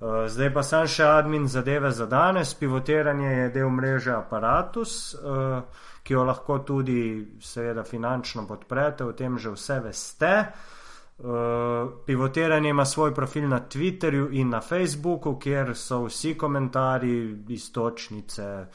Eh, 0.02 0.30
Zdaj 0.32 0.54
pa 0.56 0.62
sem 0.64 0.88
še 0.88 1.04
admin 1.04 1.48
zadeve 1.52 1.92
za 1.92 2.06
danes. 2.08 2.54
Pivotiranje 2.56 3.32
je 3.32 3.50
del 3.52 3.70
mreže 3.70 4.14
Apparatus, 4.16 5.14
eh, 5.14 5.62
ki 6.04 6.14
jo 6.14 6.24
lahko 6.24 6.60
tudi 6.60 7.36
seveda 7.42 7.84
finančno 7.84 8.48
podprete, 8.48 9.04
o 9.04 9.12
tem 9.12 9.38
že 9.38 9.50
vse 9.52 9.80
veste. 9.80 10.32
Eh, 10.32 11.88
Pivotiranje 12.06 12.70
ima 12.70 12.86
svoj 12.86 13.14
profil 13.14 13.50
na 13.50 13.60
Twitterju 13.60 14.30
in 14.32 14.50
na 14.50 14.62
Facebooku, 14.62 15.36
kjer 15.36 15.76
so 15.76 16.06
vsi 16.06 16.38
komentarji, 16.38 17.44
istočnice, 17.50 18.68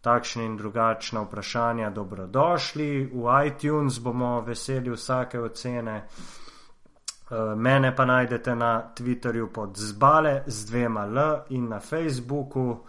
takšne 0.00 0.44
in 0.46 0.56
drugačne 0.56 1.20
vprašanja 1.26 1.90
dobrodošli. 1.90 3.10
V 3.12 3.46
iTunes 3.46 3.98
bomo 3.98 4.40
veseli 4.40 4.90
vsake 4.90 5.40
ocene. 5.40 6.06
Eh, 7.32 7.54
Mene 7.56 7.96
pa 7.96 8.04
najdete 8.04 8.54
na 8.54 8.92
Twitterju 8.94 9.52
pod 9.52 9.76
zbale 9.76 10.42
z 10.46 10.66
dvema 10.66 11.06
L 11.06 11.42
in 11.48 11.68
na 11.68 11.80
Facebooku. 11.80 12.84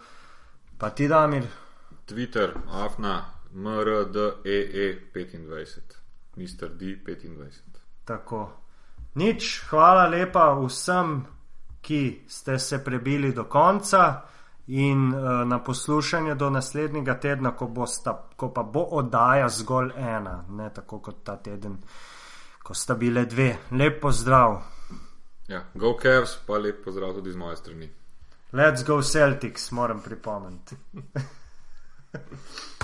Pa 0.78 0.90
ti, 0.90 1.08
Damir, 1.08 1.44
Twitter, 2.04 2.52
afna, 2.68 3.24
mrdeE25, 3.54 5.80
Mr. 6.36 6.68
D25. 6.76 7.60
tako. 8.04 8.50
Nič, 9.14 9.62
hvala 9.70 10.08
lepa 10.08 10.60
vsem, 10.60 11.26
ki 11.80 12.24
ste 12.28 12.58
se 12.58 12.84
prebili 12.84 13.32
do 13.32 13.44
konca 13.44 14.20
in 14.66 15.14
uh, 15.14 15.48
na 15.48 15.62
poslušanje 15.62 16.34
do 16.34 16.50
naslednjega 16.50 17.20
tedna, 17.20 17.50
ko, 17.56 17.66
bosta, 17.66 18.28
ko 18.36 18.52
pa 18.52 18.62
bo 18.62 18.80
oddaja 18.80 19.48
zgolj 19.48 19.90
ena, 19.96 20.44
ne 20.48 20.70
tako 20.74 20.98
kot 20.98 21.24
ta 21.24 21.36
teden, 21.36 21.78
ko 22.64 22.74
sta 22.74 22.94
bile 22.94 23.26
dve. 23.28 23.56
Lep 23.70 24.00
pozdrav. 24.00 24.62
Ja, 25.48 25.64
go 25.74 25.92
Cavs, 26.00 26.38
pa 26.46 26.58
lep 26.58 26.80
pozdrav 26.84 27.12
tudi 27.14 27.32
z 27.32 27.36
moje 27.36 27.56
strani. 27.56 27.90
Let's 28.52 28.86
go 28.86 29.02
Celtics, 29.02 29.70
moram 29.70 30.00
pripomniti. 30.02 30.76